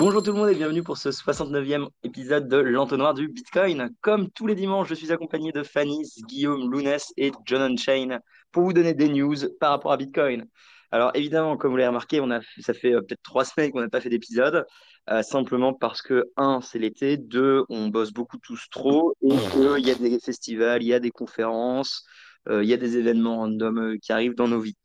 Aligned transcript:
Bonjour 0.00 0.22
tout 0.22 0.30
le 0.30 0.38
monde 0.38 0.48
et 0.50 0.54
bienvenue 0.54 0.84
pour 0.84 0.96
ce 0.96 1.08
69e 1.08 1.88
épisode 2.04 2.46
de 2.46 2.56
l'entonnoir 2.56 3.14
du 3.14 3.26
Bitcoin. 3.26 3.90
Comme 4.00 4.30
tous 4.30 4.46
les 4.46 4.54
dimanches, 4.54 4.88
je 4.88 4.94
suis 4.94 5.10
accompagné 5.10 5.50
de 5.50 5.64
Fanny, 5.64 6.04
Guillaume, 6.28 6.70
Lounès 6.70 7.12
et 7.16 7.32
John 7.46 7.76
Chain 7.76 8.20
pour 8.52 8.62
vous 8.62 8.72
donner 8.72 8.94
des 8.94 9.08
news 9.08 9.34
par 9.58 9.70
rapport 9.70 9.90
à 9.90 9.96
Bitcoin. 9.96 10.46
Alors 10.92 11.10
évidemment, 11.14 11.56
comme 11.56 11.72
vous 11.72 11.78
l'avez 11.78 11.88
remarqué, 11.88 12.20
on 12.20 12.30
a, 12.30 12.38
ça 12.60 12.74
fait 12.74 12.92
euh, 12.92 13.00
peut-être 13.00 13.24
trois 13.24 13.44
semaines 13.44 13.72
qu'on 13.72 13.80
n'a 13.80 13.88
pas 13.88 14.00
fait 14.00 14.08
d'épisode, 14.08 14.64
euh, 15.10 15.22
simplement 15.22 15.74
parce 15.74 16.00
que, 16.00 16.26
un, 16.36 16.60
c'est 16.60 16.78
l'été, 16.78 17.16
deux, 17.16 17.64
on 17.68 17.88
bosse 17.88 18.12
beaucoup 18.12 18.38
tous 18.38 18.68
trop, 18.70 19.16
et 19.20 19.34
qu'il 19.50 19.84
y 19.84 19.90
a 19.90 19.96
des 19.96 20.20
festivals, 20.20 20.80
il 20.80 20.86
y 20.86 20.94
a 20.94 21.00
des 21.00 21.10
conférences, 21.10 22.04
euh, 22.48 22.62
il 22.62 22.70
y 22.70 22.72
a 22.72 22.76
des 22.76 22.98
événements 22.98 23.38
random 23.38 23.98
qui 24.00 24.12
arrivent 24.12 24.36
dans 24.36 24.46
nos 24.46 24.60
vies. 24.60 24.76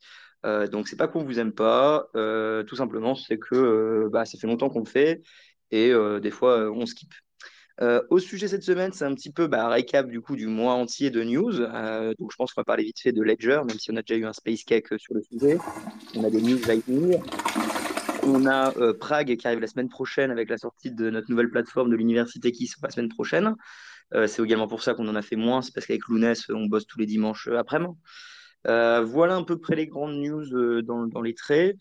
Euh, 0.44 0.66
donc, 0.66 0.88
c'est 0.88 0.96
pas 0.96 1.08
qu'on 1.08 1.24
vous 1.24 1.38
aime 1.38 1.52
pas, 1.52 2.08
euh, 2.16 2.62
tout 2.64 2.76
simplement, 2.76 3.14
c'est 3.14 3.38
que 3.38 3.54
euh, 3.54 4.08
bah, 4.10 4.24
ça 4.24 4.38
fait 4.38 4.46
longtemps 4.46 4.68
qu'on 4.68 4.80
le 4.80 4.84
fait 4.86 5.22
et 5.70 5.92
des 6.20 6.30
fois 6.30 6.70
on 6.70 6.86
skip. 6.86 7.12
au 8.08 8.18
sujet 8.20 8.46
cette 8.46 8.62
semaine, 8.62 8.92
c'est 8.92 9.04
un 9.04 9.14
petit 9.14 9.32
peu 9.32 9.48
bah, 9.48 9.66
récap 9.68 10.06
du 10.06 10.20
coup 10.20 10.36
du 10.36 10.46
mois 10.46 10.74
entier 10.74 11.10
de 11.10 11.24
news. 11.24 11.52
donc, 11.52 12.30
je 12.30 12.36
pense 12.36 12.52
qu'on 12.52 12.60
va 12.60 12.64
parler 12.64 12.84
vite 12.84 13.00
fait 13.00 13.10
de 13.10 13.20
Ledger, 13.22 13.60
même 13.66 13.78
si 13.80 13.90
on 13.90 13.96
a 13.96 14.02
déjà 14.02 14.20
eu 14.20 14.24
un 14.24 14.32
space 14.32 14.62
cake 14.62 14.86
sur 14.98 15.14
le 15.14 15.22
sujet. 15.22 15.58
On 16.14 16.22
a 16.22 16.30
des 16.30 16.40
news 16.40 16.60
lightning. 16.68 17.18
On 18.22 18.46
a 18.46 18.72
Prague 18.92 19.36
qui 19.36 19.46
arrive 19.48 19.58
la 19.58 19.66
semaine 19.66 19.88
prochaine 19.88 20.30
avec 20.30 20.48
la 20.48 20.58
sortie 20.58 20.92
de 20.92 21.10
notre 21.10 21.28
nouvelle 21.28 21.50
plateforme 21.50 21.90
de 21.90 21.96
l'université 21.96 22.52
qui 22.52 22.68
sera 22.68 22.86
la 22.86 22.90
semaine 22.92 23.08
prochaine. 23.08 23.56
c'est 24.12 24.42
également 24.42 24.68
pour 24.68 24.84
ça 24.84 24.94
qu'on 24.94 25.08
en 25.08 25.16
a 25.16 25.22
fait 25.22 25.36
moins, 25.36 25.60
c'est 25.60 25.74
parce 25.74 25.86
qu'avec 25.86 26.06
Lounès, 26.06 26.48
on 26.50 26.66
bosse 26.66 26.86
tous 26.86 27.00
les 27.00 27.06
dimanches 27.06 27.48
après-midi. 27.48 27.94
Euh, 28.66 29.04
voilà 29.04 29.36
à 29.36 29.44
peu 29.44 29.58
près 29.58 29.76
les 29.76 29.86
grandes 29.86 30.16
news 30.16 30.54
euh, 30.54 30.82
dans, 30.82 31.20
les 31.20 31.34
traits. 31.34 31.76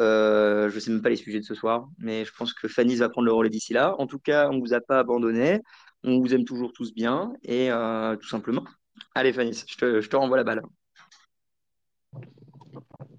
Euh, 0.00 0.70
je 0.70 0.74
ne 0.74 0.80
sais 0.80 0.90
même 0.90 1.02
pas 1.02 1.10
les 1.10 1.16
sujets 1.16 1.40
de 1.40 1.44
ce 1.44 1.54
soir, 1.54 1.88
mais 1.98 2.24
je 2.24 2.32
pense 2.32 2.54
que 2.54 2.68
Fanny 2.68 2.96
va 2.96 3.08
prendre 3.08 3.26
le 3.26 3.32
relais 3.32 3.50
d'ici 3.50 3.72
là. 3.72 3.94
En 3.98 4.06
tout 4.06 4.18
cas, 4.18 4.48
on 4.48 4.54
ne 4.54 4.60
vous 4.60 4.72
a 4.72 4.80
pas 4.80 4.98
abandonné. 4.98 5.60
On 6.04 6.20
vous 6.20 6.34
aime 6.34 6.44
toujours 6.44 6.72
tous 6.72 6.92
bien 6.94 7.32
et 7.44 7.68
tout 8.20 8.28
simplement. 8.28 8.64
Allez, 9.14 9.32
Fanny, 9.32 9.52
je 9.52 9.76
te, 9.76 10.16
renvoie 10.16 10.36
la 10.36 10.44
balle. 10.44 10.62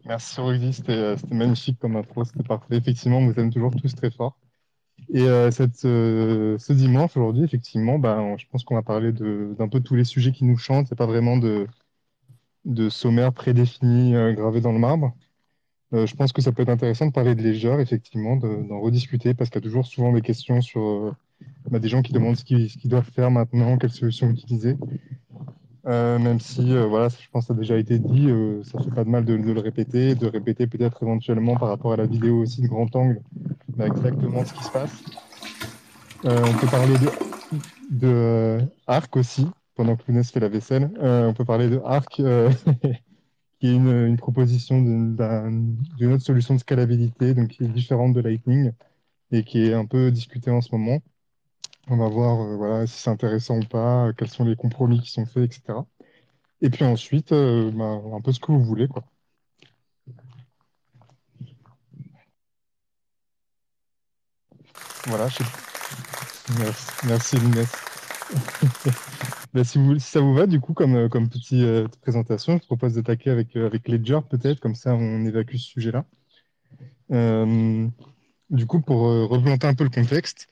Merci, 0.05 0.41
Rudy. 0.41 0.73
C'était 0.73 1.15
magnifique 1.31 1.79
comme 1.79 1.95
intro. 1.95 2.25
C'était 2.25 2.43
parfait. 2.43 2.75
Effectivement, 2.75 3.19
on 3.19 3.27
vous 3.27 3.39
aime 3.39 3.53
toujours 3.53 3.71
tous 3.73 3.95
très 3.95 4.11
fort. 4.11 4.37
Et 5.13 5.25
cette, 5.51 5.77
ce 5.77 6.73
dimanche, 6.73 7.15
aujourd'hui, 7.15 7.43
effectivement, 7.43 7.99
bah, 7.99 8.35
je 8.37 8.45
pense 8.51 8.63
qu'on 8.63 8.75
va 8.75 8.81
parler 8.81 9.13
d'un 9.13 9.69
peu 9.69 9.79
tous 9.79 9.95
les 9.95 10.03
sujets 10.03 10.31
qui 10.31 10.43
nous 10.43 10.57
chantent. 10.57 10.87
C'est 10.87 10.97
pas 10.97 11.05
vraiment 11.05 11.37
de, 11.37 11.67
de 12.65 12.89
sommaire 12.89 13.33
prédéfini 13.33 14.15
euh, 14.15 14.33
gravé 14.33 14.61
dans 14.61 14.71
le 14.71 14.79
marbre. 14.79 15.13
Euh, 15.93 16.05
je 16.05 16.15
pense 16.15 16.31
que 16.31 16.41
ça 16.41 16.51
peut 16.51 16.63
être 16.63 16.69
intéressant 16.69 17.05
de 17.05 17.11
parler 17.11 17.35
de 17.35 17.43
Ledger, 17.43 17.77
effectivement, 17.79 18.35
d'en 18.35 18.79
rediscuter, 18.79 19.33
parce 19.33 19.49
qu'il 19.49 19.61
y 19.61 19.63
a 19.63 19.67
toujours 19.67 19.85
souvent 19.85 20.11
des 20.11 20.21
questions 20.21 20.61
sur 20.61 20.81
euh, 20.81 21.11
bah, 21.69 21.79
des 21.79 21.87
gens 21.87 22.01
qui 22.01 22.13
demandent 22.13 22.35
ce 22.35 22.43
qu'ils 22.43 22.69
doivent 22.85 23.09
faire 23.11 23.29
maintenant, 23.29 23.77
quelles 23.77 23.91
solutions 23.91 24.29
utiliser. 24.29 24.75
même 25.85 26.39
si, 26.39 26.75
voilà, 26.75 27.09
je 27.09 27.29
pense 27.31 27.43
que 27.43 27.47
ça 27.47 27.53
a 27.53 27.57
déjà 27.57 27.77
été 27.77 27.99
dit, 27.99 28.27
ça 28.63 28.79
ne 28.79 28.83
fait 28.83 28.91
pas 28.91 29.03
de 29.03 29.09
mal 29.09 29.25
de, 29.25 29.35
le 29.35 29.59
répéter, 29.59 30.15
de 30.15 30.25
répéter 30.25 30.65
peut-être 30.65 31.03
éventuellement 31.03 31.57
par 31.57 31.69
rapport 31.69 31.93
à 31.93 31.97
la 31.97 32.07
vidéo 32.07 32.39
aussi 32.39 32.61
de 32.61 32.67
grand 32.67 32.95
angle, 32.95 33.21
bah, 33.75 33.85
exactement 33.85 34.43
ce 34.45 34.53
qui 34.53 34.63
se 34.63 34.71
passe. 34.71 35.03
on 36.23 36.53
peut 36.59 36.67
parler 36.67 36.95
de 37.91 38.59
Arc 38.87 39.15
aussi, 39.17 39.47
pendant 39.75 39.95
que 39.95 40.03
Lounès 40.07 40.31
fait 40.31 40.39
la 40.39 40.49
vaisselle. 40.49 40.91
Euh, 41.01 41.27
on 41.27 41.33
peut 41.33 41.45
parler 41.45 41.69
de 41.69 41.79
Arc, 41.83 42.19
euh, 42.19 42.51
qui 43.59 43.67
est 43.67 43.75
une, 43.75 44.17
proposition 44.17 44.81
d'une 44.81 46.13
autre 46.13 46.23
solution 46.23 46.55
de 46.55 46.59
scalabilité, 46.59 47.33
donc 47.33 47.49
qui 47.49 47.63
est 47.63 47.67
différente 47.67 48.13
de 48.13 48.21
Lightning 48.21 48.71
et 49.31 49.43
qui 49.43 49.65
est 49.65 49.73
un 49.73 49.85
peu 49.85 50.11
discutée 50.11 50.51
en 50.51 50.61
ce 50.61 50.73
moment. 50.75 50.99
On 51.87 51.97
va 51.97 52.07
voir 52.09 52.41
euh, 52.41 52.55
voilà, 52.57 52.87
si 52.87 52.99
c'est 53.01 53.09
intéressant 53.09 53.57
ou 53.59 53.65
pas, 53.65 54.13
quels 54.17 54.29
sont 54.29 54.45
les 54.45 54.55
compromis 54.55 55.01
qui 55.01 55.11
sont 55.11 55.25
faits, 55.25 55.43
etc. 55.45 55.79
Et 56.61 56.69
puis 56.69 56.85
ensuite, 56.85 57.31
bah, 57.31 58.01
un 58.13 58.21
peu 58.21 58.31
ce 58.31 58.39
que 58.39 58.51
vous 58.51 58.63
voulez. 58.63 58.87
Quoi. 58.87 59.03
Voilà, 65.05 65.27
je... 65.27 65.43
merci, 66.57 67.35
merci 67.37 67.92
Bah, 69.53 69.63
si, 69.63 69.79
ça 69.99 70.19
vous 70.19 70.33
va, 70.33 70.47
du 70.47 70.59
coup, 70.59 70.73
comme, 70.73 70.95
euh, 70.95 71.09
petite 71.09 71.53
euh, 71.53 71.87
présentation, 72.01 72.57
je 72.57 72.65
propose 72.65 72.95
d'attaquer 72.95 73.29
avec, 73.29 73.55
euh, 73.55 73.67
avec 73.67 73.87
Ledger, 73.87 74.19
peut-être, 74.27 74.59
comme 74.59 74.73
ça 74.73 74.95
on 74.95 75.25
évacue 75.25 75.57
ce 75.57 75.67
sujet-là. 75.69 76.05
du 78.49 78.65
coup, 78.65 78.81
pour 78.81 79.01
replanter 79.29 79.67
un 79.67 79.75
peu 79.75 79.83
le 79.83 79.89
contexte, 79.89 80.47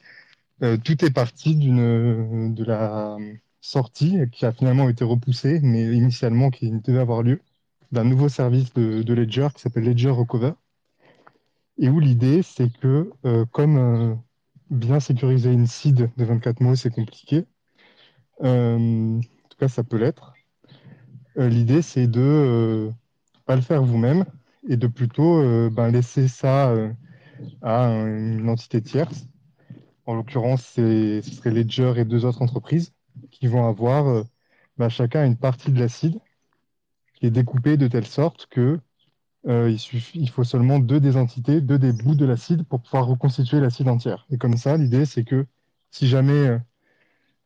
tout 0.84 1.06
est 1.06 1.12
parti 1.12 1.56
de 1.56 2.64
la 2.64 3.18
sortie 3.62 4.20
qui 4.32 4.46
a 4.46 4.52
finalement 4.52 4.90
été 4.90 5.04
repoussée, 5.04 5.60
mais 5.64 5.84
initialement 5.96 6.50
qui 6.52 6.72
devait 6.72 7.00
avoir 7.00 7.24
lieu, 7.24 7.42
d'un 7.92 8.04
nouveau 8.04 8.30
service 8.30 8.74
de, 8.74 9.02
de 9.04 9.14
Ledger 9.14 9.50
qui 9.56 9.62
s'appelle 9.62 9.86
Ledger 9.86 10.10
Recover. 10.12 10.54
Et 11.80 11.90
où 11.90 12.00
l'idée, 12.00 12.44
c'est 12.44 12.72
que 12.80 13.12
comme 13.52 14.22
bien 14.70 15.00
sécuriser 15.00 15.52
une 15.52 15.68
seed 15.68 16.12
de 16.16 16.26
24 16.26 16.62
mots, 16.62 16.76
c'est 16.76 16.92
compliqué, 16.94 17.46
en 18.44 19.20
tout 19.50 19.58
cas, 19.58 19.68
ça 19.68 19.84
peut 19.84 19.98
l'être. 19.98 20.34
Euh, 21.38 21.48
l'idée, 21.48 21.82
c'est 21.82 22.08
de 22.08 22.20
ne 22.20 22.26
euh, 22.26 22.92
pas 23.46 23.56
le 23.56 23.62
faire 23.62 23.84
vous-même 23.84 24.26
et 24.68 24.78
de 24.78 24.88
plutôt 24.88 25.42
ben, 25.72 25.90
laisser 25.90 26.28
ça 26.28 26.74
à 27.64 27.88
une 27.88 28.48
entité 28.48 28.82
tierce. 28.82 29.26
En 30.06 30.14
l'occurrence, 30.14 30.64
ce 30.64 31.22
serait 31.24 31.52
Ledger 31.52 31.94
et 31.98 32.06
deux 32.06 32.26
autres 32.26 32.42
entreprises 32.44 32.94
qui 33.32 33.48
vont 33.48 33.68
avoir 33.68 34.24
ben, 34.78 34.90
chacun 34.90 35.26
une 35.26 35.38
partie 35.38 35.72
de 35.72 35.80
l'acide 35.80 36.20
qui 37.16 37.26
est 37.26 37.32
découpée 37.32 37.78
de 37.78 37.88
telle 37.88 38.06
sorte 38.06 38.48
que 38.52 38.80
il 39.48 40.30
faut 40.30 40.44
seulement 40.44 40.78
deux 40.78 41.00
des 41.00 41.18
entités, 41.18 41.60
deux 41.60 41.80
des 41.80 41.92
bouts 41.92 42.14
de 42.14 42.26
l'acide 42.26 42.64
pour 42.64 42.82
pouvoir 42.82 43.08
reconstituer 43.08 43.60
l'acide 43.60 43.88
entière. 43.88 44.28
Et 44.30 44.38
comme 44.38 44.58
ça, 44.58 44.78
l'idée, 44.78 45.06
c'est 45.06 45.24
que 45.24 45.48
si 45.90 46.08
jamais 46.08 46.60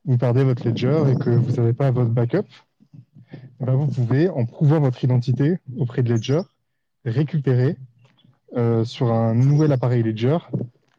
vous 0.05 0.17
perdez 0.17 0.43
votre 0.43 0.67
ledger 0.67 1.03
et 1.11 1.15
que 1.15 1.29
vous 1.29 1.53
n'avez 1.53 1.73
pas 1.73 1.91
votre 1.91 2.11
backup, 2.11 2.45
eh 3.61 3.65
ben, 3.65 3.75
vous 3.75 3.87
pouvez, 3.87 4.29
en 4.29 4.45
prouvant 4.45 4.79
votre 4.79 5.03
identité 5.03 5.57
auprès 5.77 6.03
de 6.03 6.13
Ledger, 6.13 6.41
récupérer 7.05 7.77
euh, 8.55 8.83
sur 8.85 9.11
un 9.11 9.33
nouvel 9.33 9.71
appareil 9.71 10.03
Ledger 10.03 10.37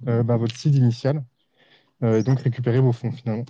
euh, 0.09 0.23
ben, 0.23 0.37
votre 0.37 0.57
seed 0.57 0.75
initial 0.75 1.23
euh, 2.03 2.21
et 2.21 2.23
donc 2.23 2.41
récupérer 2.41 2.81
vos 2.81 2.93
fonds 2.93 3.13
finalement. 3.13 3.47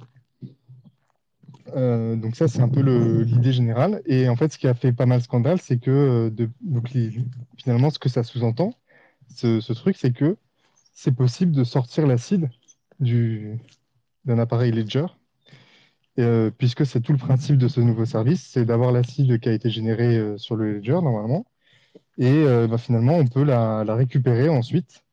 donc 2.16 2.36
ça, 2.36 2.48
c'est 2.48 2.60
un 2.60 2.68
peu 2.68 2.80
l'idée 3.22 3.52
générale. 3.52 4.02
Et 4.06 4.28
en 4.28 4.36
fait, 4.36 4.52
ce 4.52 4.58
qui 4.58 4.68
a 4.68 4.74
fait 4.74 4.92
pas 4.92 5.06
mal 5.06 5.22
scandale, 5.22 5.60
c'est 5.60 5.78
que 5.78 6.32
finalement, 7.56 7.90
ce 7.90 7.98
que 7.98 8.08
ça 8.08 8.22
sous-entend, 8.22 8.72
ce, 9.34 9.60
ce, 9.60 9.72
truc, 9.72 9.96
c'est 9.96 10.12
que 10.12 10.36
c'est 10.94 11.14
possible 11.14 11.52
de 11.52 11.64
sortir 11.64 12.06
l'acide 12.06 12.48
d'un 13.00 14.38
appareil 14.38 14.72
Ledger 14.72 15.06
euh, 16.18 16.50
puisque 16.50 16.86
c'est 16.86 17.00
tout 17.00 17.12
le 17.12 17.18
principe 17.18 17.58
de 17.58 17.68
ce 17.68 17.80
nouveau 17.80 18.06
service, 18.06 18.42
c'est 18.50 18.64
d'avoir 18.64 18.90
l'acide 18.90 19.38
qui 19.38 19.48
a 19.50 19.52
été 19.52 19.68
généré 19.68 20.16
euh, 20.16 20.38
sur 20.38 20.56
le 20.56 20.74
ledger 20.74 20.92
normalement, 20.92 21.44
et 22.18 22.30
euh, 22.30 22.66
bah, 22.66 22.78
finalement 22.78 23.16
on 23.16 23.26
peut 23.26 23.44
la, 23.44 23.82
récupérer 23.94 24.48
ensuite. 24.48 25.04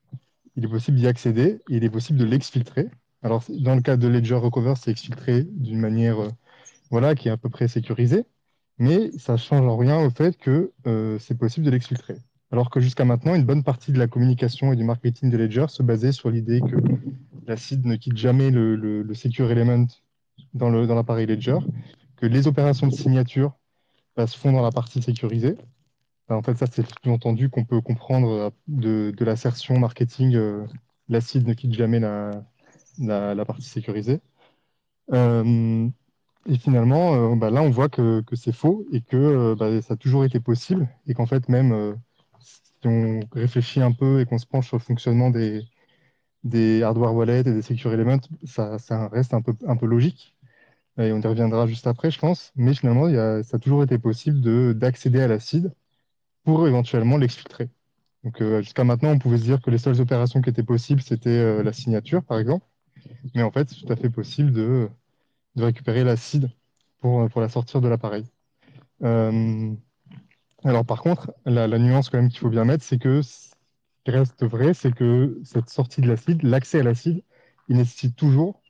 Il 0.56 0.66
est 0.66 0.70
possible 0.70 0.98
d'y 0.98 1.08
accéder, 1.08 1.60
il 1.68 1.84
est 1.84 1.90
possible 1.90 2.20
de 2.20 2.26
l'exfiltrer. 2.26 2.90
Alors 3.22 3.44
dans 3.50 3.76
le 3.76 3.82
cas 3.82 3.98
de 3.98 4.08
Ledger 4.08 4.36
Recover, 4.36 4.76
c'est 4.78 4.92
exfiltré 4.92 5.44
d'une 5.44 5.80
manière 5.80 6.18
voilà, 6.92 7.16
qui 7.16 7.28
est 7.30 7.32
à 7.32 7.38
peu 7.38 7.50
près 7.50 7.68
sécurisée, 7.68 8.26
mais 8.78 9.12
ça 9.18 9.38
change 9.38 9.66
en 9.66 9.78
rien 9.78 10.00
au 10.06 10.10
fait 10.10 10.38
que 10.38 10.72
c'est 11.20 11.38
possible 11.38 11.66
de 11.66 11.72
l'exfiltrer. 11.72 12.18
Alors 12.52 12.70
que 12.70 12.80
jusqu'à 12.80 13.06
maintenant, 13.06 13.34
une 13.34 13.46
bonne 13.46 13.64
partie 13.64 13.92
de 13.92 14.00
la 14.00 14.08
communication 14.08 14.74
et 14.74 14.76
du 14.76 14.84
marketing 14.84 15.32
de 15.32 15.38
Ledger 15.38 15.66
se 15.70 15.82
basait 15.84 16.12
sur 16.12 16.30
l'idée 16.30 16.62
que 16.62 16.76
l'acide 17.48 17.86
ne 17.86 17.96
quitte 17.96 18.18
jamais 18.18 18.52
le 18.52 19.14
secure 19.14 19.50
element 19.52 19.88
dans 20.54 20.70
l'appareil 20.70 21.26
dans 21.26 21.34
Ledger, 21.34 21.58
que 22.18 22.26
les 22.26 22.48
opérations 22.48 22.88
de 22.88 22.94
signature 22.94 23.54
bah, 24.16 24.28
se 24.28 24.38
font 24.38 24.52
dans 24.52 24.62
la 24.62 24.72
partie 24.72 25.02
sécurisée. 25.02 25.58
Bah, 26.28 26.38
en 26.38 26.42
fait, 26.42 26.56
ça, 26.56 26.66
c'est 26.72 26.84
tout 26.84 27.10
entendu 27.10 27.50
qu'on 27.50 27.66
peut 27.66 27.82
comprendre 27.82 28.30
euh, 28.30 28.50
de, 28.68 29.14
de 29.16 29.26
l'assertion 29.26 29.80
marketing, 29.80 30.36
euh, 30.36 30.66
l'acide 31.10 31.48
ne 31.48 31.54
quitte 31.54 31.74
jamais 31.74 32.00
la, 32.00 32.32
la, 33.00 33.46
partie 33.46 33.68
sécurisée. 33.68 34.22
Euh, 35.12 35.90
et 36.48 36.58
finalement, 36.58 37.36
bah, 37.36 37.50
là, 37.50 37.62
on 37.62 37.70
voit 37.70 37.90
que, 37.90 38.22
que 38.22 38.36
c'est 38.36 38.52
faux 38.52 38.86
et 38.92 39.02
que 39.02 39.56
ça 39.82 39.94
a 39.94 39.98
toujours 39.98 40.26
été 40.26 40.40
possible 40.40 40.90
et 41.08 41.14
qu'en 41.14 41.26
fait, 41.26 41.48
même 41.50 41.98
si 42.40 42.62
on 42.88 43.22
réfléchit 43.32 43.82
un 43.82 43.94
peu 43.94 44.20
et 44.20 44.26
qu'on 44.26 44.38
se 44.38 44.46
penche 44.46 44.68
sur 44.68 44.78
le 44.78 44.82
fonctionnement 44.82 45.30
des, 45.30 45.66
des 46.44 46.84
hardware 46.84 47.14
wallets 47.16 47.42
et 47.42 47.44
des 47.44 47.62
secure 47.62 47.94
elements, 47.94 48.20
ça, 48.46 48.78
reste 49.10 49.34
un 49.34 49.42
peu, 49.42 49.54
un 49.68 49.78
peu 49.78 49.86
logique 49.86 50.36
et 50.98 51.12
on 51.14 51.20
y 51.22 51.28
reviendra 51.28 51.68
juste 51.68 51.88
après, 51.88 52.12
je 52.12 52.20
pense. 52.20 52.52
Mais 52.56 52.74
finalement, 52.74 53.10
ça 53.44 53.58
a 53.58 53.60
toujours 53.60 53.84
été 53.84 53.98
possible 53.98 54.42
d'accéder 54.78 55.22
à 55.22 55.28
l'acide 55.28 55.74
pour 56.44 56.68
éventuellement 56.68 57.18
l'exfiltrer. 57.18 57.70
Donc 58.24 58.42
euh, 58.42 58.62
jusqu'à 58.62 58.84
maintenant, 58.84 59.12
on 59.12 59.20
pouvait 59.20 59.38
se 59.38 59.44
dire 59.44 59.62
que 59.62 59.72
les 59.72 59.78
seules 59.78 60.02
opérations 60.02 60.42
qui 60.42 60.50
étaient 60.50 60.64
possibles, 60.64 61.02
c'était 61.02 61.30
euh, 61.30 61.64
la 61.64 61.74
signature, 61.74 62.24
par 62.24 62.40
exemple. 62.40 62.66
Mais 63.36 63.44
en 63.44 63.52
fait, 63.52 63.70
c'est 63.70 63.86
tout 63.86 63.94
à 63.94 63.96
fait 63.96 64.10
possible 64.10 64.52
de, 64.54 64.90
de 65.56 65.64
récupérer 65.64 66.04
l'acide 66.04 66.52
pour, 67.00 67.30
pour 67.30 67.42
la 67.42 67.50
sortir 67.50 67.82
de 67.82 67.88
l'appareil. 67.88 68.26
Euh, 69.04 69.74
alors 70.64 70.86
par 70.86 71.02
contre, 71.02 71.34
la, 71.46 71.68
la 71.68 71.80
nuance 71.80 72.10
quand 72.10 72.18
même 72.20 72.30
qu'il 72.30 72.40
faut 72.40 72.50
bien 72.50 72.66
mettre, 72.66 72.84
c'est 72.84 73.00
que 73.00 73.22
qui 74.04 74.12
reste 74.12 74.44
vrai, 74.44 74.74
c'est 74.74 74.94
que 74.94 75.40
cette 75.44 75.70
sortie 75.70 76.02
de 76.02 76.08
l'acide, 76.08 76.44
l'accès 76.44 76.80
à 76.80 76.84
l'acide, 76.84 77.24
il 77.70 77.78
nécessite 77.78 78.16
toujours 78.16 78.62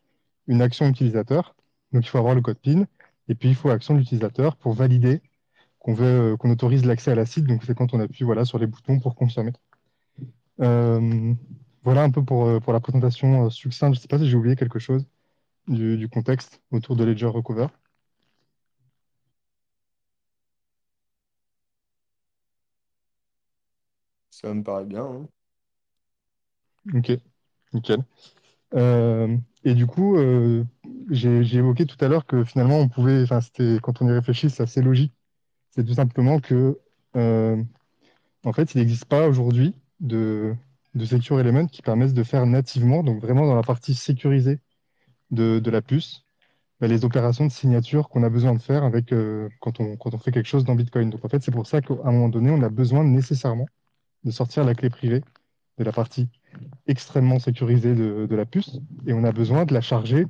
une 0.48 0.62
action 0.62 0.88
utilisateur. 0.88 1.56
Donc 1.92 2.06
il 2.06 2.10
faut 2.10 2.18
avoir 2.18 2.36
le 2.36 2.42
code 2.42 2.60
PIN, 2.60 2.86
et 3.30 3.36
puis 3.36 3.50
il 3.50 3.56
faut 3.56 3.70
action 3.70 3.94
de 3.94 4.00
l'utilisateur 4.00 4.56
pour 4.58 4.74
valider 4.74 5.22
qu'on 5.80 5.94
veut, 5.94 6.38
qu'on 6.38 6.52
autorise 6.52 6.86
l'accès 6.86 7.12
à 7.12 7.16
l'acide. 7.16 7.46
Donc 7.46 7.64
c'est 7.66 7.76
quand 7.76 7.94
on 7.94 8.00
appuie 8.00 8.24
voilà, 8.26 8.46
sur 8.46 8.60
les 8.60 8.68
boutons 8.68 9.00
pour 9.00 9.16
confirmer. 9.16 9.54
Euh, 10.62 11.34
voilà 11.84 12.04
un 12.04 12.12
peu 12.12 12.24
pour, 12.24 12.46
euh, 12.46 12.60
pour 12.60 12.74
la 12.74 12.80
présentation 12.80 13.46
euh, 13.46 13.50
succincte. 13.50 13.96
Je 13.96 14.00
ne 14.00 14.02
sais 14.02 14.08
pas 14.08 14.20
si 14.20 14.30
j'ai 14.30 14.38
oublié 14.38 14.56
quelque 14.56 14.80
chose 14.80 15.06
du 15.68 16.10
contexte 16.10 16.62
autour 16.72 16.96
de 16.98 17.06
Ledger 17.06 17.28
Recover. 17.28 17.68
Ça 24.44 24.54
me 24.54 24.64
paraît 24.64 24.86
bien. 24.86 25.04
hein. 25.06 25.28
Ok, 26.94 27.12
nickel. 27.74 28.00
Euh, 28.76 29.38
et 29.66 29.76
du 29.76 29.88
coup, 29.88 30.18
euh, 30.18 30.66
j'ai 31.12 31.40
évoqué 31.58 31.86
tout 31.86 31.98
à 32.04 32.10
l'heure 32.10 32.26
que 32.26 32.44
finalement, 32.46 32.80
on 32.80 32.90
pouvait, 32.90 33.26
c'était, 33.42 33.80
quand 33.84 34.02
on 34.02 34.10
y 34.10 34.14
réfléchit, 34.14 34.50
c'est 34.50 34.64
assez 34.64 34.82
logique. 34.82 35.14
C'est 35.72 35.86
tout 35.86 35.96
simplement 35.96 36.40
que, 36.40 36.80
euh, 37.18 37.64
en 38.46 38.54
fait, 38.54 38.76
il 38.76 38.80
n'existe 38.80 39.06
pas 39.06 39.28
aujourd'hui 39.28 39.76
de, 40.02 40.56
de 40.96 41.06
Secure 41.06 41.40
Element 41.42 41.68
qui 41.68 41.82
permettent 41.84 42.14
de 42.14 42.24
faire 42.24 42.46
nativement, 42.48 43.04
donc 43.04 43.22
vraiment 43.22 43.48
dans 43.48 43.56
la 43.56 43.64
partie 43.64 43.96
sécurisée 43.96 44.60
de, 45.32 45.60
de 45.60 45.72
la 45.72 45.82
puce, 45.82 46.26
bah, 46.82 46.88
les 46.88 47.06
opérations 47.06 47.46
de 47.48 47.52
signature 47.52 48.10
qu'on 48.10 48.24
a 48.24 48.30
besoin 48.30 48.54
de 48.56 48.62
faire 48.62 48.84
avec, 48.86 49.14
quand 49.62 49.80
on, 49.82 49.98
quand 49.98 50.14
on 50.16 50.20
fait 50.20 50.32
quelque 50.32 50.48
chose 50.48 50.66
dans 50.66 50.76
Bitcoin. 50.76 51.10
Donc 51.12 51.26
en 51.26 51.30
fait, 51.30 51.44
c'est 51.44 51.52
pour 51.52 51.68
ça 51.68 51.82
qu'à 51.82 51.96
un 52.06 52.12
moment 52.12 52.30
donné, 52.30 52.52
on 52.52 52.64
a 52.64 52.70
besoin 52.70 53.04
nécessairement 53.06 53.68
de 54.24 54.32
sortir 54.32 54.64
la 54.64 54.76
clé 54.76 54.90
privée 54.90 55.24
de 55.78 55.84
la 55.84 55.92
partie 55.92 56.28
extrêmement 56.88 57.40
sécurisée 57.40 57.96
de, 57.96 58.36
la 58.36 58.46
puce 58.46 58.80
et 59.08 59.14
on 59.14 59.24
a 59.24 59.32
besoin 59.32 59.66
de 59.66 59.74
la 59.74 59.82
charger 59.82 60.26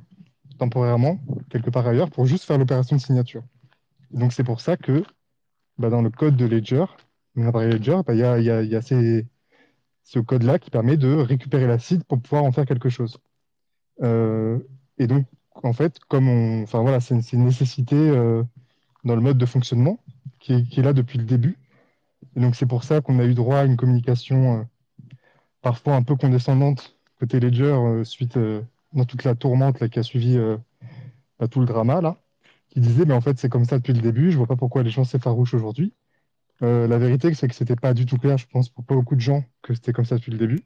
temporairement 0.58 1.18
quelque 1.50 1.70
part 1.70 1.86
ailleurs 1.86 2.10
pour 2.10 2.26
juste 2.26 2.44
faire 2.44 2.58
l'opération 2.58 2.96
de 2.96 3.00
signature. 3.00 3.42
Et 4.14 4.18
donc 4.18 4.32
c'est 4.32 4.44
pour 4.44 4.60
ça 4.60 4.76
que 4.76 5.02
bah, 5.78 5.90
dans 5.90 6.02
le 6.02 6.10
code 6.10 6.36
de 6.36 6.46
Ledger, 6.46 6.86
bah, 7.34 7.64
il 7.64 8.44
y 8.44 8.76
a, 8.76 8.82
ces- 8.82 9.26
ce 10.04 10.18
code-là 10.18 10.58
qui 10.58 10.70
permet 10.70 10.96
de 10.96 11.12
récupérer 11.14 11.66
l'acide 11.66 12.04
pour 12.04 12.20
pouvoir 12.20 12.44
en 12.44 12.52
faire 12.52 12.66
quelque 12.66 12.88
chose. 12.88 13.18
Euh, 14.02 14.58
et 14.98 15.06
donc, 15.06 15.26
en 15.62 15.72
fait, 15.72 15.98
comme 16.08 16.28
on, 16.28 16.62
enfin 16.62 16.80
voilà, 16.80 17.00
c'est 17.00 17.14
une, 17.32 17.44
nécessité 17.44 17.96
euh, 17.96 18.42
dans 19.04 19.16
le 19.16 19.20
mode 19.20 19.38
de 19.38 19.46
fonctionnement 19.46 19.98
qui 20.38 20.52
est 20.52 20.82
là 20.82 20.92
depuis 20.92 21.18
le 21.18 21.24
début. 21.24 21.56
Et 22.36 22.40
donc 22.40 22.56
c'est 22.56 22.66
pour 22.66 22.84
ça 22.84 23.00
qu'on 23.00 23.18
a 23.18 23.24
eu 23.24 23.34
droit 23.34 23.58
à 23.58 23.64
une 23.64 23.76
communication 23.76 24.60
euh, 24.60 24.62
parfois 25.62 25.94
un 25.94 26.02
peu 26.02 26.16
condescendante 26.16 26.96
côté 27.18 27.40
Ledger 27.40 27.64
euh, 27.64 28.04
suite 28.04 28.36
euh, 28.36 28.62
dans 28.92 29.04
toute 29.04 29.24
la 29.24 29.34
tourmente 29.34 29.80
là, 29.80 29.88
qui 29.88 29.98
a 29.98 30.02
suivi 30.02 30.38
bah, 31.38 31.48
tout 31.48 31.60
le 31.60 31.66
drama 31.66 32.00
là, 32.00 32.16
qui 32.68 32.80
disait 32.80 33.04
mais 33.04 33.14
en 33.14 33.20
fait 33.20 33.38
c'est 33.38 33.48
comme 33.48 33.64
ça 33.64 33.78
depuis 33.78 33.92
le 33.92 34.00
début, 34.00 34.30
je 34.30 34.36
vois 34.36 34.46
pas 34.46 34.56
pourquoi 34.56 34.82
les 34.82 34.90
gens 34.90 35.04
s'effarouchent 35.04 35.54
aujourd'hui. 35.54 35.92
La 36.60 36.98
vérité 36.98 37.34
c'est 37.34 37.48
que 37.48 37.54
c'était 37.54 37.76
pas 37.76 37.92
du 37.92 38.06
tout 38.06 38.16
clair, 38.18 38.38
je 38.38 38.46
pense 38.46 38.68
pour 38.68 38.84
pas 38.84 38.94
beaucoup 38.94 39.16
de 39.16 39.20
gens 39.20 39.44
que 39.62 39.74
c'était 39.74 39.92
comme 39.92 40.04
ça 40.04 40.16
depuis 40.16 40.30
le 40.30 40.38
début. 40.38 40.60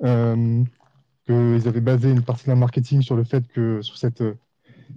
Qu'ils 0.00 1.68
avaient 1.68 1.82
basé 1.82 2.10
une 2.10 2.22
partie 2.22 2.44
de 2.44 2.50
leur 2.50 2.56
marketing 2.56 3.02
sur 3.02 3.14
le 3.14 3.24
fait 3.24 3.46
que 3.46 3.82
sur 3.82 3.98
cette, 3.98 4.24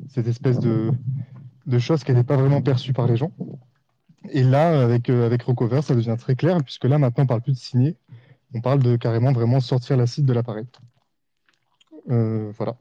cette 0.08 0.28
espèce 0.28 0.60
de, 0.60 0.92
de 1.66 1.80
choses 1.80 2.06
qui 2.06 2.14
n'étaient 2.14 2.24
pas 2.24 2.38
vraiment 2.38 2.62
perçues 2.62 2.94
par 2.94 3.08
les 3.08 3.18
gens. 3.18 3.34
Et 4.30 4.44
là, 4.44 4.82
avec, 4.84 5.10
euh, 5.10 5.26
avec 5.26 5.44
Recover, 5.44 5.82
ça 5.82 5.96
devient 5.96 6.16
très 6.18 6.36
clair, 6.36 6.58
puisque 6.64 6.86
là, 6.86 6.98
maintenant, 6.98 7.24
on 7.24 7.26
ne 7.26 7.28
parle 7.28 7.42
plus 7.42 7.54
de 7.54 7.58
signer, 7.58 7.98
on 8.54 8.62
parle 8.62 8.80
de 8.80 8.96
carrément 8.96 9.32
vraiment 9.32 9.60
sortir 9.60 9.98
l'acide 9.98 10.26
de 10.26 10.34
l'appareil. 10.34 10.66
Euh, 12.10 12.52
voilà. 12.58 12.76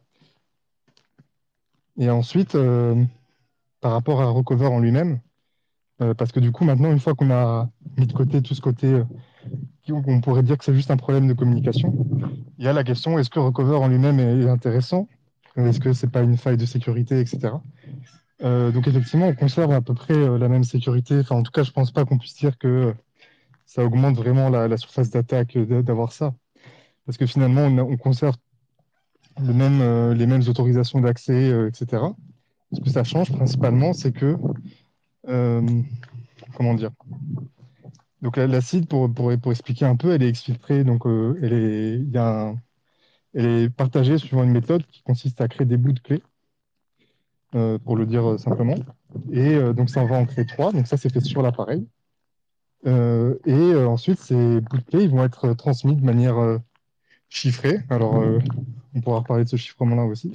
Et 1.98 2.10
ensuite, 2.10 2.54
euh, 2.54 3.02
par 3.80 3.92
rapport 3.92 4.20
à 4.20 4.26
Recover 4.26 4.66
en 4.66 4.80
lui-même, 4.80 5.20
parce 6.16 6.32
que 6.32 6.40
du 6.40 6.50
coup, 6.50 6.64
maintenant, 6.64 6.90
une 6.90 6.98
fois 6.98 7.14
qu'on 7.14 7.30
a 7.30 7.68
mis 7.98 8.06
de 8.06 8.12
côté 8.14 8.40
tout 8.40 8.54
ce 8.54 8.62
côté, 8.62 9.02
on 9.90 10.20
pourrait 10.22 10.42
dire 10.42 10.56
que 10.56 10.64
c'est 10.64 10.72
juste 10.72 10.90
un 10.90 10.96
problème 10.96 11.28
de 11.28 11.34
communication, 11.34 11.92
il 12.56 12.64
y 12.64 12.68
a 12.68 12.72
la 12.72 12.84
question, 12.84 13.18
est-ce 13.18 13.28
que 13.28 13.38
Recover 13.38 13.74
en 13.74 13.86
lui-même 13.86 14.18
est, 14.18 14.44
est 14.44 14.48
intéressant? 14.48 15.08
Est-ce 15.56 15.78
que 15.78 15.92
c'est 15.92 16.10
pas 16.10 16.22
une 16.22 16.38
faille 16.38 16.56
de 16.56 16.64
sécurité, 16.64 17.20
etc. 17.20 17.52
Euh, 18.42 18.70
donc 18.72 18.88
effectivement, 18.88 19.28
on 19.28 19.34
conserve 19.34 19.72
à 19.72 19.80
peu 19.80 19.94
près 19.94 20.14
euh, 20.14 20.38
la 20.38 20.48
même 20.48 20.64
sécurité. 20.64 21.18
Enfin, 21.20 21.36
en 21.36 21.42
tout 21.42 21.52
cas, 21.52 21.62
je 21.62 21.70
pense 21.70 21.90
pas 21.90 22.04
qu'on 22.04 22.18
puisse 22.18 22.36
dire 22.36 22.56
que 22.58 22.68
euh, 22.68 22.92
ça 23.66 23.84
augmente 23.84 24.16
vraiment 24.16 24.48
la, 24.48 24.68
la 24.68 24.76
surface 24.76 25.10
d'attaque 25.10 25.56
d'avoir 25.58 26.12
ça. 26.12 26.34
Parce 27.06 27.18
que 27.18 27.26
finalement, 27.26 27.62
on, 27.62 27.96
conserve 27.96 28.36
les 29.40 29.52
mêmes 30.26 30.42
autorisations 30.48 31.00
d'accès, 31.00 31.50
etc. 31.68 32.04
Ce 32.72 32.80
que 32.80 32.90
ça 32.90 33.04
change 33.04 33.32
principalement, 33.32 33.92
c'est 33.92 34.12
que, 34.12 34.36
comment 35.24 36.74
dire, 36.74 36.90
donc 38.22 38.36
la- 38.36 38.46
l'acide, 38.46 38.86
pour, 38.86 39.12
pour, 39.12 39.32
pour 39.40 39.52
expliquer 39.52 39.86
un 39.86 39.96
peu, 39.96 40.12
elle 40.12 40.22
est 40.22 40.28
exfiltrée, 40.28 40.84
donc 40.84 41.02
elle 41.06 41.52
est, 41.52 41.98
y 42.00 42.18
a 42.18 42.48
un- 42.48 42.58
elle 43.34 43.46
est 43.46 43.70
partagée 43.70 44.18
suivant 44.18 44.42
une 44.44 44.52
méthode 44.52 44.86
qui 44.86 45.02
consiste 45.02 45.40
à 45.40 45.48
créer 45.48 45.66
des 45.66 45.76
bouts 45.76 45.92
de 45.92 46.00
clés, 46.00 46.22
euh, 47.56 47.78
pour 47.78 47.96
le 47.96 48.06
dire 48.06 48.30
euh, 48.30 48.38
simplement. 48.38 48.76
Et 49.32 49.56
euh, 49.56 49.72
donc 49.72 49.90
ça, 49.90 50.04
va 50.04 50.16
en 50.16 50.24
créer 50.24 50.46
trois, 50.46 50.70
donc 50.70 50.86
ça 50.86 50.96
c'est 50.96 51.12
fait 51.12 51.20
sur 51.20 51.42
l'appareil. 51.42 51.84
Et 52.84 53.74
ensuite, 53.74 54.20
ces 54.20 54.60
bouts 54.60 54.78
de 54.78 54.82
clés, 54.82 55.02
ils 55.02 55.10
vont 55.10 55.24
être 55.24 55.52
transmis 55.52 55.96
de 55.96 56.04
manière 56.04 56.60
chiffrée. 57.28 57.80
Alors, 57.90 58.22
on 58.94 59.00
pourra 59.02 59.18
reparler 59.18 59.44
de 59.44 59.50
ce 59.50 59.56
chiffrement-là 59.56 60.04
aussi, 60.04 60.32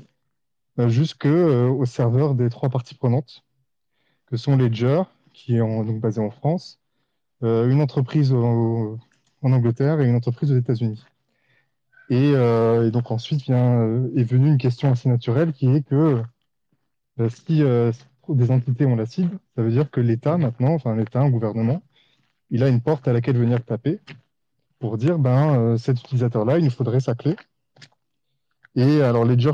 jusque 0.77 1.25
au 1.25 1.85
serveur 1.85 2.35
des 2.35 2.49
trois 2.49 2.69
parties 2.69 2.93
prenantes, 2.93 3.43
que 4.27 4.37
sont 4.37 4.55
Ledger, 4.55 5.01
qui 5.33 5.55
est 5.55 5.61
en- 5.61 5.83
donc 5.83 5.99
basé 6.01 6.21
en 6.21 6.29
France, 6.29 6.79
une 7.41 7.81
entreprise 7.81 8.31
en 8.31 8.99
Angleterre 9.41 9.99
et 10.01 10.07
une 10.07 10.15
entreprise 10.15 10.51
aux 10.51 10.57
États-Unis. 10.57 11.03
Et, 12.11 12.33
donc 12.91 13.09
ensuite 13.09 13.41
vient, 13.41 13.81
est 14.15 14.23
venue 14.23 14.49
une 14.49 14.59
question 14.59 14.91
assez 14.91 15.09
naturelle 15.09 15.51
qui 15.51 15.67
est 15.67 15.81
que 15.81 16.21
si 17.29 17.63
euh, 17.63 17.91
des 18.29 18.51
entités 18.51 18.85
ont 18.85 18.95
l'acide, 18.95 19.29
ça 19.55 19.63
veut 19.63 19.71
dire 19.71 19.89
que 19.89 20.01
l'État 20.01 20.37
maintenant, 20.37 20.73
enfin 20.73 20.95
l'État, 20.95 21.21
un 21.21 21.29
gouvernement, 21.29 21.81
il 22.49 22.63
a 22.63 22.69
une 22.69 22.81
porte 22.81 23.07
à 23.07 23.13
laquelle 23.13 23.37
venir 23.37 23.63
taper 23.63 23.99
pour 24.79 24.97
dire 24.97 25.19
ben 25.19 25.55
euh, 25.55 25.77
cet 25.77 25.99
utilisateur-là, 25.99 26.59
il 26.59 26.65
nous 26.65 26.71
faudrait 26.71 26.99
sa 26.99 27.15
clé. 27.15 27.35
Et 28.75 29.01
alors 29.01 29.25
Ledger 29.25 29.53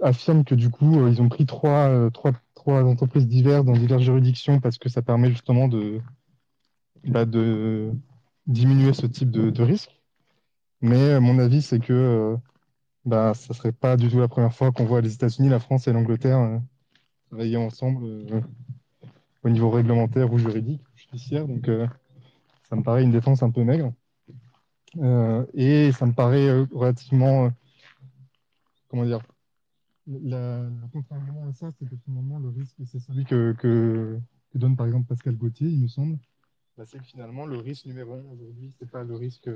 affirme 0.00 0.44
que 0.44 0.54
du 0.54 0.70
coup, 0.70 1.00
euh, 1.00 1.10
ils 1.10 1.20
ont 1.22 1.28
pris 1.28 1.46
trois, 1.46 1.88
euh, 1.88 2.10
trois, 2.10 2.32
trois 2.54 2.82
entreprises 2.84 3.28
diverses 3.28 3.64
dans 3.64 3.72
diverses 3.72 4.02
juridictions 4.02 4.60
parce 4.60 4.78
que 4.78 4.88
ça 4.88 5.02
permet 5.02 5.30
justement 5.30 5.68
de, 5.68 6.00
bah, 7.04 7.24
de 7.24 7.92
diminuer 8.46 8.92
ce 8.92 9.06
type 9.06 9.30
de, 9.30 9.62
risque. 9.62 10.00
Mais 10.80 10.96
euh, 10.96 11.20
mon 11.20 11.38
avis, 11.38 11.62
c'est 11.62 11.80
que 11.80 11.92
euh, 11.92 12.36
bah, 13.04 13.34
ça 13.34 13.54
serait 13.54 13.72
pas 13.72 13.96
du 13.96 14.08
tout 14.08 14.20
la 14.20 14.28
première 14.28 14.54
fois 14.54 14.72
qu'on 14.72 14.84
voit 14.84 15.00
les 15.00 15.14
États-Unis, 15.14 15.48
la 15.48 15.60
France 15.60 15.88
et 15.88 15.92
l'Angleterre 15.92 16.38
euh, 16.38 16.58
travailler 17.28 17.56
ensemble 17.56 18.04
euh, 18.04 18.40
au 19.42 19.48
niveau 19.48 19.70
réglementaire 19.70 20.32
ou 20.32 20.38
juridique, 20.38 20.82
judiciaire. 20.94 21.46
Donc, 21.46 21.68
euh, 21.68 21.86
ça 22.68 22.76
me 22.76 22.82
paraît 22.82 23.02
une 23.02 23.12
défense 23.12 23.42
un 23.42 23.50
peu 23.50 23.64
maigre. 23.64 23.92
Euh, 24.98 25.44
et 25.54 25.92
ça 25.92 26.06
me 26.06 26.12
paraît 26.12 26.50
relativement, 26.72 27.50
comment 28.88 29.04
dire, 29.04 29.20
la, 30.06 30.62
le 30.62 30.88
contre-argument 30.92 31.48
à 31.48 31.52
ça, 31.52 31.70
c'est 31.78 31.88
que 31.88 31.96
finalement, 32.04 32.38
le 32.38 32.48
risque, 32.48 32.76
c'est 32.86 33.00
celui 33.00 33.24
que, 33.24 33.54
que, 33.58 34.18
donne 34.54 34.76
par 34.76 34.86
exemple 34.86 35.06
Pascal 35.06 35.36
Gauthier, 35.36 35.68
il 35.68 35.82
me 35.82 35.88
semble. 35.88 36.18
Bah, 36.78 36.84
c'est 36.86 36.98
que 36.98 37.04
finalement, 37.04 37.44
le 37.44 37.58
risque 37.58 37.86
numéro 37.86 38.14
un 38.14 38.24
aujourd'hui, 38.32 38.72
c'est 38.78 38.90
pas 38.90 39.02
le 39.02 39.16
risque 39.16 39.50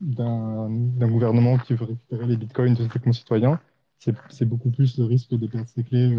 d'un 0.00 1.08
gouvernement 1.08 1.58
qui 1.58 1.74
veut 1.74 1.84
récupérer 1.84 2.26
les 2.26 2.36
bitcoins 2.36 2.74
de 2.74 2.88
ses 2.88 2.98
concitoyens. 2.98 3.60
C'est 3.98 4.44
beaucoup 4.44 4.70
plus 4.70 4.98
le 4.98 5.04
risque 5.04 5.30
de 5.30 5.46
perdre 5.46 5.68
ses 5.68 5.84
clés 5.84 6.16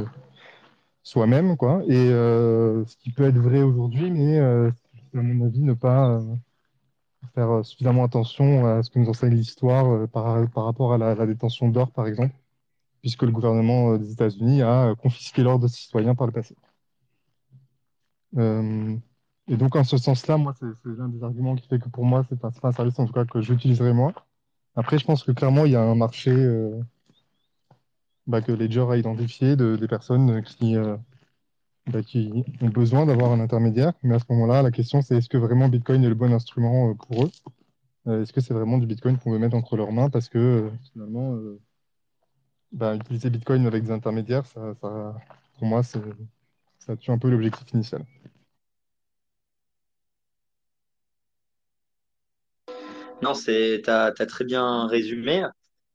soi-même, 1.04 1.58
quoi. 1.58 1.84
Et 1.88 2.10
euh, 2.10 2.86
ce 2.86 2.98
qui 2.98 3.12
peut 3.12 3.26
être 3.26 3.38
vrai 3.38 3.62
aujourd'hui, 3.62 4.10
mais 4.10 4.40
euh, 4.40 4.72
à 5.14 5.22
mon 5.22 5.46
avis, 5.46 5.62
ne 5.62 5.74
pas 5.74 6.10
euh, 6.10 6.36
faire 7.36 7.66
suffisamment 7.66 8.06
attention 8.06 8.66
à 8.66 8.82
ce 8.84 8.90
que 8.90 9.00
nous 9.00 9.10
enseigne 9.10 9.36
l'histoire 9.36 10.08
par, 10.10 10.50
par 10.52 10.66
rapport 10.66 10.94
à 10.94 10.98
la, 10.98 11.28
détention 11.28 11.70
d'or, 11.70 11.92
par 11.92 12.08
exemple, 12.08 12.34
puisque 13.02 13.24
le 13.24 13.32
gouvernement 13.32 13.98
des 13.98 14.12
États-Unis 14.14 14.62
a 14.64 14.96
confisqué 14.96 15.44
l'or 15.44 15.60
de 15.60 15.68
ses 15.68 15.82
citoyens 15.82 16.16
par 16.16 16.28
le 16.28 16.34
passé. 16.34 16.56
Et 19.50 19.58
donc, 19.58 19.76
en 19.76 19.84
ce 19.84 19.98
sens-là, 19.98 20.38
moi, 20.38 20.54
c'est 20.58 20.66
l'un 20.86 21.10
des 21.10 21.22
arguments 21.22 21.56
qui 21.56 21.68
fait 21.68 21.78
que 21.78 21.90
pour 21.90 22.06
moi, 22.06 22.26
c'est 22.30 22.40
pas, 22.40 22.50
pas 22.50 22.70
un 22.70 22.72
service 22.72 22.98
en 22.98 23.06
tout 23.06 23.14
cas 23.14 23.26
que 23.26 23.42
j'utiliserai 23.42 23.94
moi. 23.94 24.14
Après, 24.76 24.98
je 24.98 25.06
pense 25.06 25.24
que 25.24 25.34
clairement, 25.34 25.66
il 25.66 25.74
y 25.74 25.76
a 25.76 25.84
un 25.84 25.96
marché 25.96 26.32
bah, 28.28 28.42
que 28.42 28.52
Ledger 28.52 28.86
a 28.90 28.98
identifié 28.98 29.56
de, 29.56 29.76
des 29.76 29.88
personnes 29.88 30.42
qui, 30.44 30.78
euh, 30.78 30.98
bah, 31.88 32.04
qui 32.04 32.44
ont 32.62 32.70
besoin 32.70 33.06
d'avoir 33.06 33.32
un 33.32 33.40
intermédiaire. 33.40 33.94
Mais 34.04 34.16
à 34.16 34.20
ce 34.20 34.26
moment-là, 34.30 34.62
la 34.62 34.72
question, 34.72 35.02
c'est 35.02 35.18
est-ce 35.18 35.30
que 35.30 35.38
vraiment 35.38 35.70
Bitcoin 35.70 36.04
est 36.04 36.10
le 36.10 36.16
bon 36.16 36.34
instrument 36.34 36.90
euh, 36.90 36.94
pour 36.94 37.26
eux? 37.26 37.32
Est-ce 38.06 38.34
que 38.34 38.42
c'est 38.42 38.54
vraiment 38.54 38.78
du 38.80 38.86
Bitcoin 38.86 39.18
qu'on 39.18 39.32
veut 39.32 39.40
mettre 39.40 39.56
entre 39.56 39.78
leurs 39.78 39.94
mains? 39.94 40.10
Parce 40.10 40.28
que 40.28 40.70
finalement, 40.92 41.38
bah, 42.74 42.96
utiliser 42.96 43.30
Bitcoin 43.30 43.66
avec 43.66 43.84
des 43.84 43.92
intermédiaires, 43.92 44.44
pour 44.44 45.68
moi, 45.68 45.84
ça 45.84 46.98
tue 47.00 47.12
un 47.12 47.18
peu 47.18 47.30
l'objectif 47.30 47.72
initial. 47.72 48.04
Non, 53.22 53.32
t'as, 53.86 54.08
as 54.08 54.26
très 54.26 54.44
bien 54.44 54.86
résumé. 54.88 55.46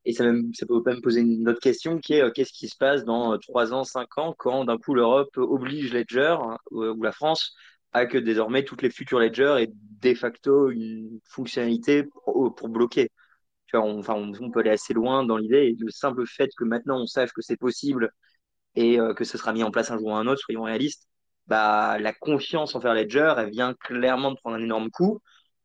Et 0.08 0.12
ça, 0.14 0.24
même, 0.24 0.54
ça 0.54 0.64
peut 0.64 0.80
même 0.86 1.02
poser 1.02 1.20
une 1.20 1.46
autre 1.50 1.60
question 1.60 1.98
qui 1.98 2.14
est 2.14 2.22
euh, 2.22 2.30
qu'est-ce 2.30 2.54
qui 2.54 2.66
se 2.68 2.76
passe 2.76 3.04
dans 3.04 3.38
3 3.38 3.72
euh, 3.72 3.76
ans, 3.76 3.84
5 3.84 4.16
ans, 4.16 4.34
quand 4.38 4.64
d'un 4.64 4.78
coup 4.78 4.94
l'Europe 4.94 5.36
oblige 5.36 5.92
Ledger 5.92 6.34
euh, 6.72 6.94
ou 6.94 7.02
la 7.02 7.12
France 7.12 7.54
à 7.92 8.06
que 8.06 8.16
désormais 8.16 8.64
toutes 8.64 8.80
les 8.80 8.90
futures 8.90 9.18
Ledger 9.20 9.56
aient 9.60 9.70
de 9.70 10.14
facto 10.14 10.70
une 10.70 11.20
fonctionnalité 11.24 12.04
pour, 12.24 12.68
bloquer. 12.70 13.10
On, 13.74 14.00
on, 14.08 14.50
peut 14.50 14.60
aller 14.60 14.70
assez 14.70 14.94
loin 14.94 15.24
dans 15.24 15.36
l'idée 15.36 15.76
le 15.78 15.90
simple 15.90 16.26
fait 16.26 16.48
que 16.56 16.64
maintenant 16.64 17.02
on 17.02 17.06
sache 17.06 17.32
que 17.32 17.42
c'est 17.42 17.58
possible 17.58 18.10
et 18.76 18.98
que 19.16 19.24
ce 19.24 19.36
sera 19.38 19.52
mis 19.52 19.62
en 19.62 19.70
place 19.70 19.90
un 19.90 19.98
jour 19.98 20.08
ou 20.08 20.14
un 20.14 20.26
autre, 20.26 20.40
soyons 20.40 20.62
réalistes, 20.62 21.06
bah, 21.46 21.98
la 21.98 22.12
confiance 22.14 22.74
envers 22.74 22.94
Ledger, 22.94 23.34
elle 23.36 23.50
vient 23.50 23.74
clairement 23.74 24.30
de 24.32 24.36
prendre 24.36 24.56
un 24.56 24.62
énorme 24.62 24.90
coup. 24.90 25.20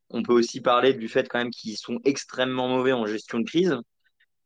On 0.09 0.23
peut 0.23 0.33
aussi 0.33 0.61
parler 0.61 0.93
du 0.93 1.07
fait 1.07 1.29
quand 1.29 1.39
même 1.39 1.51
qu'ils 1.51 1.77
sont 1.77 1.99
extrêmement 2.03 2.67
mauvais 2.67 2.93
en 2.93 3.05
gestion 3.05 3.39
de 3.39 3.45
crise 3.45 3.77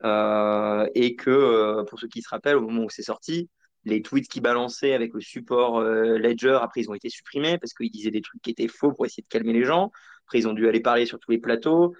et 0.03 1.15
que, 1.15 1.29
euh, 1.29 1.83
pour 1.85 1.99
ceux 1.99 2.07
qui 2.07 2.21
se 2.21 2.29
rappellent, 2.29 2.57
au 2.57 2.61
moment 2.61 2.83
où 2.83 2.89
c'est 2.89 3.03
sorti, 3.03 3.49
les 3.85 4.01
tweets 4.01 4.27
qu'ils 4.27 4.41
balançaient 4.41 4.93
avec 4.93 5.13
le 5.13 5.21
support 5.21 5.79
euh, 5.79 6.17
Ledger, 6.17 6.59
après 6.61 6.81
ils 6.81 6.89
ont 6.89 6.93
été 6.93 7.09
supprimés 7.09 7.57
parce 7.57 7.73
qu'ils 7.73 7.91
disaient 7.91 8.11
des 8.11 8.21
trucs 8.21 8.41
qui 8.41 8.51
étaient 8.51 8.67
faux 8.67 8.91
pour 8.91 9.05
essayer 9.05 9.23
de 9.23 9.27
calmer 9.27 9.53
les 9.53 9.63
gens. 9.63 9.91
Après 10.25 10.39
ils 10.39 10.47
ont 10.47 10.53
dû 10.53 10.67
aller 10.67 10.81
parler 10.81 11.05
sur 11.05 11.19
tous 11.19 11.31
les 11.31 11.39
plateaux. 11.39 11.95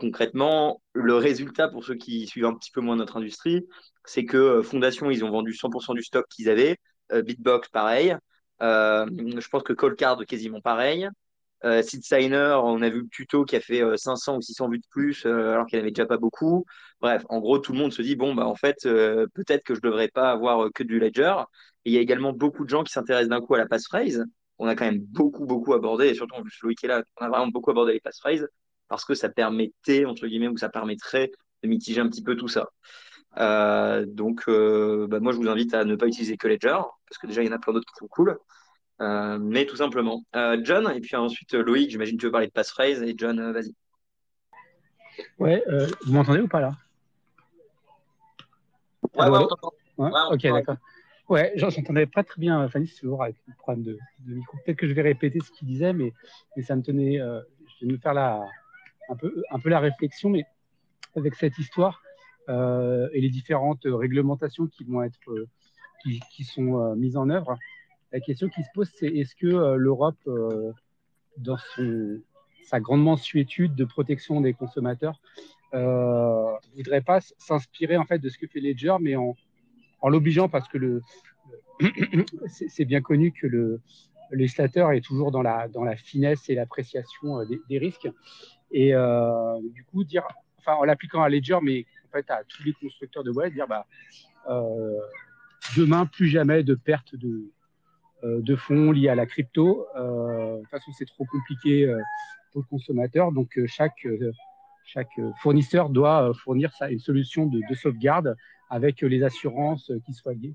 concrètement, 0.00 0.82
le 0.94 1.14
résultat 1.16 1.68
pour 1.68 1.84
ceux 1.84 1.94
qui 1.94 2.26
suivent 2.26 2.46
un 2.46 2.54
petit 2.54 2.70
peu 2.72 2.80
moins 2.80 2.96
notre 2.96 3.16
industrie, 3.18 3.66
c'est 4.04 4.24
que 4.24 4.62
Fondation, 4.62 5.10
ils 5.10 5.24
ont 5.24 5.30
vendu 5.30 5.52
100% 5.52 5.94
du 5.94 6.02
stock 6.02 6.26
qu'ils 6.28 6.48
avaient. 6.48 6.76
Bitbox, 7.12 7.68
pareil. 7.68 8.16
je 8.60 9.48
pense 9.48 9.62
que 9.62 9.72
Coldcard, 9.72 10.24
quasiment 10.26 10.60
pareil. 10.60 11.08
Euh, 11.64 11.82
on 12.62 12.82
a 12.82 12.88
vu 12.88 13.02
le 13.02 13.08
tuto 13.08 13.44
qui 13.44 13.56
a 13.56 13.60
fait 13.60 13.82
500 13.96 14.34
euh, 14.34 14.38
ou 14.38 14.42
600 14.42 14.68
vues 14.68 14.78
de 14.78 14.86
plus, 14.90 15.26
euh, 15.26 15.52
alors 15.52 15.66
qu'il 15.66 15.78
avait 15.78 15.90
déjà 15.90 16.06
pas 16.06 16.16
beaucoup. 16.16 16.64
Bref, 17.00 17.24
en 17.28 17.40
gros, 17.40 17.58
tout 17.58 17.72
le 17.72 17.78
monde 17.78 17.92
se 17.92 18.02
dit 18.02 18.16
bon, 18.16 18.34
bah 18.34 18.46
en 18.46 18.54
fait, 18.54 18.76
peut-être 18.82 19.62
que 19.64 19.74
je 19.74 19.80
devrais 19.80 20.08
pas 20.08 20.30
avoir 20.30 20.70
que 20.72 20.82
du 20.82 20.98
ledger. 20.98 21.34
Et 21.84 21.90
il 21.90 21.92
y 21.94 21.98
a 21.98 22.00
également 22.00 22.32
beaucoup 22.32 22.64
de 22.64 22.70
gens 22.70 22.84
qui 22.84 22.92
s'intéressent 22.92 23.28
d'un 23.30 23.40
coup 23.40 23.54
à 23.54 23.58
la 23.58 23.66
passphrase. 23.66 24.24
On 24.58 24.66
a 24.66 24.74
quand 24.74 24.84
même 24.84 25.00
beaucoup, 25.00 25.46
beaucoup 25.46 25.72
abordé, 25.74 26.08
et 26.08 26.14
surtout 26.14 26.34
en 26.34 26.42
plus 26.42 26.58
Loïc 26.62 26.84
est 26.84 26.88
là, 26.88 27.02
on 27.20 27.24
a 27.24 27.28
vraiment 27.30 27.48
beaucoup 27.48 27.70
abordé 27.70 27.94
les 27.94 28.00
passphrases 28.00 28.46
parce 28.88 29.04
que 29.04 29.14
ça 29.14 29.28
permettait, 29.30 30.04
entre 30.04 30.26
guillemets, 30.26 30.48
ou 30.48 30.58
ça 30.58 30.68
permettrait 30.68 31.30
de 31.62 31.68
mitiger 31.68 32.00
un 32.00 32.08
petit 32.08 32.22
peu 32.22 32.36
tout 32.36 32.48
ça. 32.48 32.68
donc, 34.06 34.44
bah, 34.46 35.20
moi, 35.20 35.32
je 35.32 35.38
vous 35.38 35.48
invite 35.48 35.74
à 35.74 35.84
ne 35.84 35.96
pas 35.96 36.06
utiliser 36.06 36.36
que 36.36 36.48
Ledger, 36.48 36.78
parce 37.08 37.18
que 37.20 37.26
déjà, 37.26 37.42
il 37.42 37.46
y 37.46 37.50
en 37.50 37.52
a 37.54 37.58
plein 37.58 37.72
d'autres 37.72 37.86
qui 37.86 37.98
sont 37.98 38.08
cool. 38.08 38.38
Euh, 39.00 39.38
mais 39.38 39.64
tout 39.64 39.76
simplement. 39.76 40.22
Euh, 40.36 40.58
John, 40.62 40.90
et 40.94 41.00
puis 41.00 41.16
ensuite 41.16 41.54
euh, 41.54 41.62
Loïc, 41.62 41.90
j'imagine 41.90 42.16
que 42.16 42.20
tu 42.20 42.26
veux 42.26 42.32
parler 42.32 42.48
de 42.48 42.52
passphrase, 42.52 43.02
et 43.02 43.14
John, 43.16 43.52
vas-y. 43.52 43.74
Ouais, 45.38 45.62
vous 46.06 46.12
m'entendez 46.12 46.40
ou 46.40 46.48
pas 46.48 46.60
là? 46.60 46.76
Ouais, 49.14 49.28
ouais, 49.28 49.46
ouais, 49.98 50.10
ok, 50.30 50.42
d'accord. 50.42 50.76
Ouais, 51.28 51.52
j'entendais 51.56 52.06
pas 52.06 52.24
très 52.24 52.40
bien 52.40 52.68
Fanny, 52.68 52.88
c'est 52.88 53.00
toujours 53.00 53.22
avec 53.22 53.36
le 53.46 53.54
problème 53.54 53.84
de, 53.84 53.98
micro. 54.26 54.56
Peut-être 54.64 54.78
que 54.78 54.86
je 54.86 54.92
vais 54.92 55.02
répéter 55.02 55.40
ce 55.40 55.50
qu'il 55.52 55.68
disait, 55.68 55.92
mais, 55.92 56.12
mais, 56.56 56.62
ça 56.62 56.74
me 56.74 56.82
tenait. 56.82 57.18
je 57.18 57.86
vais 57.86 57.92
me 57.92 57.98
faire 57.98 58.14
la, 58.14 58.44
un, 59.08 59.16
peu, 59.16 59.42
un 59.50 59.58
peu 59.58 59.68
la 59.68 59.80
réflexion, 59.80 60.30
mais 60.30 60.44
avec 61.16 61.34
cette 61.34 61.58
histoire 61.58 62.02
et 62.48 63.20
les 63.20 63.30
différentes 63.30 63.82
réglementations 63.84 64.66
qui 64.66 64.84
vont 64.84 65.02
être 65.02 65.46
qui, 66.02 66.20
qui 66.32 66.44
sont 66.44 66.94
mises 66.96 67.16
en 67.16 67.30
œuvre, 67.30 67.56
la 68.12 68.20
question 68.20 68.48
qui 68.48 68.62
se 68.62 68.68
pose, 68.74 68.90
c'est 68.98 69.06
est-ce 69.06 69.34
que 69.34 69.46
euh, 69.46 69.76
l'Europe, 69.76 70.18
euh, 70.26 70.72
dans 71.36 71.56
sa 72.64 72.80
grande 72.80 73.02
mensuétude 73.02 73.74
de 73.74 73.84
protection 73.84 74.40
des 74.40 74.52
consommateurs, 74.52 75.20
ne 75.72 75.78
euh, 75.78 76.56
voudrait 76.74 77.02
pas 77.02 77.20
s'inspirer 77.38 77.96
en 77.96 78.04
fait 78.04 78.18
de 78.18 78.28
ce 78.28 78.38
que 78.38 78.46
fait 78.48 78.60
Ledger, 78.60 78.96
mais 79.00 79.14
en, 79.14 79.36
l'obligeant 80.02 80.48
parce 80.48 80.68
que 80.68 80.78
le, 80.78 81.02
c'est 82.46 82.84
bien 82.84 83.00
connu 83.00 83.32
que 83.32 83.46
le, 83.46 83.80
législateur 84.32 84.92
est 84.92 85.00
toujours 85.00 85.30
dans 85.30 85.42
la, 85.42 85.68
dans 85.68 85.84
la 85.84 85.96
finesse 85.96 86.48
et 86.48 86.54
l'appréciation 86.54 87.44
des, 87.68 87.78
risques. 87.78 88.08
Et 88.70 88.92
du 89.72 89.84
coup, 89.84 90.04
dire, 90.04 90.22
enfin, 90.58 90.74
en 90.74 90.84
l'appliquant 90.84 91.22
à 91.22 91.28
Ledger, 91.28 91.58
mais 91.62 91.84
en 92.06 92.12
fait 92.12 92.30
à 92.30 92.44
tous 92.44 92.62
les 92.62 92.72
constructeurs 92.74 93.24
de 93.24 93.32
wallet, 93.32 93.50
dire 93.50 93.66
bah, 93.66 93.86
demain, 95.76 96.06
plus 96.06 96.28
jamais 96.28 96.62
de 96.62 96.76
perte 96.76 97.16
de, 97.16 97.50
de 98.22 98.56
fonds 98.56 98.92
liés 98.92 99.08
à 99.08 99.14
la 99.14 99.26
crypto. 99.26 99.86
Euh, 99.96 100.56
de 100.56 100.60
toute 100.60 100.70
façon, 100.70 100.92
c'est 100.92 101.06
trop 101.06 101.24
compliqué 101.24 101.86
euh, 101.86 101.98
pour 102.52 102.62
le 102.62 102.66
consommateur. 102.68 103.32
Donc, 103.32 103.58
chaque, 103.66 104.06
chaque 104.84 105.20
fournisseur 105.42 105.88
doit 105.88 106.32
fournir 106.34 106.70
une 106.88 106.98
solution 106.98 107.46
de, 107.46 107.60
sauvegarde 107.74 108.36
avec 108.68 109.00
les 109.00 109.22
assurances 109.22 109.90
qui 110.04 110.12
soient 110.12 110.34
liées. 110.34 110.54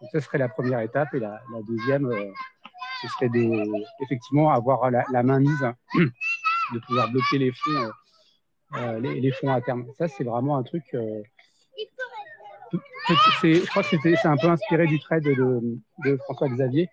Donc, 0.00 0.10
ça 0.12 0.20
serait 0.20 0.38
la 0.38 0.48
première 0.48 0.80
étape. 0.80 1.12
Et 1.14 1.20
la, 1.20 1.40
deuxième, 1.66 2.10
ce 3.02 3.08
serait 3.08 3.30
effectivement 4.00 4.50
avoir 4.50 4.90
la, 4.90 5.22
main 5.22 5.40
mise, 5.40 5.66
de 6.74 6.78
pouvoir 6.86 7.10
bloquer 7.10 7.38
les 7.38 7.52
fonds, 7.52 7.90
les, 9.00 9.32
fonds 9.32 9.52
à 9.52 9.60
terme. 9.60 9.86
Ça, 9.98 10.08
c'est 10.08 10.24
vraiment 10.24 10.56
un 10.56 10.62
truc 10.62 10.84
je 13.08 13.66
crois 13.66 13.82
que 13.82 13.96
c'est 14.02 14.26
un 14.26 14.36
peu 14.36 14.48
inspiré 14.48 14.86
du 14.86 14.98
trade 14.98 15.24
de, 15.24 16.16
François 16.24 16.48
Xavier, 16.48 16.88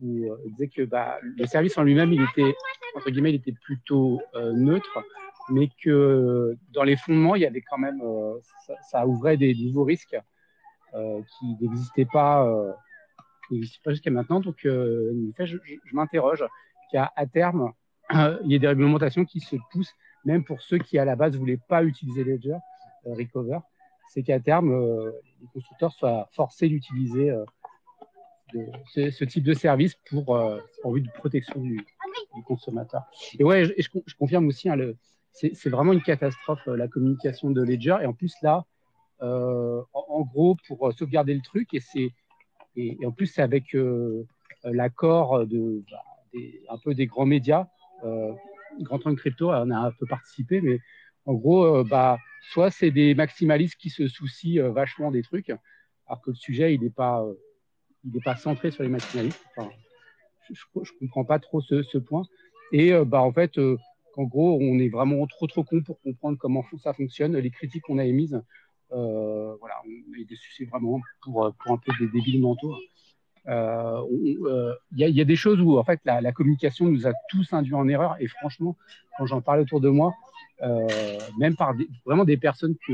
où 0.00 0.24
euh, 0.24 0.36
il 0.44 0.52
disait 0.52 0.68
que 0.68 0.82
bah, 0.82 1.18
le 1.22 1.46
service 1.46 1.78
en 1.78 1.82
lui-même, 1.82 2.12
il 2.12 2.22
était, 2.22 2.54
entre 2.96 3.10
guillemets, 3.10 3.30
il 3.30 3.36
était 3.36 3.52
plutôt 3.52 4.20
euh, 4.34 4.52
neutre, 4.52 5.04
mais 5.50 5.68
que 5.82 6.56
dans 6.70 6.82
les 6.82 6.96
fondements, 6.96 7.36
il 7.36 7.42
y 7.42 7.46
avait 7.46 7.62
quand 7.62 7.78
même, 7.78 8.00
euh, 8.02 8.38
ça, 8.90 9.06
ouvrait 9.06 9.36
des 9.36 9.54
nouveaux 9.54 9.84
risques 9.84 10.16
qui 11.38 11.56
n'existaient 11.60 12.08
pas, 12.12 12.46
jusqu'à 13.50 14.10
maintenant. 14.10 14.40
Donc, 14.40 14.56
je, 14.58 15.10
je 15.38 15.94
m'interroge 15.96 16.44
qu'à 16.90 17.10
à 17.16 17.26
terme, 17.26 17.72
il 18.10 18.52
y 18.52 18.54
ait 18.54 18.58
des 18.58 18.68
réglementations 18.68 19.24
qui 19.24 19.40
se 19.40 19.56
poussent, 19.70 19.94
même 20.24 20.44
pour 20.44 20.60
ceux 20.60 20.78
qui 20.78 20.98
à 20.98 21.04
la 21.04 21.16
base 21.16 21.32
ne 21.32 21.38
voulaient 21.38 21.60
pas 21.68 21.82
utiliser 21.82 22.24
Ledger, 22.24 22.58
Recover, 23.04 23.58
c'est 24.12 24.22
qu'à 24.22 24.40
terme, 24.40 24.72
euh, 24.72 25.10
les 25.40 25.46
constructeurs 25.54 25.92
soient 25.92 26.28
forcés 26.32 26.68
d'utiliser 26.68 27.30
euh, 27.30 27.44
ce, 28.94 29.24
type 29.24 29.42
de 29.42 29.54
service 29.54 29.94
pour, 30.10 30.36
euh, 30.36 30.60
en 30.84 30.92
vue 30.92 31.00
de 31.00 31.10
protection 31.10 31.60
du, 31.60 31.84
consommateur. 32.46 33.04
Et 33.38 33.44
ouais, 33.44 33.64
je, 33.64 34.14
confirme 34.18 34.48
aussi, 34.48 34.68
hein, 34.68 34.76
c'est 35.32 35.68
vraiment 35.68 35.92
une 35.92 36.02
catastrophe 36.02 36.64
la 36.66 36.88
communication 36.88 37.50
de 37.50 37.62
Ledger. 37.62 37.96
Et 38.02 38.06
en 38.06 38.12
plus, 38.14 38.34
là, 38.42 38.64
en, 39.20 40.20
gros, 40.22 40.56
pour 40.66 40.92
sauvegarder 40.94 41.34
le 41.34 41.42
truc, 41.42 41.74
et, 41.74 42.12
et, 42.76 43.06
en 43.06 43.12
plus, 43.12 43.26
c'est 43.26 43.42
avec 43.42 43.76
l'accord 44.64 45.46
de, 45.46 45.84
bah, 45.90 46.02
un 46.70 46.78
peu 46.78 46.94
des 46.94 47.06
grands 47.06 47.26
médias. 47.26 47.66
Grand 48.80 48.98
Trunk 48.98 49.18
Crypto, 49.18 49.50
on 49.50 49.70
a 49.70 49.78
un 49.78 49.92
peu 49.92 50.06
participé, 50.06 50.62
mais 50.62 50.80
en 51.26 51.34
gros, 51.34 51.64
euh, 51.64 51.84
bah, 51.84 52.18
soit 52.52 52.70
c'est 52.70 52.90
des 52.90 53.14
maximalistes 53.14 53.76
qui 53.76 53.90
se 53.90 54.08
soucient 54.08 54.64
euh, 54.64 54.70
vachement 54.70 55.10
des 55.10 55.22
trucs, 55.22 55.50
alors 56.06 56.20
que 56.22 56.30
le 56.30 56.36
sujet, 56.36 56.74
il 56.74 56.80
n'est 56.80 56.90
pas, 56.90 57.22
euh, 57.22 57.34
il 58.04 58.20
pas 58.22 58.36
centré 58.36 58.70
sur 58.70 58.82
les 58.82 58.88
maximalistes. 58.88 59.44
je 60.50 60.54
ne 60.76 60.98
comprends 60.98 61.24
pas 61.24 61.38
trop 61.38 61.60
ce, 61.60 61.98
point. 61.98 62.24
Et 62.72 62.92
bah, 63.04 63.22
en 63.22 63.32
fait, 63.32 63.58
en 64.16 64.24
gros, 64.24 64.58
on 64.60 64.78
est 64.78 64.88
vraiment 64.88 65.26
trop 65.26 65.46
trop 65.46 65.62
con 65.62 65.82
pour 65.82 66.00
comprendre 66.00 66.38
comment 66.38 66.64
ça 66.82 66.92
fonctionne. 66.94 67.36
Les 67.36 67.50
critiques 67.50 67.82
qu'on 67.82 67.98
a 67.98 68.04
émises, 68.04 68.42
voilà, 68.90 69.82
c'est 70.56 70.64
vraiment 70.64 71.00
pour, 71.22 71.54
pour 71.60 71.72
un 71.72 71.76
peu 71.76 71.92
des 72.00 72.10
débiles 72.10 72.40
mentaux. 72.40 72.74
Il 73.46 74.78
y, 74.96 75.20
a 75.20 75.24
des 75.24 75.36
choses 75.36 75.60
où 75.60 75.78
en 75.78 75.84
fait 75.84 76.00
la, 76.04 76.32
communication 76.32 76.86
nous 76.86 77.06
a 77.06 77.12
tous 77.28 77.52
induits 77.52 77.74
en 77.74 77.86
erreur 77.88 78.16
et 78.18 78.26
franchement, 78.26 78.76
quand 79.18 79.26
j'en 79.26 79.42
parle 79.42 79.60
autour 79.60 79.80
de 79.80 79.90
moi, 79.90 80.12
euh, 80.62 80.86
même 81.38 81.56
par 81.56 81.74
vraiment 82.06 82.24
des 82.24 82.36
personnes 82.36 82.76
que, 82.86 82.92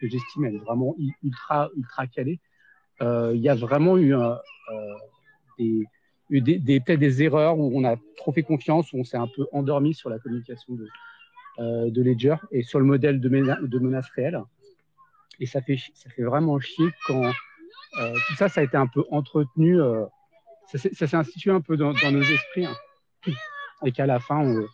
que 0.00 0.08
j'estime 0.08 0.58
vraiment 0.58 0.96
ultra, 1.22 1.70
ultra 1.76 2.08
calées. 2.08 2.40
Euh, 3.02 3.32
il 3.34 3.40
y 3.40 3.48
a 3.48 3.54
vraiment 3.54 3.96
eu 3.96 4.16
euh, 4.16 4.34
des, 5.58 5.84
eu 6.30 6.40
des, 6.40 6.80
peut-être 6.80 6.98
des 6.98 7.22
erreurs 7.22 7.56
où 7.58 7.70
on 7.72 7.84
a 7.84 7.96
trop 8.16 8.32
fait 8.32 8.42
confiance, 8.42 8.92
où 8.92 8.98
on 8.98 9.04
s'est 9.04 9.16
un 9.16 9.28
peu 9.28 9.46
endormi 9.52 9.94
sur 9.94 10.10
la 10.10 10.18
communication 10.18 10.74
de, 10.74 10.88
Ledger 12.02 12.34
et 12.50 12.64
sur 12.64 12.80
le 12.80 12.84
modèle 12.84 13.20
de, 13.20 13.28
de 13.28 13.78
menace 13.78 14.10
réelle. 14.16 14.42
Et 15.38 15.46
ça 15.46 15.60
fait, 15.60 15.78
ça 15.94 16.10
fait 16.10 16.24
vraiment 16.24 16.58
chier 16.58 16.88
quand 17.06 17.30
tout 17.96 18.34
ça, 18.36 18.48
ça 18.48 18.60
a 18.60 18.64
été 18.64 18.76
un 18.76 18.88
peu 18.88 19.04
entretenu, 19.12 19.78
ça 20.66 20.78
s'est 20.78 21.14
institué 21.14 21.52
un 21.52 21.60
peu 21.60 21.76
dans, 21.76 21.92
nos 21.92 22.22
esprits. 22.22 22.66
Hein. 22.66 22.74
Et 23.84 23.92
qu'à 23.92 24.06
la 24.06 24.18
fin, 24.18 24.40
on, 24.40 24.66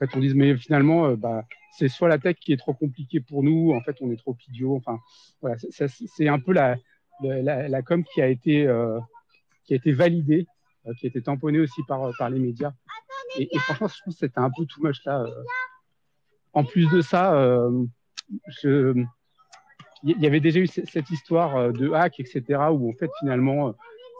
en 0.00 0.06
fait, 0.06 0.16
on 0.16 0.20
dise, 0.20 0.34
mais 0.34 0.56
finalement, 0.56 1.12
bah, 1.14 1.44
c'est 1.76 1.88
soit 1.88 2.08
la 2.08 2.18
tech 2.18 2.36
qui 2.36 2.52
est 2.52 2.56
trop 2.56 2.74
compliquée 2.74 3.20
pour 3.20 3.42
nous, 3.42 3.72
en 3.72 3.80
fait, 3.80 3.96
on 4.00 4.10
est 4.10 4.16
trop 4.16 4.36
idiot. 4.48 4.76
Enfin, 4.76 4.98
voilà, 5.40 5.56
c'est 5.70 6.28
un 6.28 6.38
peu 6.38 6.52
la, 6.52 6.76
com 7.82 8.04
qui 8.04 8.22
a 8.22 8.28
été, 8.28 8.68
qui 9.64 9.72
a 9.72 9.76
été 9.76 9.92
validée 9.92 10.46
euh, 10.88 10.94
qui 10.94 11.06
était 11.06 11.20
tamponné 11.20 11.60
aussi 11.60 11.82
par, 11.86 12.04
euh, 12.04 12.28
les 12.30 12.38
médias. 12.38 12.72
Et, 13.38 13.48
franchement, 13.58 13.88
je 13.88 14.00
trouve 14.00 14.14
que 14.14 14.18
c'était 14.18 14.38
un 14.38 14.50
peu 14.50 14.64
too 14.64 14.82
much 14.82 15.04
là. 15.04 15.22
Euh. 15.22 15.44
En 16.52 16.64
plus 16.64 16.88
de 16.90 17.02
ça, 17.02 17.68
il 18.62 19.06
y 20.02 20.26
avait 20.26 20.40
déjà 20.40 20.60
eu 20.60 20.66
cette 20.66 21.10
histoire 21.10 21.72
de 21.72 21.92
hack, 21.92 22.18
etc., 22.18 22.42
où 22.72 22.88
en 22.88 22.94
fait, 22.94 23.10
finalement, 23.20 23.74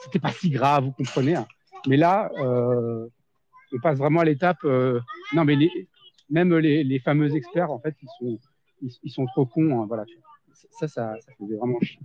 c'était 0.05 0.21
pas 0.21 0.31
si 0.31 0.51
grave, 0.51 0.85
vous 0.85 0.93
comprenez. 0.93 1.37
Hein. 1.37 1.47
Mais 1.89 1.97
là, 1.97 2.31
on 3.73 3.81
passe 3.81 3.99
vraiment 3.99 4.21
à 4.21 4.25
l'étape. 4.25 4.63
non, 4.65 5.45
mais 5.45 5.57
même 6.31 6.57
les, 6.57 6.99
fameux 7.01 7.35
experts, 7.35 7.71
en 7.71 7.81
fait, 7.81 7.95
ils 8.03 8.09
sont, 8.19 8.39
ils, 9.03 9.11
sont 9.11 9.27
trop 9.27 9.47
cons. 9.47 9.83
Hein, 9.83 9.87
voilà. 9.87 10.05
Ça, 10.79 10.89
ça, 10.89 11.17
ça 11.21 11.33
faisait 11.39 11.57
vraiment 11.57 11.81
chier. 11.81 12.01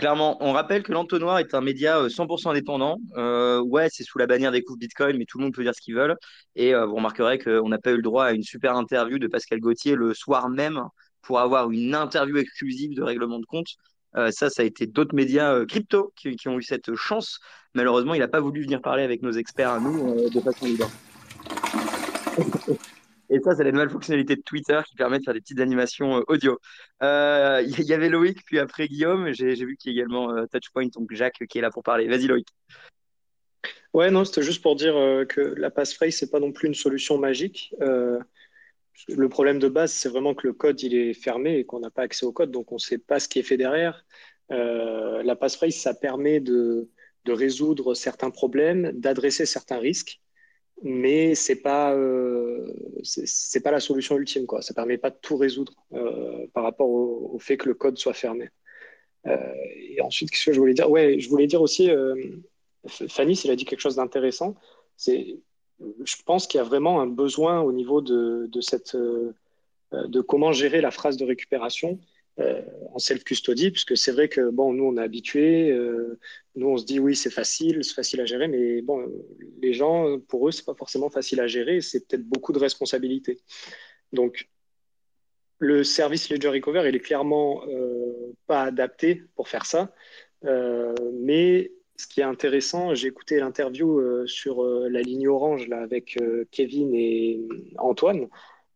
Clairement, 0.00 0.38
on 0.40 0.52
rappelle 0.52 0.82
que 0.82 0.92
l'entonnoir 0.92 1.40
est 1.40 1.52
un 1.52 1.60
média 1.60 2.08
100% 2.08 2.46
euh, 2.46 2.50
indépendant. 2.52 2.96
Euh, 3.18 3.60
ouais, 3.60 3.88
c'est 3.90 4.02
sous 4.02 4.16
la 4.16 4.26
bannière 4.26 4.50
des 4.50 4.62
coups 4.62 4.78
Bitcoin, 4.78 5.18
mais 5.18 5.26
tout 5.26 5.36
le 5.36 5.44
monde 5.44 5.52
peut 5.52 5.62
dire 5.62 5.74
ce 5.74 5.82
qu'il 5.82 5.94
veut. 5.94 6.14
Et 6.56 6.74
euh, 6.74 6.86
vous 6.86 6.94
remarquerez 6.94 7.38
qu'on 7.38 7.68
n'a 7.68 7.76
pas 7.76 7.90
eu 7.90 7.96
le 7.96 8.02
droit 8.02 8.24
à 8.24 8.32
une 8.32 8.42
super 8.42 8.76
interview 8.76 9.18
de 9.18 9.26
Pascal 9.26 9.60
Gauthier 9.60 9.96
le 9.96 10.14
soir 10.14 10.48
même 10.48 10.82
pour 11.20 11.38
avoir 11.38 11.70
une 11.70 11.94
interview 11.94 12.38
exclusive 12.38 12.94
de 12.94 13.02
règlement 13.02 13.40
de 13.40 13.44
compte. 13.44 13.68
Ça, 14.14 14.50
ça 14.50 14.62
a 14.62 14.64
été 14.64 14.86
d'autres 14.86 15.14
médias 15.14 15.64
crypto 15.66 16.12
qui, 16.16 16.48
ont 16.48 16.58
eu 16.58 16.62
cette 16.62 16.94
chance. 16.94 17.40
Malheureusement, 17.74 18.14
il 18.14 18.20
n'a 18.20 18.28
pas 18.28 18.40
voulu 18.40 18.62
venir 18.62 18.80
parler 18.80 19.02
avec 19.02 19.22
nos 19.22 19.32
experts 19.32 19.70
à 19.70 19.80
nous 19.80 20.28
de 20.30 20.40
façon 20.40 20.66
libre. 20.66 20.90
Et 23.30 23.38
ça, 23.38 23.54
c'est 23.54 23.62
la 23.62 23.70
nouvelle 23.70 23.90
fonctionnalité 23.90 24.34
de 24.34 24.42
Twitter 24.42 24.80
qui 24.88 24.96
permet 24.96 25.20
de 25.20 25.24
faire 25.24 25.34
des 25.34 25.40
petites 25.40 25.60
animations 25.60 26.18
euh, 26.18 26.24
audio. 26.26 26.58
Il 27.00 27.06
euh, 27.06 27.62
y 27.62 27.92
avait 27.92 28.08
Loïc, 28.08 28.44
puis 28.44 28.58
après 28.58 28.88
Guillaume. 28.88 29.32
J'ai 29.32 29.54
vu 29.54 29.76
qu'il 29.76 29.92
y 29.92 29.94
a 29.94 30.02
également 30.02 30.32
euh, 30.32 30.46
Touchpoint, 30.52 30.88
donc 30.88 31.12
Jacques, 31.12 31.46
qui 31.48 31.58
est 31.58 31.60
là 31.60 31.70
pour 31.70 31.84
parler. 31.84 32.08
Vas-y, 32.08 32.26
Loïc. 32.26 32.48
Ouais, 33.94 34.10
non, 34.10 34.24
c'était 34.24 34.42
juste 34.42 34.62
pour 34.62 34.74
dire 34.74 34.94
que 35.28 35.40
la 35.40 35.70
passphrase, 35.70 36.14
c'est 36.14 36.30
pas 36.30 36.40
non 36.40 36.52
plus 36.52 36.68
une 36.68 36.74
solution 36.74 37.18
magique. 37.18 37.74
Le 39.08 39.28
problème 39.28 39.58
de 39.58 39.68
base, 39.68 39.92
c'est 39.92 40.08
vraiment 40.08 40.34
que 40.34 40.46
le 40.46 40.52
code, 40.52 40.82
il 40.82 40.94
est 40.94 41.14
fermé 41.14 41.58
et 41.58 41.64
qu'on 41.64 41.80
n'a 41.80 41.90
pas 41.90 42.02
accès 42.02 42.26
au 42.26 42.32
code, 42.32 42.50
donc 42.50 42.72
on 42.72 42.76
ne 42.76 42.80
sait 42.80 42.98
pas 42.98 43.20
ce 43.20 43.28
qui 43.28 43.38
est 43.38 43.42
fait 43.42 43.56
derrière. 43.56 44.04
la 44.50 45.36
passphrase, 45.36 45.74
ça 45.74 45.94
permet 45.94 46.40
de, 46.40 46.88
résoudre 47.28 47.94
certains 47.94 48.30
problèmes, 48.30 48.92
d'adresser 48.92 49.46
certains 49.46 49.78
risques 49.78 50.20
mais 50.82 51.34
c'est 51.34 51.60
pas 51.60 51.94
euh, 51.94 52.72
pas 53.62 53.70
la 53.70 53.80
solution 53.80 54.16
ultime 54.16 54.46
quoi. 54.46 54.62
Ça 54.62 54.74
permet 54.74 54.98
pas 54.98 55.10
de 55.10 55.16
tout 55.20 55.36
résoudre 55.36 55.74
euh, 55.92 56.46
par 56.54 56.64
rapport 56.64 56.88
au, 56.88 57.38
fait 57.38 57.56
que 57.56 57.68
le 57.68 57.74
code 57.74 57.98
soit 57.98 58.14
fermé. 58.14 58.48
Euh, 59.26 59.36
et 59.76 60.00
ensuite, 60.00 60.30
qu'est-ce 60.30 60.46
que 60.46 60.52
je 60.52 60.60
voulais 60.60 60.74
dire? 60.74 60.90
Ouais, 60.90 61.18
je 61.18 61.28
voulais 61.28 61.46
dire 61.46 61.60
aussi, 61.60 61.90
Fanny, 62.86 63.40
elle 63.44 63.50
a 63.50 63.56
dit 63.56 63.64
quelque 63.64 63.80
chose 63.80 63.96
d'intéressant. 63.96 64.54
C'est, 64.96 65.38
je 66.04 66.16
pense 66.24 66.46
qu'il 66.46 66.58
y 66.58 66.60
a 66.60 66.64
vraiment 66.64 67.00
un 67.00 67.06
besoin 67.06 67.60
au 67.60 67.72
niveau 67.72 68.00
de, 68.00 68.48
de 69.92 70.20
comment 70.20 70.52
gérer 70.52 70.80
la 70.80 70.90
phrase 70.90 71.16
de 71.16 71.24
récupération 71.24 71.98
euh, 72.38 72.62
en 72.94 72.98
self-custody, 72.98 73.70
puisque 73.70 73.96
c'est 73.96 74.12
vrai 74.12 74.28
que 74.28 74.40
nous, 74.40 74.84
on 74.84 74.96
est 74.96 75.02
habitués, 75.02 75.70
euh, 75.70 76.18
nous, 76.54 76.68
on 76.68 76.76
se 76.76 76.84
dit 76.84 76.98
oui, 76.98 77.14
c'est 77.14 77.30
facile, 77.30 77.84
c'est 77.84 77.94
facile 77.94 78.20
à 78.20 78.24
gérer, 78.24 78.48
mais 78.48 78.82
bon, 78.82 79.06
les 79.60 79.74
gens, 79.74 80.18
pour 80.20 80.48
eux, 80.48 80.52
c'est 80.52 80.64
pas 80.64 80.74
forcément 80.74 81.10
facile 81.10 81.40
à 81.40 81.46
gérer, 81.46 81.80
c'est 81.80 82.06
peut-être 82.06 82.24
beaucoup 82.24 82.52
de 82.52 82.58
responsabilités. 82.58 83.40
Donc, 84.12 84.48
le 85.58 85.84
service 85.84 86.30
Ledger 86.30 86.48
Recover, 86.48 86.88
il 86.88 86.96
est 86.96 87.00
clairement 87.00 87.62
euh, 87.68 88.32
pas 88.46 88.62
adapté 88.62 89.22
pour 89.34 89.48
faire 89.48 89.66
ça, 89.66 89.92
mais 90.42 91.72
ce 92.00 92.06
qui 92.06 92.20
est 92.20 92.24
intéressant, 92.24 92.94
j'ai 92.94 93.08
écouté 93.08 93.38
l'interview 93.38 94.26
sur 94.26 94.64
la 94.64 95.02
ligne 95.02 95.28
orange 95.28 95.68
là, 95.68 95.80
avec 95.82 96.18
Kevin 96.50 96.94
et 96.94 97.40
Antoine. 97.78 98.28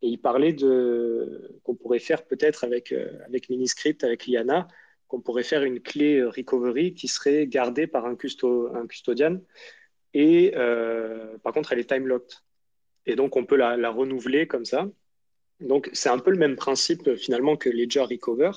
Et 0.04 0.08
il 0.08 0.18
parlait 0.18 0.52
de 0.52 1.58
qu'on 1.62 1.74
pourrait 1.74 1.98
faire 1.98 2.26
peut-être 2.26 2.62
avec, 2.62 2.92
euh, 2.92 3.10
Miniscript, 3.48 4.04
avec 4.04 4.26
Liana, 4.26 4.68
qu'on 5.08 5.22
pourrait 5.22 5.44
faire 5.44 5.64
une 5.64 5.80
clé 5.80 6.18
euh, 6.18 6.28
recovery 6.28 6.92
qui 6.92 7.08
serait 7.08 7.46
gardée 7.46 7.86
par 7.86 8.04
un, 8.04 8.14
custo, 8.14 8.68
un 8.76 8.86
custodian. 8.86 9.40
Et 10.12 10.52
euh, 10.56 11.38
par 11.38 11.54
contre, 11.54 11.72
elle 11.72 11.78
est 11.78 11.88
time 11.88 12.06
locked. 12.06 12.34
Et 13.06 13.16
donc, 13.16 13.34
on 13.36 13.46
peut 13.46 13.56
la, 13.56 13.78
la 13.78 13.88
renouveler 13.88 14.46
comme 14.46 14.66
ça. 14.66 14.90
Donc, 15.60 15.88
c'est 15.94 16.10
un 16.10 16.18
peu 16.18 16.30
le 16.32 16.38
même 16.38 16.56
principe 16.56 17.14
finalement 17.14 17.56
que 17.56 17.70
Ledger 17.70 18.02
Recover, 18.02 18.50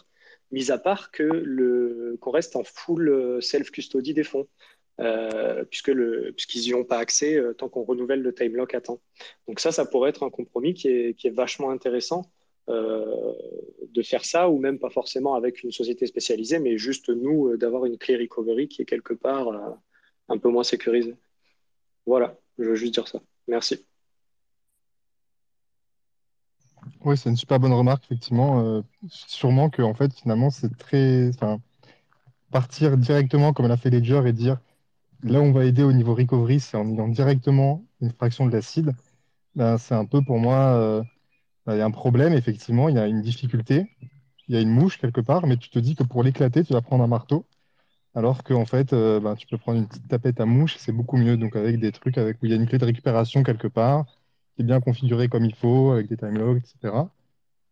mis 0.51 0.71
à 0.71 0.77
part 0.77 1.11
que 1.11 1.23
le, 1.23 2.17
qu'on 2.21 2.31
reste 2.31 2.55
en 2.55 2.63
full 2.63 3.41
self-custody 3.41 4.13
des 4.13 4.23
fonds. 4.23 4.47
Euh, 4.99 5.63
puisque 5.65 5.89
le, 5.89 6.31
puisqu'ils 6.31 6.63
n'y 6.63 6.73
ont 6.73 6.83
pas 6.83 6.97
accès 6.97 7.35
euh, 7.35 7.53
tant 7.53 7.69
qu'on 7.69 7.83
renouvelle 7.83 8.23
le 8.23 8.33
time 8.33 8.55
lock 8.55 8.73
à 8.73 8.81
temps. 8.81 8.99
Donc 9.47 9.59
ça, 9.59 9.71
ça 9.71 9.85
pourrait 9.85 10.09
être 10.09 10.23
un 10.23 10.31
compromis 10.31 10.73
qui 10.73 10.87
est, 10.87 11.13
qui 11.13 11.27
est 11.27 11.31
vachement 11.31 11.69
intéressant 11.69 12.31
euh, 12.69 13.33
de 13.89 14.01
faire 14.01 14.25
ça, 14.25 14.49
ou 14.49 14.57
même 14.57 14.79
pas 14.79 14.89
forcément 14.89 15.35
avec 15.35 15.61
une 15.63 15.71
société 15.71 16.07
spécialisée, 16.07 16.57
mais 16.57 16.79
juste 16.79 17.09
nous, 17.09 17.55
d'avoir 17.57 17.85
une 17.85 17.99
clé 17.99 18.17
recovery 18.17 18.67
qui 18.67 18.81
est 18.81 18.85
quelque 18.85 19.13
part 19.13 19.79
un 20.29 20.37
peu 20.37 20.49
moins 20.49 20.63
sécurisée. 20.63 21.15
Voilà, 22.07 22.39
je 22.57 22.65
veux 22.65 22.75
juste 22.75 22.93
dire 22.93 23.07
ça. 23.07 23.21
Merci. 23.47 23.85
Oui, 27.01 27.17
c'est 27.17 27.29
une 27.29 27.37
super 27.37 27.59
bonne 27.59 27.73
remarque, 27.73 28.03
effectivement. 28.05 28.83
sûrement 29.07 29.69
que, 29.69 29.81
en 29.81 29.93
fait, 29.93 30.13
finalement, 30.13 30.49
c'est 30.49 30.75
très. 30.77 31.29
Enfin, 31.29 31.59
partir 32.51 32.97
directement 32.97 33.53
comme 33.53 33.67
l'a 33.67 33.77
fait 33.77 33.89
Ledger 33.91 34.23
et 34.27 34.33
dire 34.33 34.59
Là, 35.23 35.41
on 35.41 35.51
va 35.53 35.65
aider 35.65 35.83
au 35.83 35.93
niveau 35.93 36.15
recovery, 36.15 36.59
c'est 36.61 36.77
en 36.77 36.89
ayant 36.89 37.07
directement 37.09 37.85
une 38.01 38.11
fraction 38.11 38.45
de 38.47 38.51
l'acide. 38.53 38.93
Ben, 39.55 39.77
c'est 39.77 39.95
un 39.95 40.05
peu 40.05 40.21
pour 40.23 40.39
moi, 40.39 40.57
euh, 40.77 41.03
ben, 41.65 41.75
il 41.75 41.79
y 41.79 41.81
a 41.81 41.85
un 41.85 41.91
problème, 41.91 42.33
effectivement, 42.33 42.89
il 42.89 42.95
y 42.95 42.99
a 42.99 43.07
une 43.07 43.21
difficulté, 43.21 43.87
il 44.49 44.55
y 44.55 44.57
a 44.57 44.61
une 44.61 44.69
mouche 44.71 44.97
quelque 44.99 45.21
part, 45.21 45.47
mais 45.47 45.57
tu 45.57 45.69
te 45.69 45.79
dis 45.79 45.95
que 45.95 46.03
pour 46.03 46.23
l'éclater, 46.23 46.63
tu 46.65 46.73
vas 46.73 46.81
prendre 46.81 47.03
un 47.03 47.07
marteau, 47.07 47.45
alors 48.15 48.43
qu'en 48.43 48.65
fait, 48.65 48.93
euh, 48.93 49.19
ben, 49.19 49.35
tu 49.35 49.47
peux 49.47 49.57
prendre 49.57 49.79
une 49.79 49.87
petite 49.87 50.07
tapette 50.07 50.39
à 50.41 50.45
mouche, 50.45 50.77
c'est 50.79 50.91
beaucoup 50.93 51.17
mieux, 51.17 51.37
donc 51.37 51.55
avec 51.55 51.79
des 51.79 51.91
trucs 51.91 52.17
avec, 52.17 52.41
où 52.43 52.45
il 52.47 52.51
y 52.51 52.53
a 52.53 52.57
une 52.57 52.67
clé 52.67 52.77
de 52.79 52.85
récupération 52.85 53.43
quelque 53.43 53.67
part, 53.69 54.05
qui 54.57 54.63
est 54.63 54.65
bien 54.65 54.81
configurée 54.81 55.29
comme 55.29 55.45
il 55.45 55.53
faut, 55.53 55.91
avec 55.91 56.07
des 56.07 56.17
time 56.17 56.35
logs, 56.35 56.57
etc. 56.57 56.93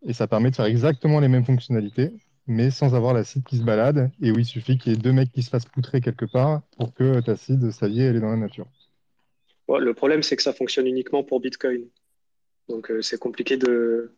Et 0.04 0.14
ça 0.14 0.28
permet 0.28 0.52
de 0.52 0.56
faire 0.56 0.66
exactement 0.66 1.20
les 1.20 1.28
mêmes 1.28 1.44
fonctionnalités, 1.44 2.14
mais 2.46 2.70
sans 2.70 2.94
avoir 2.94 3.16
l'acide 3.16 3.44
qui 3.44 3.58
se 3.58 3.64
balade, 3.64 4.12
et 4.22 4.32
où 4.32 4.38
il 4.38 4.46
suffit 4.46 4.78
qu'il 4.78 4.92
y 4.92 4.96
ait 4.96 5.00
deux 5.00 5.12
mecs 5.12 5.32
qui 5.32 5.42
se 5.42 5.50
fassent 5.50 5.66
poutrer 5.66 6.00
quelque 6.00 6.26
part 6.26 6.62
pour 6.78 6.94
que 6.94 7.20
ta 7.22 7.32
acide, 7.32 7.72
ça 7.72 7.88
y 7.88 8.02
est, 8.02 8.06
elle 8.06 8.18
est 8.18 8.20
dans 8.20 8.30
la 8.30 8.38
nature. 8.38 8.68
le 9.68 9.94
problème, 9.96 10.22
c'est 10.22 10.36
que 10.36 10.44
ça 10.44 10.54
fonctionne 10.54 10.86
uniquement 10.86 11.24
pour 11.24 11.40
Bitcoin. 11.40 11.90
Donc, 12.70 12.92
euh, 12.92 13.02
c'est 13.02 13.18
compliqué 13.18 13.58
de, 13.58 14.16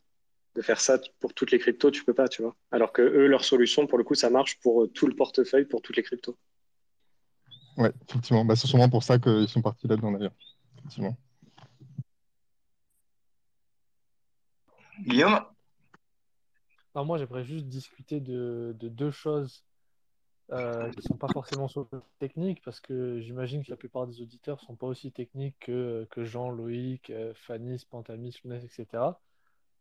faire 0.59 0.81
ça 0.81 0.99
pour 1.19 1.33
toutes 1.33 1.51
les 1.51 1.59
cryptos, 1.59 1.91
tu 1.91 2.03
peux 2.03 2.15
pas, 2.15 2.27
tu 2.27 2.41
vois. 2.41 2.55
Alors 2.71 2.91
que 2.91 3.01
eux, 3.01 3.27
leur 3.27 3.45
solution, 3.45 3.87
pour 3.87 3.97
le 3.97 4.03
coup, 4.03 4.15
ça 4.15 4.29
marche 4.29 4.59
pour 4.59 4.83
euh, 4.83 4.87
tout 4.87 5.07
le 5.07 5.15
portefeuille, 5.15 5.65
pour 5.65 5.81
toutes 5.81 5.95
les 5.95 6.03
cryptos. 6.03 6.35
Ouais, 7.77 7.91
effectivement. 8.09 8.43
Bah, 8.43 8.57
c'est 8.57 8.67
sûrement 8.67 8.89
pour 8.89 9.03
ça 9.03 9.19
qu'ils 9.19 9.47
sont 9.47 9.61
partis 9.61 9.87
là-dedans, 9.87 10.11
d'ailleurs. 10.11 10.33
Effectivement. 10.79 11.15
Guillaume 15.05 15.39
moi, 17.03 17.17
j'aimerais 17.17 17.43
juste 17.43 17.65
discuter 17.67 18.19
de, 18.19 18.75
deux 18.81 19.11
choses 19.11 19.63
euh, 20.51 20.89
qui 20.91 20.97
ne 20.97 21.03
sont 21.03 21.17
pas 21.17 21.27
forcément 21.27 21.67
sur 21.67 21.87
le 21.91 22.01
technique, 22.19 22.61
parce 22.63 22.79
que 22.79 23.19
j'imagine 23.19 23.63
que 23.63 23.69
la 23.69 23.77
plupart 23.77 24.07
des 24.07 24.21
auditeurs 24.21 24.57
ne 24.61 24.65
sont 24.65 24.75
pas 24.75 24.87
aussi 24.87 25.11
techniques 25.11 25.57
que, 25.59 26.07
Jean, 26.17 26.49
Loïc, 26.49 27.09
euh, 27.09 27.33
Fanny, 27.35 27.83
Pantamis, 27.89 28.39
Lounès, 28.43 28.63
etc. 28.63 29.03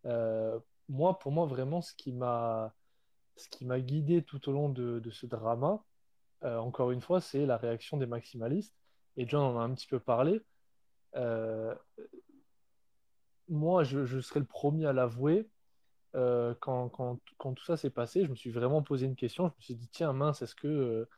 Euh, 0.05 0.59
moi, 0.89 1.19
pour 1.19 1.33
moi, 1.33 1.47
vraiment, 1.47 1.81
ce 1.81 1.95
qui 1.95 2.13
m'a 2.13 2.73
guidé 3.81 4.23
tout 4.23 4.49
au 4.49 4.53
long 4.53 4.69
de, 4.69 5.11
ce 5.11 5.27
drama, 5.27 5.83
encore 6.43 6.93
une 6.93 7.01
fois, 7.01 7.21
c'est 7.21 7.47
la 7.47 7.57
réaction 7.57 7.97
des 7.97 8.07
maximalistes. 8.07 8.75
Et 9.17 9.27
John 9.27 9.43
en 9.43 9.59
a 9.59 9.63
un 9.63 9.75
petit 9.75 9.87
peu 9.87 9.99
parlé. 9.99 10.43
Moi, 13.49 13.85
je, 13.85 14.21
serais 14.21 14.41
le 14.41 14.47
premier 14.47 14.87
à 14.87 14.93
l'avouer 14.93 15.49
euh, 16.15 16.55
quand, 16.61 16.89
quand, 16.89 17.19
quand, 17.39 17.55
tout 17.55 17.65
ça 17.65 17.77
s'est 17.77 17.91
passé, 17.91 18.25
je 18.25 18.31
me 18.31 18.35
suis 18.35 18.51
vraiment 18.51 18.83
posé 18.83 19.07
une 19.07 19.17
question. 19.17 19.49
Je 19.49 19.55
me 19.57 19.63
suis 19.63 19.75
dit, 19.75 19.89
tiens, 19.89 20.13
mince, 20.13 20.43
est-ce 20.43 20.55
que, 20.55 20.69
euh, 20.69 21.09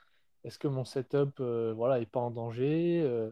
est-ce 0.44 0.58
que 0.58 0.68
mon 0.68 0.84
setup 0.84 1.40
voilà, 1.40 2.00
est 2.00 2.06
pas 2.06 2.20
en 2.20 2.30
danger 2.30 3.30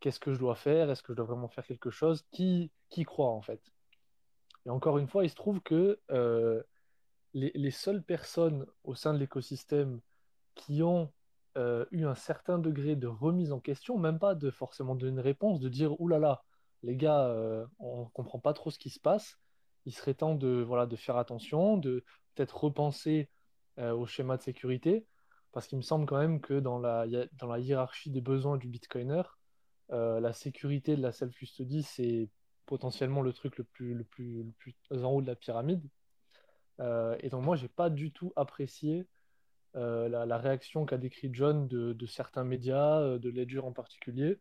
Qu'est-ce 0.00 0.20
que 0.20 0.34
je 0.34 0.38
dois 0.38 0.56
faire 0.56 0.90
Est-ce 0.90 1.02
que 1.02 1.12
je 1.12 1.16
dois 1.16 1.26
vraiment 1.26 1.48
faire 1.48 1.64
quelque 1.64 1.90
chose 1.90 2.24
qui, 2.30 2.70
qui 2.90 3.04
croit 3.04 3.30
en 3.30 3.40
fait? 3.40 3.72
Et 4.66 4.70
encore 4.70 4.98
une 4.98 5.08
fois, 5.08 5.24
il 5.24 5.30
se 5.30 5.34
trouve 5.34 5.60
que 5.62 5.98
les, 7.32 7.52
les, 7.54 7.70
seules 7.70 8.02
personnes 8.02 8.66
au 8.84 8.94
sein 8.94 9.14
de 9.14 9.18
l'écosystème 9.18 10.00
qui 10.54 10.82
ont 10.82 11.10
eu 11.56 12.04
un 12.04 12.14
certain 12.14 12.58
degré 12.58 12.96
de 12.96 13.06
remise 13.06 13.52
en 13.52 13.60
question, 13.60 13.98
même 13.98 14.18
pas 14.18 14.34
de 14.34 14.50
forcément 14.50 14.94
donner 14.94 15.12
une 15.12 15.20
réponse, 15.20 15.60
de 15.60 15.68
dire 15.68 15.98
oulala, 16.00 16.20
là 16.20 16.28
là, 16.28 16.42
les 16.82 16.96
gars, 16.96 17.34
on 17.78 18.04
ne 18.04 18.08
comprend 18.10 18.38
pas 18.38 18.52
trop 18.52 18.70
ce 18.70 18.78
qui 18.78 18.90
se 18.90 19.00
passe, 19.00 19.38
il 19.86 19.94
serait 19.94 20.14
temps 20.14 20.34
de, 20.34 20.62
voilà, 20.66 20.86
de 20.86 20.96
faire 20.96 21.16
attention, 21.16 21.76
de 21.76 22.04
peut-être 22.34 22.64
repenser 22.64 23.28
au 23.78 24.06
schéma 24.06 24.36
de 24.36 24.42
sécurité, 24.42 25.06
parce 25.52 25.66
qu'il 25.66 25.78
me 25.78 25.82
semble 25.82 26.06
quand 26.06 26.18
même 26.18 26.40
que 26.40 26.58
dans 26.60 26.78
la, 26.78 27.06
dans 27.32 27.46
la 27.46 27.58
hiérarchie 27.58 28.10
des 28.10 28.20
besoins 28.20 28.56
du 28.56 28.68
Bitcoiner, 28.68 29.22
la 29.90 30.32
sécurité 30.32 30.96
de 30.96 31.02
la 31.02 31.12
self-custody, 31.12 31.82
c'est 31.82 32.28
potentiellement 32.66 33.22
le 33.22 33.32
truc 33.32 33.58
le 33.58 33.64
plus, 33.64 33.94
le, 33.94 34.04
plus, 34.04 34.44
le 34.44 34.52
plus 34.52 35.04
en 35.04 35.10
haut 35.10 35.22
de 35.22 35.26
la 35.26 35.36
pyramide. 35.36 35.88
et 36.78 37.28
donc 37.30 37.44
moi, 37.44 37.56
j'ai 37.56 37.68
pas 37.68 37.90
du 37.90 38.12
tout 38.12 38.32
apprécié 38.36 39.06
la, 39.74 40.38
réaction 40.38 40.84
qu'a 40.84 40.98
décrit 40.98 41.30
John 41.32 41.68
de, 41.68 41.92
de 41.92 42.06
certains 42.06 42.44
médias, 42.44 43.18
de 43.18 43.30
Ledger 43.30 43.60
en 43.60 43.72
particulier, 43.72 44.38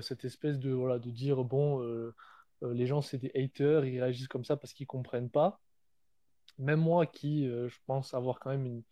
cette 0.00 0.24
espèce 0.24 0.58
de, 0.58 0.70
voilà, 0.72 0.98
de 0.98 1.10
dire, 1.10 1.44
bon, 1.44 1.80
les 2.62 2.86
gens, 2.86 3.02
c'est 3.02 3.18
des 3.18 3.30
haters, 3.34 3.84
ils 3.84 4.00
réagissent 4.00 4.28
comme 4.28 4.44
ça 4.44 4.56
parce 4.56 4.72
qu'ils 4.72 4.86
comprennent 4.86 5.30
pas. 5.30 5.60
Même 6.58 6.80
moi 6.80 7.06
qui, 7.06 7.46
je 7.46 7.76
pense 7.86 8.14
avoir 8.14 8.40
quand 8.40 8.50
même 8.50 8.66
une, 8.66 8.82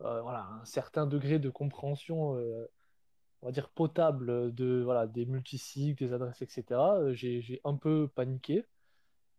voilà, 0.00 0.48
un 0.60 0.64
certain 0.64 1.06
degré 1.06 1.38
de 1.38 1.50
compréhension, 1.50 2.32
on 2.32 3.46
va 3.46 3.52
dire, 3.52 3.68
potable 3.68 4.52
de, 4.54 4.82
voilà, 4.82 5.06
des 5.06 5.26
multisites, 5.26 5.98
des 5.98 6.12
adresses, 6.12 6.42
etc., 6.42 6.80
j'ai 7.12 7.60
un 7.64 7.76
peu 7.76 8.08
paniqué. 8.08 8.64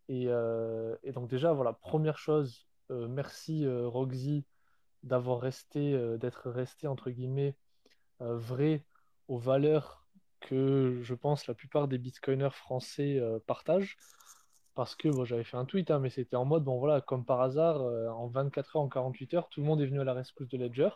Et, 0.08 0.28
et, 1.04 1.12
donc 1.12 1.30
déjà, 1.30 1.52
voilà, 1.52 1.73
première 1.73 2.17
chose, 2.17 2.67
merci 2.89 3.65
Roxy 3.67 4.45
d'avoir 5.04 5.41
resté, 5.41 6.17
d'être 6.17 6.49
resté, 6.49 6.88
entre 6.88 7.10
guillemets, 7.10 7.58
vrai 8.19 8.86
aux 9.28 9.38
valeurs 9.38 10.03
que 10.44 11.00
je 11.02 11.14
pense 11.14 11.48
la 11.48 11.54
plupart 11.54 11.88
des 11.88 11.98
bitcoiners 11.98 12.54
français 12.54 13.18
euh, 13.20 13.40
partagent. 13.46 13.98
Parce 14.76 14.96
que 14.96 15.08
bon, 15.08 15.24
j'avais 15.24 15.44
fait 15.44 15.58
un 15.58 15.66
tweet, 15.66 15.92
hein, 15.92 16.00
mais 16.00 16.10
c'était 16.10 16.36
en 16.36 16.46
mode, 16.46 16.64
bon 16.64 16.80
voilà, 16.80 17.02
comme 17.02 17.26
par 17.26 17.42
hasard, 17.42 17.82
euh, 17.82 18.10
en 18.10 18.28
24 18.28 18.76
heures, 18.76 18.82
en 18.82 18.90
48 18.90 19.34
heures, 19.36 19.50
tout 19.50 19.62
le 19.62 19.68
monde 19.68 19.82
est 19.82 19.86
venu 19.86 20.02
à 20.02 20.04
la 20.04 20.14
rescousse 20.14 20.50
de 20.50 20.58
Ledger, 20.58 20.90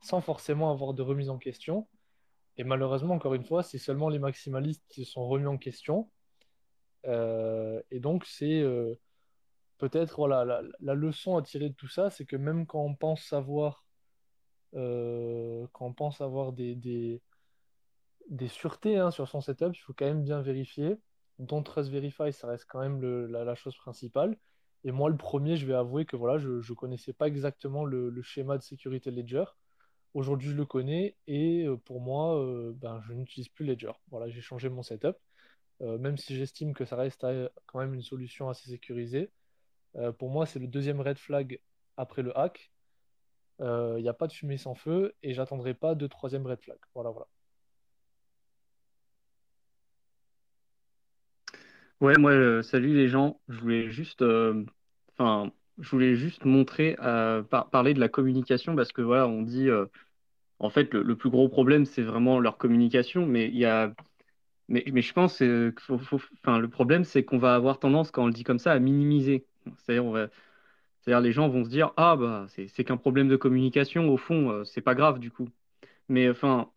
sans 0.00 0.20
forcément 0.20 0.70
avoir 0.70 0.94
de 0.94 1.02
remise 1.02 1.30
en 1.30 1.38
question. 1.38 1.86
Et 2.56 2.64
malheureusement, 2.64 3.14
encore 3.14 3.34
une 3.34 3.44
fois, 3.44 3.62
c'est 3.62 3.78
seulement 3.78 4.08
les 4.08 4.18
maximalistes 4.18 4.84
qui 4.88 5.04
se 5.04 5.12
sont 5.12 5.26
remis 5.26 5.46
en 5.46 5.58
question. 5.58 6.10
Euh, 7.06 7.80
et 7.90 8.00
donc, 8.00 8.24
c'est 8.26 8.64
peut-être 9.78 10.16
voilà, 10.16 10.62
la, 10.80 10.94
leçon 10.94 11.36
à 11.36 11.42
tirer 11.42 11.68
de 11.68 11.74
tout 11.74 11.88
ça, 11.88 12.10
c'est 12.10 12.26
que 12.26 12.36
même 12.36 12.66
quand 12.66 12.82
on 12.82 12.94
pense 12.96 13.32
quand 14.72 15.86
on 15.86 15.92
pense 15.94 16.20
avoir 16.20 16.52
des, 16.52 17.22
des 18.30 18.48
sûretés 18.48 18.96
hein, 18.96 19.10
sur 19.10 19.28
son 19.28 19.40
setup, 19.40 19.74
il 19.74 19.80
faut 19.80 19.92
quand 19.92 20.06
même 20.06 20.22
bien 20.22 20.40
vérifier. 20.40 20.96
Don't 21.38 21.64
Trust 21.64 21.90
Verify, 21.90 22.32
ça 22.32 22.46
reste 22.46 22.66
quand 22.68 22.80
même 22.80 23.00
la, 23.26 23.54
chose 23.54 23.76
principale. 23.76 24.36
Et 24.84 24.92
moi, 24.92 25.10
le 25.10 25.16
premier, 25.16 25.56
je 25.56 25.66
vais 25.66 25.74
avouer 25.74 26.06
que 26.06 26.16
voilà, 26.16 26.38
je 26.38 26.48
ne 26.48 26.74
connaissais 26.74 27.12
pas 27.12 27.26
exactement 27.26 27.84
le, 27.84 28.22
schéma 28.22 28.56
de 28.56 28.62
sécurité 28.62 29.10
Ledger. 29.10 29.44
Aujourd'hui, 30.14 30.50
je 30.50 30.56
le 30.56 30.64
connais 30.64 31.16
et 31.28 31.64
euh, 31.66 31.76
pour 31.76 32.00
moi, 32.00 32.42
euh, 32.42 32.72
ben, 32.74 33.00
je 33.06 33.12
n'utilise 33.12 33.48
plus 33.48 33.64
Ledger. 33.64 33.92
Voilà, 34.10 34.28
j'ai 34.28 34.40
changé 34.40 34.68
mon 34.68 34.82
setup. 34.82 35.16
Euh, 35.82 35.98
même 35.98 36.18
si 36.18 36.36
j'estime 36.36 36.74
que 36.74 36.84
ça 36.84 36.96
reste 36.96 37.26
quand 37.66 37.78
même 37.78 37.94
une 37.94 38.02
solution 38.02 38.48
assez 38.48 38.68
sécurisée. 38.68 39.30
pour 40.18 40.30
moi, 40.30 40.46
c'est 40.46 40.58
le 40.58 40.68
deuxième 40.68 41.00
red 41.00 41.18
flag 41.18 41.60
après 41.96 42.22
le 42.22 42.36
hack. 42.38 42.70
Il 43.60 44.02
n'y 44.02 44.08
a 44.08 44.14
pas 44.14 44.26
de 44.26 44.32
fumée 44.32 44.56
sans 44.56 44.74
feu 44.74 45.14
et 45.22 45.34
j'attendrai 45.34 45.74
pas 45.74 45.94
de 45.94 46.06
troisième 46.06 46.46
red 46.46 46.60
flag. 46.60 46.78
Voilà, 46.94 47.10
voilà. 47.10 47.28
Ouais, 52.00 52.16
moi, 52.18 52.30
euh, 52.32 52.62
salut 52.62 52.94
les 52.94 53.08
gens. 53.08 53.40
Je 53.48 53.58
voulais 53.60 53.90
juste, 53.90 54.22
euh, 54.22 54.64
je 55.18 55.88
voulais 55.90 56.14
juste 56.16 56.44
montrer, 56.44 56.96
euh, 57.02 57.42
parler 57.42 57.94
de 57.94 58.00
la 58.00 58.08
communication 58.08 58.74
parce 58.76 58.92
que 58.92 59.02
voilà, 59.02 59.26
on 59.28 59.42
dit, 59.42 59.68
en 60.60 60.70
fait, 60.70 60.92
le, 60.94 61.16
plus 61.16 61.30
gros 61.30 61.48
problème, 61.48 61.86
c'est 61.86 62.02
vraiment 62.02 62.40
leur 62.40 62.58
communication, 62.58 63.26
mais 63.26 63.48
il 63.48 63.56
y 63.58 63.64
a, 63.66 63.94
mais, 64.68 64.84
je 65.02 65.12
pense 65.14 65.42
enfin, 66.42 66.58
le 66.60 66.68
problème, 66.68 67.04
c'est 67.04 67.24
qu'on 67.24 67.38
va 67.38 67.54
avoir 67.56 67.78
tendance, 67.80 68.10
quand 68.12 68.24
on 68.24 68.26
le 68.28 68.32
dit 68.34 68.44
comme 68.44 68.58
ça, 68.60 68.72
à 68.72 68.78
minimiser. 68.80 69.46
C'est-à-dire, 69.78 70.04
on 70.06 70.12
les 71.22 71.32
gens 71.32 71.48
vont 71.48 71.64
se 71.64 71.70
dire, 71.70 71.92
ah 71.96 72.16
bah, 72.16 72.46
c'est 72.48 72.84
qu'un 72.84 72.96
problème 72.96 73.28
de 73.28 73.36
communication. 73.36 74.08
Au 74.10 74.16
fond, 74.16 74.64
c'est 74.64 74.80
pas 74.82 74.94
grave 74.94 75.18
du 75.20 75.30
coup. 75.30 75.48
Mais 76.08 76.30
enfin, 76.30 76.70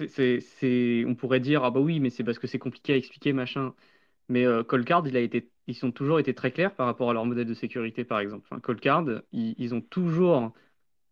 on 0.00 1.14
pourrait 1.14 1.40
dire, 1.40 1.64
ah 1.64 1.70
bah 1.70 1.80
oui, 1.80 2.00
mais 2.00 2.10
c'est 2.10 2.24
parce 2.24 2.38
que 2.38 2.46
c'est 2.46 2.58
compliqué 2.58 2.92
à 2.94 2.96
expliquer, 2.96 3.32
machin. 3.32 3.74
Mais 4.28 4.44
euh, 4.44 4.64
Colcard, 4.64 5.04
ils 5.06 5.84
ont 5.84 5.92
toujours 5.92 6.18
été 6.18 6.34
très 6.34 6.52
clairs 6.52 6.74
par 6.74 6.86
rapport 6.86 7.10
à 7.10 7.12
leur 7.12 7.24
modèle 7.24 7.46
de 7.46 7.54
sécurité, 7.54 8.04
par 8.04 8.20
exemple. 8.20 8.46
Enfin, 8.50 8.60
Colcard, 8.60 9.04
ils, 9.32 9.74
ont 9.74 9.80
toujours 9.80 10.52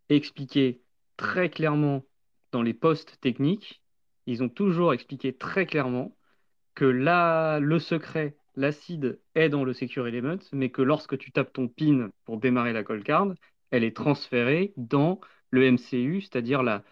expliqué 0.09 0.81
très 1.17 1.49
clairement 1.49 2.03
dans 2.51 2.61
les 2.61 2.73
postes 2.73 3.19
techniques, 3.21 3.81
ils 4.27 4.43
ont 4.43 4.49
toujours 4.49 4.93
expliqué 4.93 5.33
très 5.33 5.65
clairement 5.65 6.15
que 6.75 6.85
là, 6.85 7.59
le 7.59 7.79
secret, 7.79 8.37
l'acide 8.55 9.19
est 9.35 9.49
dans 9.49 9.63
le 9.63 9.73
Secure 9.73 10.07
Element, 10.07 10.39
mais 10.53 10.69
que 10.69 10.81
lorsque 10.81 11.17
tu 11.17 11.31
tapes 11.31 11.53
ton 11.53 11.67
PIN 11.67 12.09
pour 12.25 12.39
démarrer 12.39 12.73
la 12.73 12.83
Colcard, 12.83 13.33
elle 13.71 13.83
est 13.83 13.95
transférée 13.95 14.73
dans 14.77 15.19
le 15.51 15.71
MCU, 15.71 16.21
c'est-à-dire 16.21 16.63
la, 16.63 16.83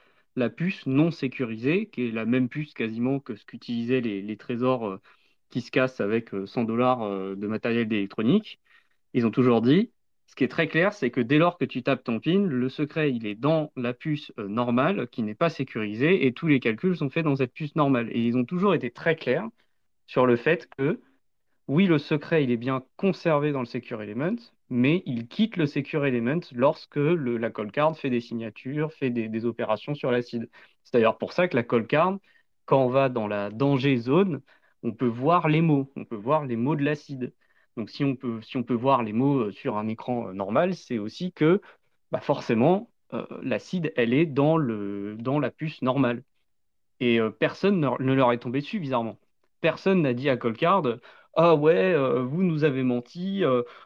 puce 0.50 0.86
non 0.88 1.12
sécurisée, 1.12 1.88
qui 1.88 2.08
est 2.08 2.12
la 2.12 2.26
même 2.26 2.50
puce 2.50 2.74
quasiment 2.74 3.20
que 3.20 3.36
ce 3.36 3.46
qu'utilisaient 3.46 4.02
les, 4.02 4.22
les 4.22 4.38
trésors. 4.38 4.88
Euh, 4.88 5.02
qui 5.54 5.62
se 5.62 5.70
casse 5.70 6.02
avec 6.02 6.32
100 6.46 6.64
euh, 6.64 6.66
dollars 6.66 7.04
euh, 7.04 7.36
de 7.36 7.46
matériel 7.46 7.94
électronique. 7.94 8.60
Ils 9.14 9.28
ont 9.28 9.32
toujours 9.32 9.62
dit, 9.62 9.92
ce 10.26 10.36
qui 10.36 10.44
est 10.44 10.48
très 10.48 10.68
clair, 10.68 10.94
c'est 10.94 11.12
que 11.12 11.22
dès 11.22 11.38
lors 11.38 11.60
que 11.60 11.66
tu 11.66 11.84
tapes 11.84 12.04
ton 12.04 12.20
PIN, 12.20 12.48
le 12.48 12.70
secret, 12.70 13.12
il 13.14 13.28
est 13.28 13.36
dans 13.36 13.72
la 13.76 13.94
puce 13.94 14.32
euh, 14.40 14.48
normale 14.48 15.08
qui 15.10 15.22
n'est 15.22 15.36
pas 15.36 15.52
sécurisée 15.52 16.26
et 16.26 16.34
tous 16.34 16.48
les 16.48 16.60
calculs 16.60 16.98
sont 16.98 17.12
faits 17.12 17.24
dans 17.24 17.36
cette 17.36 17.54
puce 17.54 17.76
normale. 17.76 18.10
Et 18.12 18.20
ils 18.26 18.36
ont 18.36 18.46
toujours 18.46 18.74
été 18.74 18.90
très 18.90 19.16
clairs 19.16 19.48
sur 20.08 20.26
le 20.26 20.38
fait 20.38 20.68
que, 20.76 21.00
oui, 21.68 21.86
le 21.86 22.00
secret, 22.00 22.44
il 22.44 22.50
est 22.50 22.58
bien 22.58 22.84
conservé 22.98 23.52
dans 23.52 23.60
le 23.60 23.68
Secure 23.68 24.02
Element, 24.02 24.36
mais 24.72 25.04
il 25.06 25.28
quitte 25.28 25.56
le 25.56 25.68
Secure 25.68 26.08
Element 26.08 26.40
lorsque 26.52 26.96
la 26.96 27.52
call 27.52 27.72
card 27.72 27.96
fait 27.96 28.10
des 28.10 28.22
signatures, 28.22 28.92
fait 28.94 29.12
des, 29.12 29.30
des 29.30 29.46
opérations 29.46 29.94
sur 29.94 30.10
l'acide. 30.10 30.50
C'est 30.84 30.94
d'ailleurs 30.94 31.20
pour 31.20 31.32
ça 31.32 31.48
que 31.48 31.56
la 31.56 31.64
call 31.64 31.86
card, 31.86 32.18
quand 32.66 32.84
on 32.84 32.90
va 32.90 33.10
dans 33.10 33.28
la 33.28 33.52
danger 33.52 33.98
zone, 33.98 34.42
on 34.84 34.92
peut 34.92 35.08
voir 35.08 35.48
les 35.48 35.62
mots, 35.62 35.92
on 35.96 36.06
peut 36.06 36.16
voir 36.16 36.46
les 36.46 36.56
mots 36.58 36.76
de 36.76 36.84
l'acide. 36.84 37.34
Donc 37.78 37.90
si 37.90 38.04
on 38.04 38.16
peut, 38.16 38.42
si 38.42 38.58
on 38.58 38.64
peut 38.64 38.74
voir 38.76 39.04
les 39.04 39.14
mots 39.14 39.40
euh, 39.40 39.52
sur 39.52 39.78
un 39.78 39.88
écran 39.88 40.30
euh, 40.30 40.34
normal, 40.34 40.76
c'est 40.76 41.00
aussi 41.00 41.32
que 41.34 41.62
bah 42.12 42.20
forcément, 42.22 42.92
euh, 43.14 43.26
l'acide, 43.42 43.94
elle 43.96 44.14
est 44.14 44.26
dans, 44.26 44.58
la 44.58 45.52
puce 45.52 45.82
normale. 45.82 46.24
Et 47.00 47.20
personne 47.40 47.80
ne, 47.82 48.14
leur 48.14 48.32
est 48.32 48.38
tombé 48.38 48.62
dessus, 48.62 48.80
bizarrement. 48.80 49.20
Personne 49.62 50.02
n'a 50.04 50.14
dit 50.14 50.30
à 50.30 50.38
Colcard, 50.38 50.84
ah 51.36 51.56
ouais, 51.56 51.96
vous 52.22 52.44
nous 52.44 52.64
avez 52.64 52.84
menti, 52.84 53.44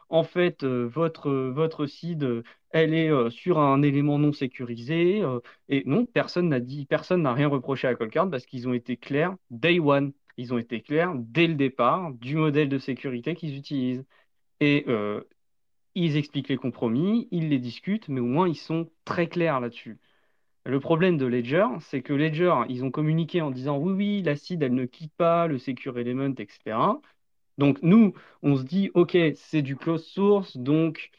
en 0.08 0.22
fait, 0.22 0.64
votre, 0.64 1.30
votre 1.30 1.86
seed, 1.86 2.44
elle 2.70 2.94
est 2.94 3.30
sur 3.30 3.58
un 3.58 3.82
élément 3.82 4.18
non 4.18 4.32
sécurisé. 4.32 5.22
et 5.68 5.82
non, 5.86 6.06
personne 6.06 6.48
n'a 6.48 6.60
dit, 6.60 6.86
personne 6.86 7.22
n'a 7.22 7.32
rien 7.32 7.48
reproché 7.48 7.88
à 7.88 7.94
Colcard 7.94 8.30
parce 8.30 8.46
qu'ils 8.46 8.68
ont 8.68 8.74
été 8.74 8.96
clairs 8.96 9.34
day 9.50 9.80
one 9.80 10.12
ils 10.38 10.54
ont 10.54 10.58
été 10.58 10.80
clairs 10.82 11.14
dès 11.16 11.46
le 11.48 11.54
départ 11.54 12.12
du 12.14 12.36
modèle 12.36 12.68
de 12.70 12.78
sécurité 12.78 13.34
qu'ils 13.34 13.56
utilisent. 13.56 14.04
Et 14.60 14.84
euh, 14.88 15.22
ils 15.94 16.16
expliquent 16.16 16.48
les 16.48 16.56
compromis, 16.56 17.28
ils 17.32 17.48
les 17.50 17.58
discutent, 17.58 18.08
mais 18.08 18.20
au 18.20 18.26
moins 18.26 18.48
ils 18.48 18.56
sont 18.56 18.90
très 19.04 19.28
clairs 19.28 19.60
là-dessus. 19.60 19.98
Le 20.64 20.80
problème 20.80 21.16
de 21.18 21.26
Ledger, 21.26 21.66
c'est 21.80 22.02
que 22.02 22.12
Ledger, 22.12 22.54
ils 22.68 22.84
ont 22.84 22.90
communiqué 22.90 23.40
en 23.42 23.50
disant 23.50 23.78
oui, 23.78 23.92
oui, 23.92 24.22
l'acide, 24.22 24.62
elle 24.62 24.74
ne 24.74 24.86
quitte 24.86 25.14
pas 25.16 25.46
le 25.46 25.58
secure 25.58 25.98
element, 25.98 26.34
etc. 26.38 27.00
Donc 27.58 27.78
nous, 27.82 28.14
on 28.42 28.56
se 28.56 28.62
dit, 28.62 28.90
OK, 28.94 29.16
c'est 29.36 29.62
du 29.62 29.76
closed 29.76 30.04
source, 30.06 30.56
donc 30.56 31.10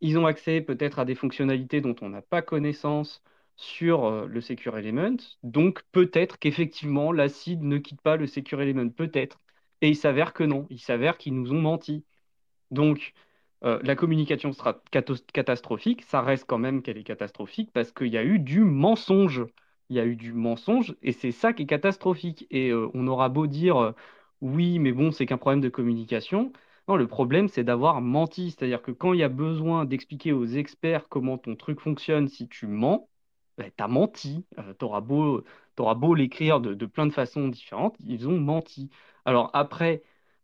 ils 0.00 0.18
ont 0.18 0.26
accès 0.26 0.60
peut-être 0.60 0.98
à 0.98 1.04
des 1.04 1.14
fonctionnalités 1.14 1.80
dont 1.80 1.94
on 2.02 2.08
n'a 2.10 2.22
pas 2.22 2.42
connaissance 2.42 3.22
sur 3.56 4.04
euh, 4.04 4.26
le 4.26 4.40
Secure 4.40 4.78
Element. 4.78 5.16
Donc 5.42 5.82
peut-être 5.92 6.38
qu'effectivement 6.38 7.12
l'acide 7.12 7.62
ne 7.62 7.78
quitte 7.78 8.00
pas 8.02 8.16
le 8.16 8.26
Secure 8.26 8.62
Element, 8.62 8.88
peut-être. 8.90 9.40
Et 9.80 9.88
il 9.88 9.96
s'avère 9.96 10.32
que 10.32 10.44
non, 10.44 10.66
il 10.70 10.80
s'avère 10.80 11.18
qu'ils 11.18 11.34
nous 11.34 11.52
ont 11.52 11.60
menti. 11.60 12.04
Donc 12.70 13.14
euh, 13.64 13.80
la 13.82 13.96
communication 13.96 14.52
sera 14.52 14.82
catastrophique, 15.32 16.02
ça 16.04 16.20
reste 16.22 16.46
quand 16.46 16.58
même 16.58 16.82
qu'elle 16.82 16.98
est 16.98 17.04
catastrophique 17.04 17.70
parce 17.72 17.92
qu'il 17.92 18.08
y 18.08 18.18
a 18.18 18.24
eu 18.24 18.38
du 18.38 18.60
mensonge. 18.60 19.44
Il 19.90 19.96
y 19.96 20.00
a 20.00 20.06
eu 20.06 20.16
du 20.16 20.32
mensonge 20.32 20.96
et 21.02 21.12
c'est 21.12 21.32
ça 21.32 21.52
qui 21.52 21.64
est 21.64 21.66
catastrophique. 21.66 22.46
Et 22.50 22.70
euh, 22.70 22.90
on 22.94 23.06
aura 23.08 23.28
beau 23.28 23.46
dire 23.46 23.94
oui, 24.40 24.78
mais 24.78 24.92
bon, 24.92 25.10
c'est 25.10 25.26
qu'un 25.26 25.38
problème 25.38 25.60
de 25.60 25.68
communication. 25.70 26.52
Non, 26.88 26.96
le 26.96 27.06
problème, 27.06 27.48
c'est 27.48 27.64
d'avoir 27.64 28.00
menti. 28.02 28.50
C'est-à-dire 28.50 28.82
que 28.82 28.90
quand 28.92 29.12
il 29.14 29.20
y 29.20 29.22
a 29.22 29.28
besoin 29.28 29.84
d'expliquer 29.86 30.32
aux 30.32 30.44
experts 30.46 31.08
comment 31.08 31.38
ton 31.38 31.56
truc 31.56 31.80
fonctionne 31.80 32.28
si 32.28 32.48
tu 32.48 32.66
mens, 32.66 33.08
ben, 33.58 33.70
tu 33.76 33.84
as 33.84 33.88
menti. 33.88 34.44
tu 34.78 34.84
auras 34.84 35.00
beau, 35.00 35.44
beau 35.76 36.14
l'écrire 36.14 36.60
de, 36.60 36.74
de 36.74 36.86
plein 36.86 37.06
de 37.06 37.12
façons 37.12 37.48
différentes, 37.48 37.96
ils 38.00 38.28
ont 38.28 38.38
menti. 38.38 38.90
Alors 39.24 39.50
après, 39.54 40.02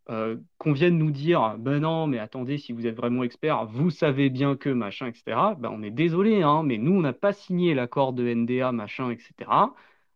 euh, 0.09 0.37
qu'on 0.57 0.73
vienne 0.73 0.97
nous 0.97 1.11
dire 1.11 1.57
ben 1.59 1.79
non, 1.79 2.07
mais 2.07 2.19
attendez, 2.19 2.57
si 2.57 2.73
vous 2.73 2.87
êtes 2.87 2.95
vraiment 2.95 3.23
expert, 3.23 3.65
vous 3.67 3.91
savez 3.91 4.29
bien 4.29 4.57
que 4.57 4.69
machin, 4.69 5.07
etc. 5.07 5.55
Ben 5.59 5.69
on 5.71 5.83
est 5.83 5.91
désolé, 5.91 6.41
hein, 6.41 6.63
mais 6.63 6.77
nous, 6.77 6.93
on 6.93 7.01
n'a 7.01 7.13
pas 7.13 7.33
signé 7.33 7.73
l'accord 7.73 8.13
de 8.13 8.27
NDA, 8.33 8.71
machin, 8.71 9.11
etc. 9.11 9.73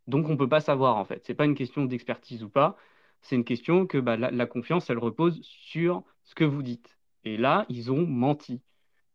Donc 0.07 0.27
on 0.27 0.31
ne 0.33 0.37
peut 0.37 0.49
pas 0.49 0.59
savoir 0.59 0.97
en 0.97 1.05
fait. 1.05 1.23
C'est 1.25 1.35
pas 1.35 1.45
une 1.45 1.55
question 1.55 1.85
d'expertise 1.85 2.43
ou 2.43 2.49
pas. 2.49 2.77
C'est 3.21 3.35
une 3.35 3.43
question 3.45 3.87
que 3.87 3.97
bah, 3.97 4.17
la, 4.17 4.45
confiance, 4.45 4.89
elle 4.89 4.99
repose 4.99 5.41
sur 5.41 6.03
ce 6.23 6.35
que 6.35 6.43
vous 6.43 6.61
dites. 6.63 6.97
Et 7.23 7.37
là, 7.37 7.65
ils 7.69 7.91
ont 7.91 8.05
menti. 8.05 8.61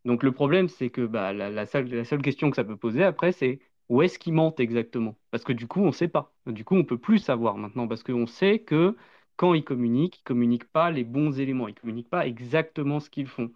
Donc 0.05 0.23
le 0.23 0.31
problème, 0.33 0.67
c'est 0.69 0.89
que 0.89 1.05
bah, 1.05 1.33
la, 1.33 1.65
seule, 1.65 1.87
la 1.89 2.05
seule 2.05 2.21
question 2.21 2.49
que 2.49 2.55
ça 2.55 2.63
peut 2.63 2.77
poser 2.77 3.03
après, 3.03 3.31
c'est 3.31 3.59
où 3.91 4.01
est-ce 4.01 4.19
qu'ils 4.19 4.33
mentent 4.33 4.59
exactement? 4.59 5.17
Parce 5.31 5.43
que 5.43 5.53
du 5.53 5.67
coup, 5.67 5.81
on 5.81 5.87
ne 5.87 5.91
sait 5.91 6.07
pas. 6.07 6.33
Du 6.47 6.65
coup, 6.65 6.75
on 6.75 6.79
ne 6.79 6.83
peut 6.83 6.97
plus 6.99 7.19
savoir 7.19 7.57
maintenant, 7.57 7.87
parce 7.87 8.03
qu'on 8.03 8.27
sait 8.27 8.59
que 8.59 8.95
quand 9.37 9.53
ils 9.53 9.63
communiquent, 9.63 10.17
ils 10.17 10.21
ne 10.21 10.25
communiquent 10.25 10.71
pas 10.71 10.91
les 10.91 11.03
bons 11.03 11.39
éléments, 11.39 11.67
ils 11.67 11.73
ne 11.75 11.79
communiquent 11.79 12.09
pas 12.09 12.27
exactement 12.27 12.99
ce 12.99 13.09
qu'ils 13.09 13.27
font. 13.27 13.51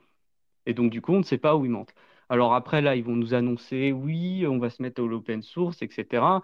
Et 0.65 0.73
donc, 0.73 0.91
du 0.91 1.01
coup, 1.01 1.13
on 1.13 1.19
ne 1.19 1.23
sait 1.23 1.37
pas 1.37 1.55
où 1.55 1.65
ils 1.65 1.71
mentent. 1.71 1.93
Alors 2.29 2.53
après, 2.55 2.81
là, 2.81 2.95
ils 2.95 3.03
vont 3.03 3.15
nous 3.15 3.33
annoncer, 3.33 3.91
oui, 3.91 4.45
on 4.47 4.57
va 4.59 4.69
se 4.69 4.81
mettre 4.81 5.01
à 5.03 5.05
l'open 5.07 5.41
source, 5.43 5.81
etc. 5.81 6.41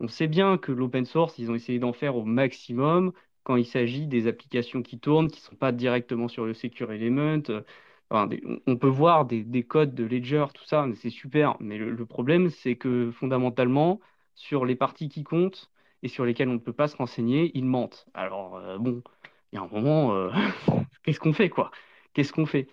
On 0.00 0.08
sait 0.08 0.28
bien 0.28 0.58
que 0.58 0.72
l'open 0.72 1.04
source, 1.04 1.38
ils 1.38 1.50
ont 1.50 1.54
essayé 1.54 1.78
d'en 1.78 1.92
faire 1.92 2.16
au 2.16 2.24
maximum 2.24 3.12
quand 3.44 3.56
il 3.56 3.66
s'agit 3.66 4.06
des 4.06 4.26
applications 4.28 4.82
qui 4.82 4.98
tournent, 5.00 5.30
qui 5.30 5.40
ne 5.40 5.44
sont 5.46 5.56
pas 5.56 5.72
directement 5.72 6.28
sur 6.28 6.46
le 6.46 6.54
Secure 6.54 6.92
Element. 6.92 7.42
On 8.10 8.76
peut 8.76 8.88
voir 8.88 9.24
des, 9.24 9.64
codes 9.64 9.94
de 9.94 10.04
Ledger, 10.04 10.46
tout 10.54 10.64
ça, 10.64 10.86
c'est 10.96 11.10
super. 11.10 11.56
Mais 11.60 11.78
le 11.78 12.06
problème, 12.06 12.50
c'est 12.50 12.76
que 12.76 13.10
fondamentalement, 13.10 14.00
sur 14.34 14.64
les 14.64 14.76
parties 14.76 15.08
qui 15.08 15.24
comptent, 15.24 15.70
et 16.04 16.08
sur 16.08 16.24
lesquels 16.26 16.48
on 16.48 16.54
ne 16.54 16.58
peut 16.58 16.72
pas 16.72 16.86
se 16.88 16.96
renseigner, 16.96 17.50
ils 17.54 17.64
mentent. 17.64 18.06
Alors, 18.14 18.56
euh, 18.56 18.78
bon, 18.78 19.02
il 19.52 19.56
y 19.56 19.58
a 19.58 19.62
un 19.62 19.68
moment, 19.68 20.14
euh, 20.14 20.30
qu'est-ce 21.02 21.18
qu'on 21.18 21.32
fait, 21.32 21.48
quoi? 21.48 21.70
Qu'est-ce 22.12 22.32
qu'on 22.32 22.46
fait? 22.46 22.68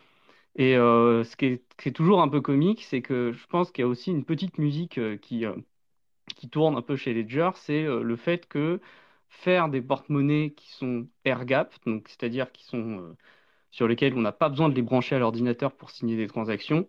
Et 0.56 0.78
euh, 0.78 1.24
ce 1.24 1.38
qui 1.38 1.46
est, 1.46 1.92
toujours 1.94 2.22
un 2.22 2.30
peu 2.30 2.42
comique, 2.42 2.84
c'est 2.84 3.02
que 3.02 3.32
je 3.34 3.48
pense 3.48 3.72
qu'il 3.72 3.84
y 3.84 3.86
a 3.86 3.88
aussi 3.88 4.12
une 4.12 4.26
petite 4.26 4.58
musique 4.60 5.00
qui, 5.22 5.46
tourne 6.52 6.78
un 6.78 6.82
peu 6.82 6.96
chez 6.98 7.14
Ledger, 7.14 7.52
c'est 7.56 7.84
le 7.84 8.16
fait 8.18 8.48
que 8.48 8.82
faire 9.30 9.70
des 9.70 9.82
porte-monnaies 9.82 10.52
qui 10.52 10.70
sont 10.72 11.08
air-gap, 11.26 11.74
donc 11.86 12.10
c'est-à-dire 12.10 12.52
qui 12.52 12.66
sont 12.66 13.16
sur 13.72 13.88
lesquels 13.88 14.14
on 14.16 14.22
n'a 14.22 14.32
pas 14.32 14.50
besoin 14.50 14.70
de 14.70 14.76
les 14.76 14.82
brancher 14.82 15.16
à 15.16 15.20
l'ordinateur 15.20 15.74
pour 15.74 15.92
signer 15.92 16.18
des 16.18 16.28
transactions, 16.28 16.88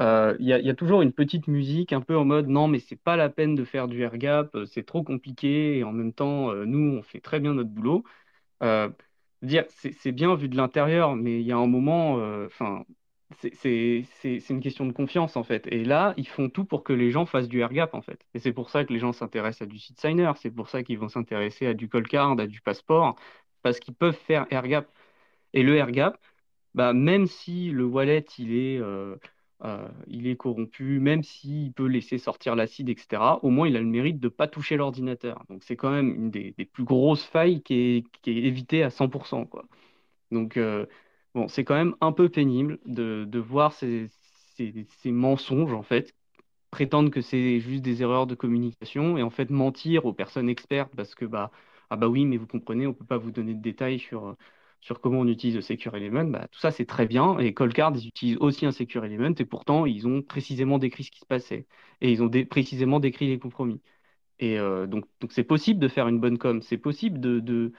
euh, 0.00 0.34
il 0.40 0.46
y, 0.46 0.70
a 0.70 0.74
toujours 0.74 1.02
une 1.02 1.12
petite 1.12 1.46
musique 1.46 1.92
un 1.92 2.00
peu 2.00 2.16
en 2.16 2.24
mode 2.24 2.48
non, 2.48 2.68
mais 2.68 2.78
c'est 2.78 2.96
pas 2.96 3.16
la 3.16 3.28
peine 3.28 3.54
de 3.54 3.64
faire 3.64 3.86
du 3.86 4.02
air 4.02 4.16
gap, 4.16 4.54
euh, 4.54 4.64
c'est 4.64 4.84
trop 4.84 5.02
compliqué 5.02 5.78
et 5.78 5.84
en 5.84 5.92
même 5.92 6.12
temps, 6.14 6.50
euh, 6.50 6.64
nous, 6.64 6.96
on 6.98 7.02
fait 7.02 7.20
très 7.20 7.38
bien 7.40 7.52
notre 7.54 7.68
boulot. 7.70 8.04
c'est 9.68 10.12
bien 10.12 10.34
vu 10.34 10.48
de 10.48 10.56
l'intérieur, 10.56 11.16
mais 11.16 11.40
il 11.40 11.46
y 11.46 11.52
a 11.52 11.56
un 11.56 11.66
moment, 11.66 12.14
enfin, 12.46 12.84
c'est 13.38 14.04
une 14.50 14.60
question 14.60 14.86
de 14.86 14.92
confiance 14.92 15.36
en 15.36 15.44
fait. 15.44 15.66
Et 15.68 15.84
là, 15.84 16.14
ils 16.16 16.26
font 16.28 16.48
tout 16.48 16.64
pour 16.64 16.82
que 16.84 16.92
les 16.92 17.10
gens 17.10 17.26
fassent 17.26 17.48
du 17.48 17.60
air 17.60 17.72
gap 17.72 17.94
en 17.94 18.02
fait. 18.02 18.26
Et 18.34 18.38
c'est 18.38 18.52
pour 18.52 18.70
ça 18.70 18.84
que 18.84 18.92
les 18.92 18.98
gens 18.98 19.12
s'intéressent 19.12 19.62
à 19.62 19.66
du 19.66 19.78
seed 19.78 19.98
signer, 20.00 20.32
c'est 20.36 20.50
pour 20.50 20.68
ça 20.68 20.82
qu'ils 20.82 20.98
vont 20.98 21.08
s'intéresser 21.08 21.66
à 21.66 21.74
du 21.74 21.88
call 21.88 22.08
card, 22.08 22.38
à 22.38 22.46
du 22.46 22.60
passeport, 22.60 23.16
parce 23.62 23.78
qu'ils 23.80 23.94
peuvent 23.94 24.16
faire 24.16 24.46
air 24.50 24.66
gap. 24.66 24.88
Et 25.54 25.62
le 25.62 25.76
air 25.76 25.90
gap, 25.90 26.18
bah, 26.74 26.92
même 26.92 27.26
si 27.26 27.70
le 27.70 27.84
wallet 27.84 28.24
il 28.38 28.52
est 28.54 28.80
euh, 29.64 29.88
il 30.06 30.26
est 30.26 30.36
corrompu, 30.36 31.00
même 31.00 31.22
s'il 31.22 31.72
peut 31.74 31.86
laisser 31.86 32.16
sortir 32.18 32.56
l'acide, 32.56 32.88
etc., 32.88 33.22
au 33.42 33.50
moins 33.50 33.68
il 33.68 33.76
a 33.76 33.80
le 33.80 33.86
mérite 33.86 34.18
de 34.18 34.26
ne 34.26 34.30
pas 34.30 34.48
toucher 34.48 34.76
l'ordinateur. 34.76 35.44
Donc 35.50 35.62
c'est 35.64 35.76
quand 35.76 35.90
même 35.90 36.14
une 36.14 36.30
des, 36.30 36.52
plus 36.72 36.84
grosses 36.84 37.24
failles 37.24 37.62
qui 37.62 37.74
est, 37.74 38.04
qui 38.22 38.30
est 38.30 38.42
évitée 38.44 38.82
à 38.82 38.88
100%. 38.90 39.44
Quoi. 39.46 39.66
Donc 40.30 40.56
euh, 40.56 40.86
bon, 41.34 41.48
c'est 41.48 41.64
quand 41.64 41.74
même 41.74 41.94
un 42.00 42.12
peu 42.12 42.28
pénible 42.30 42.78
de, 42.86 43.26
de 43.28 43.38
voir 43.38 43.72
ces, 43.74 44.08
ces, 44.56 44.86
ces, 45.02 45.12
mensonges, 45.12 45.74
en 45.74 45.82
fait, 45.82 46.14
prétendre 46.70 47.10
que 47.10 47.20
c'est 47.22 47.60
juste 47.60 47.82
des 47.82 48.02
erreurs 48.02 48.26
de 48.26 48.34
communication 48.34 49.18
et 49.18 49.22
en 49.22 49.30
fait 49.30 49.50
mentir 49.50 50.06
aux 50.06 50.12
personnes 50.14 50.48
expertes 50.48 50.94
parce 50.96 51.14
que, 51.14 51.24
bah, 51.26 51.50
ah 51.90 51.96
bah 51.96 52.08
oui, 52.08 52.24
mais 52.26 52.36
vous 52.38 52.46
comprenez, 52.46 52.86
on 52.86 52.90
ne 52.90 52.94
peut 52.94 53.04
pas 53.06 53.18
vous 53.18 53.32
donner 53.32 53.54
de 53.54 53.62
détails 53.62 53.98
sur 53.98 54.36
sur 54.80 55.00
comment 55.00 55.20
on 55.20 55.28
utilise 55.28 55.56
le 55.56 55.62
Secure 55.62 55.94
Element, 55.96 56.24
bah, 56.24 56.48
tout 56.50 56.58
ça 56.58 56.70
c'est 56.70 56.86
très 56.86 57.06
bien. 57.06 57.38
Et 57.38 57.54
Coldcard, 57.54 57.92
ils 57.96 58.08
utilisent 58.08 58.38
aussi 58.40 58.66
un 58.66 58.72
Secure 58.72 59.04
Element 59.04 59.34
et 59.38 59.44
pourtant 59.44 59.86
ils 59.86 60.06
ont 60.06 60.22
précisément 60.22 60.78
décrit 60.78 61.04
ce 61.04 61.10
qui 61.10 61.20
se 61.20 61.26
passait 61.26 61.66
et 62.00 62.10
ils 62.12 62.22
ont 62.22 62.30
précisément 62.48 63.00
décrit 63.00 63.28
les 63.28 63.38
compromis. 63.38 63.80
Et 64.40 64.58
euh, 64.58 64.86
donc 64.86 65.06
c'est 65.30 65.44
possible 65.44 65.80
de 65.80 65.88
faire 65.88 66.08
une 66.08 66.20
bonne 66.20 66.38
com, 66.38 66.62
c'est 66.62 66.78
possible 66.78 67.20
de, 67.20 67.72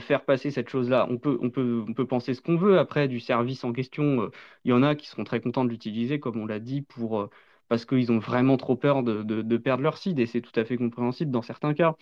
faire 0.00 0.24
passer 0.24 0.50
cette 0.50 0.68
chose-là. 0.68 1.06
On 1.10 1.18
peut, 1.18 2.06
penser 2.08 2.34
ce 2.34 2.42
qu'on 2.42 2.56
veut 2.56 2.78
après 2.78 3.08
du 3.08 3.20
service 3.20 3.64
en 3.64 3.72
question. 3.72 4.22
Euh, 4.22 4.30
il 4.64 4.70
y 4.70 4.72
en 4.72 4.82
a 4.82 4.94
qui 4.94 5.08
seront 5.08 5.24
très 5.24 5.40
contents 5.40 5.64
de 5.64 5.70
l'utiliser, 5.70 6.20
comme 6.20 6.38
on 6.38 6.46
l'a 6.46 6.60
dit, 6.60 6.82
pour, 6.82 7.20
euh, 7.20 7.30
parce 7.68 7.84
qu'ils 7.84 8.12
ont 8.12 8.18
vraiment 8.18 8.56
trop 8.56 8.76
peur 8.76 9.02
de, 9.02 9.22
de, 9.22 9.56
perdre 9.56 9.82
leur 9.82 9.98
seed 9.98 10.18
et 10.18 10.26
c'est 10.26 10.40
tout 10.40 10.58
à 10.58 10.64
fait 10.64 10.76
compréhensible 10.76 11.30
dans 11.30 11.42
certains 11.42 11.74
cas. 11.74 11.96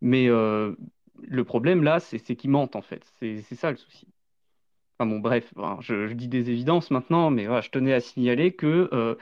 Mais, 0.00 0.28
le 1.22 1.44
problème 1.44 1.82
là, 1.82 2.00
c'est 2.00 2.18
qu'ils 2.36 2.50
mentent 2.50 2.76
en 2.76 2.82
fait. 2.82 3.04
C'est 3.20 3.42
ça 3.54 3.70
le 3.70 3.76
souci. 3.76 4.06
Enfin 4.98 5.10
bon, 5.10 5.18
bref, 5.20 5.52
je, 5.80 6.12
dis 6.12 6.28
des 6.28 6.50
évidences 6.50 6.90
maintenant, 6.90 7.30
mais 7.30 7.44
je 7.62 7.70
tenais 7.70 7.92
à 7.92 8.00
signaler 8.00 8.54
que 8.54 8.88
euh, 8.92 9.14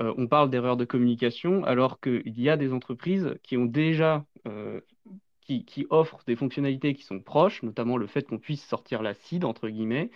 euh, 0.00 0.14
on 0.18 0.26
parle 0.28 0.50
d'erreurs 0.50 0.76
de 0.76 0.84
communication 0.84 1.64
alors 1.64 2.00
qu'il 2.00 2.40
y 2.40 2.50
a 2.50 2.56
des 2.56 2.72
entreprises 2.72 3.34
qui 3.42 3.56
ont 3.56 3.64
déjà 3.66 4.26
euh, 4.46 4.80
qui, 5.40 5.86
offrent 5.90 6.24
des 6.26 6.36
fonctionnalités 6.36 6.94
qui 6.94 7.04
sont 7.04 7.20
proches, 7.20 7.62
notamment 7.62 7.96
le 7.98 8.06
fait 8.06 8.26
qu'on 8.28 8.38
puisse 8.38 8.64
sortir 8.66 9.02
la 9.02 9.14
CID 9.14 9.44
entre 9.44 9.68
guillemets. 9.68 10.10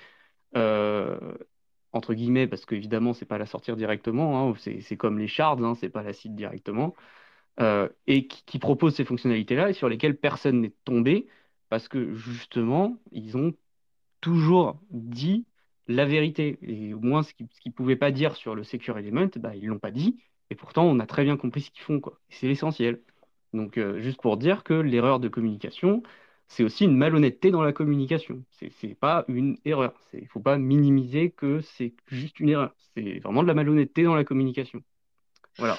entre 1.92 2.14
guillemets, 2.14 2.46
parce 2.46 2.66
qu'évidemment, 2.66 3.14
c'est 3.14 3.24
pas 3.26 3.38
la 3.38 3.46
sortir 3.46 3.76
directement, 3.76 4.50
hein, 4.50 4.54
c'est 4.58 4.96
comme 4.96 5.18
les 5.18 5.28
shards, 5.28 5.62
hein, 5.62 5.74
c'est 5.74 5.88
pas 5.88 6.02
la 6.02 6.12
CID 6.12 6.34
directement. 6.34 6.94
Euh, 7.60 7.88
et 8.06 8.28
qui, 8.28 8.58
proposent 8.60 8.94
ces 8.94 9.04
fonctionnalités-là 9.04 9.70
et 9.70 9.72
sur 9.72 9.88
lesquelles 9.88 10.16
personne 10.16 10.60
n'est 10.60 10.74
tombé 10.84 11.26
parce 11.68 11.88
que 11.88 12.14
justement, 12.14 12.96
ils 13.10 13.36
ont 13.36 13.52
toujours 14.20 14.80
dit 14.90 15.44
la 15.88 16.04
vérité. 16.04 16.58
Et 16.62 16.94
au 16.94 17.00
moins, 17.00 17.22
ce 17.22 17.34
qu'ils 17.34 17.48
ne 17.66 17.72
pouvaient 17.72 17.96
pas 17.96 18.12
dire 18.12 18.36
sur 18.36 18.54
le 18.54 18.62
Secure 18.62 18.98
Element, 18.98 19.28
bah, 19.36 19.56
ils 19.56 19.64
ne 19.64 19.70
l'ont 19.70 19.78
pas 19.78 19.90
dit. 19.90 20.18
Et 20.50 20.54
pourtant, 20.54 20.84
on 20.84 21.00
a 21.00 21.06
très 21.06 21.24
bien 21.24 21.36
compris 21.36 21.62
ce 21.62 21.70
qu'ils 21.70 21.82
font. 21.82 22.00
C'est 22.28 22.46
l'essentiel. 22.46 23.00
Donc, 23.52 23.76
euh, 23.78 24.00
juste 24.00 24.20
pour 24.20 24.36
dire 24.36 24.62
que 24.62 24.74
l'erreur 24.74 25.18
de 25.20 25.28
communication, 25.28 26.02
c'est 26.46 26.62
aussi 26.64 26.84
une 26.84 26.96
malhonnêteté 26.96 27.50
dans 27.50 27.62
la 27.62 27.72
communication. 27.72 28.44
Ce 28.50 28.66
n'est 28.86 28.94
pas 28.94 29.24
une 29.28 29.58
erreur. 29.64 29.94
Il 30.12 30.22
ne 30.22 30.28
faut 30.28 30.40
pas 30.40 30.58
minimiser 30.58 31.30
que 31.30 31.60
c'est 31.60 31.94
juste 32.06 32.40
une 32.40 32.50
erreur. 32.50 32.74
C'est 32.94 33.18
vraiment 33.20 33.42
de 33.42 33.48
la 33.48 33.54
malhonnêteté 33.54 34.04
dans 34.04 34.14
la 34.14 34.24
communication. 34.24 34.82
Voilà. 35.58 35.76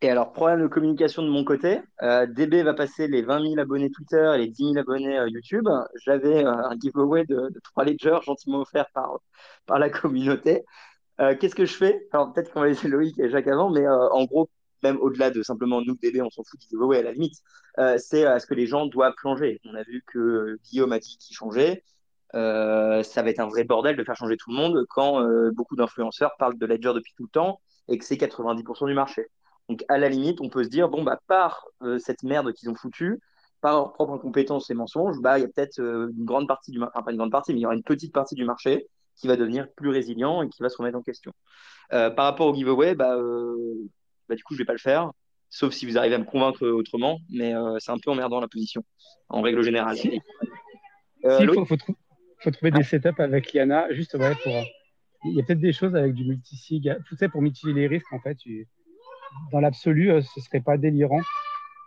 Et 0.00 0.10
alors, 0.10 0.32
problème 0.32 0.62
de 0.62 0.68
communication 0.68 1.22
de 1.24 1.28
mon 1.28 1.42
côté, 1.42 1.80
euh, 2.02 2.24
DB 2.26 2.62
va 2.62 2.72
passer 2.72 3.08
les 3.08 3.22
20 3.22 3.40
000 3.42 3.58
abonnés 3.58 3.90
Twitter 3.90 4.30
et 4.34 4.38
les 4.38 4.48
10 4.48 4.74
000 4.74 4.78
abonnés 4.78 5.18
euh, 5.18 5.28
YouTube. 5.28 5.68
J'avais 6.04 6.44
euh, 6.44 6.52
un 6.52 6.78
giveaway 6.78 7.24
de, 7.24 7.48
de 7.50 7.60
3 7.64 7.84
ledgers 7.84 8.18
gentiment 8.24 8.60
offert 8.60 8.86
par, 8.94 9.18
par 9.66 9.78
la 9.80 9.90
communauté. 9.90 10.64
Qu'est-ce 11.40 11.56
que 11.56 11.66
je 11.66 11.74
fais? 11.74 12.06
Alors, 12.12 12.32
peut-être 12.32 12.52
qu'on 12.52 12.60
va 12.60 12.68
laisser 12.68 12.86
Loïc 12.86 13.18
et 13.18 13.28
Jacques 13.28 13.48
avant, 13.48 13.70
mais 13.70 13.84
en 13.88 14.24
gros, 14.24 14.48
même 14.84 14.98
au-delà 14.98 15.30
de 15.30 15.42
simplement 15.42 15.82
nous, 15.82 15.96
DB, 15.96 16.22
on 16.22 16.30
s'en 16.30 16.44
fout 16.44 16.60
du 16.60 16.68
giveaway 16.68 16.98
à 16.98 17.02
la 17.02 17.10
limite, 17.10 17.34
c'est 17.96 18.24
à 18.24 18.38
ce 18.38 18.46
que 18.46 18.54
les 18.54 18.68
gens 18.68 18.86
doivent 18.86 19.16
changer. 19.20 19.60
On 19.64 19.74
a 19.74 19.82
vu 19.82 20.04
que 20.06 20.56
Guillaume 20.70 20.92
a 20.92 21.00
dit 21.00 21.18
qu'il 21.18 21.34
changeait. 21.34 21.82
ça 22.32 23.22
va 23.22 23.30
être 23.30 23.40
un 23.40 23.48
vrai 23.48 23.64
bordel 23.64 23.96
de 23.96 24.04
faire 24.04 24.14
changer 24.14 24.36
tout 24.36 24.50
le 24.52 24.56
monde 24.56 24.86
quand 24.90 25.26
beaucoup 25.54 25.74
d'influenceurs 25.74 26.36
parlent 26.38 26.56
de 26.56 26.66
Ledger 26.66 26.92
depuis 26.94 27.14
tout 27.16 27.24
le 27.24 27.30
temps 27.30 27.60
et 27.88 27.98
que 27.98 28.04
c'est 28.04 28.14
90% 28.14 28.86
du 28.86 28.94
marché. 28.94 29.26
Donc, 29.68 29.84
à 29.88 29.98
la 29.98 30.08
limite, 30.08 30.40
on 30.40 30.48
peut 30.48 30.64
se 30.64 30.68
dire, 30.68 30.88
bon, 30.88 31.02
bah, 31.02 31.20
par 31.26 31.66
euh, 31.82 31.98
cette 31.98 32.22
merde 32.22 32.52
qu'ils 32.52 32.70
ont 32.70 32.74
foutue, 32.74 33.20
par 33.60 33.74
leur 33.74 33.92
propre 33.92 34.14
incompétence 34.14 34.70
et 34.70 34.74
mensonges, 34.74 35.20
bah, 35.20 35.38
il 35.38 35.42
y 35.42 35.44
a 35.44 35.48
peut-être 35.48 35.80
euh, 35.80 36.10
une 36.16 36.24
grande 36.24 36.48
partie 36.48 36.70
du 36.70 36.78
marché, 36.78 36.92
enfin, 36.94 37.04
pas 37.04 37.10
une 37.10 37.18
grande 37.18 37.32
partie, 37.32 37.52
mais 37.52 37.60
il 37.60 37.62
y 37.62 37.66
aura 37.66 37.74
une 37.74 37.82
petite 37.82 38.12
partie 38.12 38.34
du 38.34 38.44
marché 38.44 38.86
qui 39.16 39.26
va 39.26 39.36
devenir 39.36 39.70
plus 39.72 39.90
résilient 39.90 40.42
et 40.42 40.48
qui 40.48 40.62
va 40.62 40.68
se 40.68 40.76
remettre 40.76 40.96
en 40.96 41.02
question. 41.02 41.32
Euh, 41.92 42.08
par 42.10 42.24
rapport 42.24 42.46
au 42.46 42.54
giveaway, 42.54 42.94
bah, 42.94 43.16
bah, 44.28 44.36
du 44.36 44.42
coup, 44.44 44.54
je 44.54 44.58
vais 44.58 44.64
pas 44.64 44.72
le 44.72 44.78
faire, 44.78 45.10
sauf 45.50 45.74
si 45.74 45.86
vous 45.86 45.98
arrivez 45.98 46.14
à 46.14 46.18
me 46.18 46.24
convaincre 46.24 46.66
autrement, 46.66 47.18
mais 47.30 47.52
c'est 47.78 47.90
un 47.90 47.98
peu 47.98 48.10
emmerdant 48.10 48.40
la 48.40 48.48
position, 48.48 48.84
en 49.28 49.42
règle 49.42 49.62
générale. 49.62 49.96
il 50.02 51.66
faut, 52.40 52.50
trouver 52.52 52.70
des 52.70 52.84
setups 52.84 53.20
avec 53.20 53.52
Yana, 53.52 53.92
juste 53.92 54.16
pour 54.16 54.52
il 55.24 55.34
y 55.34 55.40
a 55.40 55.42
peut-être 55.42 55.60
des 55.60 55.72
choses 55.72 55.96
avec 55.96 56.14
du 56.14 56.24
multisig. 56.24 56.96
Tu 57.08 57.16
sais, 57.16 57.28
pour 57.28 57.42
mitiger 57.42 57.72
les 57.72 57.88
risques, 57.88 58.12
en 58.12 58.20
fait, 58.20 58.38
dans 59.52 59.60
l'absolu, 59.60 60.10
euh, 60.10 60.20
ce 60.34 60.40
serait 60.40 60.60
pas 60.60 60.76
délirant, 60.76 61.20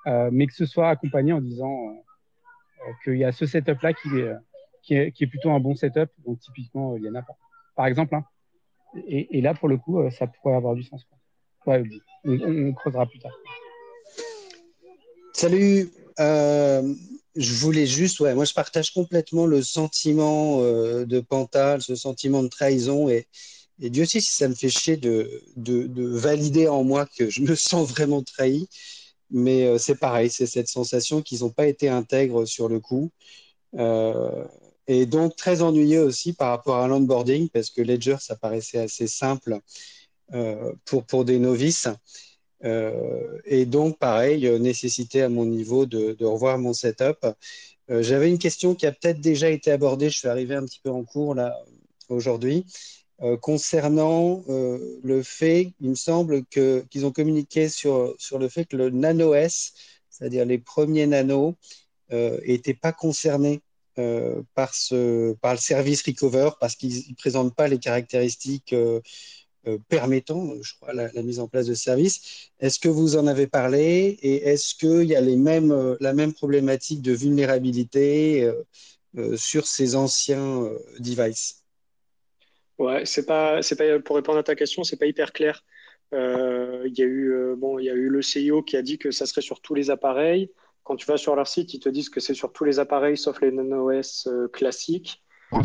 euh, 0.08 0.30
mais 0.32 0.48
que 0.48 0.54
ce 0.54 0.66
soit 0.66 0.90
accompagné 0.90 1.34
en 1.34 1.42
disant 1.42 1.90
euh, 1.90 2.92
qu'il 3.04 3.18
y 3.18 3.24
a 3.24 3.32
ce 3.32 3.46
setup-là 3.46 3.94
qui 3.94 4.96
est, 4.96 5.28
plutôt 5.28 5.52
un 5.52 5.60
bon 5.60 5.76
setup. 5.76 6.10
Donc, 6.26 6.40
typiquement, 6.40 6.96
il 6.98 7.04
y 7.04 7.10
en 7.10 7.16
a 7.16 7.22
pas. 7.22 7.38
Par 7.76 7.86
exemple, 7.86 8.16
hein. 8.16 8.26
et, 9.08 9.42
là, 9.42 9.54
pour 9.54 9.70
le 9.70 9.78
coup, 9.78 10.02
ça 10.12 10.28
pourrait 10.28 10.56
avoir 10.56 10.76
du 10.76 10.84
sens. 10.84 11.06
On, 11.66 12.74
creusera 12.74 13.06
plus 13.06 13.20
tard. 13.20 13.32
Salut. 15.34 15.90
Je 17.34 17.54
voulais 17.54 17.86
juste, 17.86 18.20
ouais, 18.20 18.36
moi 18.36 18.44
je 18.44 18.54
partage 18.54 18.92
complètement 18.92 19.46
le 19.46 19.62
sentiment 19.62 20.58
de 20.60 21.20
Pantal, 21.22 21.82
ce 21.82 21.96
sentiment 21.96 22.44
de 22.44 22.50
trahison 22.50 23.08
et, 23.08 23.26
et 23.82 23.90
Dieu 23.90 24.06
sait 24.06 24.22
si 24.22 24.32
ça 24.34 24.48
me 24.48 24.54
fait 24.54 24.70
chier 24.70 24.96
de, 24.96 25.42
de, 25.56 25.88
de, 25.88 26.06
valider 26.06 26.68
en 26.68 26.84
moi 26.84 27.08
que 27.08 27.30
je 27.30 27.42
me 27.42 27.56
sens 27.56 27.90
vraiment 27.90 28.22
trahi. 28.22 28.68
Mais 29.32 29.66
euh, 29.66 29.78
c'est 29.78 29.96
pareil, 29.96 30.30
c'est 30.30 30.46
cette 30.46 30.68
sensation 30.68 31.22
qu'ils 31.22 31.40
n'ont 31.40 31.50
pas 31.50 31.68
été 31.68 31.90
intègres 31.90 32.46
sur 32.48 32.70
le 32.70 32.80
coup. 32.80 33.12
Euh, 33.76 34.46
et 34.88 35.06
donc 35.06 35.36
très 35.36 35.62
ennuyeux 35.62 36.04
aussi 36.04 36.34
par 36.34 36.50
rapport 36.50 36.78
à 36.78 36.88
l'onboarding 36.88 37.50
parce 37.50 37.70
que 37.70 37.82
Ledger, 37.82 38.18
ça 38.20 38.36
paraissait 38.36 38.80
assez 38.80 39.08
simple 39.08 39.60
euh, 40.34 40.74
pour, 40.86 41.06
pour 41.06 41.26
des 41.26 41.40
novices. 41.40 41.88
Et 42.64 43.66
donc, 43.66 43.98
pareil, 43.98 44.48
nécessité 44.60 45.24
à 45.24 45.30
mon 45.30 45.46
niveau 45.46 45.88
de, 45.88 46.14
de 46.14 46.26
revoir 46.26 46.60
mon 46.60 46.74
setup. 46.74 47.26
J'avais 47.90 48.30
une 48.30 48.38
question 48.38 48.76
qui 48.76 48.86
a 48.86 48.92
peut-être 48.92 49.20
déjà 49.20 49.50
été 49.50 49.72
abordée, 49.72 50.12
je 50.12 50.20
suis 50.20 50.28
arrivé 50.28 50.54
un 50.54 50.64
petit 50.66 50.80
peu 50.84 50.92
en 50.92 51.04
cours 51.04 51.34
là 51.34 51.58
aujourd'hui, 52.08 52.66
euh, 53.22 53.38
concernant 53.38 54.44
euh, 54.50 55.00
le 55.04 55.24
fait, 55.24 55.74
il 55.80 55.90
me 55.92 55.96
semble 55.96 56.46
qu'ils 56.46 56.86
qu 56.90 57.04
ont 57.04 57.12
communiqué 57.12 57.70
sur, 57.70 58.16
sur 58.18 58.40
le 58.40 58.50
fait 58.50 58.66
que 58.66 58.78
le 58.78 58.90
Nano 58.90 59.34
S, 59.34 59.74
c'est-à-dire 60.10 60.46
les 60.46 60.58
premiers 60.58 61.08
nanos, 61.08 61.56
n'étaient 62.12 62.74
pas 62.74 62.92
concernés 62.92 63.62
par, 64.54 64.74
ce, 64.74 65.34
par 65.36 65.54
le 65.54 65.60
service 65.60 66.04
Recover 66.04 66.50
parce 66.60 66.76
qu'ils 66.76 67.10
ne 67.10 67.16
présentent 67.16 67.56
pas 67.56 67.70
les 67.70 67.80
caractéristiques 67.80 68.76
euh, 69.68 69.78
permettant, 69.90 70.56
je 70.64 70.74
crois, 70.76 70.92
la, 70.92 71.12
mise 71.22 71.40
en 71.40 71.48
place 71.48 71.68
de 71.68 71.76
services. 71.76 72.50
Est-ce 72.60 72.80
que 72.80 72.90
vous 72.90 73.16
en 73.16 73.28
avez 73.28 73.46
parlé 73.46 74.18
et 74.24 74.48
est-ce 74.48 74.74
qu'il 74.74 75.04
y 75.04 75.16
a 75.16 75.22
les 75.22 75.36
mêmes, 75.36 75.72
euh, 75.72 75.96
la 76.00 76.14
même 76.14 76.34
problématique 76.34 77.02
de 77.04 77.14
vulnérabilité 77.14 78.44
euh, 78.44 78.64
euh 79.18 79.38
sur 79.38 79.68
ces 79.68 79.96
anciens 79.96 80.64
euh, 80.64 80.80
devices? 81.00 81.61
Ouais, 82.82 83.06
c'est 83.06 83.26
pas, 83.26 83.62
c'est 83.62 83.76
pas 83.76 84.00
pour 84.00 84.16
répondre 84.16 84.40
à 84.40 84.44
ta 84.44 84.56
question, 84.56 84.84
c'est 84.84 84.98
pas 84.98 85.06
hyper 85.06 85.34
clair. 85.34 85.64
Euh, 86.14 86.84
il 86.86 86.98
y 86.98 87.02
a 87.02 87.06
eu, 87.06 87.56
bon, 87.58 87.80
il 87.80 87.86
y 87.86 87.90
a 87.90 87.94
eu 87.94 88.10
le 88.10 88.22
CIO 88.22 88.64
qui 88.64 88.76
a 88.76 88.82
dit 88.82 88.98
que 88.98 89.12
ça 89.12 89.26
serait 89.26 89.42
sur 89.42 89.62
tous 89.62 89.74
les 89.74 89.90
appareils. 89.90 90.52
Quand 90.84 90.96
tu 90.96 91.06
vas 91.06 91.18
sur 91.18 91.36
leur 91.36 91.48
site, 91.48 91.74
ils 91.74 91.80
te 91.80 91.90
disent 91.90 92.10
que 92.10 92.20
c'est 92.20 92.34
sur 92.34 92.52
tous 92.52 92.64
les 92.64 92.80
appareils 92.80 93.18
sauf 93.18 93.40
les 93.42 93.52
NanoS 93.52 94.28
classiques. 94.52 95.24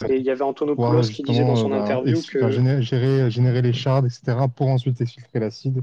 Et 0.09 0.17
il 0.17 0.23
y 0.23 0.31
avait 0.31 0.43
Antonopoulos 0.43 1.03
qui 1.03 1.23
disait 1.23 1.45
dans 1.45 1.57
son 1.57 1.71
bah, 1.71 1.83
interview 1.83 2.19
que. 2.31 2.51
Générer, 2.51 3.31
générer, 3.31 3.63
les 3.63 3.73
shards, 3.73 4.05
etc., 4.05 4.37
pour 4.55 4.69
ensuite 4.69 5.01
exfiltrer 5.01 5.39
l'acide. 5.39 5.83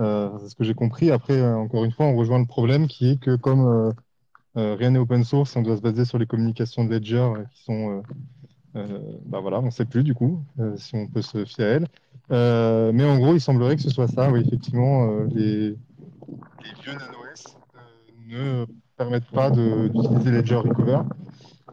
Euh, 0.00 0.30
c'est 0.40 0.50
ce 0.50 0.54
que 0.54 0.64
j'ai 0.64 0.74
compris. 0.74 1.10
Après, 1.10 1.34
euh, 1.34 1.54
encore 1.56 1.84
une 1.84 1.92
fois, 1.92 2.06
on 2.06 2.16
rejoint 2.16 2.38
le 2.38 2.46
problème 2.46 2.86
qui 2.86 3.10
est 3.10 3.20
que 3.20 3.36
comme 3.36 3.66
euh, 3.66 3.92
euh 4.56 4.74
rien 4.74 4.90
n'est 4.90 4.98
open 4.98 5.24
source, 5.24 5.56
on 5.56 5.62
doit 5.62 5.76
se 5.76 5.82
baser 5.82 6.04
sur 6.04 6.18
les 6.18 6.26
communications 6.26 6.84
de 6.84 6.90
Ledger 6.90 7.16
euh, 7.16 7.44
qui 7.52 7.64
sont. 7.64 8.02
Bah 8.74 9.40
voilà, 9.40 9.60
on 9.60 9.66
ne 9.66 9.70
sait 9.70 9.84
plus 9.84 10.02
du 10.02 10.14
coup 10.14 10.42
si 10.76 10.94
on 10.94 11.06
peut 11.06 11.22
se 11.22 11.44
fier 11.44 11.64
à 11.64 11.68
elles. 11.68 11.88
mais 12.94 13.04
en 13.04 13.18
gros, 13.18 13.34
il 13.34 13.40
semblerait 13.40 13.76
que 13.76 13.82
ce 13.82 13.90
soit 13.90 14.08
ça. 14.08 14.30
Oui, 14.30 14.40
effectivement, 14.46 15.24
les, 15.34 15.70
les, 15.70 15.76
vieux 16.82 16.92
NanoS 16.92 17.56
ne 18.28 18.66
permettent 18.96 19.30
pas 19.30 19.50
d'utiliser 19.50 20.30
Ledger 20.30 20.56
Recover. 20.56 21.00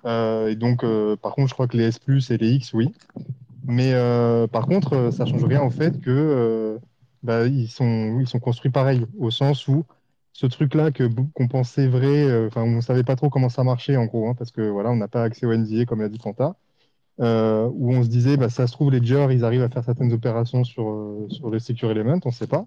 Euh, 0.06 0.50
et 0.50 0.56
donc, 0.56 0.84
euh, 0.84 1.16
par 1.16 1.34
contre, 1.36 1.50
je 1.50 1.54
crois 1.54 1.68
que 1.68 1.78
les 1.78 1.86
S+, 1.86 2.00
et 2.32 2.38
les 2.38 2.52
X, 2.52 2.74
oui. 2.74 2.94
Mais 3.66 3.94
euh, 3.94 4.48
par 4.48 4.66
contre, 4.66 5.12
ça 5.12 5.26
change 5.26 5.44
rien 5.44 5.62
au 5.62 5.70
fait 5.70 6.00
que 6.02 6.80
bah, 7.24 7.46
ils, 7.46 7.68
sont, 7.68 8.20
ils 8.20 8.28
sont 8.28 8.40
construits 8.40 8.72
pareil, 8.72 9.06
au 9.20 9.32
sens 9.32 9.68
où 9.68 9.86
ce 10.34 10.46
truc-là 10.46 10.92
que 10.92 11.04
qu'on 11.34 11.48
pensait 11.48 11.88
vrai, 11.88 12.48
enfin, 12.48 12.64
on 12.64 12.82
savait 12.82 13.04
pas 13.04 13.16
trop 13.16 13.30
comment 13.30 13.50
ça 13.50 13.64
marchait 13.64 13.98
en 13.98 14.06
gros, 14.06 14.30
hein, 14.30 14.36
parce 14.36 14.52
que 14.52 14.62
voilà, 14.70 14.90
on 14.90 14.96
n'a 14.96 15.10
pas 15.10 15.24
accès 15.24 15.46
au 15.46 15.54
NDA 15.54 15.86
comme 15.86 16.02
l'a 16.02 16.10
dit 16.10 16.20
Fanta, 16.20 16.56
euh, 17.20 17.70
où 17.74 17.94
on 17.94 18.04
se 18.04 18.08
disait, 18.08 18.38
bah, 18.38 18.50
ça 18.50 18.68
se 18.68 18.72
trouve, 18.72 18.92
Ledger, 18.92 19.28
ils 19.32 19.44
arrivent 19.44 19.64
à 19.64 19.70
faire 19.70 19.84
certaines 19.84 20.14
opérations 20.14 20.64
sur, 20.64 20.90
euh, 20.90 21.28
sur 21.30 21.50
les 21.50 21.60
Secure 21.60 21.92
Element, 21.92 22.20
on 22.24 22.30
ne 22.30 22.34
sait 22.34 22.48
pas. 22.48 22.66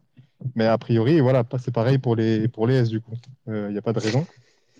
Mais 0.56 0.66
a 0.66 0.76
priori, 0.76 1.20
voilà, 1.20 1.44
c'est 1.58 1.72
pareil 1.72 1.98
pour 1.98 2.16
les, 2.16 2.48
pour 2.48 2.66
les 2.66 2.74
S 2.74 2.88
du 2.88 3.00
coup. 3.00 3.14
Il 3.46 3.68
n'y 3.68 3.78
a 3.78 3.82
pas 3.82 3.92
de 3.92 4.00
raison. 4.00 4.26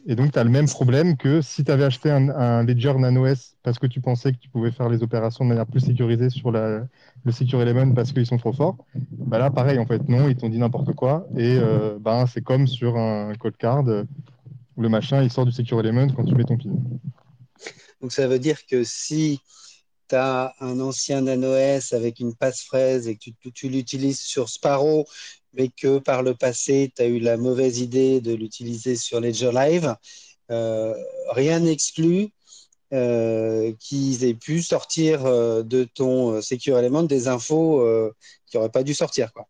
Et 0.06 0.16
donc, 0.16 0.32
tu 0.32 0.38
as 0.38 0.44
le 0.44 0.50
même 0.50 0.66
problème 0.66 1.16
que 1.16 1.40
si 1.42 1.62
tu 1.62 1.70
avais 1.70 1.84
acheté 1.84 2.10
un, 2.10 2.28
un, 2.30 2.64
Ledger 2.64 2.94
Nano 2.94 3.24
S 3.24 3.54
parce 3.62 3.78
que 3.78 3.86
tu 3.86 4.00
pensais 4.00 4.32
que 4.32 4.38
tu 4.38 4.48
pouvais 4.48 4.72
faire 4.72 4.88
les 4.88 5.02
opérations 5.02 5.44
de 5.44 5.50
manière 5.50 5.66
plus 5.66 5.80
sécurisée 5.80 6.28
sur 6.28 6.50
la, 6.50 6.84
le 7.24 7.32
Secure 7.32 7.62
Element 7.62 7.94
parce 7.94 8.12
qu'ils 8.12 8.26
sont 8.26 8.36
trop 8.36 8.52
forts. 8.52 8.84
Bah 9.12 9.38
là, 9.38 9.50
pareil, 9.50 9.78
en 9.78 9.86
fait, 9.86 10.08
non, 10.08 10.28
ils 10.28 10.36
t'ont 10.36 10.48
dit 10.48 10.58
n'importe 10.58 10.92
quoi. 10.94 11.28
Et 11.36 11.56
euh, 11.56 11.98
ben, 12.00 12.26
c'est 12.26 12.42
comme 12.42 12.66
sur 12.66 12.96
un 12.96 13.32
code 13.34 13.56
card 13.56 13.84
où 14.76 14.82
le 14.82 14.88
machin, 14.88 15.22
il 15.22 15.30
sort 15.30 15.46
du 15.46 15.52
Secure 15.52 15.78
Element 15.80 16.08
quand 16.08 16.24
tu 16.24 16.34
mets 16.34 16.44
ton 16.44 16.56
PIN. 16.56 16.72
Donc, 18.00 18.10
ça 18.10 18.26
veut 18.26 18.40
dire 18.40 18.66
que 18.66 18.82
si 18.82 19.40
tu 20.12 20.16
as 20.16 20.54
un 20.60 20.78
ancien 20.78 21.22
Nano 21.22 21.54
S 21.54 21.94
avec 21.94 22.20
une 22.20 22.34
passphrase 22.34 23.08
et 23.08 23.16
que 23.16 23.30
tu, 23.40 23.52
tu 23.52 23.68
l'utilises 23.70 24.20
sur 24.20 24.50
Sparrow 24.50 25.06
mais 25.54 25.68
que 25.68 25.98
par 25.98 26.22
le 26.22 26.34
passé, 26.34 26.92
tu 26.94 27.02
as 27.02 27.06
eu 27.06 27.18
la 27.18 27.36
mauvaise 27.36 27.80
idée 27.80 28.20
de 28.20 28.34
l'utiliser 28.34 28.96
sur 28.96 29.20
Ledger 29.20 29.52
Live, 29.52 29.94
euh, 30.50 30.94
rien 31.30 31.60
n'exclut 31.60 32.30
euh, 32.92 33.72
qu'ils 33.78 34.24
aient 34.24 34.34
pu 34.34 34.62
sortir 34.62 35.24
euh, 35.24 35.62
de 35.62 35.84
ton 35.84 36.40
Secure 36.40 36.78
Element 36.78 37.02
des 37.02 37.28
infos 37.28 37.80
euh, 37.80 38.14
qui 38.46 38.56
n'auraient 38.56 38.70
pas 38.70 38.82
dû 38.82 38.94
sortir. 38.94 39.32
Quoi. 39.32 39.46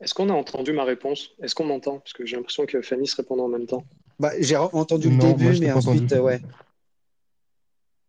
Est-ce 0.00 0.14
qu'on 0.14 0.30
a 0.30 0.34
entendu 0.34 0.72
ma 0.72 0.84
réponse? 0.84 1.30
Est-ce 1.42 1.54
qu'on 1.54 1.64
m'entend? 1.64 1.98
Parce 1.98 2.12
que 2.12 2.24
j'ai 2.24 2.36
l'impression 2.36 2.66
que 2.66 2.82
Fanny 2.82 3.06
se 3.06 3.16
répond 3.16 3.38
en 3.40 3.48
même 3.48 3.66
temps. 3.66 3.84
Bah, 4.20 4.32
j'ai 4.38 4.56
entendu 4.56 5.10
non, 5.10 5.28
le 5.28 5.32
début, 5.32 5.44
moi, 5.44 5.54
mais 5.60 5.72
ensuite, 5.72 6.12
ouais. 6.12 6.40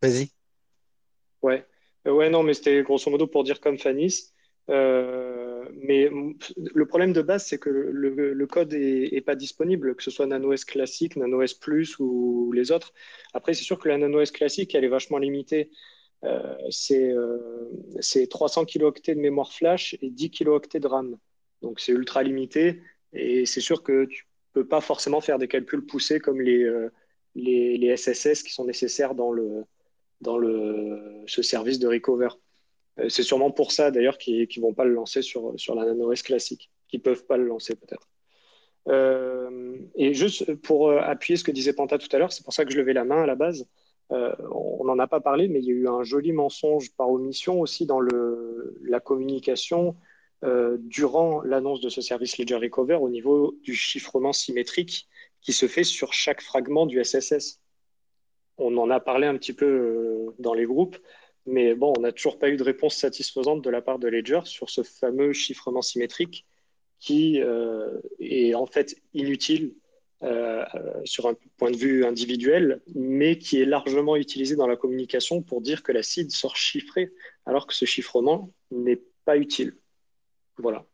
Vas-y. 0.01 0.29
Ouais. 1.41 1.65
ouais, 2.05 2.29
non, 2.29 2.43
mais 2.43 2.53
c'était 2.53 2.81
grosso 2.83 3.09
modo 3.09 3.27
pour 3.27 3.43
dire 3.43 3.59
comme 3.59 3.77
Fanny. 3.77 4.13
Euh, 4.69 5.65
mais 5.73 6.09
le 6.55 6.85
problème 6.85 7.11
de 7.11 7.21
base, 7.21 7.45
c'est 7.45 7.57
que 7.57 7.69
le, 7.69 8.33
le 8.33 8.47
code 8.47 8.73
est, 8.73 9.15
est, 9.15 9.21
pas 9.21 9.35
disponible, 9.35 9.95
que 9.95 10.03
ce 10.03 10.11
soit 10.11 10.27
NanoS 10.27 10.65
classique, 10.65 11.15
NanoS 11.15 11.55
Plus 11.59 11.97
ou 11.99 12.51
les 12.53 12.71
autres. 12.71 12.93
Après, 13.33 13.53
c'est 13.53 13.63
sûr 13.63 13.79
que 13.79 13.89
la 13.89 13.97
NanoS 13.97 14.31
classique, 14.31 14.75
elle 14.75 14.83
est 14.83 14.89
vachement 14.89 15.17
limitée. 15.17 15.71
Euh, 16.25 16.55
c'est 16.69 17.11
euh, 17.11 18.25
300 18.29 18.65
kilooctets 18.65 19.15
de 19.15 19.19
mémoire 19.21 19.53
flash 19.53 19.95
et 20.01 20.09
10 20.09 20.31
kilooctets 20.31 20.79
de 20.79 20.87
RAM. 20.87 21.17
Donc 21.61 21.79
c'est 21.79 21.91
ultra 21.91 22.23
limité 22.23 22.81
et 23.13 23.45
c'est 23.45 23.61
sûr 23.61 23.83
que 23.83 24.05
tu 24.05 24.27
peux 24.53 24.67
pas 24.67 24.81
forcément 24.81 25.21
faire 25.21 25.39
des 25.39 25.47
calculs 25.47 25.85
poussés 25.85 26.19
comme 26.19 26.41
les, 26.41 26.63
euh, 26.63 26.91
les, 27.35 27.77
les, 27.77 27.95
SSS 27.95 28.43
qui 28.43 28.51
sont 28.51 28.65
nécessaires 28.65 29.15
dans, 29.15 29.31
le, 29.31 29.63
dans 30.21 30.37
le, 30.37 31.23
ce 31.27 31.41
service 31.41 31.79
de 31.79 31.87
recover. 31.87 32.29
Euh, 32.99 33.09
c'est 33.09 33.23
sûrement 33.23 33.51
pour 33.51 33.71
ça 33.71 33.91
d'ailleurs 33.91 34.17
qu'ils 34.17 34.47
ne 34.55 34.61
vont 34.61 34.73
pas 34.73 34.85
le 34.85 34.93
lancer 34.93 35.21
sur, 35.21 35.53
sur 35.57 35.75
la 35.75 35.85
NanoS 35.85 36.23
classique, 36.23 36.71
qu'ils 36.87 36.99
ne 36.99 37.03
peuvent 37.03 37.25
pas 37.25 37.37
le 37.37 37.45
lancer 37.45 37.75
peut-être. 37.75 38.09
Euh, 38.87 39.77
et 39.95 40.13
juste 40.13 40.53
pour 40.55 40.89
euh, 40.89 40.99
appuyer 40.99 41.37
ce 41.37 41.43
que 41.43 41.51
disait 41.51 41.73
Panta 41.73 41.97
tout 41.97 42.07
à 42.11 42.17
l'heure, 42.17 42.31
c'est 42.31 42.43
pour 42.43 42.53
ça 42.53 42.65
que 42.65 42.71
je 42.71 42.77
levais 42.77 42.93
la 42.93 43.03
main 43.03 43.23
à 43.23 43.25
la 43.25 43.35
base. 43.35 43.67
On 44.11 44.85
n'en 44.85 44.97
a 44.97 45.05
pas 45.05 45.19
parlé, 45.19 45.47
mais 45.47 45.59
il 45.59 45.65
y 45.65 45.69
a 45.69 45.73
eu 45.73 45.87
un 45.87 46.01
joli 46.01 46.31
mensonge 46.31 46.91
par 46.95 47.11
omission 47.11 47.61
aussi 47.61 47.85
dans 47.85 47.99
le, 47.99 48.75
la 48.81 48.99
communication 48.99 49.95
durant 50.79 51.43
l'annonce 51.43 51.79
de 51.79 51.89
ce 51.89 52.01
service 52.01 52.39
Ledger 52.39 52.55
Recover 52.55 52.95
au 52.95 53.09
niveau 53.09 53.55
du 53.61 53.75
chiffrement 53.75 54.33
symétrique 54.33 55.07
qui 55.41 55.53
se 55.53 55.67
fait 55.67 55.83
sur 55.83 56.11
chaque 56.11 56.41
fragment 56.41 56.87
du 56.87 57.03
SSS. 57.03 57.59
On 58.59 58.77
en 58.77 58.89
a 58.89 58.99
parlé 58.99 59.25
un 59.27 59.35
petit 59.37 59.53
peu 59.53 60.33
dans 60.37 60.53
les 60.53 60.65
groupes. 60.65 60.97
Mais 61.45 61.75
on 61.81 61.99
n'a 62.01 62.11
toujours 62.11 62.37
pas 62.37 62.49
eu 62.49 62.57
de 62.57 62.63
réponse 62.63 62.95
satisfaisante 62.95 63.63
de 63.63 63.69
la 63.69 63.81
part 63.81 63.97
de 63.97 64.07
Ledger 64.07 64.41
sur 64.43 64.69
ce 64.69 64.83
fameux 64.83 65.33
chiffrement 65.33 65.81
symétrique 65.81 66.45
qui 66.99 67.41
euh, 67.41 67.99
est 68.19 68.53
en 68.53 68.65
fait 68.65 68.95
inutile 69.13 69.73
euh, 70.21 70.65
sur 71.05 71.27
un 71.27 71.35
point 71.57 71.71
de 71.71 71.77
vue 71.77 72.05
individuel, 72.05 72.81
mais 72.93 73.37
qui 73.37 73.61
est 73.61 73.65
largement 73.65 74.17
utilisé 74.17 74.55
dans 74.57 74.67
la 74.67 74.75
communication 74.75 75.41
pour 75.41 75.61
dire 75.61 75.81
que 75.81 75.93
la 75.93 76.03
CID 76.03 76.29
sort 76.29 76.57
chiffrée, 76.57 77.13
alors 77.45 77.65
que 77.65 77.73
ce 77.73 77.85
chiffrement 77.85 78.51
n'est 78.69 79.01
pas 79.23 79.37
utile. 79.37 79.77
Voilà. 80.57 80.85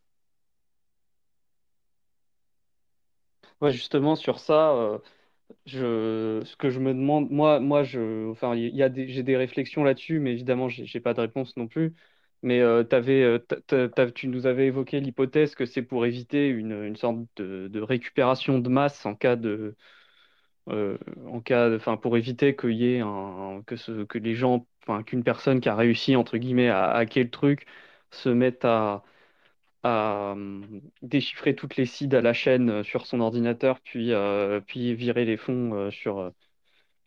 Justement, 3.64 4.16
sur 4.16 4.40
ça, 4.40 4.74
euh, 4.74 5.00
ce 5.66 6.56
que 6.58 6.70
je 6.70 6.80
me 6.80 6.94
demande, 6.94 7.30
moi, 7.32 7.60
moi 7.60 7.84
je, 7.84 8.30
enfin, 8.30 8.56
y 8.56 8.82
a 8.84 8.92
j'ai 8.94 9.24
des 9.24 9.38
réflexions 9.38 9.84
là-dessus, 9.84 10.20
mais 10.20 10.32
évidemment, 10.34 10.70
j'ai 10.70 11.00
pas 11.00 11.14
de 11.14 11.22
réponse 11.22 11.56
non 11.58 11.68
plus. 11.68 11.96
Mais 12.44 12.62
euh, 12.62 12.84
euh, 13.74 14.12
tu 14.14 14.28
nous 14.28 14.46
avais 14.46 14.68
évoqué 14.68 15.00
l'hypothèse 15.00 15.56
que 15.56 15.66
c'est 15.66 15.82
pour 15.82 16.06
éviter 16.06 16.48
une, 16.48 16.84
une 16.84 16.96
sorte 16.96 17.18
de, 17.38 17.82
récupération 17.82 18.60
de 18.60 18.70
masse 18.70 19.06
en 19.06 19.16
cas 19.16 19.36
de, 19.36 19.76
euh, 20.70 20.98
en 21.28 21.42
cas, 21.42 21.76
enfin, 21.76 21.98
pour 21.98 22.18
éviter 22.18 22.56
qu'il 22.56 22.72
y 22.74 22.96
ait 22.96 23.00
un, 23.02 23.64
que 23.66 23.76
ce, 23.76 24.04
que 24.04 24.18
les 24.18 24.36
gens, 24.36 24.68
qu'une 25.06 25.24
personne 25.24 25.62
qui 25.62 25.70
a 25.70 25.76
réussi 25.76 26.16
entre 26.16 26.38
guillemets 26.38 26.70
à 26.70 26.92
hacker 26.92 27.24
le 27.26 27.30
truc 27.32 27.66
se 28.12 28.30
mette 28.30 28.66
à 28.66 29.04
hum, 29.86 30.82
déchiffrer 31.02 31.56
toutes 31.56 31.76
les 31.78 31.86
seeds 31.86 32.16
à 32.16 32.22
la 32.22 32.34
chaîne 32.34 32.70
euh, 32.70 32.84
sur 32.84 33.06
son 33.08 33.20
ordinateur, 33.22 33.80
puis, 33.82 34.14
euh, 34.14 34.62
puis 34.62 34.96
virer 34.96 35.26
les 35.26 35.38
fonds 35.38 35.74
euh, 35.76 35.92
sur, 35.92 36.20
euh, 36.20 36.32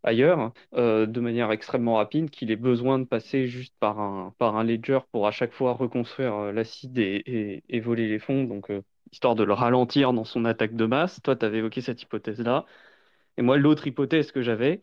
ailleurs 0.03 0.53
euh, 0.75 1.07
de 1.07 1.21
manière 1.21 1.51
extrêmement 1.53 1.97
rapide, 1.97 2.31
qu'il 2.31 2.51
ait 2.51 2.57
besoin 2.57 2.99
de 2.99 3.05
passer 3.05 3.47
juste 3.49 3.75
par 3.81 4.01
un, 4.01 4.35
par 4.39 4.57
un 4.57 4.65
ledger 4.65 5.01
pour 5.13 5.27
à 5.27 5.31
chaque 5.33 5.53
fois 5.53 5.73
reconstruire 5.75 6.35
euh, 6.35 6.53
la 6.53 6.65
seed 6.65 6.99
et, 6.99 7.23
et, 7.27 7.65
et 7.69 7.81
voler 7.81 8.09
les 8.09 8.19
fonds, 8.19 8.45
donc 8.45 8.71
euh, 8.71 8.83
histoire 9.13 9.35
de 9.35 9.45
le 9.45 9.53
ralentir 9.55 10.13
dans 10.13 10.25
son 10.25 10.45
attaque 10.45 10.75
de 10.77 10.87
masse. 10.87 11.21
Toi, 11.23 11.37
tu 11.37 11.45
avais 11.47 11.59
évoqué 11.59 11.81
cette 11.81 12.03
hypothèse-là. 12.03 12.67
Et 13.37 13.43
moi, 13.43 13.57
l'autre 13.59 13.87
hypothèse 13.87 14.33
que 14.33 14.43
j'avais, 14.43 14.83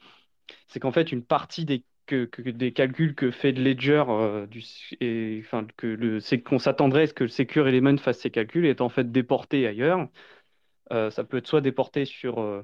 c'est 0.68 0.80
qu'en 0.80 0.92
fait, 0.92 1.12
une 1.12 1.26
partie 1.26 1.66
des, 1.66 1.84
que, 2.06 2.30
des 2.50 2.72
calculs 2.74 3.16
que 3.16 3.32
fait 3.32 3.52
le 3.52 3.64
Ledger, 3.64 4.04
euh, 4.10 4.48
enfin, 5.40 5.66
que 5.78 5.88
le, 5.88 6.20
c'est 6.20 6.42
qu'on 6.42 6.60
s'attendrait 6.60 7.04
à 7.04 7.08
ce 7.08 7.14
que 7.14 7.24
le 7.24 7.30
Secure 7.30 7.68
Element 7.68 7.98
fasse 7.98 8.20
ces 8.20 8.32
calculs, 8.32 8.66
est 8.66 8.82
en 8.82 8.90
fait 8.90 9.12
déporté 9.12 9.68
ailleurs. 9.68 10.08
Euh, 10.92 11.10
ça 11.12 11.24
peut 11.24 11.38
être 11.38 11.48
soit 11.48 11.62
déporté 11.62 12.06
sur 12.06 12.40
euh, 12.40 12.64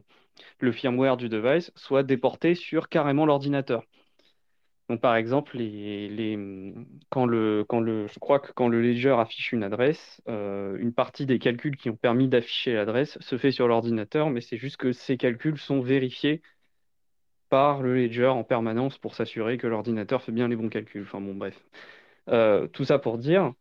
le 0.60 0.72
firmware 0.72 1.18
du 1.18 1.30
device, 1.30 1.72
soit 1.76 2.04
déporté 2.04 2.56
sur 2.56 2.90
carrément 2.90 3.26
l'ordinateur. 3.26 3.84
Donc, 4.90 5.00
par 5.00 5.16
exemple, 5.16 5.58
quand 7.10 7.26
le, 7.26 7.66
je 7.70 8.20
crois 8.20 8.40
que 8.40 8.52
quand 8.52 8.68
le 8.68 8.82
ledger 8.82 9.16
affiche 9.18 9.54
une 9.54 9.64
adresse, 9.64 10.22
une 10.28 10.92
partie 10.94 11.26
des 11.26 11.40
calculs 11.40 11.78
qui 11.78 11.90
ont 11.90 11.96
permis 11.96 12.28
d'afficher 12.28 12.74
l'adresse 12.74 13.18
se 13.22 13.38
fait 13.38 13.52
sur 13.52 13.70
l'ordinateur, 13.70 14.30
mais 14.30 14.42
c'est 14.42 14.58
juste 14.58 14.76
que 14.76 14.92
ces 14.92 15.16
calculs 15.16 15.58
sont 15.58 15.80
vérifiés 15.80 16.42
par 17.52 17.84
le 17.84 17.96
ledger 17.96 18.28
en 18.28 18.44
permanence 18.46 18.98
pour 18.98 19.16
s'assurer 19.16 19.58
que 19.58 19.68
l'ordinateur 19.68 20.24
fait 20.24 20.32
bien 20.32 20.48
les 20.48 20.56
bons 20.56 20.70
calculs. 20.70 21.04
Enfin 21.04 21.22
bon, 21.22 21.36
bref. 21.36 21.62
Euh, 22.30 22.68
tout 22.68 22.86
ça 22.86 23.00
pour 23.00 23.18
dire 23.20 23.54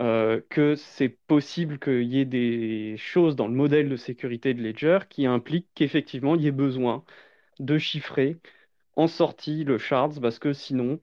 euh, 0.00 0.40
que 0.50 0.76
c'est 0.76 1.10
possible 1.10 1.78
qu'il 1.78 2.04
y 2.04 2.20
ait 2.20 2.24
des 2.26 2.96
choses 2.98 3.36
dans 3.36 3.48
le 3.48 3.54
modèle 3.54 3.88
de 3.90 3.96
sécurité 3.96 4.54
de 4.54 4.62
Ledger 4.62 5.00
qui 5.10 5.26
impliquent 5.26 5.68
qu'effectivement 5.74 6.36
il 6.36 6.42
y 6.42 6.48
ait 6.48 6.52
besoin 6.52 7.04
de 7.60 7.78
chiffrer 7.78 8.38
en 8.96 9.08
sortie 9.08 9.64
le 9.64 9.78
shards 9.78 10.20
parce 10.22 10.38
que 10.40 10.52
sinon 10.52 11.00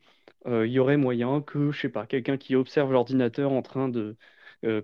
euh, 0.48 0.68
il 0.68 0.74
y 0.74 0.80
aurait 0.80 0.98
moyen 0.98 1.42
que, 1.42 1.72
je 1.72 1.82
sais 1.82 1.90
pas, 1.90 2.08
quelqu'un 2.08 2.38
qui 2.38 2.56
observe 2.56 2.92
l'ordinateur 2.94 3.52
en 3.54 3.62
train 3.64 3.90
de 3.90 4.18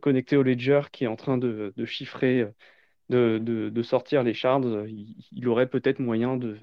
connecter 0.02 0.38
au 0.38 0.44
Ledger 0.44 0.82
qui 0.92 1.06
est 1.06 1.08
en 1.08 1.16
train 1.18 1.38
de, 1.38 1.74
chiffrer, 1.86 2.48
de, 3.10 3.82
sortir 3.84 4.24
les 4.24 4.34
shards, 4.34 4.64
il 5.32 5.48
aurait 5.48 5.70
peut-être 5.70 6.00
moyen 6.00 6.38
de, 6.38 6.58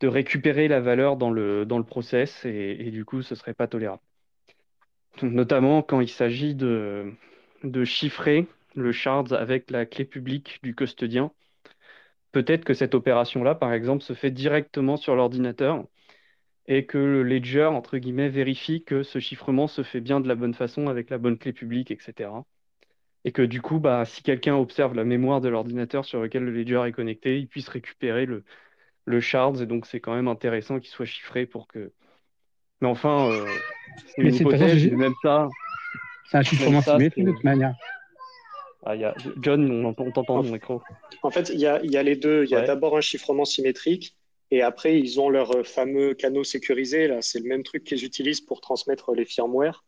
de 0.00 0.08
récupérer 0.08 0.68
la 0.68 0.80
valeur 0.80 1.16
dans 1.16 1.30
le, 1.30 1.66
dans 1.66 1.78
le 1.78 1.84
process 1.84 2.44
et, 2.44 2.90
du 2.90 3.04
coup 3.04 3.22
ce 3.22 3.34
serait 3.34 3.54
pas 3.54 3.66
tolérable. 3.66 4.02
Notamment 5.22 5.82
quand 5.82 6.00
il 6.00 6.08
s'agit 6.08 6.54
de, 6.54 7.12
de 7.64 7.84
chiffrer 7.84 8.46
le 8.74 8.92
shards 8.92 9.32
avec 9.32 9.70
la 9.70 9.86
clé 9.86 10.04
publique 10.04 10.60
du 10.62 10.74
custodien. 10.74 11.32
Peut-être 12.32 12.64
que 12.64 12.74
cette 12.74 12.94
opération-là, 12.94 13.54
par 13.54 13.72
exemple, 13.72 14.02
se 14.04 14.12
fait 14.12 14.30
directement 14.30 14.96
sur 14.96 15.16
l'ordinateur 15.16 15.84
et 16.66 16.86
que 16.86 16.98
le 16.98 17.22
ledger, 17.24 17.64
entre 17.64 17.98
guillemets, 17.98 18.28
vérifie 18.28 18.84
que 18.84 19.02
ce 19.02 19.18
chiffrement 19.18 19.66
se 19.66 19.82
fait 19.82 20.00
bien 20.00 20.20
de 20.20 20.28
la 20.28 20.36
bonne 20.36 20.54
façon 20.54 20.86
avec 20.88 21.10
la 21.10 21.18
bonne 21.18 21.38
clé 21.38 21.52
publique, 21.52 21.90
etc. 21.90 22.30
Et 23.24 23.32
que 23.32 23.42
du 23.42 23.60
coup, 23.62 23.80
bah, 23.80 24.04
si 24.04 24.22
quelqu'un 24.22 24.56
observe 24.56 24.94
la 24.94 25.04
mémoire 25.04 25.40
de 25.40 25.48
l'ordinateur 25.48 26.04
sur 26.04 26.22
lequel 26.22 26.44
le 26.44 26.52
ledger 26.52 26.82
est 26.86 26.92
connecté, 26.92 27.38
il 27.38 27.48
puisse 27.48 27.68
récupérer 27.68 28.26
le, 28.26 28.44
le 29.04 29.20
shards. 29.20 29.62
Et 29.62 29.66
donc, 29.66 29.86
c'est 29.86 30.00
quand 30.00 30.14
même 30.14 30.28
intéressant 30.28 30.78
qu'il 30.78 30.90
soit 30.90 31.06
chiffré 31.06 31.46
pour 31.46 31.66
que. 31.66 31.92
Mais 32.80 32.88
enfin, 32.88 33.30
euh, 33.30 33.46
c'est 34.06 34.22
une 34.22 34.30
de 34.30 34.36
hypothèse, 34.36 34.90
même 34.92 35.14
ça. 35.22 35.48
C'est 36.30 36.38
un 36.38 36.42
chiffrement 36.42 36.80
symétrique 36.80 37.24
de 37.24 37.32
toute 37.32 37.44
manière. 37.44 37.74
Ah, 38.86 38.94
il 38.94 39.02
y 39.02 39.04
a... 39.04 39.14
John, 39.42 39.70
on 39.70 39.84
entend, 39.84 40.04
on 40.04 40.10
t'entend 40.12 40.42
mon 40.42 40.52
micro. 40.52 40.80
En 41.22 41.30
fait, 41.30 41.50
il 41.50 41.60
y 41.60 41.66
a, 41.66 41.82
il 41.82 41.90
y 41.90 41.98
a 41.98 42.02
les 42.02 42.16
deux. 42.16 42.44
Il 42.44 42.50
y 42.50 42.54
a 42.54 42.60
Ouais. 42.60 42.66
d'abord 42.66 42.96
un 42.96 43.02
chiffrement 43.02 43.44
symétrique 43.44 44.16
et 44.50 44.62
après, 44.62 44.98
ils 44.98 45.20
ont 45.20 45.28
leur 45.28 45.54
euh, 45.54 45.62
fameux 45.64 46.14
canaux 46.14 46.44
sécurisés. 46.44 47.06
Là, 47.06 47.20
c'est 47.20 47.40
le 47.40 47.48
même 47.48 47.62
truc 47.62 47.84
qu'ils 47.84 48.04
utilisent 48.04 48.40
pour 48.40 48.60
transmettre 48.60 49.12
les 49.12 49.24
firmware 49.24 49.84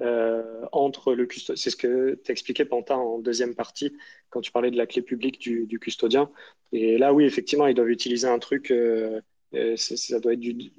euh, 0.00 0.64
entre 0.72 1.14
le. 1.14 1.26
C'est 1.54 1.70
ce 1.70 1.76
que 1.76 2.20
tu 2.24 2.32
expliquais, 2.32 2.64
Pantin, 2.64 2.96
en 2.96 3.18
deuxième 3.18 3.54
partie, 3.54 3.92
quand 4.30 4.40
tu 4.40 4.52
parlais 4.52 4.70
de 4.70 4.76
la 4.76 4.86
clé 4.86 5.02
publique 5.02 5.38
du, 5.40 5.78
custodien. 5.78 6.30
Et 6.72 6.98
là, 6.98 7.14
oui, 7.14 7.24
effectivement, 7.24 7.66
ils 7.66 7.74
doivent 7.74 7.90
utiliser 7.90 8.28
un 8.28 8.38
truc. 8.38 8.70
euh, 8.70 9.20
euh, 9.54 9.76
ça 9.76 10.20
doit 10.20 10.34
être 10.34 10.40
du, 10.40 10.72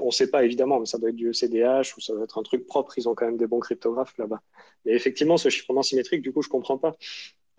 on 0.00 0.06
ne 0.06 0.10
sait 0.10 0.30
pas 0.30 0.44
évidemment, 0.44 0.80
mais 0.80 0.86
ça 0.86 0.98
doit 0.98 1.10
être 1.10 1.16
du 1.16 1.30
ECDH 1.30 1.96
ou 1.96 2.00
ça 2.00 2.14
doit 2.14 2.24
être 2.24 2.38
un 2.38 2.42
truc 2.42 2.66
propre. 2.66 2.98
Ils 2.98 3.08
ont 3.08 3.14
quand 3.14 3.26
même 3.26 3.36
des 3.36 3.46
bons 3.46 3.60
cryptographes 3.60 4.16
là-bas. 4.18 4.42
Mais 4.84 4.92
effectivement, 4.92 5.36
ce 5.36 5.48
chiffrement 5.48 5.82
symétrique, 5.82 6.22
du 6.22 6.32
coup, 6.32 6.42
je 6.42 6.48
comprends 6.48 6.78
pas. 6.78 6.96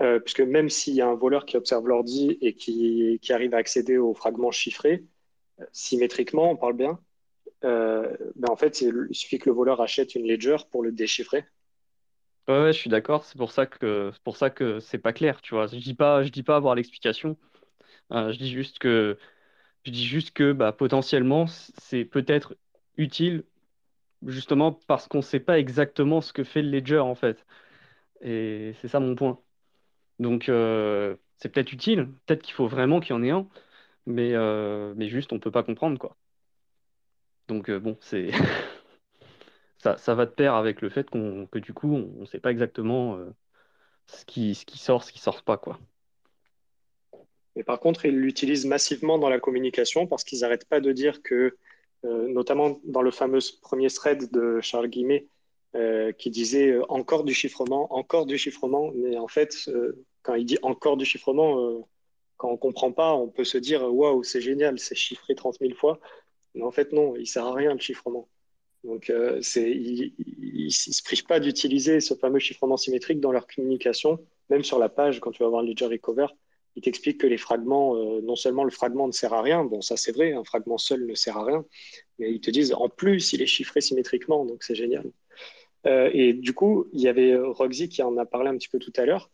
Euh, 0.01 0.20
puisque 0.20 0.41
même 0.41 0.70
s'il 0.70 0.93
y 0.95 1.01
a 1.01 1.08
un 1.08 1.16
voleur 1.16 1.45
qui 1.45 1.58
observe 1.58 1.88
l'ordi 1.88 2.38
et 2.41 2.53
qui, 2.53 3.20
qui 3.22 3.34
arrive 3.34 3.53
à 3.55 3.58
accéder 3.58 3.97
aux 3.97 4.14
fragments 4.14 4.51
chiffrés, 4.51 5.05
symétriquement, 5.72 6.51
on 6.51 6.55
parle 6.58 6.74
bien, 6.74 6.99
ben 7.62 8.49
en 8.49 8.55
fait, 8.55 8.82
il 8.82 9.08
suffit 9.16 9.39
que 9.39 9.49
le 9.49 9.55
voleur 9.55 9.82
achète 9.82 10.16
une 10.16 10.28
ledger 10.28 10.58
pour 10.72 10.84
le 10.84 10.91
déchiffrer. 10.91 11.45
Ouais, 12.47 12.72
je 12.72 12.78
suis 12.80 12.89
d'accord. 12.89 13.26
C'est 13.26 13.38
pour 13.38 13.51
ça 13.51 13.66
que 13.66 14.12
c'est 14.14 14.24
pour 14.24 14.38
ça 14.38 14.49
que 14.49 14.80
c'est 14.80 14.97
pas 14.99 15.12
clair, 15.12 15.41
tu 15.41 15.53
vois. 15.53 15.68
Je 15.68 15.76
dis 15.78 15.93
pas, 15.93 16.24
je 16.24 16.30
dis 16.30 16.43
pas 16.43 16.55
avoir 16.55 16.76
l'explication. 16.76 17.38
Euh, 18.14 18.32
je 18.34 18.38
dis 18.39 18.51
juste 18.51 18.80
que 18.80 19.18
je 19.86 19.91
dis 19.91 20.05
juste 20.08 20.32
que 20.34 20.53
bah, 20.53 20.74
potentiellement 20.74 21.47
c'est 21.47 22.05
peut-être 22.05 22.58
utile 22.97 23.45
justement 24.28 24.74
parce 24.74 25.08
qu'on 25.08 25.22
sait 25.24 25.39
pas 25.41 25.60
exactement 25.60 26.22
ce 26.22 26.34
que 26.34 26.43
fait 26.43 26.62
le 26.64 26.70
ledger 26.72 26.99
en 26.99 27.16
fait. 27.16 27.45
Et 28.22 28.74
c'est 28.82 28.89
ça 28.89 28.99
mon 28.99 29.16
point. 29.16 29.41
Donc 30.20 30.49
euh, 30.49 31.18
c'est 31.38 31.49
peut-être 31.49 31.74
utile. 31.74 32.10
Peut-être 32.28 32.43
qu'il 32.43 32.55
faut 32.55 32.68
vraiment 32.68 32.99
qu'il 33.01 33.12
y 33.12 33.20
en 33.20 33.24
ait 33.24 33.32
un, 33.32 33.49
mais 34.08 34.34
euh, 34.36 34.93
mais 34.97 35.10
juste 35.10 35.34
on 35.34 35.39
peut 35.39 35.51
pas 35.51 35.64
comprendre 35.64 35.99
quoi. 35.99 36.18
Donc 37.48 37.70
euh, 37.70 37.80
bon, 37.80 37.98
c'est 38.02 38.32
ça, 39.78 39.98
ça 39.98 40.16
va 40.16 40.26
de 40.26 40.32
pair 40.32 40.54
avec 40.56 40.82
le 40.82 40.89
fait 40.89 41.10
qu'on 41.10 41.48
que 41.48 41.60
du 41.60 41.74
coup 41.74 41.93
on, 41.93 42.22
on 42.22 42.26
sait 42.26 42.39
pas 42.39 42.52
exactement 42.52 43.18
euh, 43.18 43.30
ce 44.08 44.26
qui 44.26 44.56
ce 44.56 44.66
qui 44.66 44.78
sort, 44.78 45.04
ce 45.04 45.12
qui 45.12 45.20
sort 45.20 45.43
pas 45.43 45.58
quoi. 45.58 45.80
Par 47.66 47.80
contre, 47.80 48.06
ils 48.06 48.16
l'utilisent 48.16 48.66
massivement 48.66 49.18
dans 49.18 49.30
la 49.30 49.39
communication 49.39 50.06
parce 50.06 50.24
qu'ils 50.24 50.41
n'arrêtent 50.41 50.68
pas 50.68 50.80
de 50.80 50.91
dire 50.91 51.24
que, 51.24 51.58
euh, 52.06 52.28
notamment 52.28 52.80
dans 52.84 53.02
le 53.02 53.10
fameux 53.10 53.39
premier 53.62 53.89
thread 53.89 54.32
de 54.32 54.60
Charles 54.62 54.88
Guillemet, 54.88 55.28
euh, 55.76 56.12
qui 56.12 56.30
disait 56.30 56.78
encore 56.88 57.24
du 57.24 57.34
chiffrement, 57.34 57.91
encore 57.93 58.28
du 58.28 58.38
chiffrement. 58.38 58.91
Mais 58.95 59.18
en 59.18 59.28
fait, 59.28 59.56
quand 60.22 60.36
il 60.36 60.45
dit 60.45 60.60
encore 60.62 60.98
du 60.98 61.06
chiffrement, 61.06 61.84
quand 62.38 62.50
on 62.50 62.54
ne 62.54 62.58
comprend 62.58 62.91
pas, 62.91 63.14
on 63.16 63.28
peut 63.28 63.43
se 63.43 63.58
dire 63.58 63.82
waouh, 63.84 64.24
c'est 64.24 64.41
génial, 64.41 64.78
c'est 64.78 64.95
chiffré 64.95 65.34
30 65.34 65.58
000 65.60 65.74
fois. 65.74 66.00
Mais 66.58 66.64
en 66.64 66.72
fait, 66.72 66.91
non, 66.91 67.16
il 67.16 67.22
ne 67.22 67.26
sert 67.26 67.45
à 67.45 67.53
rien 67.53 67.74
le 67.74 67.80
chiffrement. 67.80 68.28
Donc, 68.84 69.10
euh, 69.10 69.41
ils 69.55 70.66
ne 70.66 70.70
se 70.70 71.03
privent 71.03 71.26
pas 71.26 71.39
d'utiliser 71.39 71.99
ce 71.99 72.14
fameux 72.14 72.39
chiffrement 72.39 72.78
symétrique 72.78 73.20
dans 73.20 73.32
leur 73.32 73.47
communication, 73.47 74.20
même 74.49 74.64
sur 74.64 74.80
la 74.80 74.89
page, 74.89 75.20
quand 75.20 75.32
tu 75.32 75.43
vas 75.43 75.49
voir 75.49 75.64
Ledger 75.64 75.86
Recover 75.86 76.28
il 76.78 76.82
t'explique 76.82 77.20
que 77.20 77.26
les 77.26 77.39
fragments, 77.39 77.95
euh, 77.95 78.22
non 78.22 78.36
seulement 78.36 78.64
le 78.64 78.70
fragment 78.70 79.08
ne 79.08 79.12
sert 79.12 79.34
à 79.34 79.41
rien, 79.41 79.66
bon 79.66 79.82
ça 79.82 79.97
c'est 79.97 80.12
vrai, 80.12 80.34
un 80.34 80.43
fragment 80.43 80.78
seul 80.78 81.08
ne 81.08 81.16
sert 81.16 81.36
à 81.36 81.43
rien, 81.43 81.66
mais 82.20 82.32
ils 82.32 82.39
te 82.39 82.51
disent 82.51 82.72
en 82.72 82.88
plus 82.88 83.34
il 83.34 83.41
est 83.41 83.47
chiffré 83.47 83.82
symétriquement, 83.82 84.45
donc 84.45 84.64
c'est 84.64 84.76
génial. 84.76 85.12
Euh, 85.88 86.12
et 86.14 86.34
du 86.34 86.53
coup, 86.53 86.86
il 86.93 87.01
y 87.01 87.08
avait 87.08 87.36
Roxy 87.36 87.89
qui 87.89 88.03
en 88.03 88.16
a 88.18 88.28
parlé 88.28 88.49
un 88.49 88.58
petit 88.58 88.70
peu 88.70 88.78
tout 88.78 88.93
à 88.95 89.05
l'heure. 89.05 89.32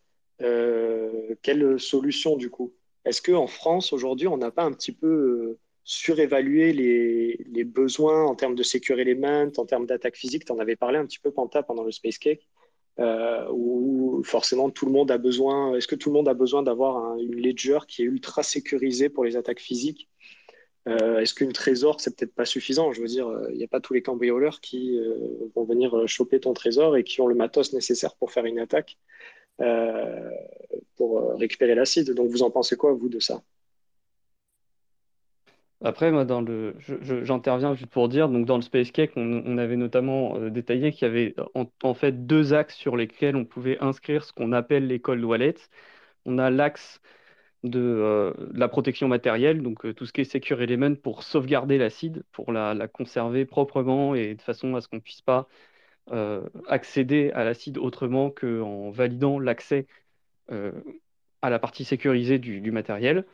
Quelle 1.41 1.79
solution 1.79 2.37
du 2.37 2.49
coup? 2.49 2.73
Est-ce 3.05 3.21
qu'en 3.21 3.47
France 3.47 3.91
aujourd'hui 3.91 4.27
on 4.27 4.37
n'a 4.37 4.51
pas 4.51 4.63
un 4.63 4.71
petit 4.71 4.93
peu 4.93 5.57
euh, 5.83 5.89
surévalué 5.89 6.73
les, 6.73 7.63
besoins 7.63 8.25
en 8.25 8.35
termes 8.35 8.55
de 8.55 8.63
secure 8.63 8.99
element, 8.99 9.51
en 9.57 9.65
termes 9.65 9.85
d'attaque 9.85 10.15
physique 10.15 10.45
Tu 10.45 10.51
en 10.51 10.59
avais 10.59 10.75
parlé 10.75 10.97
un 10.97 11.05
petit 11.05 11.19
peu 11.19 11.31
Panta 11.31 11.63
pendant 11.63 11.83
le 11.83 11.91
Space 11.91 12.17
Cake 12.17 12.47
euh, 12.99 13.47
où 13.51 14.21
forcément 14.23 14.69
tout 14.69 14.85
le 14.85 14.91
monde 14.91 15.11
a 15.11 15.17
besoin. 15.17 15.75
Est-ce 15.75 15.87
que 15.87 15.95
tout 15.95 16.09
le 16.09 16.13
monde 16.13 16.27
a 16.27 16.33
besoin 16.33 16.63
d'avoir 16.63 16.97
un, 16.97 17.17
une 17.17 17.35
ledger 17.35 17.79
qui 17.87 18.03
est 18.03 18.05
ultra 18.05 18.43
sécurisée 18.43 19.09
pour 19.09 19.25
les 19.25 19.35
attaques 19.35 19.59
physiques? 19.59 20.09
Euh, 20.87 21.19
Est-ce 21.19 21.33
qu'une 21.33 21.53
trésor 21.53 22.01
c'est 22.01 22.15
peut-être 22.15 22.35
pas 22.35 22.45
suffisant? 22.45 22.91
Je 22.93 23.01
veux 23.01 23.07
dire, 23.07 23.31
il 23.51 23.57
n'y 23.57 23.63
a 23.63 23.67
pas 23.67 23.79
tous 23.79 23.93
les 23.93 24.01
cambrioleurs 24.01 24.61
qui 24.61 24.97
euh, 24.99 25.49
vont 25.55 25.63
venir 25.63 26.07
choper 26.07 26.39
ton 26.39 26.53
trésor 26.53 26.97
et 26.97 27.03
qui 27.03 27.21
ont 27.21 27.27
le 27.27 27.35
matos 27.35 27.73
nécessaire 27.73 28.15
pour 28.15 28.31
faire 28.31 28.45
une 28.45 28.59
attaque 28.59 28.97
pour 30.97 31.37
récupérer 31.37 31.75
l'acide. 31.75 32.11
Donc 32.11 32.29
vous 32.29 32.43
en 32.43 32.51
pensez 32.51 32.75
quoi 32.75 32.93
vous 32.93 33.09
de 33.09 33.19
ça? 33.19 33.43
Après, 35.83 36.11
moi, 36.11 36.23
dans 36.23 36.41
le, 36.41 36.75
j'interviens 37.23 37.75
juste 37.75 37.91
pour 37.91 38.07
dire, 38.07 38.29
donc 38.29 38.45
dans 38.45 38.55
le 38.55 38.61
Space 38.61 38.91
Cake, 38.91 39.11
on, 39.17 39.57
avait 39.57 39.75
notamment 39.75 40.37
euh, 40.37 40.49
détaillé 40.49 40.93
qu'il 40.93 41.05
y 41.07 41.11
avait 41.11 41.35
en, 41.83 41.93
fait 41.93 42.25
deux 42.25 42.53
axes 42.53 42.75
sur 42.75 42.95
lesquels 42.95 43.35
on 43.35 43.43
pouvait 43.43 43.77
inscrire 43.79 44.23
ce 44.23 44.31
qu'on 44.31 44.53
appelle 44.53 44.87
l'école 44.87 45.23
wallet. 45.25 45.55
On 46.25 46.37
a 46.37 46.49
l'axe 46.49 47.01
de, 47.63 47.79
euh, 47.81 48.33
la 48.53 48.69
protection 48.69 49.09
matérielle, 49.09 49.61
donc 49.61 49.85
euh, 49.85 49.93
tout 49.93 50.05
ce 50.05 50.13
qui 50.13 50.21
est 50.21 50.25
Secure 50.25 50.61
Element 50.61 50.95
pour 50.95 51.23
sauvegarder 51.23 51.77
l'acide, 51.77 52.23
pour 52.31 52.53
la, 52.53 52.87
conserver 52.87 53.45
proprement 53.45 54.15
et 54.15 54.35
de 54.35 54.41
façon 54.41 54.75
à 54.75 54.81
ce 54.81 54.87
qu'on 54.87 54.97
ne 54.97 55.01
puisse 55.01 55.21
pas 55.21 55.47
accéder 56.67 57.31
à 57.31 57.45
l'acide 57.45 57.77
autrement 57.77 58.29
qu'en 58.29 58.91
validant 58.91 59.39
l'accès 59.39 59.87
à 60.49 61.49
la 61.49 61.59
partie 61.59 61.85
sécurisée 61.85 62.39
du 62.39 62.71
matériel 62.71 63.25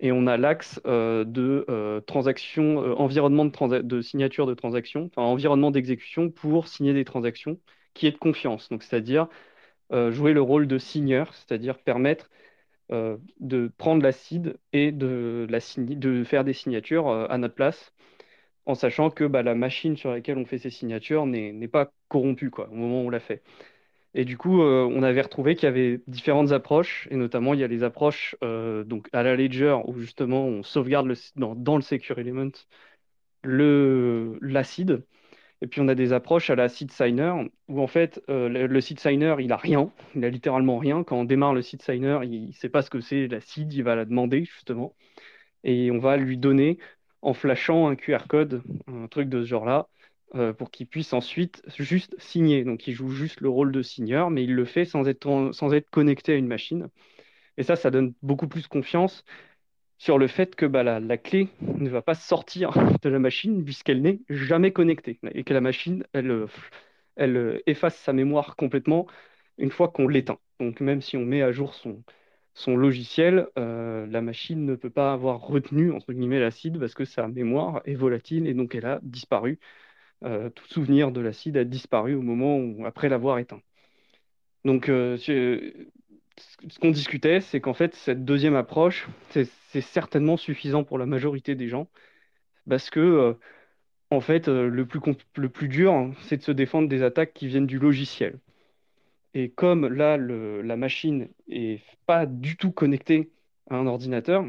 et 0.00 0.12
on 0.12 0.26
a 0.26 0.36
l'axe 0.36 0.80
euh, 0.86 1.24
de 1.24 1.66
euh, 1.68 2.00
transaction, 2.00 2.82
euh, 2.82 2.94
environnement 2.94 3.44
de, 3.44 4.00
signature 4.00 4.46
de 4.46 4.54
transaction, 4.54 5.06
enfin 5.06 5.22
environnement 5.22 5.70
d'exécution 5.70 6.30
pour 6.30 6.68
signer 6.68 6.94
des 6.94 7.04
transactions 7.04 7.58
qui 7.94 8.06
est 8.06 8.12
de 8.12 8.18
confiance. 8.18 8.68
Donc, 8.70 8.82
c'est-à-dire 8.82 9.28
jouer 10.10 10.32
le 10.32 10.42
rôle 10.42 10.68
de 10.68 10.78
signeur, 10.78 11.34
c'est-à-dire 11.34 11.78
permettre 11.78 12.30
de 12.90 13.72
prendre 13.78 14.02
l'acide 14.02 14.56
et 14.72 14.92
de, 14.92 15.46
la 15.50 15.60
faire 16.24 16.44
des 16.44 16.52
signatures 16.52 17.08
à 17.08 17.38
notre 17.38 17.54
place, 17.54 17.92
en 18.66 18.74
sachant 18.76 19.10
que 19.10 19.24
bah, 19.24 19.42
la 19.42 19.54
machine 19.56 19.96
sur 19.96 20.10
laquelle 20.12 20.38
on 20.38 20.46
fait 20.46 20.58
ces 20.58 20.70
signatures 20.70 21.26
n'est 21.26 21.68
pas 21.68 21.92
corrompue 22.08 22.52
au 22.56 22.74
moment 22.74 23.02
où 23.02 23.06
on 23.06 23.10
l'a 23.10 23.20
fait. 23.20 23.42
Et 24.14 24.24
du 24.24 24.36
coup, 24.36 24.62
euh, 24.62 24.88
on 24.92 25.02
avait 25.02 25.20
retrouvé 25.22 25.54
qu'il 25.54 25.64
y 25.64 25.68
avait 25.68 26.00
différentes 26.08 26.52
approches, 26.52 27.06
et 27.10 27.16
notamment 27.16 27.54
il 27.54 27.60
y 27.60 27.64
a 27.64 27.68
les 27.68 27.84
approches 27.84 28.36
euh, 28.42 28.82
donc 28.84 29.08
à 29.12 29.22
la 29.22 29.36
Ledger 29.36 29.76
où 29.86 29.98
justement 30.00 30.46
on 30.46 30.62
sauvegarde 30.62 31.06
le, 31.06 31.14
dans, 31.36 31.76
le 31.76 31.82
Secure 31.82 32.18
Element 32.18 32.50
l'acide. 33.44 35.04
Et 35.62 35.66
puis 35.66 35.80
on 35.80 35.88
a 35.88 35.94
des 35.94 36.12
approches 36.12 36.50
à 36.50 36.56
la 36.56 36.68
seed 36.68 36.90
signer 36.90 37.32
où 37.68 37.80
en 37.80 37.86
fait 37.86 38.22
euh, 38.30 38.48
le, 38.48 38.80
seed 38.80 38.98
signer 38.98 39.36
il 39.40 39.52
a 39.52 39.56
rien, 39.56 39.92
il 40.14 40.24
a 40.24 40.30
littéralement 40.30 40.78
rien. 40.78 41.04
Quand 41.04 41.18
on 41.18 41.24
démarre 41.24 41.54
le 41.54 41.62
seed 41.62 41.82
signer, 41.82 42.18
il 42.24 42.48
ne 42.48 42.52
sait 42.52 42.70
pas 42.70 42.82
ce 42.82 42.90
que 42.90 43.00
c'est 43.00 43.28
la 43.28 43.40
seed, 43.40 43.72
il 43.72 43.82
va 43.84 43.94
la 43.94 44.04
demander 44.06 44.44
justement. 44.44 44.94
Et 45.64 45.90
on 45.90 45.98
va 45.98 46.16
lui 46.16 46.38
donner 46.38 46.78
en 47.22 47.34
flashant 47.34 47.88
un 47.88 47.96
QR 47.96 48.26
code, 48.28 48.62
un 48.88 49.06
truc 49.08 49.28
de 49.28 49.42
ce 49.42 49.48
genre-là, 49.48 49.88
euh, 50.34 50.52
pour 50.52 50.70
qu'il 50.70 50.86
puisse 50.86 51.12
ensuite 51.12 51.62
juste 51.78 52.14
signer. 52.20 52.64
Donc 52.64 52.86
il 52.86 52.94
joue 52.94 53.10
juste 53.10 53.40
le 53.40 53.48
rôle 53.48 53.72
de 53.72 53.82
signeur, 53.82 54.30
mais 54.30 54.44
il 54.44 54.54
le 54.54 54.64
fait 54.64 54.84
sans 54.84 55.08
être, 55.08 55.50
sans 55.52 55.72
être 55.72 55.90
connecté 55.90 56.32
à 56.32 56.36
une 56.36 56.46
machine. 56.46 56.88
Et 57.56 57.62
ça, 57.62 57.76
ça 57.76 57.90
donne 57.90 58.14
beaucoup 58.22 58.48
plus 58.48 58.66
confiance 58.68 59.24
sur 59.98 60.18
le 60.18 60.28
fait 60.28 60.56
que 60.56 60.66
bah, 60.66 60.82
la, 60.82 61.18
clé 61.18 61.48
ne 61.60 61.90
va 61.90 62.02
pas 62.02 62.14
sortir 62.14 62.72
de 63.02 63.08
la 63.10 63.18
machine 63.18 63.64
puisqu'elle 63.64 64.02
n'est 64.02 64.20
jamais 64.28 64.72
connectée 64.72 65.20
et 65.34 65.44
que 65.44 65.54
la 65.54 65.60
machine, 65.60 66.04
elle, 66.12 66.46
elle 67.16 67.62
efface 67.66 67.96
sa 67.98 68.12
mémoire 68.12 68.56
complètement 68.56 69.06
une 69.58 69.70
fois 69.70 69.88
qu'on 69.88 70.08
l'éteint. 70.08 70.38
Donc 70.60 70.80
même 70.80 71.00
si 71.02 71.16
on 71.16 71.24
met 71.24 71.42
à 71.42 71.52
jour 71.52 71.74
son, 71.74 72.02
son 72.54 72.76
logiciel, 72.76 73.48
euh, 73.58 74.06
la 74.06 74.22
machine 74.22 74.64
ne 74.66 74.74
peut 74.76 74.90
pas 74.90 75.12
avoir 75.12 75.40
retenu 75.40 75.92
entre 75.92 76.12
guillemets 76.12 76.40
l'acide 76.40 76.78
parce 76.78 76.94
que 76.94 77.04
sa 77.04 77.28
mémoire 77.28 77.82
est 77.84 77.94
volatile 77.94 78.46
et 78.46 78.54
donc 78.54 78.74
elle 78.74 78.86
a 78.86 79.00
disparu 79.02 79.58
euh, 80.24 80.50
tout 80.50 80.66
souvenir 80.66 81.12
de 81.12 81.20
l'acide 81.20 81.56
a 81.56 81.64
disparu 81.64 82.14
au 82.14 82.22
moment 82.22 82.58
où, 82.58 82.84
après 82.84 83.08
l'avoir 83.08 83.38
éteint. 83.38 83.62
Donc, 84.64 84.88
euh, 84.88 85.16
ce 85.16 86.78
qu'on 86.80 86.90
discutait, 86.90 87.40
c'est 87.40 87.60
qu'en 87.60 87.74
fait, 87.74 87.94
cette 87.94 88.24
deuxième 88.24 88.54
approche, 88.54 89.08
c'est 89.30 89.80
certainement 89.80 90.36
suffisant 90.36 90.84
pour 90.84 90.98
la 90.98 91.06
majorité 91.06 91.54
des 91.54 91.68
gens, 91.68 91.88
parce 92.68 92.90
que, 92.90 93.00
euh, 93.00 93.34
en 94.10 94.20
fait, 94.20 94.48
le 94.48 94.86
plus, 94.86 95.00
le 95.36 95.48
plus 95.48 95.68
dur, 95.68 95.92
hein, 95.92 96.12
c'est 96.22 96.36
de 96.38 96.42
se 96.42 96.52
défendre 96.52 96.88
des 96.88 97.02
attaques 97.02 97.32
qui 97.32 97.46
viennent 97.46 97.66
du 97.66 97.78
logiciel. 97.78 98.38
Et 99.34 99.50
comme 99.50 99.86
là, 99.86 100.16
la 100.16 100.76
machine 100.76 101.28
est 101.48 101.80
pas 102.06 102.26
du 102.26 102.56
tout 102.56 102.72
connectée 102.72 103.30
à 103.70 103.76
un 103.76 103.86
ordinateur, 103.86 104.44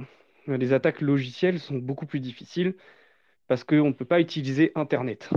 les 0.48 0.74
attaques 0.74 1.02
logicielles 1.02 1.60
sont 1.60 1.78
beaucoup 1.78 2.08
plus 2.08 2.20
difficiles 2.20 2.76
parce 3.52 3.66
qu'on 3.66 3.88
ne 3.88 3.92
peut 3.92 4.06
pas 4.06 4.22
utiliser 4.22 4.72
Internet 4.76 5.30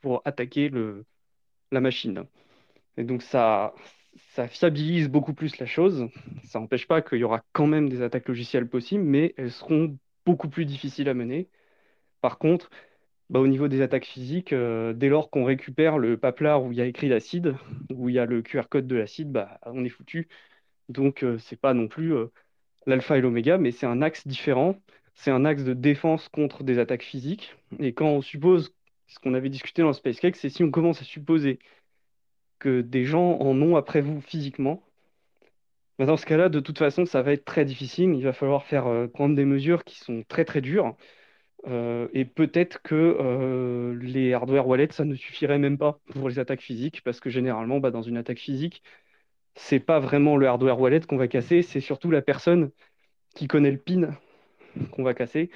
pour 0.00 0.22
attaquer 0.24 0.70
la 1.70 1.80
machine. 1.82 2.24
Et 2.96 3.04
donc 3.04 3.20
ça, 3.20 3.74
ça 4.30 4.48
fiabilise 4.48 5.10
beaucoup 5.10 5.34
plus 5.34 5.58
la 5.58 5.66
chose. 5.66 6.08
Ça 6.44 6.60
n'empêche 6.60 6.88
pas 6.88 7.02
qu'il 7.02 7.18
y 7.18 7.24
aura 7.24 7.42
quand 7.52 7.66
même 7.66 7.90
des 7.90 8.00
attaques 8.00 8.26
logicielles 8.26 8.66
possibles, 8.66 9.04
mais 9.04 9.34
elles 9.36 9.50
seront 9.50 9.98
beaucoup 10.24 10.48
plus 10.48 10.64
difficiles 10.64 11.10
à 11.10 11.14
mener. 11.14 11.50
Par 12.22 12.38
contre, 12.38 12.70
bah, 13.28 13.40
au 13.40 13.46
niveau 13.46 13.68
des 13.68 13.82
attaques 13.82 14.06
physiques, 14.06 14.54
euh, 14.54 14.94
dès 14.94 15.10
lors 15.10 15.28
qu'on 15.28 15.44
récupère 15.44 15.98
le 15.98 16.16
paplard 16.16 16.64
où 16.64 16.72
il 16.72 16.78
y 16.78 16.80
a 16.80 16.86
écrit 16.86 17.10
l'acide, 17.10 17.54
où 17.90 18.08
il 18.08 18.14
y 18.14 18.18
a 18.18 18.24
le 18.24 18.40
QR 18.40 18.62
code 18.70 18.86
de 18.86 18.96
l'acide, 18.96 19.30
bah, 19.30 19.60
on 19.66 19.84
est 19.84 19.90
foutu. 19.90 20.26
Donc, 20.88 21.22
euh, 21.22 21.36
c'est 21.36 21.60
pas 21.60 21.74
non 21.74 21.86
plus 21.86 22.14
euh, 22.14 22.28
l'alpha 22.86 23.18
et 23.18 23.20
l'oméga, 23.20 23.58
mais 23.58 23.72
c'est 23.72 23.84
un 23.84 24.00
axe 24.00 24.26
différent 24.26 24.78
c'est 25.14 25.30
un 25.30 25.44
axe 25.44 25.64
de 25.64 25.74
défense 25.74 26.28
contre 26.28 26.64
des 26.64 26.78
attaques 26.78 27.02
physiques. 27.02 27.56
Et 27.78 27.92
quand 27.92 28.08
on 28.08 28.22
suppose, 28.22 28.74
ce 29.06 29.18
qu'on 29.18 29.34
avait 29.34 29.50
discuté 29.50 29.82
dans 29.82 29.92
Space 29.92 30.20
Cake, 30.20 30.36
c'est 30.36 30.48
si 30.48 30.64
on 30.64 30.70
commence 30.70 31.00
à 31.02 31.04
supposer 31.04 31.58
que 32.58 32.80
des 32.80 33.04
gens 33.04 33.38
en 33.40 33.60
ont 33.62 33.76
après 33.76 34.00
vous 34.00 34.20
physiquement, 34.20 34.82
bah, 35.98 36.06
dans 36.06 36.16
ce 36.16 36.26
cas-là, 36.26 36.48
de 36.48 36.60
toute 36.60 36.78
façon, 36.78 37.06
ça 37.06 37.22
va 37.22 37.32
être 37.32 37.44
très 37.44 37.64
difficile. 37.64 38.14
Il 38.14 38.24
va 38.24 38.32
falloir 38.32 38.64
faire 38.64 38.86
euh, 38.86 39.06
prendre 39.06 39.36
des 39.36 39.44
mesures 39.44 39.84
qui 39.84 39.98
sont 39.98 40.24
très 40.28 40.44
très 40.44 40.60
dures. 40.60 40.96
Euh, 41.68 42.08
et 42.12 42.24
peut-être 42.24 42.82
que 42.82 42.94
euh, 43.20 43.94
les 44.02 44.32
hardware 44.34 44.66
wallets, 44.66 44.92
ça 44.92 45.04
ne 45.04 45.14
suffirait 45.14 45.58
même 45.58 45.78
pas 45.78 46.00
pour 46.12 46.28
les 46.28 46.38
attaques 46.38 46.60
physiques, 46.62 47.02
parce 47.04 47.20
que 47.20 47.30
généralement, 47.30 47.78
bah, 47.80 47.90
dans 47.90 48.02
une 48.02 48.16
attaque 48.16 48.38
physique, 48.38 48.82
c'est 49.54 49.80
pas 49.80 50.00
vraiment 50.00 50.36
le 50.36 50.46
hardware 50.48 50.80
wallet 50.80 51.00
qu'on 51.00 51.16
va 51.16 51.28
casser, 51.28 51.62
c'est 51.62 51.80
surtout 51.80 52.10
la 52.10 52.22
personne 52.22 52.70
qui 53.34 53.48
connaît 53.48 53.70
le 53.70 53.78
PIN 53.78 54.10
qu'on 54.92 55.02
va 55.02 55.14
casser 55.14 55.50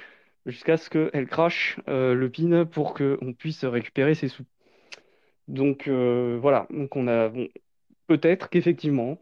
jusqu'à 0.45 0.77
ce 0.77 0.89
qu'elle 0.89 1.27
crache 1.27 1.79
euh, 1.89 2.13
le 2.13 2.29
pin 2.29 2.65
pour 2.65 2.93
qu'on 2.93 3.33
puisse 3.37 3.65
récupérer 3.65 4.15
ses 4.15 4.29
sous. 4.29 4.45
Donc 5.47 5.87
euh, 5.87 6.37
voilà, 6.41 6.67
donc 6.71 6.95
on 6.95 7.07
a 7.07 7.31
peut-être 8.07 8.49
qu'effectivement, 8.49 9.19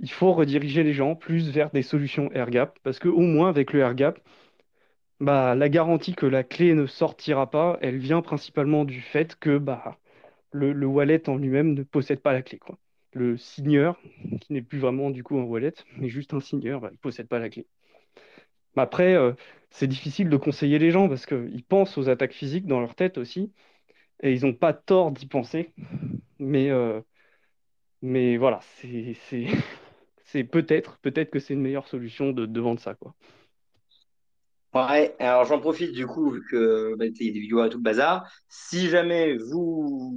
il 0.00 0.10
faut 0.10 0.32
rediriger 0.32 0.82
les 0.82 0.94
gens 0.94 1.14
plus 1.16 1.50
vers 1.50 1.70
des 1.70 1.82
solutions 1.82 2.30
AirGap, 2.32 2.78
parce 2.82 2.98
qu'au 2.98 3.20
moins 3.20 3.48
avec 3.48 3.72
le 3.72 3.80
AirGap, 3.80 4.20
bah, 5.20 5.54
la 5.54 5.68
garantie 5.68 6.14
que 6.14 6.26
la 6.26 6.44
clé 6.44 6.74
ne 6.74 6.86
sortira 6.86 7.50
pas, 7.50 7.78
elle 7.82 7.98
vient 7.98 8.22
principalement 8.22 8.84
du 8.84 9.00
fait 9.00 9.36
que 9.36 9.58
bah, 9.58 9.98
le, 10.52 10.86
wallet 10.86 11.28
en 11.28 11.36
lui-même 11.36 11.74
ne 11.74 11.82
possède 11.82 12.20
pas 12.20 12.32
la 12.32 12.42
clé. 12.42 12.58
Quoi. 12.58 12.78
Le 13.12 13.36
signeur, 13.36 14.00
qui 14.40 14.52
n'est 14.52 14.62
plus 14.62 14.78
vraiment 14.78 15.10
du 15.10 15.22
coup 15.22 15.38
un 15.38 15.44
wallet, 15.44 15.74
mais 15.98 16.08
juste 16.08 16.34
un 16.34 16.40
signeur, 16.40 16.80
bah, 16.80 16.88
il 16.90 16.94
ne 16.94 16.98
possède 16.98 17.28
pas 17.28 17.38
la 17.38 17.48
clé. 17.48 17.66
Après, 18.76 19.14
euh, 19.14 19.32
c'est 19.70 19.86
difficile 19.88 20.28
de 20.28 20.36
conseiller 20.36 20.78
les 20.78 20.90
gens 20.90 21.08
parce 21.08 21.26
qu'ils 21.26 21.64
pensent 21.64 21.98
aux 21.98 22.08
attaques 22.08 22.32
physiques 22.32 22.66
dans 22.66 22.80
leur 22.80 22.94
tête 22.94 23.18
aussi, 23.18 23.52
et 24.22 24.32
ils 24.34 24.42
n'ont 24.46 24.54
pas 24.54 24.72
tort 24.74 25.12
d'y 25.12 25.26
penser. 25.26 25.72
Mais, 26.40 26.70
euh, 26.70 27.00
voilà, 28.38 28.60
c'est, 28.62 29.14
c'est, 30.24 30.44
peut-être, 30.44 30.98
peut-être 30.98 31.30
que 31.30 31.38
c'est 31.38 31.54
une 31.54 31.60
meilleure 31.62 31.88
solution 31.88 32.32
de, 32.32 32.46
de 32.46 32.60
vendre 32.60 32.80
ça. 32.80 32.96
Ouais, 34.74 35.14
alors 35.20 35.44
j'en 35.44 35.60
profite 35.60 35.92
du 35.92 36.04
coup, 36.04 36.30
vu 36.32 36.42
que 36.50 36.96
bah, 36.96 37.04
il 37.06 37.26
y 37.26 37.30
a 37.30 37.32
des 37.32 37.38
vidéos 37.38 37.60
à 37.60 37.68
tout 37.68 37.78
le 37.78 37.82
bazar. 37.84 38.24
Si 38.48 38.88
jamais 38.88 39.36
vous, 39.36 40.12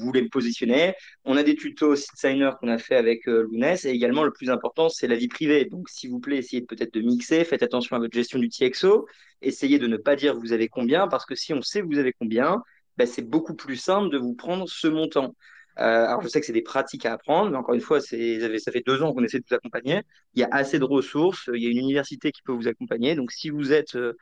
voulez 0.00 0.22
me 0.22 0.30
positionner, 0.30 0.94
on 1.24 1.36
a 1.36 1.42
des 1.42 1.54
tutos 1.54 1.96
signer 1.96 2.50
qu'on 2.58 2.68
a 2.68 2.78
fait 2.78 2.96
avec 2.96 3.28
euh, 3.28 3.42
Lounès 3.42 3.84
et 3.84 3.90
également 3.90 4.24
le 4.24 4.32
plus 4.32 4.48
important, 4.48 4.88
c'est 4.88 5.06
la 5.06 5.16
vie 5.16 5.28
privée. 5.28 5.66
Donc 5.66 5.90
s'il 5.90 6.08
vous 6.08 6.18
plaît, 6.18 6.38
essayez 6.38 6.62
peut-être 6.62 6.94
de 6.94 7.02
mixer, 7.02 7.44
faites 7.44 7.62
attention 7.62 7.94
à 7.94 7.98
votre 7.98 8.14
gestion 8.14 8.38
du 8.38 8.48
TXO, 8.48 9.06
essayez 9.42 9.78
de 9.78 9.86
ne 9.86 9.98
pas 9.98 10.16
dire 10.16 10.34
vous 10.34 10.54
avez 10.54 10.68
combien, 10.68 11.06
parce 11.06 11.26
que 11.26 11.34
si 11.34 11.52
on 11.52 11.60
sait 11.60 11.82
vous 11.82 11.98
avez 11.98 12.14
combien, 12.14 12.62
bah, 12.96 13.04
c'est 13.04 13.28
beaucoup 13.28 13.54
plus 13.54 13.76
simple 13.76 14.08
de 14.10 14.16
vous 14.16 14.34
prendre 14.34 14.66
ce 14.66 14.88
montant. 14.88 15.34
Euh, 15.80 16.06
alors, 16.06 16.20
je 16.22 16.28
sais 16.28 16.40
que 16.40 16.46
c'est 16.46 16.52
des 16.52 16.62
pratiques 16.62 17.06
à 17.06 17.14
apprendre, 17.14 17.50
mais 17.50 17.56
encore 17.56 17.74
une 17.74 17.80
fois, 17.80 18.00
ça 18.00 18.16
fait 18.16 18.82
deux 18.86 19.02
ans 19.02 19.14
qu'on 19.14 19.24
essaie 19.24 19.38
de 19.38 19.44
vous 19.48 19.54
accompagner. 19.56 20.02
Il 20.34 20.40
y 20.40 20.44
a 20.44 20.48
assez 20.52 20.78
de 20.78 20.84
ressources, 20.84 21.48
il 21.54 21.62
y 21.62 21.66
a 21.66 21.70
une 21.70 21.78
université 21.78 22.32
qui 22.32 22.42
peut 22.42 22.52
vous 22.52 22.68
accompagner. 22.68 23.14
Donc, 23.14 23.32
si 23.32 23.48
vous 23.48 23.72
êtes 23.72 23.96
euh, 23.96 24.12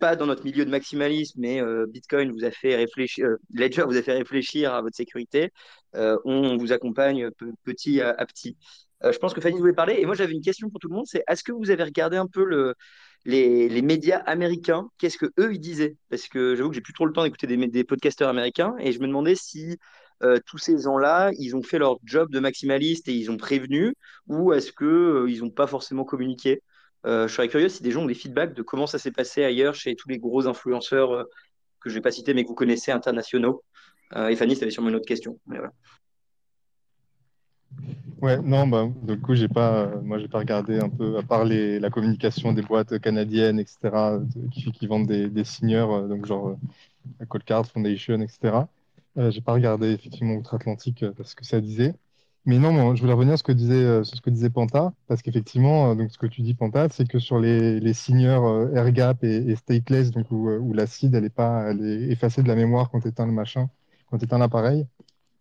pas 0.00 0.16
dans 0.16 0.26
notre 0.26 0.44
milieu 0.44 0.64
de 0.66 0.70
maximalisme, 0.70 1.40
mais 1.40 1.62
euh, 1.62 1.86
Bitcoin 1.88 2.30
vous 2.32 2.44
a 2.44 2.50
fait 2.50 2.76
réfléchir, 2.76 3.28
Ledger 3.54 3.84
vous 3.86 3.96
a 3.96 4.02
fait 4.02 4.12
réfléchir 4.12 4.74
à 4.74 4.82
votre 4.82 4.96
sécurité, 4.96 5.50
on 5.94 6.56
vous 6.58 6.72
accompagne 6.72 7.30
petit 7.64 8.02
à, 8.02 8.14
petit. 8.26 8.56
je 9.02 9.16
pense 9.18 9.32
que 9.32 9.40
Fanny 9.40 9.58
voulait 9.58 9.72
parler. 9.72 9.96
Et 9.98 10.06
moi, 10.06 10.14
j'avais 10.14 10.32
une 10.34 10.42
question 10.42 10.68
pour 10.70 10.78
tout 10.80 10.88
le 10.88 10.94
monde. 10.94 11.06
C'est 11.06 11.24
est-ce 11.28 11.42
que 11.42 11.52
vous 11.52 11.70
avez 11.70 11.84
regardé 11.84 12.18
un 12.18 12.26
peu 12.26 12.44
le, 12.44 12.74
les, 13.24 13.68
les, 13.70 13.82
médias 13.82 14.18
américains? 14.18 14.88
Qu'est-ce 14.98 15.16
que 15.18 15.32
eux 15.38 15.54
ils 15.54 15.60
disaient? 15.60 15.96
Parce 16.10 16.28
que 16.28 16.54
j'avoue 16.54 16.68
que 16.70 16.74
j'ai 16.74 16.82
plus 16.82 16.92
trop 16.92 17.06
le 17.06 17.12
temps 17.12 17.22
d'écouter 17.24 17.46
des, 17.46 17.56
des 17.66 17.84
podcasteurs 17.84 18.28
américains, 18.28 18.74
et 18.78 18.92
je 18.92 19.00
me 19.00 19.06
demandais 19.06 19.34
si 19.34 19.78
euh, 20.22 20.38
tous 20.46 20.58
ces 20.58 20.78
gens-là, 20.78 21.30
ils 21.38 21.54
ont 21.56 21.62
fait 21.62 21.78
leur 21.78 21.98
job 22.04 22.30
de 22.30 22.40
maximaliste 22.40 23.08
et 23.08 23.12
ils 23.12 23.30
ont 23.30 23.36
prévenu, 23.36 23.94
ou 24.26 24.52
est-ce 24.52 24.72
qu'ils 24.72 24.86
euh, 24.86 25.40
n'ont 25.40 25.50
pas 25.50 25.66
forcément 25.66 26.04
communiqué? 26.04 26.62
Je 27.04 27.28
serais 27.28 27.46
curieux 27.46 27.68
si 27.68 27.84
des 27.84 27.92
gens 27.92 28.02
ont 28.02 28.06
des 28.06 28.14
feedbacks 28.14 28.52
de 28.52 28.62
comment 28.62 28.88
ça 28.88 28.98
s'est 28.98 29.12
passé 29.12 29.44
ailleurs 29.44 29.76
chez 29.76 29.94
tous 29.94 30.08
les 30.08 30.18
gros 30.18 30.48
influenceurs 30.48 31.24
que 31.78 31.88
je 31.88 31.94
ne 31.94 31.98
vais 31.98 32.02
pas 32.02 32.10
citer, 32.10 32.34
mais 32.34 32.42
que 32.42 32.48
vous 32.48 32.56
connaissez, 32.56 32.90
internationaux. 32.90 33.62
et 34.16 34.34
Fanny, 34.34 34.56
tu 34.56 34.62
avais 34.62 34.72
sûrement 34.72 34.88
une 34.88 34.96
autre 34.96 35.06
question. 35.06 35.38
Mais. 35.46 35.58
Ouais, 38.20 38.38
non, 38.42 38.66
bah, 38.66 38.88
du 39.04 39.20
coup, 39.20 39.36
j'ai 39.36 39.46
pas, 39.46 39.86
moi, 40.02 40.18
j'ai 40.18 40.26
pas 40.26 40.38
regardé 40.38 40.80
un 40.80 40.88
peu, 40.88 41.16
à 41.16 41.22
part 41.22 41.44
la 41.44 41.90
communication 41.90 42.52
des 42.52 42.62
boîtes 42.62 42.98
canadiennes, 42.98 43.60
etc., 43.60 44.18
qui, 44.50 44.86
vendent 44.88 45.06
des, 45.06 45.28
des 45.30 45.44
signeurs, 45.44 46.08
donc 46.08 46.26
genre 46.26 46.58
Cold 47.28 47.44
Foundation, 47.72 48.20
etc. 48.20 48.66
Euh, 49.18 49.30
j'ai 49.30 49.40
pas 49.40 49.52
regardé 49.54 49.88
effectivement 49.92 50.34
outre-Atlantique 50.34 51.02
euh, 51.02 51.12
parce 51.16 51.34
que 51.34 51.44
ça 51.44 51.60
disait. 51.60 51.94
Mais 52.44 52.58
non, 52.58 52.72
je 52.94 53.00
voulais 53.00 53.12
revenir 53.14 53.32
sur 53.32 53.38
ce 53.38 53.42
que 53.42 53.52
disait, 53.52 53.74
euh, 53.74 54.04
ce 54.04 54.20
que 54.20 54.30
disait 54.30 54.50
Panta, 54.50 54.92
parce 55.08 55.22
qu'effectivement, 55.22 55.94
donc 55.96 56.12
ce 56.12 56.18
que 56.18 56.26
tu 56.26 56.42
dis 56.42 56.54
Panta, 56.54 56.88
c'est 56.90 57.08
que 57.08 57.18
sur 57.18 57.40
les, 57.40 57.80
les 57.80 57.94
signeurs 57.94 58.44
AirGap 58.76 59.24
et, 59.24 59.36
et, 59.50 59.56
stateless, 59.56 60.12
donc 60.12 60.30
où, 60.30 60.48
où 60.50 60.72
l'acide 60.72 61.14
elle 61.14 61.24
est 61.24 61.30
pas, 61.30 61.70
elle 61.70 61.84
est 61.84 62.12
effacée 62.12 62.42
de 62.42 62.48
la 62.48 62.54
mémoire 62.54 62.90
quand 62.90 63.00
tu 63.00 63.08
éteins 63.08 63.26
le 63.26 63.32
machin, 63.32 63.68
quand 64.10 64.18
tu 64.18 64.26
l'appareil. 64.26 64.86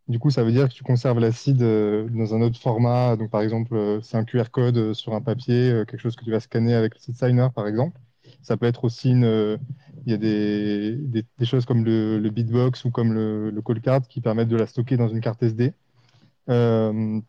Du 0.07 0.19
coup, 0.19 0.31
ça 0.31 0.43
veut 0.43 0.51
dire 0.51 0.69
que 0.69 0.73
tu 0.73 0.83
conserves 0.83 1.19
l'acide 1.19 1.59
dans 1.59 2.35
un 2.35 2.41
autre 2.41 2.59
format. 2.59 3.15
Donc, 3.17 3.31
par 3.31 3.41
exemple, 3.41 3.99
c'est 4.03 4.17
un 4.17 4.25
QR 4.25 4.45
code 4.51 4.93
sur 4.93 5.13
un 5.15 5.21
papier, 5.21 5.83
quelque 5.87 5.99
chose 5.99 6.15
que 6.15 6.25
tu 6.25 6.31
vas 6.31 6.39
scanner 6.41 6.75
avec 6.75 6.95
le 6.95 7.13
Signer, 7.13 7.47
par 7.55 7.67
exemple. 7.67 7.99
Ça 8.45 8.57
peut 8.57 8.67
être 8.67 8.83
aussi 8.83 9.09
une, 9.09 9.57
il 10.05 10.11
y 10.11 10.13
a 10.13 10.17
des, 10.17 10.95
des, 10.95 11.45
choses 11.45 11.65
comme 11.65 11.83
le, 11.83 12.19
le, 12.19 12.29
Bitbox 12.29 12.85
ou 12.85 12.91
comme 12.91 13.13
le, 13.13 13.49
le 13.49 13.61
Call 13.61 13.81
Card 13.81 14.07
qui 14.07 14.21
permettent 14.21 14.49
de 14.49 14.55
la 14.55 14.67
stocker 14.67 14.97
dans 14.97 15.07
une 15.07 15.19
carte 15.19 15.41
SD. 15.41 15.73
Euh, 16.49 17.19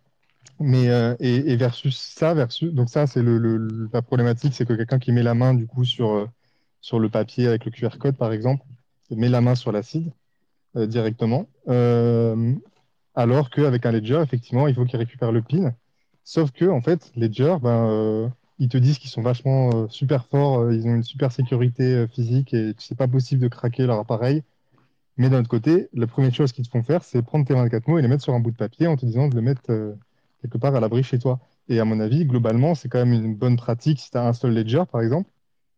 mais 0.60 0.90
euh, 0.90 1.14
et, 1.20 1.56
versus 1.56 1.96
ça, 1.98 2.34
versus 2.34 2.72
donc 2.72 2.88
ça 2.88 3.06
c'est 3.06 3.22
le, 3.22 3.88
la 3.92 4.02
problématique, 4.02 4.54
c'est 4.54 4.66
que 4.66 4.74
quelqu'un 4.74 4.98
qui 4.98 5.12
met 5.12 5.22
la 5.22 5.34
main 5.34 5.54
du 5.54 5.66
coup 5.66 5.84
sur 5.84 6.10
euh, 6.10 6.26
sur 6.80 6.98
le 6.98 7.08
papier 7.08 7.46
avec 7.46 7.64
le 7.64 7.70
QR 7.70 7.98
code 7.98 8.16
par 8.16 8.32
exemple, 8.32 8.64
met 9.10 9.28
la 9.28 9.40
main 9.40 9.54
sur 9.54 9.72
l'acide 9.72 10.12
directement, 10.74 11.48
alors 13.14 13.48
qu'avec 13.48 13.86
un 13.86 13.92
Ledger 13.92 14.20
effectivement 14.22 14.68
il 14.68 14.74
faut 14.74 14.84
qu'il 14.84 14.98
récupère 14.98 15.32
le 15.32 15.40
pin. 15.40 15.74
Sauf 16.22 16.50
que 16.52 16.66
en 16.66 16.82
fait 16.82 17.10
Ledger, 17.16 17.56
ben 17.62 18.30
ils 18.58 18.68
te 18.68 18.78
disent 18.78 18.98
qu'ils 18.98 19.10
sont 19.10 19.22
vachement 19.22 19.70
euh, 19.74 19.88
super 19.88 20.26
forts, 20.26 20.60
euh, 20.60 20.74
ils 20.74 20.86
ont 20.86 20.94
une 20.94 21.02
super 21.02 21.32
sécurité 21.32 21.94
euh, 21.94 22.06
physique 22.06 22.54
et 22.54 22.74
c'est 22.78 22.96
pas 22.96 23.08
possible 23.08 23.42
de 23.42 23.48
craquer 23.48 23.86
leur 23.86 23.98
appareil. 23.98 24.42
Mais 25.18 25.30
d'un 25.30 25.40
autre 25.40 25.48
côté, 25.48 25.88
la 25.94 26.06
première 26.06 26.34
chose 26.34 26.52
qu'ils 26.52 26.66
te 26.66 26.70
font 26.70 26.82
faire, 26.82 27.04
c'est 27.04 27.22
prendre 27.22 27.46
tes 27.46 27.54
24 27.54 27.88
mots 27.88 27.98
et 27.98 28.02
les 28.02 28.08
mettre 28.08 28.24
sur 28.24 28.34
un 28.34 28.40
bout 28.40 28.50
de 28.50 28.56
papier 28.56 28.86
en 28.86 28.96
te 28.96 29.06
disant 29.06 29.28
de 29.28 29.34
le 29.36 29.42
mettre 29.42 29.96
quelque 30.42 30.58
part 30.58 30.74
à 30.76 30.80
l'abri 30.80 31.02
chez 31.02 31.18
toi. 31.18 31.40
Et 31.68 31.80
à 31.80 31.86
mon 31.86 32.00
avis, 32.00 32.26
globalement, 32.26 32.74
c'est 32.74 32.88
quand 32.88 32.98
même 32.98 33.14
une 33.14 33.34
bonne 33.34 33.56
pratique 33.56 33.98
si 34.00 34.10
tu 34.10 34.18
as 34.18 34.26
un 34.26 34.34
seul 34.34 34.52
ledger, 34.52 34.82
par 34.90 35.00
exemple. 35.00 35.30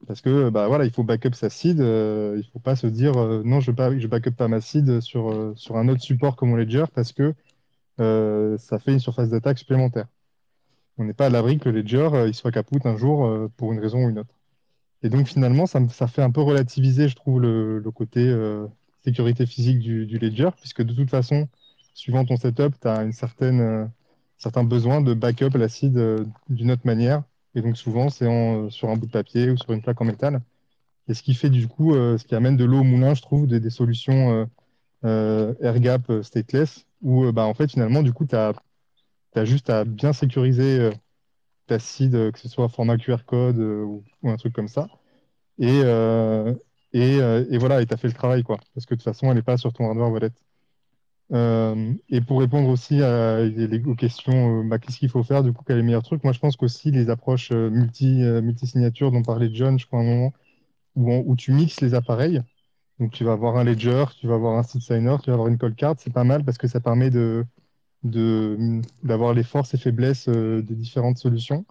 Parce 0.09 0.23
que 0.23 0.51
bah, 0.51 0.69
voilà, 0.69 0.85
il 0.87 0.91
faut 0.91 1.05
backup 1.05 1.35
sa 1.35 1.51
seed. 1.51 1.79
il 1.79 1.83
ne 1.85 2.43
faut 2.53 2.59
pas 2.59 2.77
se 2.77 2.89
dire 2.89 3.15
non, 3.45 3.61
je 3.61 3.71
ne 3.71 4.07
backup 4.09 4.33
pas 4.33 4.49
ma 4.49 4.61
seed 4.61 5.01
sur, 5.01 5.53
sur 5.57 5.77
un 5.77 5.89
autre 5.89 6.03
support 6.03 6.37
comme 6.37 6.51
mon 6.51 6.57
ledger 6.57 6.85
parce 6.93 7.13
que 7.13 7.35
ça 7.99 8.79
fait 8.81 8.93
une 8.93 9.01
surface 9.01 9.31
d'attaque 9.31 9.59
supplémentaire 9.59 10.09
on 10.99 11.05
n'est 11.05 11.15
pas 11.15 11.27
à 11.27 11.31
l'abri 11.31 11.59
que 11.59 11.69
le 11.69 11.81
ledger 11.81 12.09
euh, 12.13 12.29
il 12.29 12.35
soit 12.35 12.51
capoute 12.51 12.85
un 12.87 12.97
jour 12.97 13.27
euh, 13.27 13.51
pour 13.57 13.73
une 13.73 13.79
raison 13.79 14.05
ou 14.05 14.11
une 14.11 14.19
autre. 14.19 14.35
Et 15.03 15.09
donc 15.09 15.29
finalement, 15.29 15.67
ça, 15.67 15.81
ça 15.91 16.09
fait 16.09 16.23
un 16.23 16.31
peu 16.31 16.43
relativiser, 16.43 17.09
je 17.09 17.15
trouve, 17.15 17.41
le, 17.41 17.83
côté 17.95 18.29
euh, 18.29 18.67
sécurité 19.05 19.47
physique 19.47 19.79
du, 19.79 20.19
ledger, 20.19 20.51
puisque 20.61 20.83
de 20.83 20.93
toute 20.93 21.11
façon, 21.11 21.49
suivant 21.95 22.25
ton 22.25 22.37
setup, 22.37 22.75
tu 22.81 22.89
as 22.89 23.03
une 23.05 23.13
certaine, 23.13 23.91
certain 24.39 24.65
besoin 24.65 25.01
de 25.01 25.15
backup 25.15 25.57
l'acide 25.57 26.27
d'une 26.49 26.73
autre 26.73 26.83
manière. 26.85 27.23
Et 27.55 27.63
donc 27.63 27.77
souvent, 27.77 28.11
c'est 28.11 28.27
sur 28.71 28.91
un 28.91 28.97
bout 28.97 29.07
de 29.07 29.13
papier 29.13 29.51
ou 29.51 29.57
sur 29.57 29.73
une 29.73 29.83
plaque 29.83 30.01
en 30.01 30.05
métal. 30.05 30.41
Et 31.09 31.15
ce 31.15 31.23
qui 31.23 31.35
fait 31.35 31.51
du 31.51 31.69
coup, 31.69 31.95
ce 31.95 32.25
qui 32.25 32.35
amène 32.35 32.57
de 32.57 32.65
l'eau 32.65 32.81
au 32.81 32.85
moulin, 32.85 33.15
je 33.15 33.23
trouve, 33.23 33.47
des, 33.47 33.71
solutions 33.71 34.49
air 35.05 35.79
gap 35.81 36.11
stateless, 36.23 36.87
où 37.03 37.31
bah, 37.31 37.47
en 37.47 37.55
fait 37.55 37.71
finalement, 37.71 38.03
du 38.03 38.13
coup, 38.13 38.27
tu 38.27 38.35
as 38.35 38.53
tu 39.45 39.51
juste 39.51 39.71
à 39.71 39.85
bien 39.85 40.13
sécuriser 40.13 40.79
euh, 40.81 40.93
ta 41.67 41.79
seed, 41.79 42.15
euh, 42.15 42.31
que 42.33 42.39
ce 42.39 42.49
soit 42.49 42.69
format 42.69 42.99
QR 42.99 43.19
code 43.27 43.59
euh, 43.59 43.85
ou, 43.85 44.05
un 44.25 44.37
truc 44.37 44.53
comme 44.55 44.69
ça. 44.69 44.89
Et, 45.59 45.81
et, 46.93 47.59
voilà, 47.59 47.83
et 47.83 47.87
tu 47.87 47.95
as 47.95 47.97
fait 47.97 48.09
le 48.09 48.15
travail, 48.15 48.43
quoi. 48.43 48.59
Parce 48.75 48.87
que 48.87 48.95
de 48.95 49.01
toute 49.01 49.05
façon, 49.05 49.29
elle 49.29 49.37
n'est 49.37 49.43
pas 49.43 49.57
sur 49.57 49.73
ton 49.73 49.89
hardware 49.89 50.11
wallet. 50.13 50.31
et 52.09 52.21
pour 52.21 52.41
répondre 52.41 52.69
aussi 52.69 53.01
aux 53.03 53.95
questions, 53.97 54.65
bah, 54.65 54.79
qu'est-ce 54.79 54.99
qu'il 54.99 55.11
faut 55.11 55.25
faire, 55.25 55.43
du 55.43 55.53
coup, 55.53 55.65
quel 55.67 55.77
est 55.77 55.81
le 55.81 55.87
meilleur 55.87 56.03
truc 56.03 56.23
Moi, 56.25 56.33
je 56.33 56.39
pense 56.39 56.57
qu'aussi 56.57 56.91
les 56.91 57.11
approches 57.11 57.51
multi, 57.53 58.23
multi-signatures 58.43 59.11
dont 59.13 59.23
parlait 59.23 59.51
John, 59.53 59.79
je 59.79 59.87
crois, 59.87 60.01
à 60.01 60.03
un 60.03 60.07
moment, 60.07 60.33
où, 60.97 61.13
où, 61.33 61.37
tu 61.37 61.53
mixes 61.53 61.81
les 61.81 61.95
appareils. 61.95 62.43
Donc, 63.01 63.13
tu 63.13 63.25
vas 63.25 63.33
avoir 63.33 63.57
un 63.57 63.65
ledger, 63.65 64.05
tu 64.21 64.29
vas 64.29 64.35
avoir 64.35 64.59
un 64.59 64.63
seed 64.63 64.83
signer, 64.83 65.17
tu 65.23 65.31
vas 65.31 65.35
avoir 65.35 65.49
une 65.49 65.59
call 65.59 65.75
card. 65.75 65.97
C'est 65.99 66.13
pas 66.13 66.25
mal 66.25 66.45
parce 66.45 66.59
que 66.59 66.69
ça 66.69 66.81
permet 66.81 67.11
de, 67.11 67.45
d'avoir 68.03 69.35
les 69.35 69.43
forces 69.43 69.75
et 69.75 69.79
faiblesses 69.79 70.29
euh, 70.29 70.63
des 70.63 70.75
différentes 70.75 71.19
solutions. 71.19 71.65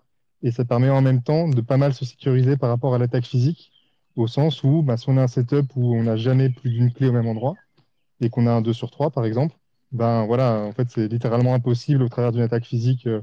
Et 0.44 0.52
ça 0.52 0.66
permet 0.66 0.90
en 0.90 1.02
même 1.02 1.24
temps 1.24 1.48
de 1.48 1.62
pas 1.62 1.78
mal 1.78 1.94
se 1.94 2.06
sécuriser 2.06 2.58
par 2.58 2.70
rapport 2.70 2.94
à 2.94 2.98
l'attaque 2.98 3.26
physique, 3.26 3.72
au 4.16 4.28
sens 4.28 4.64
où 4.64 4.84
bah, 4.84 4.98
si 4.98 5.10
on 5.10 5.18
a 5.18 5.24
un 5.24 5.28
setup 5.28 5.76
où 5.76 5.96
on 5.96 6.04
n'a 6.04 6.18
jamais 6.18 6.50
plus 6.50 6.70
d'une 6.70 6.92
clé 6.92 7.08
au 7.08 7.12
même 7.12 7.28
endroit, 7.28 7.56
et 8.22 8.30
qu'on 8.30 8.48
a 8.48 8.52
un 8.52 8.62
2 8.62 8.74
sur 8.74 8.92
3 8.92 9.12
par 9.12 9.26
exemple, 9.26 9.56
ben 9.92 10.26
voilà, 10.26 10.64
en 10.64 10.74
fait 10.74 10.90
c'est 10.90 11.08
littéralement 11.08 11.54
impossible 11.54 12.04
au 12.04 12.10
travers 12.10 12.32
d'une 12.32 12.42
attaque 12.42 12.66
physique 12.66 13.08
euh, 13.08 13.22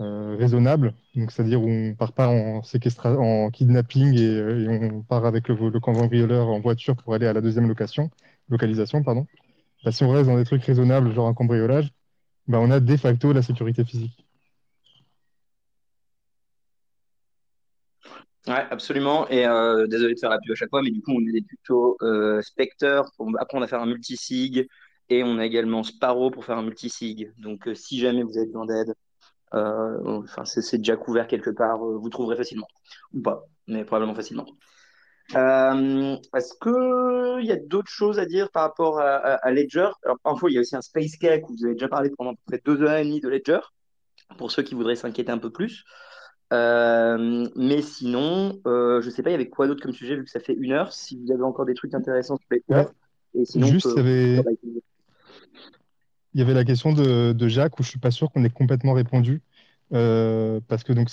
euh, 0.00 0.36
raisonnable, 0.38 0.94
donc 1.14 1.30
c'est-à-dire 1.30 1.62
où 1.62 1.68
on 1.68 1.94
part 1.94 2.12
pas 2.12 2.28
en, 2.28 2.62
en 2.62 3.50
kidnapping 3.50 4.18
et, 4.18 4.68
on 4.68 5.02
part 5.02 5.24
avec 5.24 5.48
le, 5.48 5.70
le 5.70 5.80
cambrioleur 5.80 6.48
en 6.48 6.60
voiture 6.60 6.96
pour 6.96 7.14
aller 7.14 7.26
à 7.26 7.32
la 7.32 7.40
deuxième 7.40 7.68
location, 7.68 8.10
localisation. 8.48 9.02
Pardon. 9.02 9.26
Ben, 9.84 9.90
si 9.92 10.04
on 10.04 10.10
reste 10.10 10.28
dans 10.28 10.36
des 10.36 10.44
trucs 10.44 10.64
raisonnables, 10.64 11.12
genre 11.12 11.28
un 11.28 11.34
cambriolage, 11.34 11.92
bah, 12.46 12.58
on 12.60 12.70
a 12.70 12.80
de 12.80 12.96
facto 12.96 13.32
la 13.32 13.42
sécurité 13.42 13.84
physique. 13.84 14.24
Ouais, 18.46 18.66
absolument. 18.70 19.26
Et 19.30 19.46
euh, 19.46 19.86
désolé 19.86 20.14
de 20.14 20.18
faire 20.18 20.28
la 20.28 20.36
à 20.36 20.54
chaque 20.54 20.68
fois, 20.68 20.82
mais 20.82 20.90
du 20.90 21.00
coup, 21.00 21.12
on 21.12 21.20
est 21.20 21.46
plutôt 21.46 21.96
euh, 22.02 22.42
Spectre 22.42 23.04
pour 23.16 23.30
apprendre 23.38 23.64
à 23.64 23.68
faire 23.68 23.80
un 23.80 23.86
multisig. 23.86 24.68
Et 25.08 25.22
on 25.22 25.38
a 25.38 25.46
également 25.46 25.82
Sparrow 25.82 26.30
pour 26.30 26.44
faire 26.44 26.58
un 26.58 26.62
multisig. 26.62 27.32
Donc, 27.38 27.68
euh, 27.68 27.74
si 27.74 27.98
jamais 27.98 28.22
vous 28.22 28.36
avez 28.36 28.46
besoin 28.46 28.66
d'aide, 28.66 28.94
enfin, 29.52 30.44
c'est 30.44 30.78
déjà 30.78 30.96
couvert 30.96 31.26
quelque 31.26 31.50
part, 31.50 31.78
vous 31.78 32.08
trouverez 32.10 32.36
facilement. 32.36 32.66
Ou 33.12 33.22
pas, 33.22 33.44
mais 33.66 33.84
probablement 33.84 34.14
facilement. 34.14 34.46
Euh, 35.34 36.16
Est-ce 36.36 36.54
qu'il 36.60 37.46
y 37.46 37.52
a 37.52 37.56
d'autres 37.56 37.90
choses 37.90 38.18
à 38.18 38.26
dire 38.26 38.50
par 38.50 38.64
rapport 38.64 39.00
à, 39.00 39.50
Ledger? 39.50 39.88
Alors, 40.04 40.18
parfois, 40.22 40.50
il 40.50 40.54
y 40.54 40.58
a 40.58 40.60
aussi 40.60 40.76
un 40.76 40.82
Space 40.82 41.16
Cake 41.16 41.48
où 41.48 41.54
vous 41.56 41.64
avez 41.64 41.74
déjà 41.74 41.88
parlé 41.88 42.10
pendant 42.10 42.32
à 42.32 42.34
peu 42.34 42.42
près 42.46 42.60
deux 42.64 42.82
heures 42.82 42.96
et 42.96 43.04
demie 43.04 43.20
de 43.20 43.28
Ledger, 43.28 43.60
pour 44.36 44.50
ceux 44.50 44.62
qui 44.62 44.74
voudraient 44.74 44.96
s'inquiéter 44.96 45.32
un 45.32 45.38
peu 45.38 45.50
plus. 45.50 45.84
Euh, 46.52 47.48
mais 47.56 47.80
sinon, 47.82 48.60
euh, 48.66 49.00
je 49.00 49.06
ne 49.06 49.10
sais 49.10 49.22
pas, 49.22 49.30
il 49.30 49.32
y 49.32 49.36
avait 49.36 49.48
quoi 49.48 49.66
d'autre 49.66 49.82
comme 49.82 49.94
sujet 49.94 50.14
vu 50.14 50.24
que 50.24 50.30
ça 50.30 50.40
fait 50.40 50.54
une 50.54 50.72
heure? 50.72 50.92
Si 50.92 51.18
vous 51.18 51.32
avez 51.32 51.42
encore 51.42 51.64
des 51.64 51.74
trucs 51.74 51.94
intéressants 51.94 52.36
sur 52.36 52.46
Ledger. 52.50 52.88
Et 53.36 53.44
sinon, 53.44 53.66
Juste, 53.66 53.88
il 53.96 53.96
y 53.96 54.00
avait... 54.00 54.44
il 56.34 56.40
y 56.40 56.42
avait 56.42 56.54
la 56.54 56.64
question 56.64 56.92
de, 56.92 57.32
de 57.32 57.48
Jacques 57.48 57.78
où 57.80 57.82
je 57.82 57.88
ne 57.88 57.90
suis 57.90 57.98
pas 57.98 58.10
sûr 58.10 58.30
qu'on 58.30 58.44
ait 58.44 58.50
complètement 58.50 58.92
répondu. 58.92 59.40
Euh, 59.92 60.60
parce 60.68 60.82
que 60.82 60.92
donc, 60.92 61.08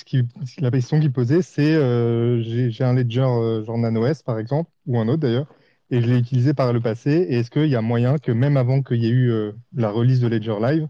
la 0.60 0.72
question 0.72 1.00
qu'il 1.00 1.12
posait, 1.12 1.42
c'est 1.42 1.76
euh, 1.76 2.42
j'ai 2.42 2.84
un 2.84 2.94
ledger 2.94 3.22
euh, 3.22 3.64
genre 3.64 3.78
NanoS 3.78 4.24
par 4.26 4.40
exemple, 4.40 4.70
ou 4.88 4.98
un 5.00 5.08
autre 5.08 5.22
d'ailleurs, 5.22 5.48
et 5.90 6.02
je 6.02 6.08
l'ai 6.08 6.18
utilisé 6.18 6.54
par 6.54 6.72
le 6.74 6.80
passé. 6.80 7.12
Et 7.30 7.40
est-ce 7.40 7.52
qu'il 7.52 7.68
y 7.68 7.76
a 7.76 7.82
moyen 7.82 8.18
que 8.18 8.32
même 8.32 8.58
avant 8.58 8.82
qu'il 8.82 9.04
y 9.04 9.08
ait 9.08 9.10
eu 9.10 9.32
la 9.76 9.92
release 9.92 10.22
de 10.22 10.28
Ledger 10.28 10.56
Live, 10.62 10.88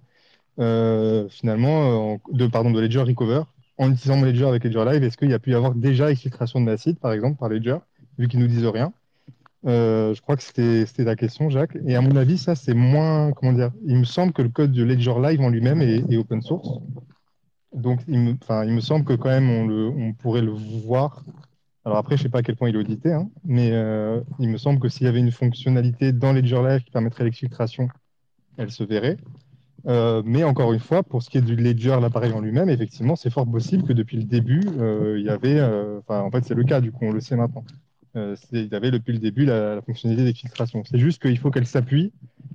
finalement, 1.29 2.19
de, 2.31 2.47
pardon, 2.47 2.71
de 2.71 2.79
Ledger 2.79 3.01
Recover, 3.01 3.43
en 3.77 3.91
utilisant 3.91 4.17
mon 4.17 4.25
Ledger 4.25 4.45
avec 4.45 4.63
Ledger 4.63 4.85
Live, 4.85 5.03
est-ce 5.03 5.17
qu'il 5.17 5.31
y 5.31 5.33
a 5.33 5.39
pu 5.39 5.51
y 5.51 5.55
avoir 5.55 5.73
déjà 5.73 6.11
exfiltration 6.11 6.59
de 6.61 6.65
ma 6.65 6.77
site, 6.77 6.99
par 6.99 7.13
exemple, 7.13 7.37
par 7.39 7.49
Ledger, 7.49 7.77
vu 8.19 8.27
qu'ils 8.27 8.39
nous 8.39 8.47
disent 8.47 8.65
rien? 8.67 8.93
Je 9.65 10.21
crois 10.21 10.35
que 10.37 10.43
c'était 10.43 10.85
la 11.03 11.15
question, 11.15 11.49
Jacques. 11.49 11.77
Et 11.87 11.95
à 11.95 12.01
mon 12.01 12.15
avis, 12.15 12.37
ça, 12.37 12.53
c'est 12.55 12.75
moins, 12.75 13.31
comment 13.31 13.53
dire, 13.53 13.71
il 13.85 13.97
me 13.97 14.05
semble 14.05 14.33
que 14.33 14.43
le 14.43 14.49
code 14.49 14.71
de 14.71 14.83
Ledger 14.83 15.15
Live 15.19 15.41
en 15.41 15.49
lui-même 15.49 15.81
est, 15.81 16.15
open 16.15 16.43
source. 16.43 16.79
Donc, 17.73 18.01
il 18.07 18.19
me, 18.19 18.79
semble 18.81 19.05
que 19.05 19.13
quand 19.13 19.29
même, 19.29 19.49
on, 19.49 20.13
pourrait 20.13 20.41
le 20.41 20.51
voir. 20.51 21.23
Alors 21.85 21.97
après, 21.97 22.17
je 22.17 22.21
ne 22.21 22.23
sais 22.25 22.29
pas 22.29 22.39
à 22.39 22.43
quel 22.43 22.55
point 22.55 22.69
il 22.69 22.75
est 22.75 22.79
audité, 22.79 23.11
hein, 23.11 23.29
mais 23.43 23.71
euh, 23.71 24.21
il 24.39 24.49
me 24.49 24.57
semble 24.57 24.79
que 24.79 24.87
s'il 24.87 25.05
y 25.05 25.09
avait 25.09 25.19
une 25.19 25.31
fonctionnalité 25.31 26.11
dans 26.11 26.31
Ledger 26.31 26.61
Live 26.61 26.83
qui 26.83 26.91
permettrait 26.91 27.23
l'exfiltration, 27.23 27.87
elle 28.57 28.71
se 28.71 28.83
verrait. 28.83 29.17
Euh, 29.87 30.21
mais 30.23 30.43
encore 30.43 30.73
une 30.73 30.79
fois, 30.79 31.01
pour 31.01 31.23
ce 31.23 31.29
qui 31.29 31.39
est 31.39 31.41
du 31.41 31.55
Ledger, 31.55 31.97
l'appareil 31.99 32.33
en 32.33 32.41
lui-même, 32.41 32.69
effectivement, 32.69 33.15
c'est 33.15 33.31
fort 33.31 33.49
possible 33.49 33.83
que 33.83 33.93
depuis 33.93 34.17
le 34.17 34.25
début, 34.25 34.61
euh, 34.77 35.17
il 35.17 35.25
y 35.25 35.29
avait, 35.29 35.59
en 36.07 36.29
fait, 36.29 36.45
c'est 36.45 36.53
le 36.53 36.63
cas, 36.65 36.81
du 36.81 36.91
coup, 36.91 37.05
on 37.05 37.11
le 37.11 37.21
sait 37.21 37.35
maintenant. 37.35 37.63
Il 38.15 38.67
y 38.71 38.75
avait 38.75 38.91
depuis 38.91 39.13
le 39.13 39.19
début 39.19 39.45
la, 39.45 39.75
la 39.75 39.81
fonctionnalité 39.81 40.25
d'exfiltration. 40.25 40.83
C'est 40.83 40.99
juste 40.99 41.21
qu'il 41.21 41.37
faut 41.37 41.51
qu'elle 41.51 41.67
s'appuie 41.67 42.11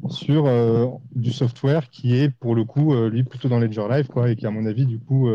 sur 0.09 0.47
euh, 0.47 0.87
du 1.15 1.33
software 1.33 1.89
qui 1.91 2.17
est 2.17 2.29
pour 2.29 2.55
le 2.55 2.65
coup, 2.65 2.95
euh, 2.95 3.09
lui, 3.09 3.25
plutôt 3.25 3.49
dans 3.49 3.59
Ledger 3.59 3.87
Live, 3.89 4.09
quoi, 4.09 4.31
et 4.31 4.37
qui, 4.37 4.47
à 4.47 4.51
mon 4.51 4.67
avis, 4.67 4.87
du 4.87 4.99
coup, 4.99 5.31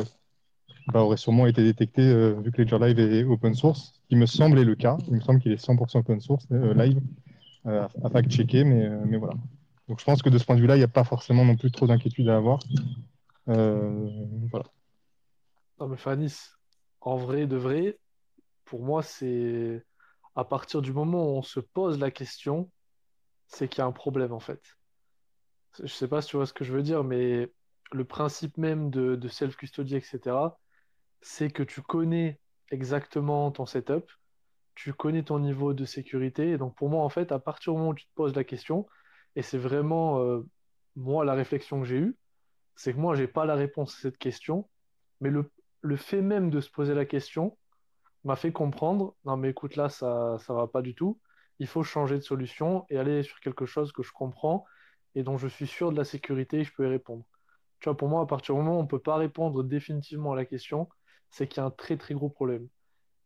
bah, 0.87 1.01
aurait 1.01 1.17
sûrement 1.17 1.45
été 1.47 1.63
détecté 1.63 2.01
euh, 2.01 2.33
vu 2.41 2.51
que 2.51 2.61
Ledger 2.61 2.79
Live 2.79 2.99
est 2.99 3.23
open 3.23 3.53
source, 3.53 3.93
ce 3.93 4.07
qui 4.09 4.15
me 4.15 4.25
semble 4.25 4.59
est 4.59 4.65
le 4.65 4.75
cas. 4.75 4.97
Il 5.07 5.15
me 5.15 5.21
semble 5.21 5.39
qu'il 5.39 5.51
est 5.51 5.63
100% 5.63 5.99
open 5.99 6.19
source 6.19 6.45
euh, 6.51 6.73
live, 6.73 6.99
euh, 7.65 7.87
à 8.03 8.09
fact-checker, 8.09 8.63
mais, 8.63 8.85
euh, 8.85 9.01
mais 9.05 9.17
voilà. 9.17 9.35
Donc 9.87 9.99
je 9.99 10.05
pense 10.05 10.21
que 10.21 10.29
de 10.29 10.37
ce 10.37 10.45
point 10.45 10.55
de 10.55 10.61
vue-là, 10.61 10.75
il 10.75 10.79
n'y 10.79 10.85
a 10.85 10.89
pas 10.89 11.03
forcément 11.03 11.45
non 11.45 11.55
plus 11.55 11.71
trop 11.71 11.87
d'inquiétude 11.87 12.27
à 12.29 12.37
avoir. 12.37 12.59
Euh, 13.49 14.09
voilà. 14.49 14.65
Non, 15.79 15.87
mais 15.87 15.97
Fanis, 15.97 16.35
en 16.99 17.15
vrai 17.15 17.47
de 17.47 17.55
vrai, 17.55 17.97
pour 18.65 18.83
moi, 18.83 19.01
c'est 19.03 19.83
à 20.35 20.45
partir 20.45 20.81
du 20.81 20.93
moment 20.93 21.23
où 21.23 21.37
on 21.37 21.41
se 21.41 21.59
pose 21.59 21.99
la 21.99 22.11
question, 22.11 22.71
c'est 23.47 23.67
qu'il 23.67 23.79
y 23.79 23.81
a 23.81 23.85
un 23.85 23.91
problème 23.91 24.31
en 24.31 24.39
fait. 24.39 24.61
Je 25.79 25.87
sais 25.87 26.07
pas 26.07 26.21
si 26.21 26.29
tu 26.29 26.37
vois 26.37 26.45
ce 26.45 26.53
que 26.53 26.63
je 26.63 26.73
veux 26.73 26.83
dire, 26.83 27.03
mais 27.03 27.51
le 27.91 28.05
principe 28.05 28.57
même 28.57 28.89
de, 28.89 29.27
self-custody, 29.27 29.95
etc., 29.95 30.35
c'est 31.21 31.51
que 31.51 31.63
tu 31.63 31.81
connais 31.81 32.39
exactement 32.71 33.51
ton 33.51 33.65
setup, 33.65 34.11
tu 34.75 34.93
connais 34.93 35.23
ton 35.23 35.39
niveau 35.39 35.73
de 35.73 35.85
sécurité. 35.85 36.51
Et 36.51 36.57
donc 36.57 36.75
pour 36.75 36.89
moi, 36.89 37.03
en 37.03 37.09
fait, 37.09 37.31
à 37.31 37.39
partir 37.39 37.73
du 37.73 37.79
moment 37.79 37.91
où 37.91 37.95
tu 37.95 38.05
te 38.05 38.13
poses 38.15 38.35
la 38.35 38.43
question, 38.43 38.87
et 39.35 39.41
c'est 39.41 39.57
vraiment 39.57 40.19
euh, 40.19 40.41
moi 40.95 41.23
la 41.25 41.33
réflexion 41.33 41.81
que 41.81 41.87
j'ai 41.87 41.97
eue, 41.97 42.17
c'est 42.75 42.93
que 42.93 42.97
moi, 42.97 43.15
j'ai 43.15 43.27
pas 43.27 43.45
la 43.45 43.55
réponse 43.55 43.95
à 43.97 43.99
cette 44.01 44.17
question, 44.17 44.69
mais 45.19 45.29
le 45.29 45.95
fait 45.97 46.21
même 46.21 46.49
de 46.49 46.61
se 46.61 46.69
poser 46.69 46.93
la 46.93 47.05
question 47.05 47.57
m'a 48.23 48.35
fait 48.35 48.51
comprendre, 48.51 49.15
non 49.25 49.37
mais 49.37 49.49
écoute 49.49 49.75
là, 49.75 49.89
ça 49.89 50.37
ça 50.39 50.53
va 50.53 50.67
pas 50.67 50.81
du 50.81 50.95
tout. 50.95 51.19
Il 51.59 51.67
faut 51.67 51.83
changer 51.83 52.15
de 52.17 52.21
solution 52.23 52.85
et 52.89 52.97
aller 52.97 53.23
sur 53.23 53.39
quelque 53.39 53.65
chose 53.65 53.91
que 53.91 54.03
je 54.03 54.11
comprends 54.11 54.65
et 55.15 55.23
dont 55.23 55.37
je 55.37 55.47
suis 55.47 55.67
sûr 55.67 55.91
de 55.91 55.97
la 55.97 56.05
sécurité 56.05 56.59
et 56.59 56.63
je 56.63 56.73
peux 56.73 56.85
y 56.85 56.89
répondre. 56.89 57.25
Tu 57.79 57.89
vois, 57.89 57.97
pour 57.97 58.09
moi, 58.09 58.21
à 58.21 58.25
partir 58.27 58.55
du 58.55 58.61
moment 58.61 58.77
où 58.77 58.79
on 58.79 58.83
ne 58.83 58.87
peut 58.87 58.99
pas 58.99 59.17
répondre 59.17 59.63
définitivement 59.63 60.33
à 60.33 60.35
la 60.35 60.45
question, 60.45 60.89
c'est 61.31 61.47
qu'il 61.47 61.61
y 61.61 61.63
a 61.63 61.67
un 61.67 61.71
très 61.71 61.97
très 61.97 62.13
gros 62.13 62.29
problème. 62.29 62.67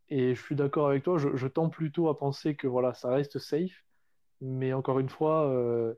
Et 0.10 0.36
je 0.36 0.42
suis 0.42 0.56
d'accord 0.56 0.90
avec 0.90 1.04
toi, 1.04 1.18
je, 1.18 1.48
tends 1.48 1.70
plutôt 1.70 2.10
à 2.10 2.18
penser 2.18 2.56
que 2.56 2.68
voilà, 2.68 2.94
ça 2.94 3.10
reste 3.10 3.40
safe, 3.40 3.84
mais 4.42 4.74
encore 4.74 5.00
une 5.00 5.10
fois, 5.10 5.50
euh, 5.50 5.96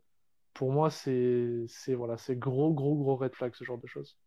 pour 0.54 0.72
moi, 0.74 0.90
c'est 0.92 1.66
c'est 1.68 1.96
voilà, 1.96 2.18
c'est 2.18 2.38
gros 2.38 2.74
gros 2.74 2.96
gros 2.98 3.18
red 3.18 3.36
flag 3.36 3.54
ce 3.56 3.64
genre 3.64 3.80
de 3.80 3.88
choses. 3.88 4.18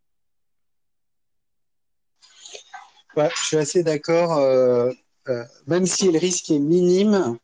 Je 3.17 3.45
suis 3.45 3.57
assez 3.57 3.83
d'accord. 3.83 4.37
euh, 4.37 4.89
euh, 5.29 5.43
même 5.67 5.85
si 5.85 6.11
le 6.11 6.17
risque 6.19 6.49
est 6.51 6.59
minime, 6.59 7.37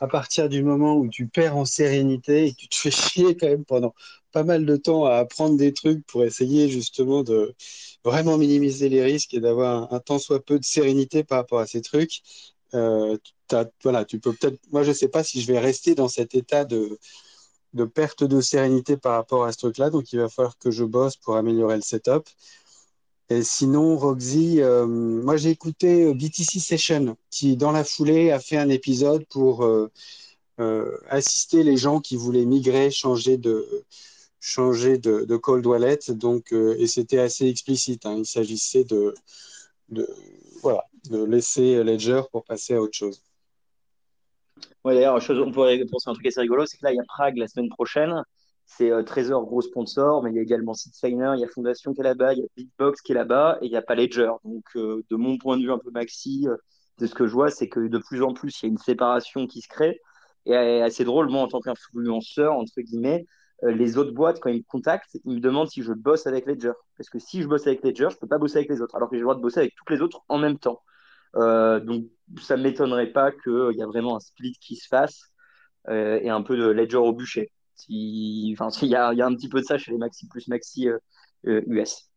à 0.00 0.06
partir 0.08 0.48
du 0.48 0.62
moment 0.62 0.96
où 0.96 1.08
tu 1.08 1.26
perds 1.26 1.56
en 1.56 1.64
sérénité 1.64 2.46
et 2.46 2.52
que 2.52 2.56
tu 2.58 2.68
te 2.68 2.76
fais 2.76 2.90
chier 2.90 3.36
quand 3.36 3.48
même 3.48 3.64
pendant 3.64 3.94
pas 4.32 4.44
mal 4.44 4.64
de 4.66 4.76
temps 4.76 5.04
à 5.06 5.16
apprendre 5.16 5.56
des 5.56 5.72
trucs 5.72 6.06
pour 6.06 6.24
essayer 6.24 6.68
justement 6.68 7.22
de 7.22 7.54
vraiment 8.04 8.38
minimiser 8.38 8.88
les 8.88 9.02
risques 9.02 9.34
et 9.34 9.40
d'avoir 9.40 9.92
un, 9.92 9.96
un 9.96 10.00
tant 10.00 10.18
soit 10.18 10.44
peu 10.44 10.58
de 10.58 10.64
sérénité 10.64 11.24
par 11.24 11.38
rapport 11.38 11.60
à 11.60 11.66
ces 11.66 11.82
trucs, 11.82 12.22
euh, 12.74 13.16
voilà, 13.82 14.04
tu 14.04 14.20
peux 14.20 14.32
peut-être. 14.34 14.58
Moi, 14.72 14.82
je 14.84 14.92
sais 14.92 15.08
pas 15.08 15.24
si 15.24 15.40
je 15.42 15.46
vais 15.52 15.58
rester 15.58 15.94
dans 15.94 16.08
cet 16.08 16.34
état 16.34 16.64
de 16.64 17.84
perte 17.84 18.24
de 18.24 18.40
sérénité 18.40 18.96
par 18.96 19.14
rapport 19.14 19.44
à 19.44 19.52
ce 19.52 19.58
truc-là. 19.58 19.90
Donc, 19.90 20.12
il 20.12 20.18
va 20.20 20.28
falloir 20.28 20.58
que 20.58 20.70
je 20.70 20.84
bosse 20.84 21.16
pour 21.16 21.36
améliorer 21.36 21.76
le 21.76 21.82
setup. 21.82 22.28
Et 23.30 23.44
sinon, 23.44 23.96
Roxy, 23.96 24.60
euh, 24.60 24.86
moi 24.86 25.36
j'ai 25.36 25.50
écouté 25.50 26.02
euh, 26.02 26.14
BTC 26.14 26.58
Session 26.58 27.16
qui, 27.30 27.56
dans 27.56 27.70
la 27.70 27.84
foulée, 27.84 28.32
a 28.32 28.40
fait 28.40 28.56
un 28.56 28.68
épisode 28.68 29.24
pour 29.26 29.64
euh, 29.64 29.88
assister 31.08 31.62
les 31.62 31.76
gens 31.76 32.00
qui 32.00 32.16
voulaient 32.16 32.44
migrer, 32.44 32.90
changer 32.90 33.36
de, 33.36 33.84
changer 34.40 34.98
de, 34.98 35.36
cold 35.36 35.64
wallet. 35.64 36.00
Donc, 36.08 36.52
et 36.52 36.88
c'était 36.88 37.20
assez 37.20 37.46
explicite. 37.46 38.04
hein. 38.04 38.16
Il 38.18 38.26
s'agissait 38.26 38.82
de, 38.82 39.14
de, 39.90 40.08
voilà, 40.60 40.84
de 41.08 41.22
laisser 41.22 41.84
Ledger 41.84 42.22
pour 42.32 42.44
passer 42.44 42.74
à 42.74 42.82
autre 42.82 42.96
chose. 42.96 43.22
Ouais, 44.84 44.94
d'ailleurs, 44.94 45.22
on 45.30 45.52
pourrait 45.52 45.82
penser 45.84 46.10
un 46.10 46.14
truc 46.14 46.26
assez 46.26 46.40
rigolo, 46.40 46.66
c'est 46.66 46.78
que 46.78 46.84
là, 46.84 46.92
il 46.92 46.96
y 46.96 47.00
a 47.00 47.04
Prague 47.04 47.36
la 47.36 47.46
semaine 47.46 47.68
prochaine. 47.68 48.24
C'est 48.72 48.92
euh, 48.92 49.02
Trésor, 49.02 49.46
gros 49.46 49.62
sponsor, 49.62 50.22
mais 50.22 50.30
il 50.30 50.36
y 50.36 50.38
a 50.38 50.42
également 50.42 50.74
Signer, 50.74 51.32
il 51.34 51.40
y 51.40 51.44
a 51.44 51.48
Fondation 51.48 51.92
qui 51.92 52.00
est 52.02 52.04
là-bas, 52.04 52.34
il 52.34 52.38
y 52.38 52.42
a 52.42 52.46
Bitbox 52.56 53.02
qui 53.02 53.10
est 53.10 53.16
là-bas, 53.16 53.58
et 53.60 53.66
il 53.66 53.70
n'y 53.70 53.76
a 53.76 53.82
pas 53.82 53.96
Ledger. 53.96 54.30
Donc, 54.44 54.64
euh, 54.76 55.02
de 55.10 55.16
mon 55.16 55.38
point 55.38 55.56
de 55.56 55.62
vue 55.62 55.72
un 55.72 55.78
peu 55.78 55.90
maxi, 55.90 56.46
euh, 56.46 56.56
de 56.98 57.06
ce 57.06 57.14
que 57.14 57.26
je 57.26 57.32
vois, 57.32 57.50
c'est 57.50 57.68
que 57.68 57.80
de 57.80 57.98
plus 57.98 58.22
en 58.22 58.32
plus, 58.32 58.62
il 58.62 58.66
y 58.66 58.68
a 58.68 58.70
une 58.70 58.78
séparation 58.78 59.48
qui 59.48 59.60
se 59.60 59.68
crée. 59.68 60.00
Et 60.46 60.54
euh, 60.54 60.84
assez 60.84 61.02
drôle, 61.04 61.28
moi, 61.28 61.42
en 61.42 61.48
tant 61.48 61.60
qu'influenceur, 61.60 62.54
entre 62.54 62.80
guillemets, 62.80 63.26
les 63.62 63.98
autres 63.98 64.12
boîtes, 64.12 64.38
quand 64.40 64.50
ils 64.50 64.58
me 64.58 64.64
contactent, 64.66 65.18
ils 65.24 65.34
me 65.34 65.40
demandent 65.40 65.68
si 65.68 65.82
je 65.82 65.92
bosse 65.92 66.26
avec 66.28 66.46
Ledger. 66.46 66.72
Parce 66.96 67.10
que 67.10 67.18
si 67.18 67.42
je 67.42 67.48
bosse 67.48 67.66
avec 67.66 67.84
Ledger, 67.84 68.08
je 68.10 68.16
peux 68.18 68.28
pas 68.28 68.38
bosser 68.38 68.58
avec 68.58 68.70
les 68.70 68.80
autres, 68.80 68.94
alors 68.94 69.10
que 69.10 69.16
j'ai 69.16 69.20
le 69.20 69.24
droit 69.24 69.34
de 69.34 69.42
bosser 69.42 69.60
avec 69.60 69.74
toutes 69.74 69.90
les 69.90 70.00
autres 70.00 70.20
en 70.28 70.38
même 70.38 70.58
temps. 70.58 70.80
Donc, 71.34 72.04
ça 72.40 72.56
ne 72.56 72.62
m'étonnerait 72.62 73.12
pas 73.12 73.32
qu'il 73.32 73.76
y 73.76 73.82
a 73.82 73.86
vraiment 73.86 74.16
un 74.16 74.20
split 74.20 74.54
qui 74.60 74.76
se 74.76 74.88
fasse 74.88 75.20
et 75.90 76.30
un 76.30 76.42
peu 76.42 76.56
de 76.56 76.68
ledger 76.68 76.96
au 76.96 77.12
bûcher. 77.12 77.52
Il 77.88 78.56
y 78.56 78.96
a 78.96 79.26
un 79.26 79.34
petit 79.34 79.48
peu 79.48 79.60
de 79.60 79.66
ça 79.66 79.78
chez 79.78 79.92
les 79.92 79.98
Maxi 79.98 80.28
plus 80.28 80.48
Maxi 80.48 80.88
euh, 80.88 80.98
euh, 81.46 81.62
US. 81.66 82.10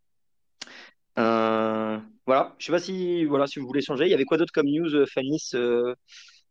Euh, 1.19 1.99
voilà, 2.25 2.55
je 2.57 2.65
sais 2.65 2.71
pas 2.71 2.79
si, 2.79 3.25
voilà, 3.25 3.47
si 3.47 3.59
vous 3.59 3.67
voulez 3.67 3.81
changer. 3.81 4.05
Il 4.05 4.11
y 4.11 4.13
avait 4.13 4.25
quoi 4.25 4.37
d'autre 4.37 4.53
comme 4.53 4.67
news, 4.67 4.95
euh, 4.95 5.05
Fanny, 5.05 5.41
euh, 5.53 5.93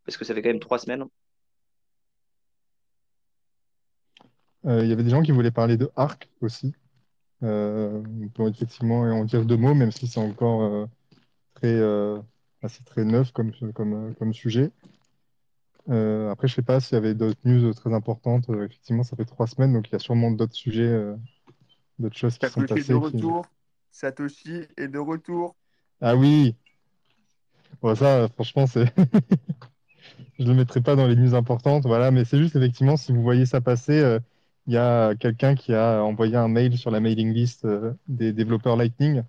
parce 0.04 0.16
que 0.16 0.24
ça 0.24 0.34
fait 0.34 0.42
quand 0.42 0.50
même 0.50 0.60
trois 0.60 0.78
semaines? 0.78 1.04
Euh, 4.66 4.84
il 4.84 4.88
y 4.88 4.92
avait 4.92 5.02
des 5.02 5.10
gens 5.10 5.22
qui 5.22 5.32
voulaient 5.32 5.50
parler 5.50 5.76
de 5.76 5.90
Arc 5.96 6.28
aussi. 6.40 6.74
Euh, 7.42 8.00
on 8.22 8.28
peut 8.28 8.48
effectivement 8.48 9.00
en 9.00 9.24
dire 9.24 9.44
deux 9.44 9.56
mots, 9.56 9.74
même 9.74 9.90
si 9.90 10.06
c'est 10.06 10.20
encore 10.20 10.62
euh, 10.62 10.86
très, 11.54 11.74
euh, 11.74 12.20
assez 12.62 12.84
très 12.84 13.04
neuf 13.04 13.32
comme, 13.32 13.50
comme, 13.74 14.10
euh, 14.10 14.12
comme 14.14 14.32
sujet. 14.32 14.70
Euh, 15.90 16.30
après, 16.30 16.48
je 16.48 16.54
sais 16.54 16.62
pas 16.62 16.80
s'il 16.80 16.94
y 16.94 16.98
avait 16.98 17.14
d'autres 17.14 17.40
news 17.44 17.72
très 17.74 17.92
importantes. 17.92 18.48
Euh, 18.50 18.66
effectivement, 18.66 19.02
ça 19.02 19.16
fait 19.16 19.24
trois 19.24 19.46
semaines, 19.46 19.72
donc 19.72 19.88
il 19.88 19.92
y 19.92 19.96
a 19.96 19.98
sûrement 19.98 20.30
d'autres 20.30 20.54
sujets, 20.54 20.82
euh, 20.82 21.14
d'autres 21.98 22.16
choses 22.16 22.38
qui 22.38 22.46
sont 22.46 22.60
Satoshi 22.60 22.72
est 22.72 22.76
passées. 22.76 22.92
de 22.92 22.98
qui- 23.10 23.16
retour. 23.16 23.46
Satoshi 23.90 24.60
est 24.76 24.88
de 24.88 24.98
retour. 24.98 25.54
Ah 26.00 26.16
oui! 26.16 26.54
Bon, 27.80 27.94
ça, 27.94 28.28
franchement, 28.28 28.66
c'est. 28.66 28.84
Je 30.38 30.44
le 30.46 30.54
mettrai 30.54 30.80
pas 30.80 30.96
dans 30.96 31.06
les 31.06 31.16
news 31.16 31.34
importantes, 31.34 31.84
voilà, 31.84 32.10
mais 32.10 32.24
c'est 32.24 32.38
juste 32.38 32.56
effectivement, 32.56 32.96
si 32.96 33.12
vous 33.12 33.22
voyez 33.22 33.46
ça 33.46 33.60
passer, 33.60 34.18
il 34.66 34.72
y 34.72 34.76
a 34.76 35.14
quelqu'un 35.14 35.54
qui 35.54 35.74
a 35.74 36.02
envoyé 36.02 36.36
un 36.36 36.48
mail 36.48 36.76
sur 36.78 36.90
la 36.90 37.00
mailing 37.00 37.32
list 37.32 37.66
des 38.08 38.32
développeurs 38.32 38.76
Lightning 38.76 39.22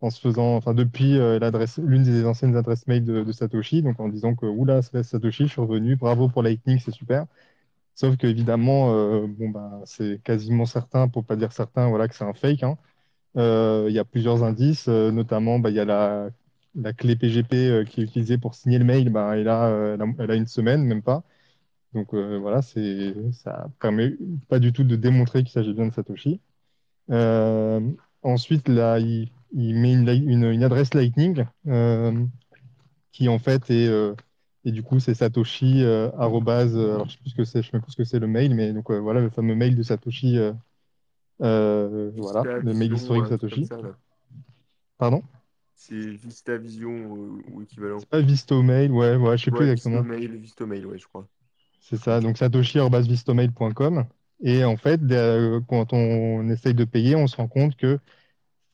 en 0.00 0.10
se 0.10 0.20
faisant, 0.20 0.56
enfin, 0.56 0.74
depuis 0.74 1.18
euh, 1.18 1.38
l'adresse, 1.38 1.78
l'une 1.78 2.02
des 2.02 2.24
anciennes 2.26 2.56
adresses 2.56 2.86
mail 2.86 3.04
de, 3.04 3.32
Satoshi, 3.32 3.82
donc 3.82 3.98
en 4.00 4.08
disant 4.08 4.34
que, 4.34 4.46
oula, 4.46 4.82
Satoshi, 4.82 5.44
je 5.44 5.52
suis 5.52 5.60
revenu, 5.60 5.96
bravo 5.96 6.28
pour 6.28 6.42
Lightning, 6.42 6.78
c'est 6.78 6.92
super. 6.92 7.26
Sauf 7.94 8.16
que, 8.18 8.26
évidemment, 8.26 8.94
euh, 8.94 9.26
bon, 9.28 9.50
bah, 9.50 9.82
c'est 9.86 10.20
quasiment 10.24 10.66
certain, 10.66 11.08
pour 11.08 11.24
pas 11.24 11.36
dire 11.36 11.52
certain, 11.52 11.88
voilà, 11.88 12.08
que 12.08 12.14
c'est 12.14 12.24
un 12.24 12.34
fake, 12.34 12.62
hein. 12.62 12.78
Euh, 13.38 13.86
il 13.88 13.94
y 13.94 13.98
a 13.98 14.04
plusieurs 14.04 14.44
indices, 14.44 14.88
notamment 14.88 15.58
bah, 15.58 15.70
il 15.70 15.76
y 15.76 15.80
a 15.80 15.84
la, 15.84 16.30
la 16.74 16.92
clé 16.94 17.16
PGP 17.16 17.84
qui 17.86 18.00
est 18.00 18.04
utilisée 18.04 18.38
pour 18.38 18.54
signer 18.54 18.78
le 18.78 18.84
mail, 18.84 19.10
bah, 19.10 19.30
a, 19.30 19.34
euh, 19.36 19.98
elle 20.18 20.30
a, 20.30 20.36
une 20.36 20.46
semaine, 20.46 20.84
même 20.84 21.02
pas. 21.02 21.22
Donc 21.94 22.14
voilà, 22.14 22.62
c'est, 22.62 23.14
ça 23.32 23.68
permet 23.80 24.14
pas 24.48 24.58
du 24.60 24.72
tout 24.72 24.84
de 24.84 24.96
démontrer 24.96 25.42
qu'il 25.44 25.52
s'agit 25.52 25.74
bien 25.74 25.86
de 25.86 25.92
Satoshi. 25.94 26.40
Ensuite, 28.22 28.68
là, 28.68 28.98
il, 28.98 29.30
il 29.56 29.74
met 29.76 29.92
une, 29.94 30.08
une, 30.08 30.44
une 30.44 30.64
adresse 30.64 30.94
Lightning 30.94 31.44
euh, 31.66 32.26
qui 33.12 33.28
en 33.28 33.38
fait 33.38 33.70
est, 33.70 33.88
euh, 33.88 34.14
et 34.64 34.72
du 34.72 34.82
coup 34.82 35.00
c'est 35.00 35.14
Satoshi 35.14 35.82
euh, 35.82 36.10
arrobase, 36.18 36.76
euh, 36.76 36.94
alors 36.94 37.08
je 37.08 37.12
sais 37.14 37.18
plus 37.20 37.30
ce 37.30 37.34
que 37.36 37.44
c'est, 37.44 37.62
je 37.62 37.68
sais 37.68 37.70
même 37.74 37.82
plus 37.82 37.92
ce 37.92 37.96
que 37.96 38.04
c'est 38.04 38.18
le 38.18 38.26
mail, 38.26 38.54
mais 38.54 38.72
donc 38.72 38.90
euh, 38.90 38.98
voilà 38.98 39.20
le 39.20 39.30
fameux 39.30 39.54
mail 39.54 39.76
de 39.76 39.82
Satoshi, 39.82 40.38
voilà, 41.38 42.44
le 42.62 42.74
mail 42.74 42.92
historique 42.92 43.24
de 43.24 43.28
Satoshi. 43.30 43.64
ça. 43.64 43.78
Pardon? 44.98 45.22
C'est 45.74 45.94
Vista 45.94 46.56
Vision 46.56 46.90
euh, 47.16 47.42
ou 47.52 47.62
équivalent. 47.62 47.98
C'est 48.00 48.08
pas 48.08 48.20
Vistomail, 48.20 48.90
ouais, 48.90 49.16
ouais, 49.16 49.36
je 49.38 49.44
sais 49.44 49.50
plus 49.50 49.66
Ouais, 49.66 49.72
exactement. 49.72 50.02
Vistomail, 50.02 50.38
Vistomail, 50.38 50.86
ouais, 50.86 50.98
je 50.98 51.06
crois. 51.06 51.28
C'est 51.80 51.98
ça, 51.98 52.20
donc 52.20 52.36
satoshi.vistomail.com. 52.38 54.06
Et 54.42 54.64
en 54.64 54.76
fait, 54.76 55.00
quand 55.68 55.92
on 55.92 56.48
essaye 56.50 56.74
de 56.74 56.84
payer, 56.84 57.16
on 57.16 57.26
se 57.26 57.36
rend 57.36 57.48
compte 57.48 57.76
que 57.76 57.98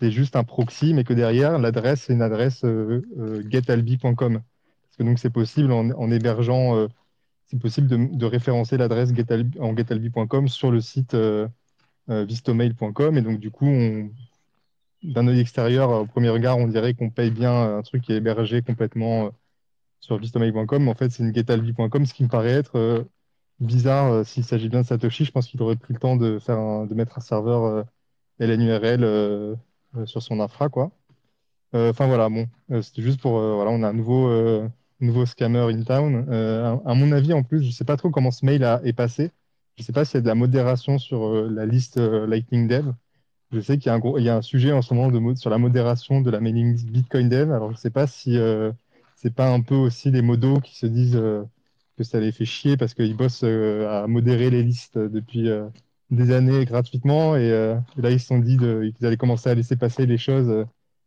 c'est 0.02 0.10
juste 0.10 0.34
un 0.34 0.42
proxy, 0.42 0.94
mais 0.94 1.04
que 1.04 1.12
derrière, 1.12 1.60
l'adresse, 1.60 2.02
c'est 2.02 2.12
une 2.12 2.22
adresse 2.22 2.64
euh, 2.64 3.02
euh, 3.20 3.48
getalbi.com. 3.48 4.14
Parce 4.16 4.96
que 4.98 5.04
donc, 5.04 5.20
c'est 5.20 5.30
possible 5.30 5.70
en, 5.70 5.90
en 5.90 6.10
hébergeant, 6.10 6.76
euh, 6.76 6.88
c'est 7.46 7.60
possible 7.60 7.86
de, 7.86 8.26
référencer 8.26 8.76
l'adresse 8.76 9.12
en 9.60 9.76
getalbi.com 9.76 10.48
sur 10.48 10.72
le 10.72 10.80
site 10.80 11.16
vistomail.com. 12.08 13.16
Et 13.16 13.22
donc, 13.22 13.38
du 13.38 13.52
coup, 13.52 13.66
on, 13.66 14.10
d'un 15.04 15.28
œil 15.28 15.38
extérieur, 15.38 15.90
au 15.90 16.06
premier 16.06 16.30
regard, 16.30 16.58
on 16.58 16.66
dirait 16.66 16.94
qu'on 16.94 17.10
paye 17.10 17.30
bien 17.30 17.76
un 17.76 17.82
truc 17.82 18.02
qui 18.02 18.12
est 18.12 18.16
hébergé 18.16 18.60
complètement 18.62 19.30
sur 20.00 20.18
vistomail.com. 20.18 20.88
En 20.88 20.94
fait, 20.94 21.10
c'est 21.10 21.22
une 21.22 21.32
getalbi.com, 21.32 22.06
ce 22.06 22.14
qui 22.14 22.24
me 22.24 22.28
paraît 22.28 22.50
être 22.50 23.06
bizarre 23.60 24.26
s'il 24.26 24.42
s'agit 24.44 24.68
bien 24.68 24.80
de 24.80 24.86
Satoshi. 24.86 25.24
Je 25.26 25.30
pense 25.30 25.46
qu'il 25.46 25.62
aurait 25.62 25.76
pris 25.76 25.94
le 25.94 26.00
temps 26.00 26.16
de, 26.16 26.40
faire 26.40 26.88
de 26.88 26.94
mettre 26.94 27.18
un 27.18 27.20
serveur 27.20 27.84
LNURL 28.40 29.56
sur 30.06 30.22
son 30.22 30.40
infra, 30.40 30.68
quoi. 30.68 30.90
Euh, 31.74 31.90
Enfin 31.90 32.06
voilà, 32.06 32.28
bon, 32.28 32.48
euh, 32.70 32.82
c'était 32.82 33.02
juste 33.02 33.20
pour, 33.20 33.38
euh, 33.38 33.54
voilà, 33.56 33.70
on 33.70 33.82
a 33.82 33.88
un 33.88 33.92
nouveau, 33.94 34.28
euh, 34.28 34.68
nouveau 35.00 35.26
scammer 35.26 35.60
in 35.72 35.82
town. 35.84 36.26
Euh, 36.30 36.76
à, 36.84 36.94
mon 36.94 37.12
avis, 37.12 37.32
en 37.32 37.42
plus, 37.42 37.62
je 37.64 37.70
sais 37.70 37.84
pas 37.84 37.96
trop 37.96 38.10
comment 38.10 38.30
ce 38.30 38.44
mail 38.44 38.64
a- 38.64 38.80
est 38.84 38.92
passé. 38.92 39.30
Je 39.78 39.82
sais 39.82 39.92
pas 39.92 40.04
s'il 40.04 40.16
y 40.16 40.18
a 40.18 40.20
de 40.22 40.26
la 40.28 40.34
modération 40.34 40.98
sur 40.98 41.24
euh, 41.26 41.48
la 41.50 41.66
liste 41.66 41.96
euh, 41.98 42.26
Lightning 42.26 42.68
Dev. 42.68 42.92
Je 43.52 43.60
sais 43.60 43.78
qu'il 43.78 43.86
y 43.86 43.90
a 43.90 43.94
un 43.94 43.98
gros, 43.98 44.18
il 44.18 44.24
y 44.24 44.28
a 44.30 44.36
un 44.36 44.42
sujet 44.42 44.72
en 44.72 44.82
ce 44.82 44.94
moment 44.94 45.34
sur 45.36 45.50
la 45.50 45.58
modération 45.58 46.20
de 46.22 46.30
la 46.30 46.40
mailing 46.40 46.76
Bitcoin 46.90 47.28
Dev. 47.28 47.52
Alors, 47.52 47.72
je 47.72 47.76
sais 47.76 47.90
pas 47.90 48.06
si 48.06 48.38
euh, 48.38 48.72
c'est 49.14 49.34
pas 49.34 49.50
un 49.52 49.60
peu 49.60 49.74
aussi 49.74 50.10
les 50.10 50.22
modos 50.22 50.60
qui 50.60 50.76
se 50.76 50.86
disent 50.86 51.16
euh, 51.16 51.44
que 51.96 52.04
ça 52.04 52.20
les 52.20 52.32
fait 52.32 52.44
chier 52.46 52.76
parce 52.76 52.94
qu'ils 52.94 53.16
bossent 53.16 53.44
euh, 53.44 54.04
à 54.04 54.06
modérer 54.06 54.50
les 54.50 54.62
listes 54.62 54.98
depuis 54.98 55.48
euh, 55.50 55.68
des 56.12 56.30
années 56.30 56.64
gratuitement 56.66 57.36
et, 57.36 57.50
euh, 57.50 57.76
et 57.98 58.02
là, 58.02 58.10
ils 58.10 58.20
se 58.20 58.26
sont 58.26 58.38
dit 58.38 58.56
qu'ils 58.58 59.06
allaient 59.06 59.16
commencer 59.16 59.48
à 59.50 59.54
laisser 59.54 59.76
passer 59.76 60.06
les 60.06 60.18
choses 60.18 60.48
euh, 60.50 60.64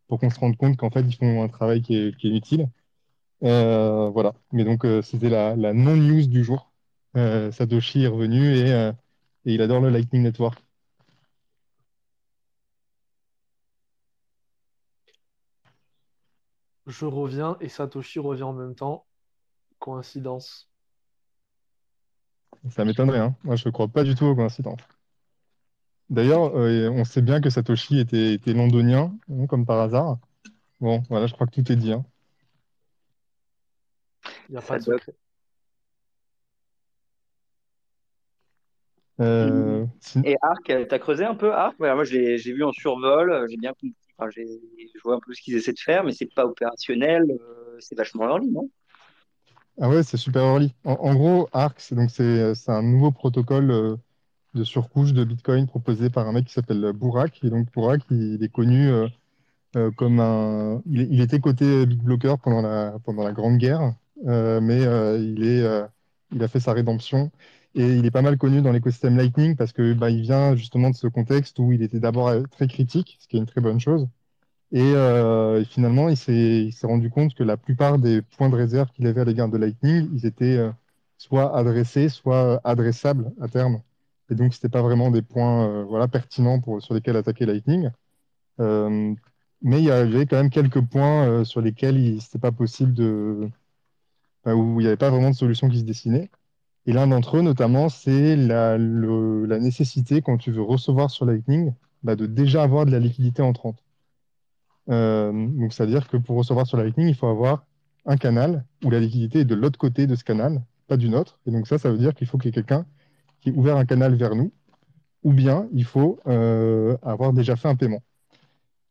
pour 0.08 0.18
qu'on 0.20 0.30
se 0.30 0.38
rende 0.38 0.56
compte 0.56 0.76
qu'en 0.76 0.90
fait, 0.90 1.02
ils 1.02 1.14
font 1.14 1.42
un 1.42 1.48
travail 1.48 1.80
qui 1.80 1.96
est, 1.96 2.16
qui 2.16 2.28
est 2.28 2.36
utile. 2.36 2.68
Euh, 3.44 4.10
voilà. 4.10 4.34
Mais 4.52 4.64
donc, 4.64 4.84
euh, 4.84 5.02
c'était 5.02 5.30
la, 5.30 5.56
la 5.56 5.72
non-news 5.72 6.26
du 6.26 6.44
jour. 6.44 6.72
Satoshi 7.14 8.02
est 8.04 8.08
revenu 8.08 8.56
et, 8.56 8.70
et 9.46 9.54
il 9.54 9.62
adore 9.62 9.80
le 9.80 9.88
Lightning 9.88 10.22
Network. 10.22 10.62
Je 16.86 17.06
reviens 17.06 17.56
et 17.60 17.68
Satoshi 17.68 18.18
revient 18.18 18.42
en 18.42 18.52
même 18.52 18.74
temps. 18.74 19.06
Coïncidence. 19.78 20.68
Ça 22.68 22.84
m'étonnerait, 22.84 23.20
hein. 23.20 23.34
Moi, 23.44 23.56
je 23.56 23.66
ne 23.68 23.72
crois 23.72 23.88
pas 23.88 24.04
du 24.04 24.14
tout 24.14 24.26
aux 24.26 24.34
coïncidences. 24.34 24.82
D'ailleurs, 26.10 26.56
euh, 26.56 26.88
on 26.90 27.04
sait 27.04 27.22
bien 27.22 27.40
que 27.40 27.50
Satoshi 27.50 27.98
était, 28.00 28.34
était 28.34 28.52
londonien, 28.52 29.12
hein, 29.30 29.46
comme 29.46 29.66
par 29.66 29.80
hasard. 29.80 30.18
Bon, 30.80 31.02
voilà, 31.10 31.26
je 31.26 31.34
crois 31.34 31.46
que 31.46 31.54
tout 31.60 31.72
est 31.72 31.76
dit. 31.76 31.92
hein. 31.92 32.04
Il 34.48 34.52
n'y 34.52 34.58
a 34.58 34.62
pas 34.62 34.78
de 34.78 34.84
secret. 34.84 35.14
Euh, 39.20 39.86
sin- 40.00 40.22
Et 40.24 40.36
Arc, 40.42 40.68
euh, 40.70 40.84
t'as 40.88 40.98
creusé 40.98 41.24
un 41.24 41.34
peu 41.34 41.52
Arc? 41.52 41.74
Voilà, 41.78 41.94
moi, 41.94 42.04
je 42.04 42.12
l'ai- 42.16 42.38
j'ai 42.38 42.52
vu 42.52 42.62
en 42.64 42.72
survol, 42.72 43.32
euh, 43.32 43.46
j'ai 43.48 43.56
bien 43.56 43.70
compris, 43.70 43.94
enfin, 44.18 44.30
j'ai 44.30 44.44
je 44.94 45.00
vois 45.02 45.16
un 45.16 45.20
peu 45.24 45.32
ce 45.32 45.40
qu'ils 45.40 45.56
essaient 45.56 45.72
de 45.72 45.78
faire, 45.78 46.04
mais 46.04 46.12
c'est 46.12 46.32
pas 46.34 46.44
opérationnel, 46.44 47.24
euh, 47.30 47.76
c'est 47.80 47.96
vachement 47.96 48.24
early, 48.28 48.50
non? 48.50 48.68
Ah 49.80 49.88
ouais, 49.88 50.02
c'est 50.02 50.16
super 50.16 50.42
early. 50.42 50.74
En, 50.84 50.92
en 50.94 51.14
gros, 51.14 51.48
Arc, 51.52 51.80
c'est 51.80 51.94
donc 51.94 52.10
c'est 52.10 52.54
c'est 52.54 52.70
un 52.72 52.82
nouveau 52.82 53.10
protocole 53.12 53.70
euh, 53.70 53.96
de 54.56 54.64
surcouche 54.64 55.12
de 55.12 55.24
Bitcoin 55.24 55.66
proposé 55.66 56.10
par 56.10 56.26
un 56.28 56.32
mec 56.32 56.46
qui 56.46 56.52
s'appelle 56.54 56.92
Bourak. 56.92 57.40
Et 57.44 57.50
donc 57.50 57.72
Bourak, 57.72 58.02
il, 58.10 58.42
est 58.42 58.52
connu 58.52 58.88
euh, 58.88 59.08
euh, 59.76 59.90
comme 59.92 60.20
un. 60.20 60.82
Il, 60.86 61.20
était 61.20 61.40
côté 61.40 61.86
Big 61.86 62.02
Blocker 62.02 62.36
pendant 62.42 62.62
la 62.62 62.96
pendant 63.04 63.24
la 63.24 63.32
Grande 63.32 63.58
Guerre, 63.58 63.94
euh, 64.26 64.60
mais 64.60 64.82
il 65.22 65.44
est 65.44 65.64
il 66.32 66.42
a 66.42 66.48
fait 66.48 66.60
sa 66.60 66.72
rédemption 66.72 67.30
et 67.74 67.86
il 67.96 68.06
est 68.06 68.10
pas 68.10 68.22
mal 68.22 68.38
connu 68.38 68.62
dans 68.62 68.72
l'écosystème 68.72 69.16
Lightning 69.16 69.56
parce 69.56 69.72
que 69.72 69.92
bah, 69.94 70.10
il 70.10 70.22
vient 70.22 70.56
justement 70.56 70.90
de 70.90 70.96
ce 70.96 71.06
contexte 71.06 71.58
où 71.58 71.72
il 71.72 71.82
était 71.82 72.00
d'abord 72.00 72.32
très 72.50 72.66
critique, 72.68 73.18
ce 73.20 73.28
qui 73.28 73.36
est 73.36 73.40
une 73.40 73.46
très 73.46 73.60
bonne 73.60 73.80
chose. 73.80 74.08
Et, 74.72 74.94
finalement, 75.70 76.08
il 76.08 76.16
s'est 76.16 76.70
rendu 76.86 77.10
compte 77.10 77.34
que 77.34 77.44
la 77.44 77.56
plupart 77.56 77.98
des 77.98 78.22
points 78.22 78.48
de 78.50 78.56
réserve 78.56 78.90
qu'il 78.92 79.06
avait 79.06 79.20
à 79.20 79.24
l'égard 79.24 79.48
de 79.48 79.58
Lightning, 79.58 80.08
ils 80.14 80.26
étaient 80.26 80.58
soit 81.18 81.56
adressés, 81.56 82.08
soit 82.08 82.60
adressables 82.64 83.32
à 83.40 83.48
terme. 83.48 83.80
Et 84.30 84.34
donc, 84.34 84.54
c'était 84.54 84.68
pas 84.68 84.82
vraiment 84.82 85.10
des 85.10 85.22
points 85.22 85.68
euh, 85.68 85.84
voilà, 85.84 86.08
pertinents 86.08 86.60
pour, 86.60 86.82
sur 86.82 86.94
lesquels 86.94 87.16
attaquer 87.16 87.46
Lightning. 87.46 87.90
Euh, 88.60 89.14
mais 89.62 89.78
il 89.78 89.84
y 89.84 89.90
avait 89.90 90.26
quand 90.26 90.36
même 90.36 90.50
quelques 90.50 90.80
points 90.80 91.26
euh, 91.28 91.44
sur 91.44 91.60
lesquels 91.60 91.98
il 91.98 92.14
n'était 92.16 92.38
pas 92.38 92.52
possible 92.52 92.92
de. 92.94 93.48
où 94.46 94.80
il 94.80 94.84
n'y 94.84 94.86
avait 94.86 94.96
pas 94.96 95.10
vraiment 95.10 95.30
de 95.30 95.36
solution 95.36 95.68
qui 95.68 95.80
se 95.80 95.84
dessinait. 95.84 96.30
Et 96.86 96.92
l'un 96.92 97.08
d'entre 97.08 97.38
eux, 97.38 97.42
notamment, 97.42 97.88
c'est 97.88 98.36
la 98.36 98.78
nécessité, 98.78 100.22
quand 100.22 100.38
tu 100.38 100.52
veux 100.52 100.62
recevoir 100.62 101.10
sur 101.10 101.26
Lightning, 101.26 101.72
bah, 102.02 102.16
de 102.16 102.26
déjà 102.26 102.62
avoir 102.62 102.86
de 102.86 102.92
la 102.92 103.00
liquidité 103.00 103.42
entrante. 103.42 103.82
Euh, 104.88 105.32
donc, 105.32 105.72
c'est-à-dire 105.72 106.08
que 106.08 106.16
pour 106.16 106.36
recevoir 106.36 106.66
sur 106.66 106.78
Lightning, 106.78 107.08
il 107.08 107.14
faut 107.14 107.26
avoir 107.26 107.64
un 108.04 108.16
canal 108.16 108.64
où 108.84 108.90
la 108.90 109.00
liquidité 109.00 109.40
est 109.40 109.44
de 109.44 109.54
l'autre 109.54 109.78
côté 109.78 110.06
de 110.06 110.14
ce 110.14 110.24
canal, 110.24 110.62
pas 110.86 110.96
du 110.96 111.08
nôtre. 111.08 111.40
Et 111.46 111.50
donc, 111.50 111.66
ça, 111.66 111.78
ça 111.78 111.90
veut 111.90 111.98
dire 111.98 112.14
qu'il 112.14 112.26
faut 112.28 112.38
qu'il 112.38 112.46
y 112.46 112.50
ait 112.50 112.52
quelqu'un 112.52 112.86
ouvert 113.52 113.76
un 113.76 113.84
canal 113.84 114.14
vers 114.14 114.34
nous, 114.34 114.52
ou 115.22 115.32
bien 115.32 115.68
il 115.72 115.84
faut 115.84 116.20
euh, 116.26 116.96
avoir 117.02 117.32
déjà 117.32 117.56
fait 117.56 117.68
un 117.68 117.76
paiement. 117.76 118.02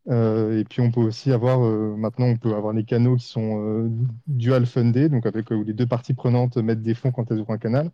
Euh, 0.10 0.60
et 0.60 0.66
puis, 0.66 0.82
on 0.82 0.92
peut 0.92 1.02
aussi 1.02 1.32
avoir, 1.32 1.66
euh, 1.66 1.96
maintenant, 1.98 2.28
on 2.28 2.38
peut 2.38 2.54
avoir 2.54 2.74
les 2.74 2.84
canaux 2.84 3.16
qui 3.16 3.26
sont 3.26 3.90
dual 4.28 4.66
funded, 4.66 5.12
donc 5.12 5.26
avec 5.26 5.50
où 5.52 5.64
les 5.64 5.74
deux 5.74 5.88
parties 5.88 6.14
prenantes 6.14 6.58
mettent 6.58 6.84
des 6.84 6.94
fonds 6.94 7.12
quand 7.12 7.32
elles 7.32 7.40
ouvrent 7.40 7.54
un 7.54 7.58
canal, 7.58 7.90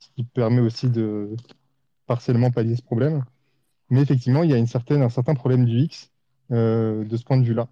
ce 0.00 0.08
qui 0.16 0.24
permet 0.24 0.60
aussi 0.60 0.90
de 0.90 1.30
partiellement 2.06 2.50
pallier 2.50 2.76
ce 2.76 2.82
problème. 2.82 3.24
Mais 3.90 4.02
effectivement, 4.02 4.42
il 4.42 4.50
y 4.50 4.54
a 4.54 4.58
une 4.58 4.66
certaine, 4.66 5.02
un 5.02 5.08
certain 5.08 5.34
problème 5.34 5.64
du 5.64 5.78
X 5.78 6.10
de 6.50 7.16
ce 7.16 7.24
point 7.24 7.38
de 7.38 7.44
vue-là. 7.44 7.68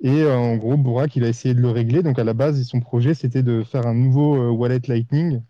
Et 0.00 0.24
en 0.26 0.56
gros, 0.56 0.76
Bourak, 0.76 1.16
il 1.16 1.24
a 1.24 1.28
essayé 1.28 1.54
de 1.54 1.60
le 1.60 1.70
régler. 1.70 2.02
Donc 2.02 2.18
à 2.18 2.24
la 2.24 2.34
base, 2.34 2.62
son 2.64 2.80
projet, 2.80 3.14
c'était 3.14 3.42
de 3.42 3.64
faire 3.64 3.86
un 3.86 3.94
nouveau 3.94 4.50
wallet 4.52 4.80
Lightning 4.86 5.40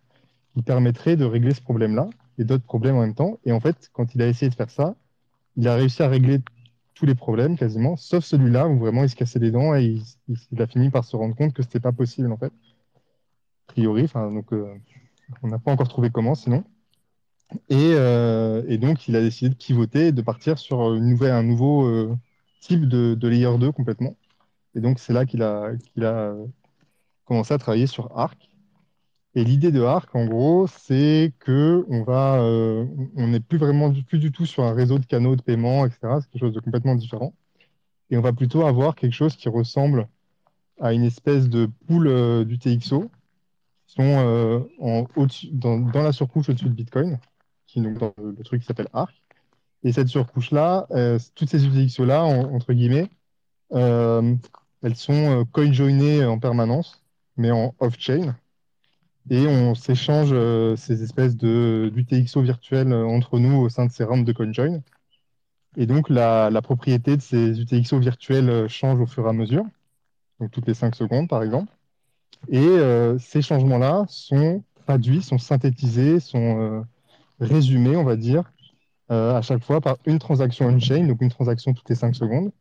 qui 0.55 0.63
permettrait 0.63 1.17
de 1.17 1.25
régler 1.25 1.55
ce 1.55 1.61
problème-là 1.61 2.09
et 2.39 2.45
d'autres 2.45 2.65
problèmes 2.65 2.97
en 2.97 3.01
même 3.01 3.15
temps. 3.15 3.39
Et 3.45 3.53
en 3.53 3.61
fait, 3.61 3.91
quand 3.93 4.15
il 4.15 4.23
a 4.23 4.29
essayé 4.29 4.51
de 4.51 4.55
faire 4.55 4.71
ça, 4.71 4.95
il 5.57 5.69
a 5.69 5.75
réussi 5.75 6.03
à 6.03 6.09
régler 6.09 6.41
tous 6.95 7.07
les 7.07 7.15
problèmes 7.15 7.57
quasiment, 7.57 7.97
sauf 7.97 8.25
celui-là 8.25 8.69
où 8.69 8.79
vraiment 8.79 9.05
il 9.05 9.11
se 9.11 9.17
cassait 9.17 9.39
les 9.39 9.53
dents 9.53 9.75
et 9.75 10.01
il, 10.29 10.63
a 10.63 10.67
fini 10.67 10.91
par 10.91 11.05
se 11.05 11.15
rendre 11.17 11.37
compte 11.37 11.53
que 11.53 11.63
c'était 11.63 11.81
pas 11.81 11.93
possible 11.93 12.33
en 12.33 12.37
fait. 12.37 12.53
A 13.69 13.73
priori, 13.73 14.09
donc 14.15 14.53
euh, 14.53 14.75
on 15.43 15.49
n'a 15.49 15.59
pas 15.59 15.71
encore 15.71 15.89
trouvé 15.89 16.11
comment 16.11 16.35
sinon. 16.35 16.65
Et, 17.69 17.93
euh, 17.95 18.63
et 18.69 18.79
donc, 18.79 19.09
il 19.09 19.17
a 19.17 19.21
décidé 19.21 19.51
de 19.51 19.55
pivoter 19.55 20.09
et 20.09 20.13
de 20.13 20.23
partir 20.23 20.59
sur 20.59 20.81
un 20.83 21.43
nouveau 21.43 21.87
euh, 21.87 22.15
type 22.61 22.87
de, 22.89 23.29
layer 23.29 23.57
2 23.59 23.73
complètement. 23.73 24.17
Et 24.75 24.81
donc, 24.81 24.99
c'est 24.99 25.13
là 25.13 25.25
qu'il 25.27 25.43
a, 25.43 25.73
commencé 27.25 27.55
à 27.55 27.59
travailler 27.59 27.87
sur 27.87 28.17
Arc. 28.19 28.48
Et 29.35 29.45
l'idée 29.45 29.71
de 29.73 29.83
Arc, 29.83 30.15
en 30.15 30.27
gros, 30.27 30.67
c'est 30.67 31.33
que 31.39 31.85
on 31.89 32.03
va, 32.03 32.41
euh, 32.43 32.87
on 33.17 33.29
n'est 33.29 33.41
plus 33.41 33.59
vraiment 33.59 33.89
du, 33.91 34.03
plus 34.03 34.19
du 34.19 34.33
tout 34.33 34.47
sur 34.47 34.65
un 34.65 34.73
réseau 34.75 34.99
de 34.99 35.07
canaux 35.07 35.37
de 35.37 35.43
paiement, 35.43 35.87
etc. 35.87 36.21
C'est 36.21 36.31
quelque 36.31 36.41
chose 36.41 36.55
de 36.55 36.61
complètement 36.61 36.95
différent. 36.95 37.35
Et 38.11 38.19
on 38.19 38.23
va 38.23 38.33
plutôt 38.33 38.67
avoir 38.67 38.95
quelque 38.97 39.15
chose 39.15 39.37
qui 39.37 39.49
ressemble 39.49 40.09
à 40.81 40.93
une 40.95 41.05
espèce 41.05 41.49
de 41.49 41.69
pool 41.89 42.09
euh, 42.09 42.45
du 42.45 42.59
TXO, 42.59 43.11
qui 43.87 43.95
sont 43.95 44.03
euh, 44.05 44.61
en, 44.81 45.07
dans, 45.53 45.79
dans 45.81 46.03
la 46.03 46.13
surcouche 46.13 46.51
au-dessus 46.51 46.67
de 46.67 46.75
Bitcoin, 46.75 47.19
qui 47.67 47.81
donc 47.83 47.99
dans 47.99 48.15
le, 48.19 48.35
truc 48.45 48.63
qui 48.63 48.67
s'appelle 48.69 48.89
Arc. 48.95 49.15
Et 49.85 49.93
cette 49.93 50.09
surcouche-là, 50.09 50.87
euh, 50.93 51.19
toutes 51.37 51.51
ces 51.51 51.67
UTXO-là, 51.67 52.25
en- 52.25 52.55
entre 52.55 52.73
guillemets, 52.75 53.11
elles 54.83 54.97
sont 54.97 55.47
coin-joinées 55.53 56.25
en 56.25 56.39
permanence, 56.39 57.05
mais 57.37 57.51
en 57.51 57.75
off-chain. 57.81 58.37
Et 59.31 59.47
on 59.47 59.75
s'échange 59.75 60.31
euh, 60.33 60.75
ces 60.77 61.03
espèces 61.03 61.37
de 61.37 61.91
d'UTXO 61.95 62.41
virtuels 62.41 62.93
euh, 62.93 63.07
entre 63.07 63.39
nous 63.39 63.59
au 63.59 63.69
sein 63.69 63.85
de 63.85 63.93
ces 63.93 64.05
rounds 64.05 64.25
de 64.25 64.33
CoinJoin. 64.33 64.81
Et 65.77 65.87
donc, 65.87 66.09
la, 66.09 66.51
propriété 66.63 67.17
de 67.17 67.23
ces 67.23 67.61
UTXO 67.61 67.99
virtuels 67.99 68.49
euh, 68.49 68.69
change 68.69 69.01
au 69.01 69.07
fur 69.07 69.27
et 69.27 69.29
à 69.29 69.33
mesure, 69.33 69.65
donc 70.41 70.51
toutes 70.51 70.67
les 70.67 70.75
5 70.75 70.95
secondes, 70.95 71.29
par 71.29 71.43
exemple. 71.43 71.73
Et 72.49 72.79
ces 73.19 73.43
changements-là 73.43 74.05
sont 74.09 74.63
traduits, 74.87 75.23
sont 75.23 75.39
synthétisés, 75.39 76.21
sont 76.21 76.85
résumés, 77.41 77.97
on 77.97 78.05
va 78.05 78.15
dire, 78.15 78.45
à 79.09 79.43
chaque 79.43 79.65
fois 79.65 79.81
par 79.81 79.97
une 80.07 80.21
transaction 80.21 80.67
on-chain, 80.67 81.09
donc 81.09 81.21
une 81.21 81.31
transaction 81.31 81.75
toutes 81.75 81.89
les 81.89 81.97
5 81.97 82.15
secondes. 82.15 82.53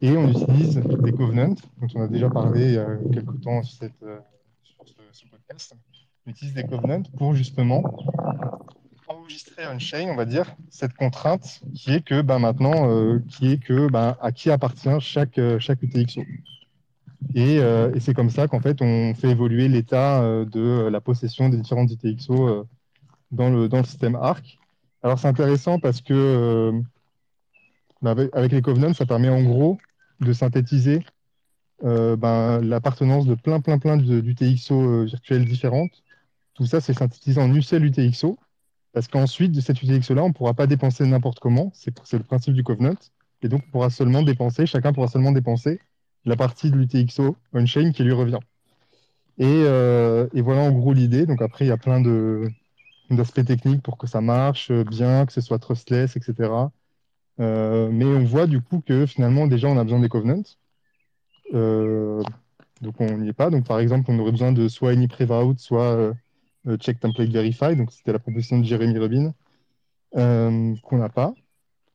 Et 0.00 0.16
on 0.16 0.28
utilise 0.28 0.74
des 0.74 1.12
covenants, 1.12 1.54
dont 1.80 1.86
on 1.94 2.02
a 2.02 2.08
déjà 2.08 2.28
parlé 2.30 2.64
il 2.64 2.74
y 2.74 2.78
a 2.78 2.96
quelques 3.12 3.40
temps 3.42 3.62
sur, 3.62 3.78
cette, 3.78 4.04
sur 4.70 4.88
ce, 4.88 4.94
ce 5.12 5.26
podcast. 5.26 5.74
On 6.26 6.30
utilise 6.30 6.54
des 6.54 6.64
covenants 6.64 7.02
pour 7.16 7.34
justement 7.34 7.82
enregistrer 9.08 9.66
on-chain, 9.66 10.08
on 10.10 10.16
va 10.16 10.24
dire, 10.24 10.54
cette 10.70 10.94
contrainte 10.94 11.60
qui 11.74 11.92
est 11.92 12.04
que 12.04 12.22
ben, 12.22 12.38
maintenant, 12.38 12.88
euh, 12.90 13.18
qui 13.28 13.52
est 13.52 13.58
que 13.58 13.90
ben, 13.90 14.16
à 14.20 14.32
qui 14.32 14.50
appartient 14.50 15.00
chaque, 15.00 15.38
euh, 15.38 15.58
chaque 15.58 15.82
UTXO. 15.82 16.22
Et, 17.34 17.58
euh, 17.58 17.92
et 17.94 18.00
c'est 18.00 18.14
comme 18.14 18.30
ça 18.30 18.48
qu'en 18.48 18.60
fait, 18.60 18.80
on 18.80 19.14
fait 19.14 19.30
évoluer 19.30 19.68
l'état 19.68 20.22
de 20.44 20.88
la 20.88 21.00
possession 21.00 21.48
des 21.48 21.58
différentes 21.58 21.90
UTXO 21.90 22.66
dans, 23.30 23.50
le, 23.50 23.68
dans 23.68 23.78
le 23.78 23.84
système 23.84 24.16
ARC. 24.16 24.58
Alors, 25.02 25.18
c'est 25.18 25.28
intéressant 25.28 25.78
parce 25.78 26.00
que 26.00 26.72
ben, 28.02 28.10
avec, 28.12 28.30
avec 28.34 28.52
les 28.52 28.62
covenants, 28.62 28.94
ça 28.94 29.06
permet 29.06 29.28
en 29.28 29.42
gros 29.42 29.78
de 30.20 30.32
synthétiser 30.32 31.04
ben, 31.82 32.60
l'appartenance 32.60 33.26
de 33.26 33.34
plein, 33.34 33.60
plein, 33.60 33.78
plein 33.78 33.96
d'UTXO 33.96 34.74
euh, 34.74 35.04
virtuelles 35.04 35.44
différentes. 35.44 36.02
Tout 36.54 36.66
ça, 36.66 36.80
c'est 36.80 36.94
synthétisé 36.94 37.40
en 37.40 37.52
une 37.52 37.56
UTXO. 37.58 38.38
Parce 38.92 39.08
qu'ensuite, 39.08 39.52
de 39.52 39.60
cette 39.60 39.82
UTXO-là, 39.82 40.24
on 40.24 40.28
ne 40.28 40.32
pourra 40.32 40.54
pas 40.54 40.66
dépenser 40.66 41.06
n'importe 41.06 41.38
comment. 41.38 41.70
C'est 41.74 41.92
le 42.12 42.24
principe 42.24 42.54
du 42.54 42.64
Covenant. 42.64 42.96
Et 43.42 43.48
donc, 43.48 43.62
on 43.68 43.70
pourra 43.70 43.90
seulement 43.90 44.22
dépenser, 44.22 44.66
chacun 44.66 44.92
pourra 44.92 45.08
seulement 45.08 45.32
dépenser 45.32 45.80
la 46.24 46.36
partie 46.36 46.70
de 46.70 46.76
l'UTXO 46.76 47.36
on-chain 47.54 47.92
qui 47.92 48.04
lui 48.04 48.12
revient. 48.12 48.40
Et, 49.38 49.46
euh, 49.46 50.28
et 50.34 50.42
voilà 50.42 50.62
en 50.62 50.72
gros 50.72 50.92
l'idée. 50.92 51.24
Donc 51.24 51.40
après, 51.40 51.64
il 51.64 51.68
y 51.68 51.72
a 51.72 51.78
plein 51.78 52.02
d'aspects 53.10 53.44
techniques 53.44 53.82
pour 53.82 53.96
que 53.96 54.06
ça 54.06 54.20
marche 54.20 54.70
bien, 54.70 55.24
que 55.24 55.32
ce 55.32 55.40
soit 55.40 55.58
trustless, 55.58 56.16
etc. 56.16 56.50
Euh, 57.40 57.88
mais 57.90 58.04
on 58.04 58.24
voit 58.24 58.46
du 58.46 58.60
coup 58.60 58.82
que 58.86 59.06
finalement, 59.06 59.46
déjà, 59.46 59.68
on 59.68 59.78
a 59.78 59.84
besoin 59.84 60.00
des 60.00 60.08
covenants. 60.08 60.42
Euh, 61.54 62.22
donc 62.80 62.94
on 63.00 63.18
n'y 63.18 63.28
est 63.28 63.34
pas. 63.34 63.50
Donc 63.50 63.66
par 63.66 63.80
exemple, 63.80 64.10
on 64.10 64.18
aurait 64.18 64.32
besoin 64.32 64.52
de 64.52 64.68
soit 64.68 64.90
any 64.90 65.08
prevout, 65.08 65.58
soit 65.58 66.14
euh, 66.66 66.76
check 66.78 67.00
template 67.00 67.30
verify. 67.30 67.76
Donc 67.76 67.92
c'était 67.92 68.12
la 68.12 68.18
proposition 68.18 68.58
de 68.58 68.64
Jérémy 68.64 68.98
Rubin 68.98 69.34
euh, 70.16 70.74
qu'on 70.82 70.98
n'a 70.98 71.08
pas. 71.08 71.34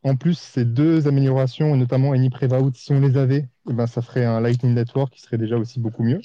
En 0.03 0.15
plus, 0.15 0.37
ces 0.37 0.65
deux 0.65 1.07
améliorations, 1.07 1.75
notamment 1.75 2.11
any 2.11 2.29
prevout, 2.29 2.75
si 2.75 2.93
on 2.93 2.99
les 2.99 3.17
avait, 3.17 3.47
eh 3.69 3.73
ben, 3.73 3.87
ça 3.87 4.01
ferait 4.01 4.25
un 4.25 4.39
Lightning 4.39 4.75
Network 4.75 5.11
qui 5.11 5.21
serait 5.21 5.39
déjà 5.39 5.57
aussi 5.57 5.79
beaucoup 5.79 6.03
mieux. 6.03 6.21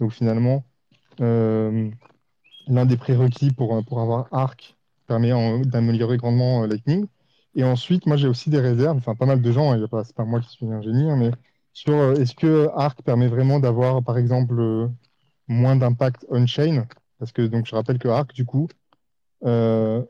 Donc 0.00 0.12
finalement, 0.12 0.64
l'un 1.20 2.86
des 2.86 2.96
prérequis 2.96 3.52
pour, 3.52 3.84
pour 3.84 4.00
avoir 4.00 4.28
Arc 4.32 4.76
permet 5.06 5.32
d'améliorer 5.64 6.16
grandement 6.16 6.66
Lightning. 6.66 7.06
Et 7.54 7.64
ensuite, 7.64 8.06
moi 8.06 8.16
j'ai 8.16 8.28
aussi 8.28 8.50
des 8.50 8.60
réserves, 8.60 8.98
enfin 8.98 9.14
pas 9.14 9.26
mal 9.26 9.42
de 9.42 9.52
gens, 9.52 9.76
pas, 9.88 10.04
c'est 10.04 10.14
pas 10.14 10.24
moi 10.24 10.40
qui 10.40 10.48
suis 10.48 10.66
un 10.66 10.80
génie, 10.82 11.10
hein, 11.10 11.16
mais 11.16 11.30
sur 11.78 11.94
euh, 11.94 12.14
est-ce 12.14 12.34
que 12.34 12.68
Arc 12.74 13.02
permet 13.02 13.28
vraiment 13.28 13.60
d'avoir, 13.60 14.02
par 14.02 14.18
exemple, 14.18 14.58
euh, 14.58 14.88
moins 15.46 15.76
d'impact 15.76 16.26
on-chain? 16.28 16.88
Parce 17.20 17.30
que 17.30 17.42
donc 17.42 17.66
je 17.66 17.74
rappelle 17.76 18.00
que 18.00 18.08
Arc, 18.08 18.34
du 18.34 18.44
coup, 18.44 18.66
euh, 19.44 20.02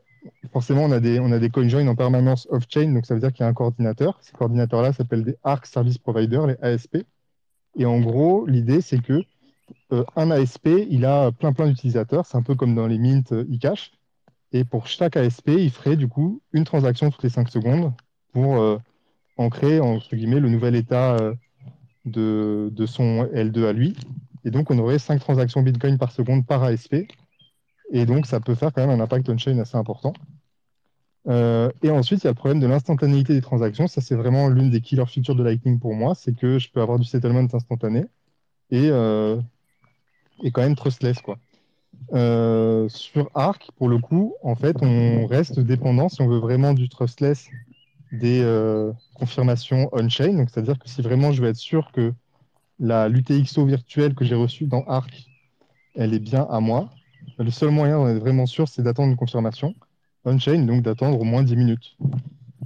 forcément, 0.51 0.85
on 0.85 0.91
a 0.91 0.99
des, 0.99 1.19
on 1.19 1.29
des 1.29 1.49
CoinJoin 1.51 1.87
en 1.87 1.95
permanence 1.95 2.47
off-chain, 2.49 2.91
donc 2.91 3.05
ça 3.05 3.13
veut 3.13 3.19
dire 3.19 3.31
qu'il 3.31 3.43
y 3.43 3.45
a 3.45 3.49
un 3.49 3.53
coordinateur. 3.53 4.17
Ces 4.21 4.31
coordinateurs-là 4.31 4.93
s'appellent 4.93 5.23
des 5.23 5.37
Arc 5.43 5.67
Service 5.67 5.99
Providers, 5.99 6.47
les 6.47 6.57
ASP. 6.59 7.05
Et 7.75 7.85
en 7.85 7.99
gros, 7.99 8.47
l'idée, 8.47 8.81
c'est 8.81 8.99
que 8.99 9.21
un 10.15 10.31
ASP, 10.31 10.69
il 10.89 11.05
a 11.05 11.31
plein 11.31 11.53
plein 11.53 11.67
d'utilisateurs. 11.67 12.25
C'est 12.25 12.37
un 12.37 12.41
peu 12.41 12.55
comme 12.55 12.73
dans 12.73 12.87
les 12.87 12.97
mints 12.97 13.31
euh, 13.31 13.45
eCash. 13.51 13.91
Et 14.53 14.63
pour 14.63 14.87
chaque 14.87 15.17
ASP, 15.17 15.49
il 15.49 15.69
ferait 15.69 15.97
du 15.97 16.07
coup 16.07 16.41
une 16.51 16.63
transaction 16.63 17.11
toutes 17.11 17.23
les 17.23 17.29
5 17.29 17.47
secondes 17.49 17.93
pour 18.33 18.79
en 19.37 19.49
créer, 19.49 19.79
entre 19.79 20.15
guillemets, 20.15 20.39
le 20.39 20.49
nouvel 20.49 20.75
état 20.75 21.17
de, 22.05 22.85
son 22.85 23.25
L2 23.33 23.65
à 23.65 23.73
lui. 23.73 23.95
Et 24.45 24.51
donc, 24.51 24.71
on 24.71 24.79
aurait 24.79 24.99
5 24.99 25.19
transactions 25.19 25.61
Bitcoin 25.61 25.97
par 25.97 26.11
seconde 26.11 26.45
par 26.45 26.63
ASP. 26.63 26.95
Et 27.91 28.05
donc, 28.05 28.25
ça 28.25 28.39
peut 28.39 28.55
faire 28.55 28.71
quand 28.73 28.85
même 28.85 28.99
un 28.99 29.03
impact 29.03 29.29
on-chain 29.29 29.57
assez 29.59 29.77
important. 29.77 30.13
Euh, 31.27 31.69
et 31.83 31.89
ensuite, 31.89 32.23
il 32.23 32.25
y 32.25 32.27
a 32.27 32.31
le 32.31 32.35
problème 32.35 32.59
de 32.59 32.67
l'instantanéité 32.67 33.33
des 33.33 33.41
transactions. 33.41 33.87
Ça, 33.87 34.01
c'est 34.01 34.15
vraiment 34.15 34.47
l'une 34.47 34.69
des 34.69 34.81
killer 34.81 35.05
features 35.05 35.35
de 35.35 35.43
Lightning 35.43 35.79
pour 35.79 35.93
moi. 35.93 36.15
C'est 36.15 36.35
que 36.35 36.59
je 36.59 36.71
peux 36.71 36.81
avoir 36.81 36.99
du 36.99 37.05
settlement 37.05 37.45
instantané 37.53 38.05
et, 38.71 38.89
euh, 38.89 39.37
et 40.43 40.51
quand 40.51 40.61
même 40.61 40.75
trustless, 40.75 41.21
quoi. 41.21 41.37
Euh, 42.13 42.87
sur 42.89 43.29
Arc, 43.35 43.71
pour 43.77 43.89
le 43.89 43.99
coup, 43.99 44.33
en 44.41 44.55
fait, 44.55 44.77
on 44.81 45.25
reste 45.27 45.59
dépendant, 45.59 46.09
si 46.09 46.21
on 46.21 46.27
veut 46.27 46.39
vraiment 46.39 46.73
du 46.73 46.89
trustless, 46.89 47.49
des 48.11 48.41
euh, 48.41 48.91
confirmations 49.15 49.89
on-chain. 49.91 50.45
C'est-à-dire 50.47 50.77
que 50.79 50.89
si 50.89 51.01
vraiment 51.01 51.31
je 51.31 51.41
veux 51.41 51.49
être 51.49 51.55
sûr 51.55 51.91
que 51.91 52.13
la 52.79 53.09
l'UTXO 53.09 53.65
virtuelle 53.65 54.15
que 54.15 54.25
j'ai 54.25 54.35
reçue 54.35 54.65
dans 54.65 54.83
Arc, 54.85 55.27
elle 55.95 56.13
est 56.13 56.19
bien 56.19 56.47
à 56.49 56.59
moi, 56.59 56.89
le 57.37 57.51
seul 57.51 57.69
moyen 57.71 57.97
d'en 57.97 58.07
être 58.07 58.19
vraiment 58.19 58.45
sûr, 58.45 58.67
c'est 58.67 58.81
d'attendre 58.81 59.09
une 59.09 59.17
confirmation 59.17 59.75
on-chain, 60.25 60.65
donc 60.65 60.83
d'attendre 60.83 61.19
au 61.19 61.23
moins 61.23 61.43
10 61.43 61.55
minutes. 61.55 61.97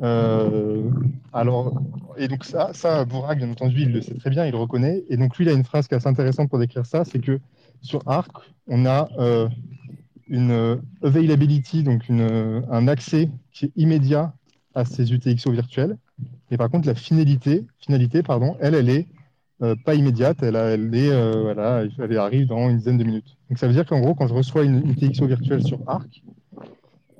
Euh, 0.01 0.89
alors, 1.31 1.79
et 2.17 2.27
donc 2.27 2.43
ça, 2.43 2.71
ça, 2.73 3.05
Bourag, 3.05 3.37
bien 3.37 3.49
entendu, 3.49 3.81
il 3.81 3.91
le 3.91 4.01
sait 4.01 4.15
très 4.15 4.29
bien, 4.29 4.45
il 4.45 4.51
le 4.51 4.57
reconnaît. 4.57 5.03
Et 5.09 5.17
donc 5.17 5.37
lui, 5.37 5.45
il 5.45 5.49
a 5.49 5.53
une 5.53 5.63
phrase 5.63 5.87
qui 5.87 5.93
est 5.93 5.97
assez 5.97 6.07
intéressante 6.07 6.49
pour 6.49 6.59
décrire 6.59 6.85
ça, 6.85 7.05
c'est 7.05 7.19
que 7.19 7.39
sur 7.81 8.01
Arc, 8.07 8.31
on 8.67 8.85
a 8.85 9.07
euh, 9.19 9.47
une 10.27 10.81
availability, 11.03 11.83
donc 11.83 12.09
un 12.09 12.87
accès 12.87 13.29
qui 13.51 13.65
est 13.65 13.71
immédiat 13.75 14.33
à 14.75 14.85
ces 14.85 15.11
UTXO 15.13 15.51
virtuels. 15.51 15.97
Et 16.51 16.57
par 16.57 16.69
contre, 16.69 16.87
la 16.87 16.95
finalité, 16.95 17.65
finalité 17.79 18.23
pardon, 18.23 18.55
elle, 18.59 18.75
elle 18.75 18.89
est 18.89 19.07
euh, 19.61 19.75
pas 19.75 19.95
immédiate, 19.95 20.43
elle, 20.43 20.55
elle 20.55 20.93
est, 20.93 21.11
euh, 21.11 21.41
voilà, 21.41 21.83
elle 21.99 22.17
arrive 22.17 22.47
dans 22.47 22.69
une 22.69 22.77
dizaine 22.77 22.97
de 22.97 23.03
minutes. 23.03 23.37
Donc 23.49 23.59
ça 23.59 23.67
veut 23.67 23.73
dire 23.73 23.85
qu'en 23.85 24.01
gros, 24.01 24.13
quand 24.13 24.27
je 24.27 24.33
reçois 24.33 24.63
une 24.63 24.89
UTXO 24.89 25.25
virtuelle 25.25 25.63
sur 25.63 25.79
Arc, 25.87 26.21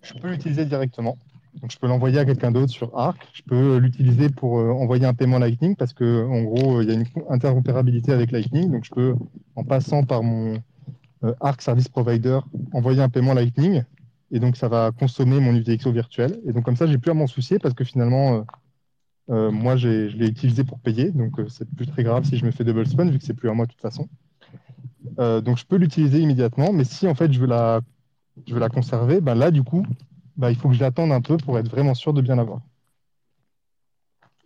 je 0.01 0.13
peux 0.15 0.29
l'utiliser 0.29 0.65
directement. 0.65 1.17
Donc 1.61 1.71
je 1.71 1.77
peux 1.77 1.87
l'envoyer 1.87 2.19
à 2.19 2.25
quelqu'un 2.25 2.51
d'autre 2.51 2.71
sur 2.71 2.97
Arc. 2.97 3.25
Je 3.33 3.43
peux 3.43 3.77
l'utiliser 3.77 4.29
pour 4.29 4.59
euh, 4.59 4.71
envoyer 4.71 5.05
un 5.05 5.13
paiement 5.13 5.39
Lightning 5.39 5.75
parce 5.75 5.93
que 5.93 6.25
en 6.25 6.41
gros, 6.41 6.81
il 6.81 6.89
y 6.89 6.91
a 6.91 6.95
une 6.95 7.05
interopérabilité 7.29 8.11
avec 8.11 8.31
Lightning. 8.31 8.71
Donc 8.71 8.83
je 8.83 8.91
peux, 8.91 9.15
en 9.55 9.63
passant 9.63 10.03
par 10.03 10.23
mon 10.23 10.57
Arc 11.39 11.61
Service 11.61 11.87
Provider, 11.87 12.39
envoyer 12.73 13.01
un 13.01 13.07
paiement 13.07 13.33
Lightning. 13.33 13.83
Et 14.33 14.39
donc 14.39 14.57
ça 14.57 14.67
va 14.67 14.91
consommer 14.91 15.39
mon 15.39 15.53
UTXO 15.53 15.91
virtuel. 15.91 16.41
Et 16.45 16.53
donc 16.53 16.65
comme 16.65 16.75
ça, 16.75 16.87
j'ai 16.87 16.97
plus 16.97 17.11
à 17.11 17.13
m'en 17.13 17.27
soucier 17.27 17.59
parce 17.59 17.75
que 17.75 17.83
finalement, 17.83 18.33
euh, 18.33 18.41
euh, 19.29 19.51
moi, 19.51 19.75
je 19.75 19.87
l'ai 19.87 20.27
utilisé 20.27 20.63
pour 20.63 20.79
payer. 20.79 21.11
Donc 21.11 21.39
euh, 21.39 21.47
c'est 21.47 21.69
plus 21.69 21.85
très 21.85 22.03
grave 22.03 22.25
si 22.25 22.37
je 22.37 22.43
me 22.43 22.49
fais 22.49 22.63
double 22.63 22.87
spend 22.87 23.11
vu 23.11 23.19
que 23.19 23.23
c'est 23.23 23.35
plus 23.35 23.47
à 23.47 23.53
moi 23.53 23.67
de 23.67 23.71
toute 23.71 23.81
façon. 23.81 24.09
Donc 25.17 25.57
je 25.57 25.65
peux 25.65 25.75
l'utiliser 25.75 26.19
immédiatement. 26.19 26.73
Mais 26.73 26.83
si 26.83 27.07
en 27.07 27.13
fait 27.13 27.31
je 27.31 27.39
veux 27.39 27.45
la, 27.45 27.81
je 28.47 28.55
veux 28.55 28.59
la 28.59 28.69
conserver, 28.69 29.21
ben 29.21 29.35
là 29.35 29.51
du 29.51 29.61
coup, 29.61 29.85
bah, 30.35 30.49
il 30.49 30.57
faut 30.57 30.67
que 30.67 30.73
je 30.73 30.79
l'attende 30.79 31.11
un 31.11 31.21
peu 31.21 31.37
pour 31.37 31.59
être 31.59 31.69
vraiment 31.69 31.93
sûr 31.93 32.11
de 32.11 32.21
bien 32.21 32.35
l'avoir. 32.35 32.61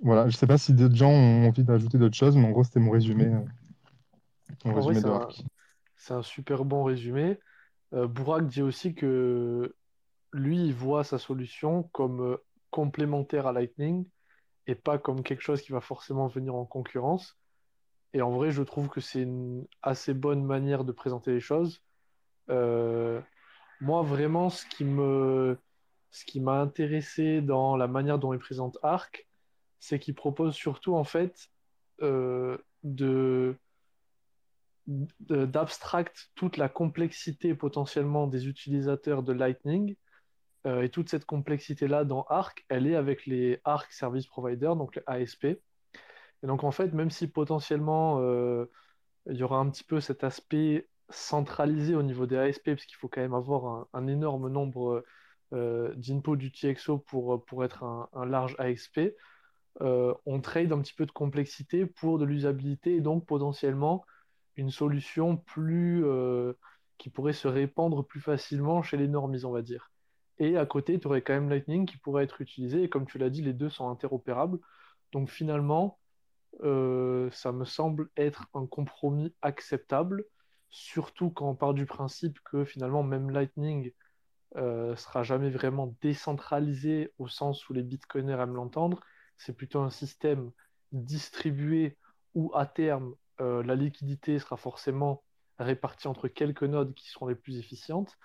Voilà, 0.02 0.28
je 0.28 0.36
sais 0.36 0.48
pas 0.48 0.58
si 0.58 0.74
d'autres 0.74 0.96
gens 0.96 1.12
ont 1.12 1.48
envie 1.48 1.64
d'ajouter 1.64 1.98
d'autres 1.98 2.18
choses, 2.18 2.36
mais 2.36 2.46
en 2.46 2.52
gros, 2.52 2.66
c'était 2.66 2.82
mon 2.82 2.92
résumé, 2.92 3.30
mon 4.66 4.76
un, 4.76 5.28
c'est 5.96 6.14
un 6.14 6.22
super 6.22 6.66
bon 6.66 6.84
résumé. 6.84 7.40
Euh, 7.94 8.08
Bourak 8.08 8.48
dit 8.48 8.62
aussi 8.62 8.94
que 8.94 9.76
lui, 10.34 10.66
il 10.66 10.74
voit 10.74 11.04
sa 11.04 11.18
solution 11.18 11.84
comme 11.84 12.22
euh, 12.22 12.38
complémentaire 12.70 13.48
à 13.48 13.54
Lightning 13.54 14.06
et 14.68 14.76
pas 14.76 14.98
comme 14.98 15.24
quelque 15.24 15.42
chose 15.42 15.62
qui 15.62 15.72
va 15.72 15.82
forcément 15.82 16.28
venir 16.28 16.56
en 16.56 16.66
concurrence. 16.66 17.38
Et 18.14 18.22
en 18.22 18.32
vrai, 18.32 18.52
je 18.52 18.64
trouve 18.64 18.90
que 18.90 19.00
c'est 19.00 19.22
une 19.22 19.66
assez 19.82 20.14
bonne 20.14 20.44
manière 20.44 20.84
de 20.84 20.92
présenter 20.92 21.32
les 21.32 21.40
choses. 21.40 21.82
Euh, 22.50 23.22
moi, 23.80 24.02
vraiment, 24.02 24.50
ce 24.50 24.66
qui 24.66 24.84
me, 24.84 25.58
ce 26.12 26.26
qui 26.26 26.40
m'a 26.40 26.60
intéressé 26.60 27.42
dans 27.42 27.78
la 27.78 27.88
manière 27.88 28.20
dont 28.20 28.34
il 28.34 28.40
présente 28.40 28.78
Arc, 28.84 29.28
c'est 29.80 30.00
qu'il 30.00 30.16
propose 30.16 30.56
surtout, 30.56 30.96
en 30.96 31.04
fait, 31.04 31.50
de- 32.84 33.56
d'abstract 34.88 36.30
toute 36.36 36.58
la 36.58 36.70
complexité 36.70 37.54
potentiellement 37.56 38.28
des 38.28 38.48
utilisateurs 38.48 39.24
de 39.24 39.34
Lightning. 39.34 39.96
Euh, 40.66 40.82
et 40.82 40.90
toute 40.90 41.10
cette 41.10 41.26
complexité-là 41.26 42.04
dans 42.04 42.24
Arc, 42.24 42.66
elle 42.70 42.88
est 42.88 42.96
avec 42.96 43.26
les 43.26 43.62
Arc 43.64 43.92
Service 43.92 44.28
Provider, 44.28 44.74
donc 44.78 44.96
les 44.96 45.04
ASP. 45.06 45.46
Et 45.46 46.48
donc, 46.48 46.64
en 46.64 46.72
fait, 46.72 46.94
même 46.94 47.12
si 47.12 47.28
potentiellement 47.28 48.20
euh, 48.22 48.66
il 49.30 49.38
y 49.38 49.44
aura 49.44 49.58
un 49.58 49.70
petit 49.70 49.84
peu 49.84 50.00
cet 50.00 50.24
aspect 50.24 50.88
centralisé 51.10 51.96
au 51.96 52.04
niveau 52.04 52.26
des 52.26 52.38
ASP, 52.38 52.66
parce 52.66 52.86
qu'il 52.86 52.98
faut 52.98 53.08
quand 53.08 53.22
même 53.22 53.34
avoir 53.34 53.88
un, 53.94 54.08
énorme 54.08 54.50
nombre 54.50 55.04
euh, 55.54 55.94
d'inputs 55.96 56.38
du 56.38 56.52
TXO 56.52 57.00
pour, 57.00 57.46
pour 57.46 57.64
être 57.64 57.84
un, 57.84 58.10
un 58.14 58.26
large 58.26 58.56
ASP, 58.60 59.00
euh, 59.82 60.14
on 60.26 60.42
trade 60.42 60.72
un 60.72 60.82
petit 60.82 60.94
peu 60.94 61.06
de 61.06 61.12
complexité 61.12 61.86
pour 61.86 62.18
de 62.18 62.26
l'usabilité 62.26 62.96
et 62.96 63.02
donc 63.02 63.26
potentiellement 63.26 64.04
une 64.58 64.72
solution 64.72 65.38
plus, 65.38 66.06
euh, 66.06 66.54
qui 66.98 67.10
pourrait 67.10 67.34
se 67.34 67.48
répandre 67.48 68.06
plus 68.06 68.22
facilement 68.22 68.82
chez 68.82 68.98
les 68.98 69.08
normies, 69.08 69.46
on 69.46 69.52
va 69.52 69.62
dire. 69.62 69.92
Et 70.40 70.58
à 70.58 70.66
côté, 70.66 71.00
tu 71.00 71.08
aurais 71.08 71.22
quand 71.22 71.34
même 71.34 71.50
Lightning 71.50 71.86
qui 71.86 71.98
pourrait 71.98 72.24
être 72.24 72.42
utilisé, 72.42 72.84
et 72.84 72.90
comme 72.90 73.06
tu 73.06 73.18
l'as 73.18 73.30
dit, 73.30 73.42
les 73.42 73.54
deux 73.54 73.70
sont 73.70 73.90
interopérables. 73.90 74.60
Donc 75.12 75.30
finalement, 75.30 76.00
euh, 76.64 77.30
ça 77.32 77.52
me 77.52 77.66
semble 77.66 78.10
être 78.18 78.48
un 78.54 78.66
compromis 78.66 79.34
acceptable, 79.42 80.26
surtout 80.70 81.30
quand 81.30 81.50
on 81.50 81.56
part 81.56 81.74
du 81.74 81.86
principe 81.86 82.40
que 82.44 82.66
finalement 82.66 83.04
même 83.04 83.30
Lightning 83.30 83.92
euh, 84.56 84.96
sera 84.96 85.24
jamais 85.24 85.50
vraiment 85.50 85.96
décentralisé 86.02 87.14
au 87.20 87.28
sens 87.28 87.68
où 87.70 87.74
les 87.74 87.84
bitcoiners 87.84 88.40
aiment 88.42 88.56
l'entendre. 88.56 89.00
C'est 89.38 89.56
plutôt 89.56 89.82
un 89.82 89.90
système 89.90 90.52
distribué 90.92 91.98
où 92.34 92.52
à 92.56 92.66
terme 92.66 93.16
euh, 93.42 93.64
la 93.64 93.76
liquidité 93.76 94.40
sera 94.40 94.58
forcément 94.58 95.24
répartie 95.60 96.08
entre 96.08 96.28
quelques 96.28 96.64
nodes 96.64 96.94
qui 96.94 97.10
seront 97.10 97.28
les 97.28 97.36
plus 97.36 97.58
efficientes. 97.58 98.18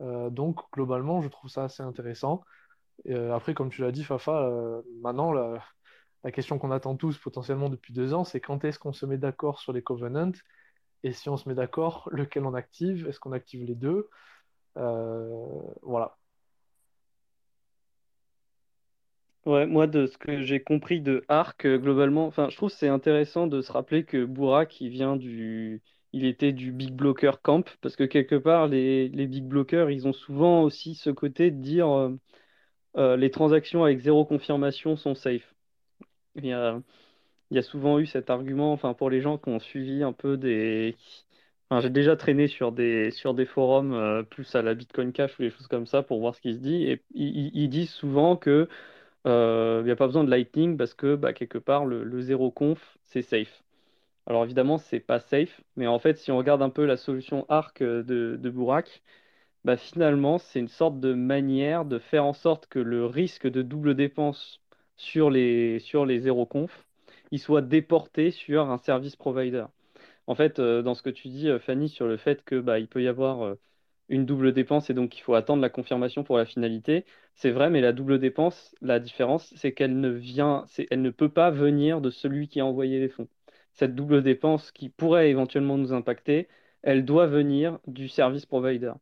Euh, 0.00 0.30
donc 0.30 0.60
globalement, 0.72 1.22
je 1.22 1.28
trouve 1.28 1.50
ça 1.50 1.64
assez 1.64 1.82
intéressant. 1.82 2.42
Euh, 3.08 3.32
après, 3.32 3.54
comme 3.54 3.70
tu 3.70 3.82
l'as 3.82 3.92
dit, 3.92 4.04
Fafa, 4.04 4.50
maintenant 5.00 5.32
la, 5.32 5.62
la 6.24 6.32
question 6.32 6.58
qu'on 6.58 6.70
attend 6.70 6.96
tous 6.96 7.16
potentiellement 7.18 7.68
depuis 7.68 7.94
deux 7.94 8.12
ans, 8.12 8.24
c'est 8.24 8.40
quand 8.40 8.64
est-ce 8.64 8.78
qu'on 8.78 8.92
se 8.92 9.06
met 9.06 9.18
d'accord 9.18 9.60
sur 9.60 9.72
les 9.72 9.82
covenants? 9.82 10.32
Et 11.04 11.12
si 11.12 11.28
on 11.28 11.36
se 11.36 11.48
met 11.48 11.54
d'accord, 11.54 12.08
lequel 12.12 12.44
on 12.44 12.54
active? 12.54 13.08
Est-ce 13.08 13.20
qu'on 13.20 13.32
active 13.32 13.64
les 13.64 13.76
deux? 13.76 14.10
Voilà. 14.74 16.17
Ouais, 19.46 19.66
moi, 19.66 19.86
de 19.86 20.06
ce 20.06 20.18
que 20.18 20.42
j'ai 20.42 20.60
compris 20.62 21.00
de 21.00 21.24
Arc, 21.28 21.64
euh, 21.64 21.78
globalement, 21.78 22.26
enfin, 22.26 22.48
je 22.50 22.56
trouve 22.56 22.70
que 22.70 22.76
c'est 22.76 22.88
intéressant 22.88 23.46
de 23.46 23.62
se 23.62 23.72
rappeler 23.72 24.04
que 24.04 24.24
Bourak, 24.24 24.80
il 24.80 24.90
vient 24.90 25.16
du, 25.16 25.80
il 26.12 26.26
était 26.26 26.52
du 26.52 26.70
Big 26.70 26.92
Blocker 26.92 27.40
Camp, 27.42 27.64
parce 27.80 27.96
que 27.96 28.04
quelque 28.04 28.34
part, 28.34 28.66
les, 28.68 29.08
les 29.08 29.26
Big 29.26 29.44
Blockers, 29.44 29.90
ils 29.90 30.06
ont 30.06 30.12
souvent 30.12 30.62
aussi 30.64 30.94
ce 30.94 31.08
côté 31.10 31.50
de 31.50 31.60
dire 31.62 31.88
euh, 31.88 32.14
euh, 32.96 33.16
les 33.16 33.30
transactions 33.30 33.84
avec 33.84 34.00
zéro 34.00 34.24
confirmation 34.26 34.96
sont 34.96 35.14
safe. 35.14 35.54
Il 36.36 36.46
y 36.46 36.52
a, 36.52 36.80
il 37.50 37.56
y 37.56 37.58
a 37.58 37.62
souvent 37.62 37.98
eu 38.00 38.06
cet 38.06 38.30
argument, 38.30 38.72
enfin, 38.72 38.94
pour 38.94 39.10
les 39.10 39.20
gens 39.20 39.38
qui 39.38 39.50
ont 39.50 39.60
suivi 39.60 40.02
un 40.02 40.12
peu 40.12 40.36
des, 40.36 40.96
enfin, 41.70 41.80
j'ai 41.82 41.90
déjà 41.90 42.16
traîné 42.16 42.48
sur 42.48 42.72
des, 42.72 43.10
sur 43.10 43.34
des 43.34 43.46
forums 43.46 43.92
euh, 43.94 44.22
plus 44.22 44.54
à 44.54 44.62
la 44.62 44.74
Bitcoin 44.74 45.12
Cash 45.12 45.38
ou 45.38 45.42
des 45.42 45.50
choses 45.50 45.68
comme 45.68 45.86
ça 45.86 46.02
pour 46.02 46.20
voir 46.20 46.34
ce 46.34 46.40
qui 46.40 46.54
se 46.54 46.58
dit, 46.58 46.84
et 46.84 47.02
ils, 47.14 47.68
disent 47.68 47.90
souvent 47.90 48.36
que 48.36 48.68
euh, 49.26 49.78
il 49.82 49.84
n'y 49.86 49.90
a 49.90 49.96
pas 49.96 50.06
besoin 50.06 50.24
de 50.24 50.30
Lightning 50.30 50.76
parce 50.76 50.94
que 50.94 51.14
bah, 51.16 51.32
quelque 51.32 51.58
part, 51.58 51.86
le, 51.86 52.04
le 52.04 52.20
zéro 52.20 52.50
conf, 52.50 52.98
c'est 53.04 53.22
safe. 53.22 53.62
Alors 54.26 54.44
évidemment, 54.44 54.78
c'est 54.78 55.00
pas 55.00 55.20
safe, 55.20 55.62
mais 55.76 55.86
en 55.88 55.98
fait, 55.98 56.18
si 56.18 56.30
on 56.32 56.38
regarde 56.38 56.62
un 56.62 56.70
peu 56.70 56.84
la 56.86 56.96
solution 56.96 57.46
Arc 57.50 57.82
euh, 57.82 58.02
de, 58.04 58.38
de 58.40 58.50
Bourak, 58.50 59.02
bah, 59.64 59.76
finalement, 59.76 60.38
c'est 60.38 60.60
une 60.60 60.68
sorte 60.68 61.00
de 61.00 61.14
manière 61.14 61.84
de 61.84 61.98
faire 61.98 62.24
en 62.24 62.32
sorte 62.34 62.66
que 62.68 62.78
le 62.78 63.06
risque 63.06 63.46
de 63.48 63.62
double 63.62 63.94
dépense 63.94 64.60
sur 64.96 65.30
les, 65.30 65.78
sur 65.80 66.06
les 66.06 66.20
zéro 66.20 66.46
conf, 66.46 66.86
il 67.30 67.38
soit 67.40 67.62
déporté 67.62 68.30
sur 68.30 68.70
un 68.70 68.78
service 68.78 69.16
provider. 69.16 69.66
En 70.26 70.34
fait, 70.34 70.58
euh, 70.60 70.82
dans 70.82 70.94
ce 70.94 71.02
que 71.02 71.10
tu 71.10 71.28
dis, 71.28 71.48
euh, 71.48 71.58
Fanny, 71.58 71.88
sur 71.88 72.06
le 72.06 72.16
fait 72.16 72.44
que 72.44 72.60
bah, 72.60 72.78
il 72.78 72.88
peut 72.88 73.02
y 73.02 73.08
avoir 73.08 73.42
euh, 73.44 73.54
une 74.08 74.26
double 74.26 74.52
dépense 74.52 74.90
et 74.90 74.94
donc 74.94 75.16
il 75.18 75.20
faut 75.22 75.34
attendre 75.34 75.62
la 75.62 75.70
confirmation 75.70 76.24
pour 76.24 76.38
la 76.38 76.46
finalité, 76.46 77.04
c'est 77.34 77.50
vrai, 77.50 77.70
mais 77.70 77.80
la 77.80 77.92
double 77.92 78.18
dépense, 78.18 78.74
la 78.80 79.00
différence, 79.00 79.52
c'est 79.56 79.72
qu'elle 79.72 79.98
ne 80.00 80.08
vient, 80.10 80.64
elle 80.90 81.02
ne 81.02 81.10
peut 81.10 81.28
pas 81.28 81.50
venir 81.50 82.00
de 82.00 82.10
celui 82.10 82.48
qui 82.48 82.60
a 82.60 82.66
envoyé 82.66 83.00
les 83.00 83.08
fonds. 83.08 83.28
Cette 83.74 83.94
double 83.94 84.22
dépense 84.22 84.72
qui 84.72 84.88
pourrait 84.88 85.30
éventuellement 85.30 85.78
nous 85.78 85.92
impacter, 85.92 86.48
elle 86.82 87.04
doit 87.04 87.26
venir 87.26 87.78
du 87.86 88.08
service 88.08 88.46
provider. 88.46 88.92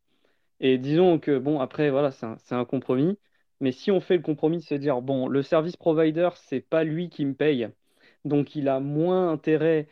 Et 0.61 0.79
disons 0.79 1.19
que, 1.19 1.39
bon, 1.39 1.61
après, 1.61 1.91
voilà, 1.91 2.11
c'est 2.11 2.27
un, 2.27 2.37
c'est 2.39 2.55
un 2.55 2.65
compromis, 2.65 3.19
mais 3.61 3.73
si 3.73 3.91
on 3.91 4.01
fait 4.01 4.17
le 4.17 4.23
compromis 4.23 4.59
de 4.59 4.63
se 4.63 4.75
dire, 4.75 5.01
bon, 5.03 5.29
le 5.29 5.43
service 5.43 5.77
provider, 5.77 6.31
c'est 6.37 6.61
pas 6.61 6.85
lui 6.85 7.09
qui 7.11 7.25
me 7.25 7.35
paye, 7.35 7.69
donc 8.25 8.57
il 8.57 8.69
a 8.69 8.81
moins 8.81 9.31
intérêt 9.31 9.89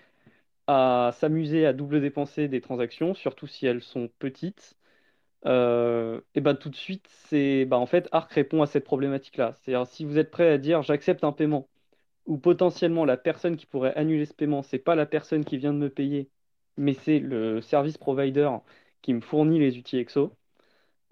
à 0.67 1.11
s'amuser 1.15 1.67
à 1.67 1.73
double 1.73 2.01
dépenser 2.01 2.49
des 2.49 2.61
transactions, 2.61 3.15
surtout 3.15 3.47
si 3.47 3.67
elles 3.67 3.83
sont 3.83 4.09
petites, 4.19 4.77
euh, 5.47 6.21
et 6.35 6.41
ben 6.41 6.55
tout 6.55 6.71
de 6.71 6.77
suite, 6.77 7.07
c'est 7.29 7.65
bah, 7.67 7.79
en 7.79 7.87
fait 7.87 8.09
Arc 8.13 8.33
répond 8.33 8.63
à 8.63 8.67
cette 8.67 8.85
problématique-là. 8.85 9.55
C'est-à-dire 9.55 9.87
si 9.87 10.05
vous 10.05 10.19
êtes 10.19 10.31
prêt 10.31 10.49
à 10.51 10.59
dire 10.59 10.83
j'accepte 10.83 11.25
un 11.25 11.33
paiement, 11.33 11.69
ou 12.27 12.39
potentiellement 12.39 13.05
la 13.05 13.17
personne 13.17 13.57
qui 13.57 13.67
pourrait 13.67 13.95
annuler 13.97 14.27
ce 14.27 14.35
paiement, 14.35 14.63
c'est 14.63 14.79
pas 14.79 14.95
la 14.95 15.07
personne 15.07 15.45
qui 15.45 15.59
vient 15.59 15.73
de 15.75 15.79
me 15.79 15.91
payer, 15.91 16.31
mais 16.77 16.95
c'est 16.95 17.19
le 17.21 17.61
service 17.61 17.99
provider 17.99 18.51
qui 19.03 19.15
me 19.15 19.21
fournit 19.21 19.59
les 19.61 19.79
outils 19.79 19.99
EXO, 19.99 20.37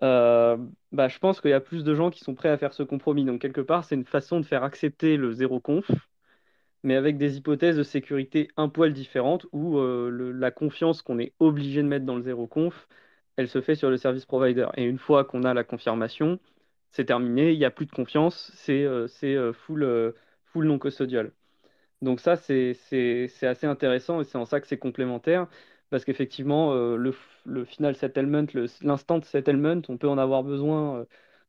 euh, 0.02 0.56
bah, 0.92 1.08
je 1.08 1.18
pense 1.18 1.40
qu'il 1.40 1.50
y 1.50 1.54
a 1.54 1.60
plus 1.60 1.84
de 1.84 1.94
gens 1.94 2.10
qui 2.10 2.20
sont 2.20 2.34
prêts 2.34 2.48
à 2.50 2.58
faire 2.58 2.74
ce 2.74 2.82
compromis. 2.82 3.24
Donc 3.24 3.40
quelque 3.40 3.60
part, 3.60 3.84
c'est 3.84 3.94
une 3.94 4.04
façon 4.04 4.40
de 4.40 4.46
faire 4.46 4.64
accepter 4.64 5.16
le 5.16 5.32
zéro 5.32 5.60
conf 5.60 5.90
mais 6.82 6.96
avec 6.96 7.16
des 7.18 7.36
hypothèses 7.36 7.76
de 7.76 7.82
sécurité 7.82 8.48
un 8.56 8.68
poil 8.68 8.92
différentes 8.92 9.46
où 9.52 9.78
euh, 9.78 10.32
la 10.34 10.50
confiance 10.50 11.02
qu'on 11.02 11.18
est 11.18 11.32
obligé 11.38 11.82
de 11.82 11.88
mettre 11.88 12.06
dans 12.06 12.16
le 12.16 12.22
zéro 12.22 12.46
conf, 12.46 12.88
elle 13.36 13.48
se 13.48 13.60
fait 13.60 13.74
sur 13.74 13.90
le 13.90 13.96
service 13.96 14.26
provider. 14.26 14.66
Et 14.76 14.84
une 14.84 14.98
fois 14.98 15.24
qu'on 15.24 15.44
a 15.44 15.54
la 15.54 15.64
confirmation, 15.64 16.38
c'est 16.90 17.06
terminé, 17.06 17.52
il 17.52 17.58
n'y 17.58 17.64
a 17.64 17.70
plus 17.70 17.86
de 17.86 17.92
confiance, 17.92 18.52
c'est 18.54 18.82
euh, 18.84 19.06
euh, 19.24 19.52
full, 19.52 19.82
euh, 19.84 20.12
full 20.46 20.66
non 20.66 20.78
custodial. 20.78 21.32
Donc 22.02 22.20
ça, 22.20 22.36
c'est 22.36 22.76
assez 23.42 23.66
intéressant 23.66 24.20
et 24.20 24.24
c'est 24.24 24.38
en 24.38 24.44
ça 24.46 24.60
que 24.60 24.66
c'est 24.66 24.78
complémentaire, 24.78 25.48
parce 25.90 26.04
qu'effectivement, 26.04 26.74
le, 26.96 27.12
final 27.64 27.94
settlement, 27.96 28.44
le- 28.54 28.66
l'instant 28.82 29.20
settlement, 29.22 29.80
on 29.88 29.96
peut 29.98 30.08
en 30.08 30.18
avoir 30.18 30.42
besoin 30.42 31.06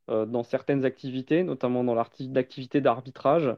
dans 0.08 0.44
certaines 0.44 0.86
activités, 0.86 1.44
notamment 1.44 1.84
dans 1.84 1.96
l'activité 1.96 2.82
d'arbitrage. 2.82 3.56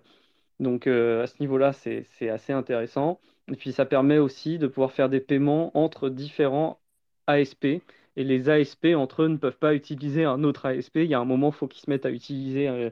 Donc 0.60 0.88
à 0.88 1.28
ce 1.28 1.36
niveau-là, 1.42 1.74
c'est 1.74 2.30
assez 2.30 2.54
intéressant. 2.54 3.20
Et 3.52 3.56
puis 3.56 3.72
ça 3.74 3.86
permet 3.86 4.18
aussi 4.18 4.58
de 4.58 4.68
pouvoir 4.68 4.92
faire 4.92 5.10
des 5.10 5.20
paiements 5.20 5.72
entre 5.78 6.10
différents 6.10 6.80
ASP. 7.28 7.82
Et 8.16 8.24
les 8.24 8.50
ASP 8.50 8.88
entre 8.96 9.24
eux 9.24 9.28
ne 9.28 9.38
peuvent 9.38 9.58
pas 9.58 9.76
utiliser 9.76 10.26
un 10.26 10.44
autre 10.44 10.66
ASP. 10.66 10.98
Il 10.98 11.10
y 11.10 11.14
a 11.14 11.20
un 11.20 11.26
moment, 11.26 11.50
il 11.50 11.54
faut 11.56 11.68
qu'ils 11.68 11.82
se 11.82 11.90
mettent 11.90 12.06
à 12.06 12.12
utiliser 12.12 12.68
euh, 12.70 12.90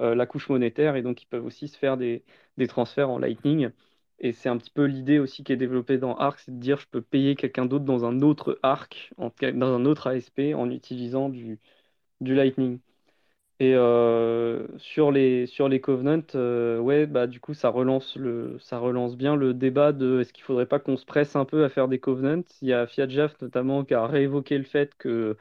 euh, 0.00 0.14
la 0.14 0.26
couche 0.26 0.48
monétaire 0.48 0.96
et 0.96 1.02
donc 1.02 1.22
ils 1.22 1.26
peuvent 1.26 1.44
aussi 1.46 1.68
se 1.68 1.78
faire 1.78 1.96
des, 1.96 2.24
des 2.58 2.66
transferts 2.68 3.10
en 3.10 3.18
Lightning. 3.18 3.70
Et 4.18 4.32
c'est 4.32 4.48
un 4.48 4.56
petit 4.58 4.70
peu 4.70 4.84
l'idée 4.84 5.18
aussi 5.18 5.44
qui 5.44 5.52
est 5.52 5.56
développée 5.56 5.98
dans 5.98 6.14
Arc, 6.16 6.40
c'est 6.40 6.52
de 6.54 6.60
dire 6.60 6.78
je 6.78 6.86
peux 6.88 7.02
payer 7.02 7.34
quelqu'un 7.36 7.66
d'autre 7.66 7.84
dans 7.84 8.04
un 8.04 8.20
autre 8.22 8.58
Arc, 8.62 9.12
dans 9.18 9.74
un 9.74 9.84
autre 9.84 10.06
ASP 10.08 10.40
en 10.54 10.70
utilisant 10.70 11.28
du, 11.28 11.58
du 12.20 12.34
Lightning. 12.34 12.80
Et 13.62 13.74
euh, 13.76 14.66
sur 14.78 15.12
les, 15.12 15.46
sur 15.46 15.68
les 15.68 15.80
Covenants, 15.80 16.22
euh, 16.34 16.78
ouais, 16.80 17.06
bah, 17.06 17.28
du 17.28 17.38
coup, 17.38 17.54
ça 17.54 17.68
relance, 17.68 18.16
le, 18.16 18.58
ça 18.58 18.78
relance 18.78 19.16
bien 19.16 19.36
le 19.36 19.54
débat 19.54 19.92
de 19.92 20.20
est-ce 20.20 20.32
qu'il 20.32 20.42
faudrait 20.42 20.66
pas 20.66 20.80
qu'on 20.80 20.96
se 20.96 21.04
presse 21.06 21.36
un 21.36 21.44
peu 21.44 21.62
à 21.64 21.68
faire 21.68 21.86
des 21.86 22.00
Covenants? 22.00 22.42
Il 22.60 22.68
y 22.68 22.72
a 22.72 22.88
Fiatjaf 22.88 23.40
notamment 23.40 23.84
qui 23.84 23.94
a 23.94 24.04
réévoqué 24.06 24.58
le 24.58 24.64
fait 24.64 24.96
que 24.96 25.36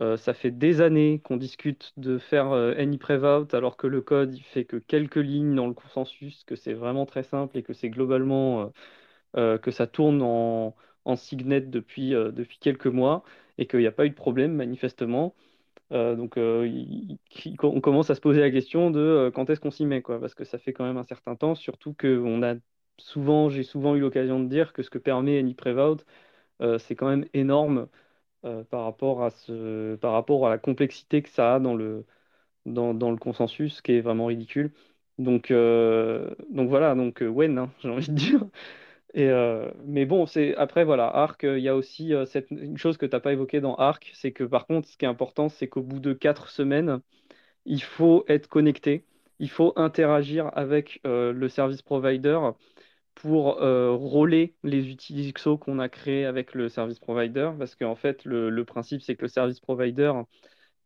euh, 0.00 0.16
ça 0.18 0.34
fait 0.34 0.50
des 0.52 0.80
années 0.82 1.20
qu'on 1.24 1.36
discute 1.38 1.92
de 1.98 2.18
faire 2.18 2.52
any 2.52 2.98
prevout 2.98 3.52
alors 3.54 3.76
que 3.76 3.86
le 3.88 4.02
code 4.02 4.34
il 4.34 4.42
fait 4.44 4.64
que 4.66 4.76
quelques 4.78 5.16
lignes 5.16 5.54
dans 5.56 5.66
le 5.68 5.74
consensus, 5.74 6.44
que 6.44 6.56
c'est 6.56 6.74
vraiment 6.74 7.06
très 7.06 7.24
simple 7.24 7.58
et 7.58 7.62
que 7.64 7.74
c'est 7.74 7.90
globalement 7.90 8.72
que 9.34 9.70
ça 9.70 9.86
tourne 9.86 10.22
en, 10.22 10.74
en 11.04 11.16
Signet 11.16 11.60
depuis, 11.62 12.10
depuis 12.12 12.58
quelques 12.58 12.86
mois 12.86 13.24
et 13.58 13.66
qu'il 13.66 13.80
n'y 13.80 13.86
a 13.86 13.92
pas 13.92 14.06
eu 14.06 14.10
de 14.10 14.14
problème 14.14 14.54
manifestement. 14.54 15.34
Euh, 15.92 16.16
donc, 16.16 16.36
euh, 16.36 16.68
on 17.62 17.80
commence 17.80 18.10
à 18.10 18.14
se 18.14 18.20
poser 18.20 18.40
la 18.40 18.50
question 18.50 18.90
de 18.90 19.00
euh, 19.00 19.30
quand 19.30 19.48
est-ce 19.50 19.60
qu'on 19.60 19.70
s'y 19.70 19.86
met, 19.86 20.02
quoi, 20.02 20.20
parce 20.20 20.34
que 20.34 20.44
ça 20.44 20.58
fait 20.58 20.72
quand 20.72 20.84
même 20.84 20.96
un 20.96 21.04
certain 21.04 21.36
temps, 21.36 21.54
surtout 21.54 21.94
que 21.94 22.20
on 22.24 22.42
a 22.42 22.54
souvent, 22.98 23.50
j'ai 23.50 23.62
souvent 23.62 23.94
eu 23.94 24.00
l'occasion 24.00 24.40
de 24.40 24.48
dire 24.48 24.72
que 24.72 24.82
ce 24.82 24.90
que 24.90 24.98
permet 24.98 25.38
AnyPrevout, 25.38 26.04
euh, 26.62 26.78
c'est 26.78 26.96
quand 26.96 27.08
même 27.08 27.26
énorme 27.34 27.88
par 28.70 28.84
rapport 28.84 29.24
à 29.24 29.30
ce, 29.30 29.96
par 29.96 30.12
rapport 30.12 30.46
à 30.46 30.50
la 30.50 30.58
complexité 30.58 31.20
que 31.22 31.28
ça 31.28 31.56
a 31.56 31.60
dans 31.60 31.74
le, 31.74 32.06
dans, 32.66 32.92
le 32.92 33.16
consensus, 33.18 33.82
qui 33.82 33.92
est 33.94 34.00
vraiment 34.02 34.26
ridicule. 34.26 34.72
Donc, 35.18 35.52
donc 35.52 36.68
voilà, 36.68 36.94
donc 36.94 37.22
when, 37.26 37.68
j'ai 37.80 37.90
envie 37.90 38.08
de 38.08 38.14
dire. 38.14 38.44
Euh, 39.16 39.72
mais 39.84 40.04
bon, 40.04 40.26
c'est 40.26 40.54
après 40.56 40.84
voilà, 40.84 41.06
Arc, 41.08 41.44
euh, 41.44 41.58
il 41.58 41.64
y 41.64 41.68
a 41.70 41.76
aussi 41.76 42.12
euh, 42.12 42.26
cette, 42.26 42.50
une 42.50 42.76
chose 42.76 42.98
que 42.98 43.06
tu 43.06 43.12
n'as 43.16 43.20
pas 43.20 43.32
évoquée 43.32 43.60
dans 43.62 43.74
Arc, 43.76 44.10
c'est 44.14 44.30
que 44.32 44.44
par 44.44 44.66
contre, 44.66 44.88
ce 44.88 44.96
qui 44.98 45.06
est 45.06 45.08
important, 45.08 45.48
c'est 45.48 45.68
qu'au 45.68 45.82
bout 45.82 46.00
de 46.00 46.12
quatre 46.12 46.50
semaines, 46.50 47.00
il 47.66 47.82
faut 47.82 48.24
être 48.28 48.48
connecté, 48.48 49.06
il 49.40 49.50
faut 49.50 49.72
interagir 49.76 50.50
avec 50.58 51.00
le 51.04 51.48
service 51.48 51.82
provider 51.82 52.38
pour 53.14 53.56
rouler 53.60 54.56
les 54.64 54.90
outils 54.92 55.14
XO 55.14 55.58
qu'on 55.58 55.78
a 55.80 55.88
créés 55.88 56.26
avec 56.26 56.54
le 56.54 56.68
service 56.68 56.98
provider, 57.00 57.52
parce 57.58 57.76
qu'en 57.76 57.96
fait, 57.96 58.24
le, 58.24 58.50
le 58.50 58.64
principe, 58.64 59.02
c'est 59.02 59.16
que 59.16 59.22
le 59.22 59.28
service 59.28 59.60
provider, 59.60 60.12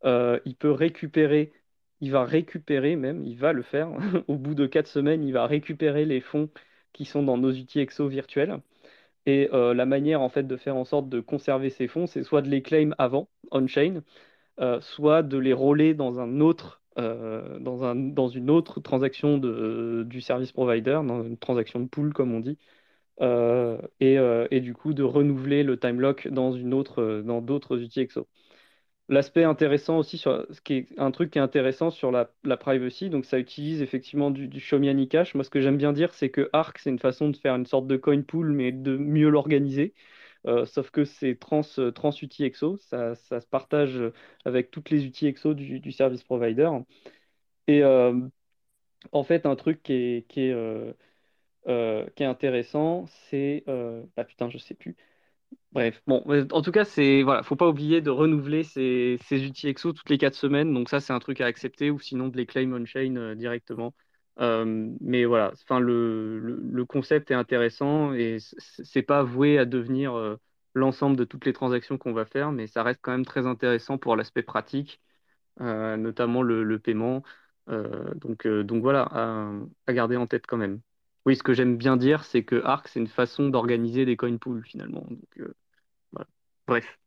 il 0.05 0.57
peut 0.59 0.71
récupérer, 0.73 1.53
il 2.01 2.11
va 2.13 2.25
récupérer 2.25 2.97
même, 2.97 3.25
il 3.25 3.37
va 3.39 3.53
le 3.53 3.63
faire, 3.63 3.91
au 4.29 4.37
bout 4.37 4.55
de 4.55 4.67
quatre 4.67 4.89
semaines, 4.89 5.25
il 5.25 5.33
va 5.33 5.47
récupérer 5.47 6.05
les 6.05 6.21
fonds 6.21 6.51
qui 6.93 7.05
sont 7.05 7.23
dans 7.23 7.39
nos 7.39 7.53
outils 7.53 7.81
EXO 7.81 8.09
virtuels. 8.09 8.61
Et 9.27 9.51
euh, 9.53 9.75
la 9.75 9.87
manière 9.87 10.21
en 10.23 10.29
fait 10.29 10.45
de 10.45 10.57
faire 10.57 10.77
en 10.77 10.85
sorte 10.85 11.09
de 11.09 11.21
conserver 11.21 11.71
ces 11.71 11.89
fonds, 11.89 12.07
c'est 12.07 12.23
soit 12.25 12.43
de 12.43 12.49
les 12.51 12.63
claim 12.63 12.91
avant, 12.99 13.29
on-chain, 13.53 14.03
euh, 14.61 14.81
soit 14.81 15.23
de 15.23 15.39
les 15.39 15.53
rouler 15.55 15.95
dans 15.95 16.21
un 16.21 16.41
autre, 16.41 16.83
euh, 16.99 17.59
dans 17.61 17.85
un, 17.85 17.95
dans 17.97 18.29
une 18.29 18.51
autre 18.51 18.81
transaction 18.81 19.39
de, 19.39 20.05
du 20.09 20.21
service 20.23 20.53
provider, 20.53 21.01
dans 21.07 21.23
une 21.25 21.39
transaction 21.39 21.81
de 21.81 21.89
pool 21.89 22.13
comme 22.15 22.35
on 22.35 22.41
dit, 22.41 22.59
et, 24.01 24.17
et 24.51 24.61
du 24.61 24.75
coup 24.75 24.95
de 24.95 25.03
renouveler 25.03 25.63
le 25.63 25.79
time 25.79 26.01
lock 26.01 26.29
dans 26.29 26.53
une 26.53 26.75
autre, 26.75 27.23
dans 27.25 27.41
d'autres 27.43 27.79
outils 27.79 28.01
EXO. 28.01 28.27
L'aspect 29.11 29.43
intéressant 29.43 29.99
aussi, 29.99 30.19
sur, 30.19 30.47
ce 30.53 30.61
qui 30.61 30.75
est 30.75 30.87
un 30.97 31.11
truc 31.11 31.33
qui 31.33 31.39
est 31.39 31.43
intéressant 31.43 31.91
sur 31.91 32.13
la, 32.13 32.31
la 32.45 32.57
privacy, 32.57 33.11
donc 33.11 33.25
ça 33.25 33.41
utilise 33.41 33.83
effectivement 33.83 34.31
du, 34.31 34.47
du. 34.47 34.65
Moi, 34.73 35.45
ce 35.45 35.51
que 35.51 35.61
j'aime 35.61 35.77
bien 35.77 35.93
dire, 35.93 36.15
c'est 36.15 36.31
que 36.31 36.49
Arc, 36.53 36.79
c'est 36.79 36.91
une 36.91 37.01
façon 37.01 37.29
de 37.29 37.37
faire 37.37 37.57
une 37.57 37.67
sorte 37.67 37.89
de 37.89 37.97
coin 37.97 38.23
pool, 38.23 38.53
mais 38.53 38.71
de 38.71 38.97
mieux 38.97 39.29
l'organiser. 39.29 39.95
Euh, 40.47 40.65
sauf 40.65 40.91
que 40.91 41.05
c'est 41.05 41.35
trans, 41.35 41.63
trans 41.95 42.11
outils 42.23 42.45
EXO, 42.45 42.77
ça, 42.79 43.17
ça 43.17 43.41
se 43.41 43.47
partage 43.49 44.01
avec 44.45 44.71
toutes 44.71 44.91
les 44.91 45.05
outils 45.07 45.27
EXO 45.27 45.55
du, 45.55 45.93
service 45.93 46.23
provider. 46.23 46.71
Et 47.67 47.83
euh, 47.83 48.15
en 49.13 49.25
fait, 49.25 49.47
un 49.47 49.57
truc 49.57 49.83
qui 49.83 49.93
est, 49.95 50.29
qui 50.29 50.43
est, 50.43 50.53
euh, 51.67 52.07
qui 52.17 52.23
est 52.23 52.27
intéressant, 52.27 53.07
c'est. 53.07 53.65
ah 54.17 54.25
putain, 54.25 54.51
je 54.51 54.59
sais 54.59 54.75
plus. 54.75 54.97
Bref, 55.73 56.03
bon, 56.07 56.25
en 56.51 56.63
tout 56.63 56.73
cas, 56.73 56.85
c'est 56.85 57.23
voilà, 57.23 57.45
faut 57.45 57.55
pas 57.55 57.69
oublier 57.69 58.01
de 58.01 58.11
renouveler 58.11 58.65
ces, 58.65 59.19
outils 59.33 59.69
EXO 59.69 59.93
toutes 59.93 60.11
les 60.11 60.19
quatre 60.19 60.35
semaines. 60.35 60.75
Donc 60.75 60.89
ça, 60.89 60.99
c'est 61.01 61.13
un 61.13 61.21
truc 61.21 61.41
à 61.41 61.47
accepter, 61.47 61.91
ou 61.91 62.01
sinon 62.01 62.29
de 62.29 62.37
les 62.37 62.47
claim 62.47 62.73
on-chain 62.73 63.17
euh, 63.17 63.35
directement. 63.37 63.95
Euh, 64.41 64.91
mais 65.01 65.25
voilà, 65.25 65.53
enfin 65.55 65.79
le, 65.81 66.85
concept 66.89 67.31
est 67.31 67.35
intéressant 67.35 68.13
et 68.15 68.39
c'est 68.59 69.03
pas 69.03 69.23
voué 69.23 69.59
à 69.59 69.65
devenir 69.65 70.15
euh, 70.17 70.37
l'ensemble 70.75 71.17
de 71.17 71.25
toutes 71.25 71.45
les 71.45 71.53
transactions 71.53 71.99
qu'on 71.99 72.13
va 72.13 72.25
faire, 72.25 72.51
mais 72.53 72.67
ça 72.67 72.83
reste 72.83 73.01
quand 73.03 73.13
même 73.13 73.25
très 73.27 73.47
intéressant 73.47 73.99
pour 73.99 74.17
l'aspect 74.17 74.43
pratique, 74.43 75.01
notamment 75.59 76.43
le, 76.43 76.79
paiement. 76.79 77.23
donc, 77.69 78.47
donc 78.47 78.83
voilà, 78.83 79.03
à, 79.87 79.93
garder 79.93 80.17
en 80.17 80.27
tête 80.27 80.47
quand 80.47 80.57
même. 80.57 80.81
Oui, 81.27 81.37
ce 81.37 81.43
que 81.43 81.53
j'aime 81.53 81.77
bien 81.77 81.97
dire, 81.97 82.25
c'est 82.25 82.45
que 82.45 82.63
Arc, 82.65 82.89
c'est 82.89 83.01
une 83.01 83.07
façon 83.07 83.49
d'organiser 83.49 84.05
des 84.05 84.17
coin 84.17 84.37
pools 84.39 84.65
finalement. 84.65 85.07
Donc, 85.09 85.51
Bref. 86.67 86.99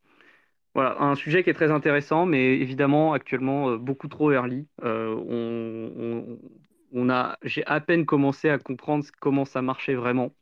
Voilà, 0.74 1.00
un 1.00 1.14
sujet 1.14 1.44
qui 1.44 1.50
est 1.50 1.54
très 1.54 1.70
intéressant, 1.70 2.26
mais 2.26 2.58
évidemment 2.58 3.12
actuellement 3.12 3.70
euh, 3.70 3.78
beaucoup 3.78 4.08
trop 4.08 4.32
early. 4.32 4.66
Euh, 4.82 5.14
on, 6.92 7.08
j'ai 7.44 7.64
à 7.66 7.80
peine 7.80 8.06
commencé 8.06 8.50
à 8.50 8.58
comprendre 8.58 9.04
comment 9.20 9.44
ça 9.44 9.62
marchait 9.62 9.94
vraiment. 9.94 10.34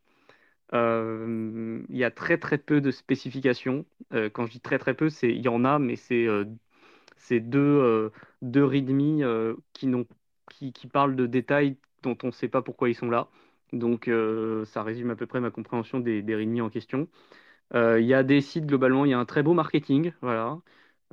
Euh, 0.73 1.83
il 1.89 1.97
y 1.97 2.03
a 2.03 2.11
très 2.11 2.37
très 2.37 2.57
peu 2.57 2.81
de 2.81 2.91
spécifications. 2.91 3.85
quand 4.33 4.45
je 4.47 4.51
dis 4.51 4.61
très 4.61 4.79
très 4.79 4.93
peu, 4.95 5.09
c'est 5.09 5.29
il 5.29 5.41
y 5.41 5.47
en 5.49 5.65
a, 5.65 5.79
mais 5.79 5.95
c'est 5.95 6.27
c'est 7.17 7.39
deux, 7.39 8.11
deux 8.41 8.65
readme 8.65 9.57
qui, 9.73 9.91
qui, 10.49 10.73
qui, 10.73 10.87
parlent 10.87 11.15
de 11.15 11.27
détails 11.27 11.77
dont 12.03 12.17
on 12.23 12.27
ne 12.27 12.31
sait 12.31 12.49
pas 12.49 12.61
pourquoi 12.61 12.89
ils 12.89 12.95
sont 12.95 13.09
là. 13.09 13.29
Donc 13.71 14.09
ça 14.65 14.83
résume 14.83 15.11
à 15.11 15.15
peu 15.15 15.25
près 15.25 15.39
ma 15.39 15.51
compréhension 15.51 15.99
des, 15.99 16.21
des 16.21 16.35
readme 16.35 16.61
en 16.61 16.69
question. 16.69 17.07
Euh, 17.75 17.99
il 17.99 18.05
y 18.07 18.13
a 18.13 18.23
des 18.23 18.41
sites, 18.41 18.65
globalement, 18.65 19.05
il 19.05 19.11
y 19.11 19.13
a 19.13 19.19
un 19.19 19.25
très 19.25 19.43
beau 19.43 19.53
marketing, 19.53 20.13
voilà. 20.21 20.59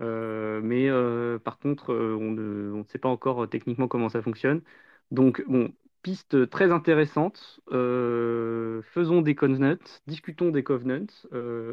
Euh, 0.01 0.61
mais 0.63 0.89
euh, 0.91 1.39
par 1.39 1.59
contre, 1.59 1.95
on 1.95 2.31
ne, 2.33 2.83
sait 2.85 2.99
pas 2.99 3.09
encore 3.09 3.49
techniquement 3.49 3.89
comment 3.89 4.09
ça 4.09 4.23
fonctionne. 4.23 4.63
Donc, 5.11 5.45
bon, 5.49 5.73
piste 6.03 6.51
très 6.51 6.71
intéressante. 6.73 7.61
faisons 7.71 9.23
des 9.23 9.35
covenants, 9.35 9.77
discutons 10.07 10.51
des 10.51 10.63
covenants. 10.63 11.07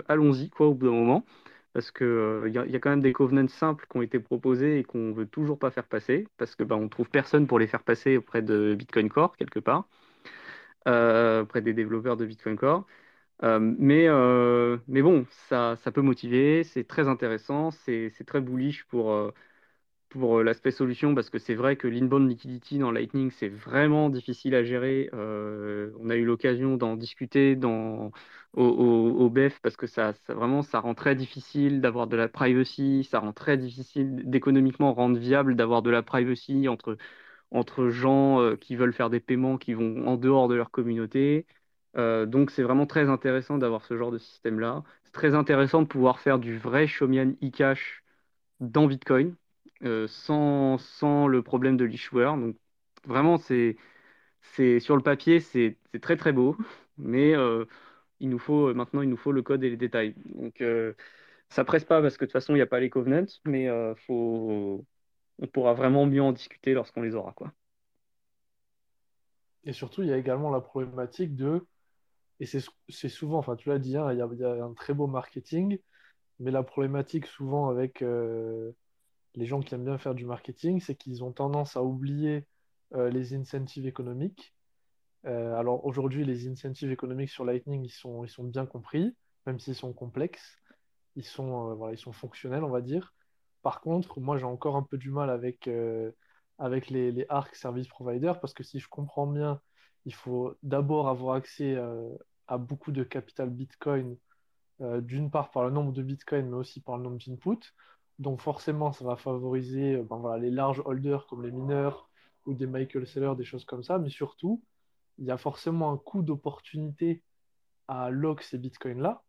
Allons-y, 0.07 0.49
quoi, 0.49 0.67
au 0.67 0.73
bout 0.73 0.87
d'un 0.87 0.93
moment. 0.93 1.25
Parce 1.73 1.91
qu'il 1.91 2.07
il 2.47 2.53
y, 2.53 2.75
a 2.75 2.79
quand 2.79 2.89
même 2.89 3.01
des 3.01 3.13
covenants 3.13 3.47
simples 3.47 3.85
qui 3.89 3.97
ont 3.97 4.01
été 4.01 4.19
proposés 4.19 4.79
et 4.79 4.83
qu'on 4.83 5.09
ne 5.09 5.13
veut 5.13 5.27
toujours 5.27 5.59
pas 5.59 5.69
faire 5.71 5.87
passer. 5.87 6.27
Parce 6.37 6.55
que 6.55 6.63
bah, 6.63 6.75
on 6.75 6.89
trouve 6.89 7.09
personne 7.09 7.47
pour 7.47 7.59
les 7.59 7.67
faire 7.67 7.83
passer 7.83 8.17
auprès 8.17 8.41
de 8.41 8.75
Bitcoin 8.75 9.09
Core, 9.09 9.37
quelque 9.37 9.59
part. 9.59 9.87
Auprès 10.87 11.61
des 11.61 11.73
développeurs 11.73 12.17
de 12.17 12.25
Bitcoin 12.25 12.57
Core. 12.57 12.85
Euh, 13.43 13.59
mais, 13.59 14.07
euh, 14.07 14.77
mais 14.87 15.01
bon, 15.01 15.25
ça, 15.49 15.75
ça 15.77 15.91
peut 15.91 16.01
motiver, 16.01 16.63
c'est 16.63 16.85
très 16.85 17.07
intéressant, 17.07 17.71
c'est 17.71 18.11
très 18.25 18.41
bullish 18.41 18.85
pour, 18.85 19.11
euh, 19.11 19.31
pour 20.09 20.41
l'aspect 20.43 20.71
solution 20.71 21.15
parce 21.15 21.29
que 21.29 21.39
c'est 21.39 21.55
vrai 21.55 21.75
que 21.77 21.87
l'inbound 21.87 22.29
liquidity 22.29 22.79
dans 22.79 22.91
Lightning, 22.91 23.31
c'est 23.31 23.49
vraiment 23.49 24.09
difficile 24.09 24.55
à 24.55 24.63
gérer. 24.63 25.09
on 25.13 26.09
a 26.09 26.15
eu 26.15 26.25
l'occasion 26.25 26.77
d'en 26.77 26.95
discuter 26.95 27.55
dans, 27.55 28.11
au, 28.53 28.63
au, 28.65 29.29
BEF 29.29 29.59
parce 29.61 29.77
que 29.77 29.87
ça, 29.87 30.13
ça, 30.25 30.33
vraiment, 30.33 30.61
ça 30.63 30.79
rend 30.79 30.95
très 30.95 31.15
difficile 31.15 31.81
d'avoir 31.81 32.07
de 32.07 32.17
la 32.17 32.27
privacy, 32.29 33.03
ça 33.03 33.19
rend 33.19 33.33
très 33.33 33.57
difficile 33.57 34.23
d'économiquement 34.29 34.93
rendre 34.93 35.17
viable 35.19 35.55
d'avoir 35.55 35.81
de 35.81 35.89
la 35.91 36.03
privacy 36.03 36.67
entre, 36.67 36.97
entre 37.51 37.89
gens 37.89 38.55
qui 38.59 38.75
veulent 38.75 38.93
faire 38.93 39.09
des 39.09 39.19
paiements 39.19 39.57
qui 39.57 39.73
vont 39.73 40.07
en 40.07 40.17
dehors 40.17 40.47
de 40.47 40.55
leur 40.55 40.71
communauté. 40.71 41.45
Euh, 41.97 42.25
donc 42.25 42.51
c'est 42.51 42.63
vraiment 42.63 42.85
très 42.85 43.09
intéressant 43.09 43.57
d'avoir 43.57 43.85
ce 43.85 43.97
genre 43.97 44.11
de 44.11 44.17
système-là. 44.19 44.83
C'est 45.03 45.11
très 45.13 45.35
intéressant 45.35 45.81
de 45.81 45.87
pouvoir 45.87 46.19
faire 46.19 46.39
du 46.39 46.57
vrai 46.57 46.87
Shomian 46.87 47.31
e-cash 47.43 48.03
dans 48.59 48.87
Bitcoin 48.87 49.35
euh, 49.83 50.07
sans, 50.07 50.77
sans, 50.79 51.27
le 51.27 51.43
problème 51.43 51.77
de 51.77 51.85
l'issuer. 51.85 52.25
Donc 52.25 52.57
vraiment, 53.05 53.37
c'est, 53.37 53.77
sur 54.79 54.95
le 54.97 55.03
papier, 55.03 55.39
c'est, 55.39 55.77
très 56.01 56.17
très 56.17 56.33
beau, 56.33 56.57
mais 56.97 57.35
euh, 57.35 57.65
il 58.19 58.29
nous 58.29 58.39
faut, 58.39 58.73
maintenant, 58.73 59.01
il 59.01 59.09
nous 59.09 59.17
faut 59.17 59.31
le 59.31 59.41
code 59.43 59.63
et 59.63 59.69
les 59.69 59.77
détails. 59.77 60.15
Donc 60.25 60.63
ça 61.49 61.63
presse 61.65 61.85
pas 61.85 62.01
parce 62.01 62.17
que 62.17 62.25
de 62.25 62.27
toute 62.27 62.33
façon, 62.33 62.53
il 62.53 62.57
n'y 62.57 62.61
a 62.61 62.67
pas 62.67 62.79
les 62.79 62.89
covenants, 62.89 63.25
mais 63.45 63.67
faut, 64.05 64.85
on 65.39 65.47
pourra 65.47 65.73
vraiment 65.73 66.05
mieux 66.05 66.21
en 66.21 66.31
discuter 66.31 66.73
lorsqu'on 66.73 67.01
les 67.01 67.15
aura. 67.15 67.33
Quoi. 67.33 67.51
Et 69.63 69.73
surtout, 69.73 70.01
il 70.01 70.09
y 70.09 70.13
a 70.13 70.17
également 70.17 70.49
la 70.49 70.61
problématique 70.61 71.35
de 71.35 71.65
et 72.39 72.45
c'est 72.45 73.09
souvent, 73.09 73.39
enfin 73.39 73.55
tu 73.55 73.69
l'as 73.69 73.79
dit, 73.79 73.97
hein, 73.97 74.11
il 74.11 74.19
y, 74.19 74.43
a, 74.43 74.63
un 74.63 74.73
très 74.73 74.93
beau 74.93 75.07
marketing, 75.07 75.79
mais 76.39 76.51
la 76.51 76.63
problématique 76.63 77.25
souvent 77.25 77.69
avec 77.69 78.03
euh, 78.03 78.71
les 79.35 79.45
gens 79.45 79.61
qui 79.61 79.73
aiment 79.73 79.85
bien 79.85 79.97
faire 79.97 80.13
du 80.13 80.25
marketing, 80.25 80.79
c'est 80.79 80.95
qu'ils 80.95 81.23
ont 81.23 81.31
tendance 81.31 81.75
à 81.77 81.83
oublier 81.83 82.45
euh, 82.93 83.09
les 83.09 83.33
incentives 83.33 83.87
économiques. 83.87 84.53
Euh, 85.25 85.55
alors 85.55 85.83
aujourd'hui, 85.85 86.25
les 86.25 86.47
incentives 86.47 86.91
économiques 86.91 87.29
sur 87.29 87.43
Lightning, 87.43 87.83
ils 87.83 87.89
sont, 87.89 88.23
ils 88.23 88.51
bien 88.51 88.67
compris, 88.67 89.15
même 89.47 89.59
s'ils 89.59 89.75
sont 89.75 89.93
complexes. 89.93 90.59
Ils 91.15 91.25
sont, 91.25 91.73
voilà, 91.75 91.95
ils 91.95 91.99
sont 91.99 92.13
fonctionnels, 92.13 92.63
on 92.63 92.69
va 92.69 92.81
dire. 92.81 93.15
Par 93.61 93.81
contre, 93.81 94.19
moi, 94.19 94.37
j'ai 94.37 94.45
encore 94.45 94.75
un 94.75 94.83
peu 94.83 94.97
du 94.97 95.09
mal 95.11 95.29
avec, 95.29 95.69
avec 96.59 96.89
les, 96.89 97.25
ARC 97.29 97.55
Service 97.55 97.87
Providers, 97.87 98.39
parce 98.39 98.53
que 98.53 98.63
si 98.63 98.79
je 98.79 98.87
comprends 98.87 99.27
bien, 99.27 99.61
il 100.05 100.13
faut 100.13 100.55
d'abord 100.63 101.09
avoir 101.09 101.35
accès 101.35 101.75
euh, 101.75 102.09
à 102.47 102.57
beaucoup 102.57 102.91
de 102.91 103.03
capital 103.03 103.49
Bitcoin, 103.49 104.17
euh, 104.81 105.01
d'une 105.01 105.29
part 105.29 105.51
par 105.51 105.65
le 105.65 105.71
nombre 105.71 105.91
de 105.91 106.01
Bitcoin, 106.01 106.49
mais 106.49 106.55
aussi 106.55 106.81
par 106.81 106.97
le 106.97 107.03
nombre 107.03 107.17
d'inputs. 107.25 107.73
Donc 108.19 108.41
forcément, 108.41 108.93
ça 108.93 109.05
va 109.05 109.17
favoriser 109.17 109.95
euh, 109.95 110.03
ben 110.03 110.37
les 110.37 110.49
larges 110.49 110.81
holders 110.85 111.27
comme 111.27 111.43
les 111.43 111.51
mineurs 111.51 112.09
ou 112.45 112.53
des 112.53 112.67
Michael 112.67 113.05
Sellers, 113.05 113.35
des 113.35 113.43
choses 113.43 113.65
comme 113.65 113.83
ça. 113.83 113.99
Mais 113.99 114.09
surtout, 114.09 114.63
il 115.17 115.25
y 115.25 115.31
a 115.31 115.37
forcément 115.37 115.91
un 115.91 115.97
coût 115.97 116.21
d'opportunité 116.21 117.21
à 117.87 118.09
lock 118.09 118.41
ces 118.43 118.57
Bitcoins-là. 118.57 119.23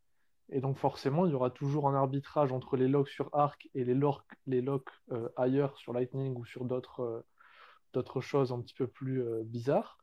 Et 0.51 0.61
donc 0.61 0.79
forcément, 0.79 1.27
il 1.27 1.33
y 1.33 1.35
aura 1.35 1.51
toujours 1.51 1.89
un 1.89 1.95
arbitrage 1.95 2.53
entre 2.53 2.77
les 2.77 2.89
locks 2.89 3.09
sur 3.09 3.29
ARC 3.35 3.69
et 3.75 3.85
les, 3.85 3.95
locks, 3.95 4.23
les 4.47 4.62
locks 4.62 4.91
ailleurs 5.37 5.77
sur 5.77 5.93
Lightning 5.93 6.35
ou 6.37 6.47
sur 6.47 6.65
d'autres 6.65 8.20
choses 8.20 8.53
un 8.53 8.61
petit 8.61 8.75
peu 8.75 8.87
plus 8.87 9.23
bizarres. 9.45 9.99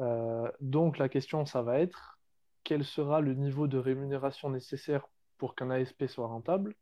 Euh, 0.00 0.50
donc 0.60 0.98
la 0.98 1.08
question, 1.08 1.44
ça 1.44 1.62
va 1.62 1.78
être 1.78 2.18
quel 2.64 2.84
sera 2.84 3.20
le 3.20 3.34
niveau 3.34 3.66
de 3.66 3.78
rémunération 3.78 4.50
nécessaire 4.50 5.06
pour 5.38 5.54
qu'un 5.54 5.70
ASP 5.70 6.06
soit 6.06 6.26
rentable? 6.26 6.74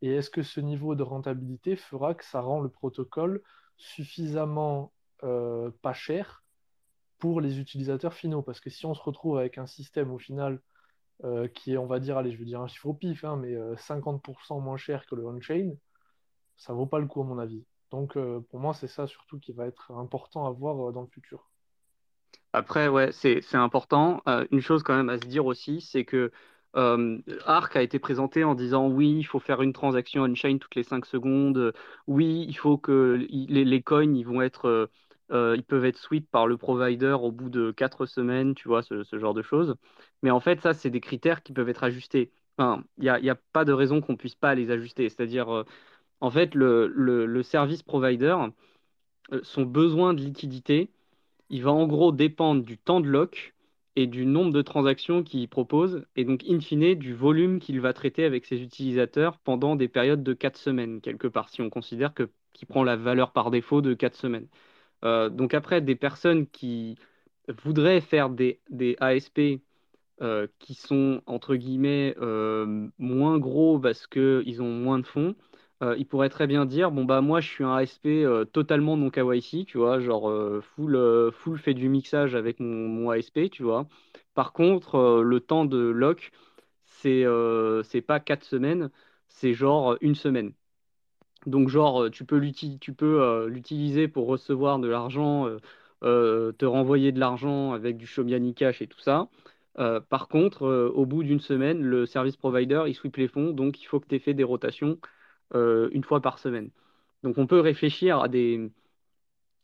Et 0.00 0.10
est-ce 0.12 0.30
que 0.30 0.42
ce 0.42 0.60
niveau 0.60 0.94
de 0.94 1.02
rentabilité 1.02 1.76
fera 1.76 2.14
que 2.14 2.24
ça 2.24 2.40
rend 2.40 2.60
le 2.60 2.68
protocole 2.68 3.42
suffisamment 3.76 4.92
euh, 5.22 5.70
pas 5.80 5.92
cher 5.92 6.44
pour 7.18 7.40
les 7.40 7.60
utilisateurs 7.60 8.14
finaux? 8.14 8.42
Parce 8.42 8.60
que 8.60 8.70
si 8.70 8.84
on 8.84 8.94
se 8.94 9.02
retrouve 9.02 9.38
avec 9.38 9.58
un 9.58 9.66
système 9.66 10.10
au 10.10 10.18
final 10.18 10.60
euh, 11.24 11.48
qui 11.48 11.74
est, 11.74 11.76
on 11.78 11.86
va 11.86 12.00
dire, 12.00 12.18
allez, 12.18 12.32
je 12.32 12.38
vais 12.38 12.44
dire 12.44 12.60
un 12.60 12.66
chiffre 12.66 12.86
au 12.86 12.94
pif, 12.94 13.24
hein, 13.24 13.36
mais 13.36 13.54
50% 13.76 14.60
moins 14.60 14.76
cher 14.76 15.06
que 15.06 15.14
le 15.14 15.26
on-chain, 15.26 15.74
ça 16.56 16.72
vaut 16.72 16.86
pas 16.86 16.98
le 16.98 17.06
coup 17.06 17.22
à 17.22 17.24
mon 17.24 17.38
avis. 17.38 17.64
Donc 17.90 18.14
pour 18.14 18.60
moi, 18.60 18.74
c'est 18.74 18.88
ça 18.88 19.06
surtout 19.06 19.38
qui 19.38 19.52
va 19.52 19.66
être 19.66 19.92
important 19.92 20.46
à 20.46 20.50
voir 20.50 20.92
dans 20.92 21.02
le 21.02 21.08
futur. 21.08 21.50
Après, 22.52 22.88
ouais, 22.88 23.12
c'est 23.12 23.54
important. 23.54 24.22
Euh, 24.28 24.46
une 24.50 24.60
chose 24.60 24.82
quand 24.82 24.94
même 24.94 25.08
à 25.08 25.16
se 25.16 25.26
dire 25.26 25.46
aussi, 25.46 25.80
c'est 25.80 26.04
que 26.04 26.30
euh, 26.76 27.18
Arc 27.46 27.76
a 27.76 27.82
été 27.82 27.98
présenté 27.98 28.44
en 28.44 28.54
disant 28.54 28.88
oui, 28.88 29.16
il 29.18 29.24
faut 29.24 29.38
faire 29.40 29.62
une 29.62 29.72
transaction 29.72 30.22
on-chain 30.22 30.58
toutes 30.58 30.74
les 30.74 30.82
5 30.82 31.06
secondes. 31.06 31.72
Oui, 32.06 32.44
il 32.48 32.54
faut 32.56 32.76
que 32.76 33.26
les, 33.30 33.64
les 33.64 33.82
coins, 33.82 34.14
ils 34.14 34.24
vont 34.24 34.42
être, 34.42 34.90
euh, 35.32 35.54
ils 35.56 35.64
peuvent 35.64 35.84
être 35.84 35.98
sweep 35.98 36.30
par 36.30 36.46
le 36.46 36.56
provider 36.56 37.16
au 37.20 37.32
bout 37.32 37.50
de 37.50 37.70
4 37.72 38.06
semaines, 38.06 38.54
tu 38.54 38.68
vois, 38.68 38.82
ce, 38.82 39.04
genre 39.18 39.34
de 39.34 39.42
choses. 39.42 39.76
Mais 40.22 40.30
en 40.30 40.40
fait, 40.40 40.60
ça, 40.60 40.74
c'est 40.74 40.90
des 40.90 41.00
critères 41.00 41.42
qui 41.42 41.52
peuvent 41.52 41.68
être 41.68 41.84
ajustés. 41.84 42.32
Il 42.58 42.84
n'y 42.98 43.08
a, 43.08 43.18
y 43.20 43.30
a, 43.30 43.34
pas 43.34 43.64
de 43.64 43.72
raison 43.72 44.00
qu'on 44.00 44.12
ne 44.12 44.18
puisse 44.18 44.34
pas 44.34 44.54
les 44.54 44.70
ajuster. 44.70 45.08
C'est-à-dire, 45.08 45.64
en 46.20 46.30
fait, 46.30 46.54
le, 46.54 47.42
service 47.42 47.82
provider, 47.82 48.36
son 49.42 49.62
besoin 49.62 50.14
de 50.14 50.20
liquidité, 50.20 50.90
il 51.50 51.62
va 51.62 51.72
en 51.72 51.86
gros 51.86 52.12
dépendre 52.12 52.62
du 52.62 52.78
temps 52.78 53.00
de 53.00 53.08
lock 53.08 53.54
et 53.96 54.06
du 54.06 54.26
nombre 54.26 54.52
de 54.52 54.62
transactions 54.62 55.22
qu'il 55.22 55.48
propose, 55.48 56.06
et 56.16 56.24
donc 56.24 56.44
in 56.48 56.60
fine 56.60 56.94
du 56.94 57.14
volume 57.14 57.58
qu'il 57.60 57.80
va 57.80 57.92
traiter 57.92 58.24
avec 58.24 58.46
ses 58.46 58.62
utilisateurs 58.62 59.38
pendant 59.38 59.76
des 59.76 59.88
périodes 59.88 60.22
de 60.22 60.32
4 60.32 60.56
semaines, 60.56 61.00
quelque 61.00 61.28
part, 61.28 61.50
si 61.50 61.60
on 61.62 61.70
considère 61.70 62.14
que 62.14 62.30
qu'il 62.52 62.68
prend 62.68 62.84
la 62.84 62.96
valeur 62.96 63.32
par 63.32 63.50
défaut 63.50 63.80
de 63.80 63.94
4 63.94 64.14
semaines. 64.14 64.46
Euh, 65.04 65.28
donc 65.28 65.54
après, 65.54 65.80
des 65.80 65.96
personnes 65.96 66.46
qui 66.46 66.96
voudraient 67.64 68.00
faire 68.00 68.30
des, 68.30 68.60
ASP 69.00 69.60
euh, 70.20 70.46
qui 70.58 70.74
sont, 70.74 71.22
entre 71.26 71.56
guillemets, 71.56 72.14
euh, 72.20 72.88
moins 72.98 73.38
gros 73.38 73.78
parce 73.80 74.06
qu'ils 74.06 74.62
ont 74.62 74.70
moins 74.70 74.98
de 74.98 75.06
fonds, 75.06 75.34
euh, 75.82 75.96
il 75.98 76.06
pourrait 76.06 76.28
très 76.28 76.46
bien 76.46 76.64
dire 76.66 76.92
bon 76.92 77.04
bah 77.04 77.20
moi 77.20 77.40
je 77.40 77.48
suis 77.48 77.64
un 77.64 77.74
ASP 77.74 78.08
totalement 78.52 78.96
non 78.96 79.10
KYC, 79.10 79.64
tu 79.66 79.78
vois, 79.78 79.98
genre 80.00 80.30
full, 80.62 80.96
full 81.32 81.58
fait 81.58 81.74
du 81.74 81.88
mixage 81.88 82.34
avec 82.36 82.60
mon, 82.60 83.10
ASP, 83.10 83.50
tu 83.50 83.62
vois. 83.64 83.88
Par 84.34 84.52
contre, 84.52 85.22
le 85.22 85.40
temps 85.40 85.64
de 85.64 85.78
lock, 85.78 86.30
c'est 86.84 87.24
c'est 87.84 88.02
pas 88.02 88.20
quatre 88.20 88.44
semaines, 88.44 88.90
c'est 89.28 89.54
genre 89.54 89.96
une 90.00 90.14
semaine. 90.14 90.52
Donc, 91.46 91.68
genre, 91.68 92.10
tu 92.10 92.24
peux 92.24 92.36
l'utiliser 92.38 94.08
pour 94.08 94.26
recevoir 94.26 94.78
de 94.78 94.88
l'argent, 94.88 95.48
te 96.02 96.64
renvoyer 96.64 97.12
de 97.12 97.20
l'argent 97.20 97.72
avec 97.72 97.96
du 97.96 98.06
Shomiani 98.06 98.54
Cash 98.54 98.82
et 98.82 98.86
tout 98.86 99.00
ça. 99.00 99.28
par 100.08 100.28
contre, 100.28 100.66
au 100.94 101.06
bout 101.06 101.22
d'une 101.24 101.40
semaine, 101.40 101.82
le 101.82 102.06
service 102.06 102.36
provider, 102.36 102.84
il 102.86 102.94
sweep 102.94 103.16
les 103.16 103.28
fonds, 103.28 103.50
donc 103.52 103.80
il 103.82 103.86
faut 103.86 104.00
que 104.00 104.06
tu 104.08 104.14
aies 104.16 104.18
fait 104.20 104.34
des 104.34 104.44
rotations 104.44 104.98
une 105.54 106.04
fois 106.04 106.20
par 106.20 106.38
semaine. 106.38 106.70
Donc, 107.24 107.38
on 107.38 107.46
peut 107.46 107.60
réfléchir 107.60 108.20
à 108.20 108.28
des, 108.28 108.70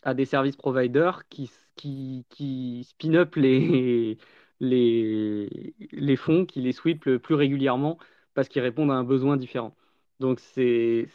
à 0.02 0.14
des 0.14 0.24
services 0.24 0.56
providers 0.56 1.28
qui, 1.28 1.50
qui, 1.76 2.26
qui 2.30 2.84
spin 2.84 3.14
up 3.14 3.36
les, 3.36 4.18
les, 4.60 5.74
les 5.92 6.16
fonds, 6.16 6.46
qui 6.46 6.60
les 6.62 6.72
sweep 6.72 7.16
plus 7.18 7.34
régulièrement 7.34 7.98
parce 8.34 8.48
qu'ils 8.48 8.62
répondent 8.62 8.90
à 8.90 8.94
un 8.94 9.04
besoin 9.04 9.36
différent. 9.36 9.76
Donc 10.20 10.40
c'est 10.40 11.08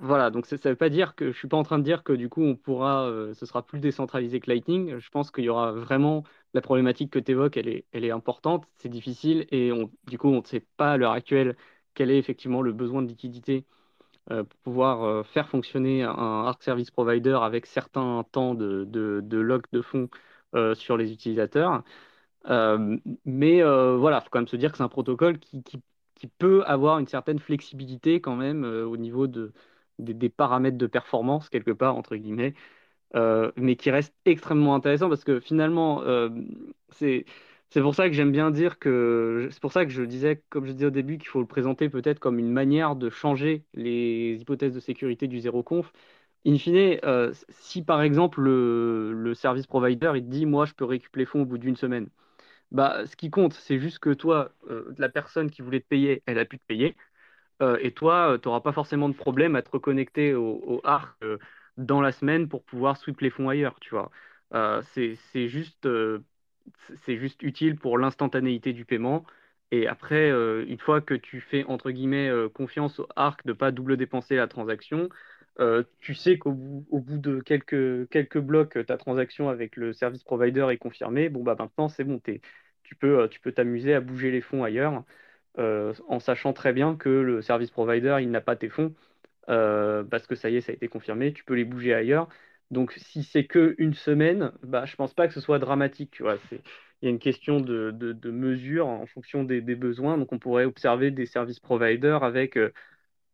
voilà, 0.00 0.30
donc 0.30 0.46
ça 0.46 0.56
ne 0.56 0.68
veut 0.70 0.76
pas 0.76 0.90
dire 0.90 1.16
que 1.16 1.32
je 1.32 1.36
suis 1.36 1.48
pas 1.48 1.56
en 1.56 1.64
train 1.64 1.78
de 1.78 1.82
dire 1.82 2.04
que 2.04 2.12
du 2.12 2.28
coup 2.28 2.42
on 2.42 2.54
pourra, 2.54 3.06
euh, 3.08 3.34
ce 3.34 3.46
sera 3.46 3.66
plus 3.66 3.80
décentralisé 3.80 4.38
que 4.38 4.48
Lightning. 4.48 4.98
Je 4.98 5.10
pense 5.10 5.30
qu'il 5.32 5.44
y 5.44 5.48
aura 5.48 5.72
vraiment 5.72 6.22
la 6.54 6.60
problématique 6.60 7.10
que 7.10 7.18
tu 7.18 7.32
évoques, 7.32 7.56
elle 7.56 7.68
est, 7.68 7.84
elle 7.92 8.04
est 8.04 8.12
importante, 8.12 8.68
c'est 8.76 8.88
difficile 8.88 9.46
et 9.50 9.72
on, 9.72 9.90
du 10.06 10.16
coup 10.16 10.28
on 10.28 10.40
ne 10.40 10.46
sait 10.46 10.64
pas 10.76 10.92
à 10.92 10.96
l'heure 10.96 11.12
actuelle 11.12 11.56
quel 11.94 12.10
est 12.12 12.18
effectivement 12.18 12.62
le 12.62 12.72
besoin 12.72 13.02
de 13.02 13.08
liquidité 13.08 13.66
euh, 14.30 14.44
pour 14.44 14.58
pouvoir 14.60 15.04
euh, 15.04 15.22
faire 15.24 15.48
fonctionner 15.48 16.04
un 16.04 16.44
Arc 16.46 16.62
Service 16.62 16.90
Provider 16.92 17.38
avec 17.42 17.66
certains 17.66 18.24
temps 18.32 18.54
de, 18.54 18.84
de, 18.84 19.20
de 19.24 19.38
lock 19.38 19.66
de 19.72 19.82
fonds 19.82 20.08
sur 20.74 20.96
les 20.96 21.12
utilisateurs. 21.12 21.84
mais 23.24 23.62
voilà, 23.62 24.18
il 24.18 24.22
faut 24.24 24.30
quand 24.30 24.38
même 24.40 24.48
se 24.48 24.56
dire 24.56 24.72
que 24.72 24.78
c'est 24.78 24.84
un 24.84 24.88
protocole 24.88 25.38
qui, 25.38 25.62
qui, 25.62 25.82
peut 26.38 26.64
avoir 26.66 26.98
une 26.98 27.06
certaine 27.06 27.38
flexibilité 27.38 28.20
quand 28.20 28.36
même 28.36 28.64
au 28.64 28.96
niveau 28.96 29.26
de, 29.26 29.52
des, 29.98 30.28
paramètres 30.28 30.78
de 30.78 30.86
performance, 30.86 31.48
quelque 31.48 31.70
part, 31.70 31.96
entre 31.96 32.16
guillemets, 32.16 32.54
euh, 33.16 33.52
mais 33.56 33.76
qui 33.76 33.90
reste 33.90 34.14
extrêmement 34.24 34.74
intéressant 34.74 35.08
parce 35.08 35.24
que 35.24 35.40
finalement, 35.40 36.02
euh, 36.02 36.30
c'est. 36.90 37.24
Pour 37.74 37.94
ça 37.94 38.08
que 38.08 38.14
j'aime 38.14 38.32
bien 38.32 38.50
dire 38.50 38.78
que 38.78 39.48
c'est 39.50 39.60
pour 39.60 39.72
ça 39.72 39.84
que 39.84 39.90
je 39.90 40.02
disais, 40.02 40.42
comme 40.48 40.66
je 40.66 40.72
disais 40.72 40.86
au 40.86 40.90
début, 40.90 41.18
qu'il 41.18 41.28
faut 41.28 41.40
le 41.40 41.46
présenter 41.46 41.88
peut-être 41.90 42.18
comme 42.18 42.38
une 42.38 42.50
manière 42.50 42.96
de 42.96 43.10
changer 43.10 43.64
les 43.74 44.38
hypothèses 44.40 44.74
de 44.74 44.80
sécurité 44.80 45.26
du 45.28 45.40
zéro 45.40 45.62
conf. 45.62 45.92
In 46.46 46.56
fine, 46.58 46.98
euh, 47.04 47.32
si 47.50 47.82
par 47.84 48.02
exemple 48.02 48.40
le, 48.40 49.12
le, 49.12 49.34
service 49.34 49.66
provider 49.66 50.12
il 50.16 50.22
te 50.24 50.30
dit 50.30 50.46
moi 50.46 50.64
je 50.66 50.72
peux 50.74 50.84
récupérer 50.84 51.22
les 51.22 51.26
fonds 51.26 51.42
au 51.42 51.46
bout 51.46 51.58
d'une 51.58 51.76
semaine, 51.76 52.08
bah 52.72 53.06
ce 53.06 53.16
qui 53.16 53.30
compte 53.30 53.54
c'est 53.54 53.78
juste 53.78 53.98
que 54.00 54.10
toi, 54.14 54.52
la 54.98 55.08
personne 55.08 55.50
qui 55.50 55.62
voulait 55.62 55.80
te 55.80 55.88
payer, 55.88 56.22
elle 56.26 56.38
a 56.38 56.44
pu 56.44 56.58
te 56.58 56.64
payer. 56.66 56.96
Euh, 57.60 57.78
et 57.80 57.92
toi, 57.92 58.32
euh, 58.34 58.38
tu 58.38 58.48
n'auras 58.48 58.60
pas 58.60 58.72
forcément 58.72 59.08
de 59.08 59.14
problème 59.14 59.56
à 59.56 59.62
te 59.62 59.70
reconnecter 59.70 60.34
au, 60.34 60.80
ARC 60.84 61.16
euh, 61.24 61.38
dans 61.76 62.00
la 62.00 62.12
semaine 62.12 62.48
pour 62.48 62.64
pouvoir 62.64 62.96
sweep 62.96 63.20
les 63.20 63.30
fonds 63.30 63.48
ailleurs, 63.48 63.78
tu 63.80 63.90
vois. 63.90 64.10
c'est 64.94 65.48
juste, 65.48 65.88
juste 67.06 67.42
utile 67.42 67.76
pour 67.76 67.98
l'instantanéité 67.98 68.72
du 68.72 68.84
paiement. 68.84 69.24
Et 69.70 69.86
après, 69.86 70.30
une 70.30 70.78
fois 70.78 71.00
que 71.00 71.14
tu 71.14 71.40
fais, 71.40 71.64
entre 71.64 71.90
guillemets, 71.90 72.30
confiance 72.54 72.98
au 73.00 73.06
ARC 73.16 73.44
de 73.44 73.50
ne 73.52 73.56
pas 73.56 73.70
double 73.70 73.96
dépenser 73.96 74.36
la 74.36 74.48
transaction, 74.48 75.08
tu 76.00 76.14
sais 76.14 76.38
qu'au 76.38 76.52
bout, 76.52 76.86
au 76.90 77.00
bout 77.00 77.18
de 77.18 77.40
quelques, 77.40 78.08
quelques 78.08 78.38
blocs, 78.38 78.78
ta 78.86 78.96
transaction 78.96 79.48
avec 79.50 79.76
le 79.76 79.92
service 79.92 80.24
provider 80.24 80.66
est 80.70 80.78
confirmée. 80.78 81.28
Bon, 81.28 81.42
bah 81.44 81.54
maintenant, 81.58 81.88
c'est 81.88 82.04
bon, 82.04 82.20
tu 82.82 82.94
peux 82.96 83.28
tu 83.28 83.40
peux 83.40 83.52
t'amuser 83.52 83.94
à 83.94 84.00
bouger 84.00 84.30
les 84.30 84.40
fonds 84.40 84.64
ailleurs. 84.64 85.04
Euh, 85.58 85.92
en 86.08 86.20
sachant 86.20 86.52
très 86.52 86.72
bien 86.72 86.94
que 86.96 87.08
le 87.08 87.42
service 87.42 87.70
provider, 87.70 88.18
il 88.20 88.30
n'a 88.30 88.40
pas 88.40 88.54
tes 88.54 88.68
fonds, 88.68 88.94
euh, 89.48 90.04
parce 90.04 90.26
que 90.26 90.36
ça 90.36 90.50
y 90.50 90.56
est, 90.56 90.60
ça 90.60 90.72
a 90.72 90.74
été 90.74 90.88
confirmé, 90.88 91.32
tu 91.32 91.44
peux 91.44 91.54
les 91.54 91.64
bouger 91.64 91.94
ailleurs. 91.94 92.28
Donc 92.70 92.92
si 92.92 93.24
c'est 93.24 93.44
que 93.46 93.74
une 93.78 93.94
semaine, 93.94 94.52
bah, 94.62 94.84
je 94.86 94.94
pense 94.96 95.14
pas 95.14 95.26
que 95.26 95.34
ce 95.34 95.40
soit 95.40 95.58
dramatique. 95.58 96.20
Il 96.20 97.06
y 97.06 97.08
a 97.08 97.10
une 97.10 97.18
question 97.18 97.60
de, 97.60 97.90
de, 97.92 98.30
mesure 98.30 98.86
en 98.88 99.06
fonction 99.06 99.44
des, 99.44 99.60
besoins. 99.60 100.18
Donc 100.18 100.32
on 100.32 100.38
pourrait 100.38 100.64
observer 100.64 101.10
des 101.10 101.26
services 101.26 101.60
providers 101.60 102.24
avec 102.24 102.56
euh, 102.56 102.72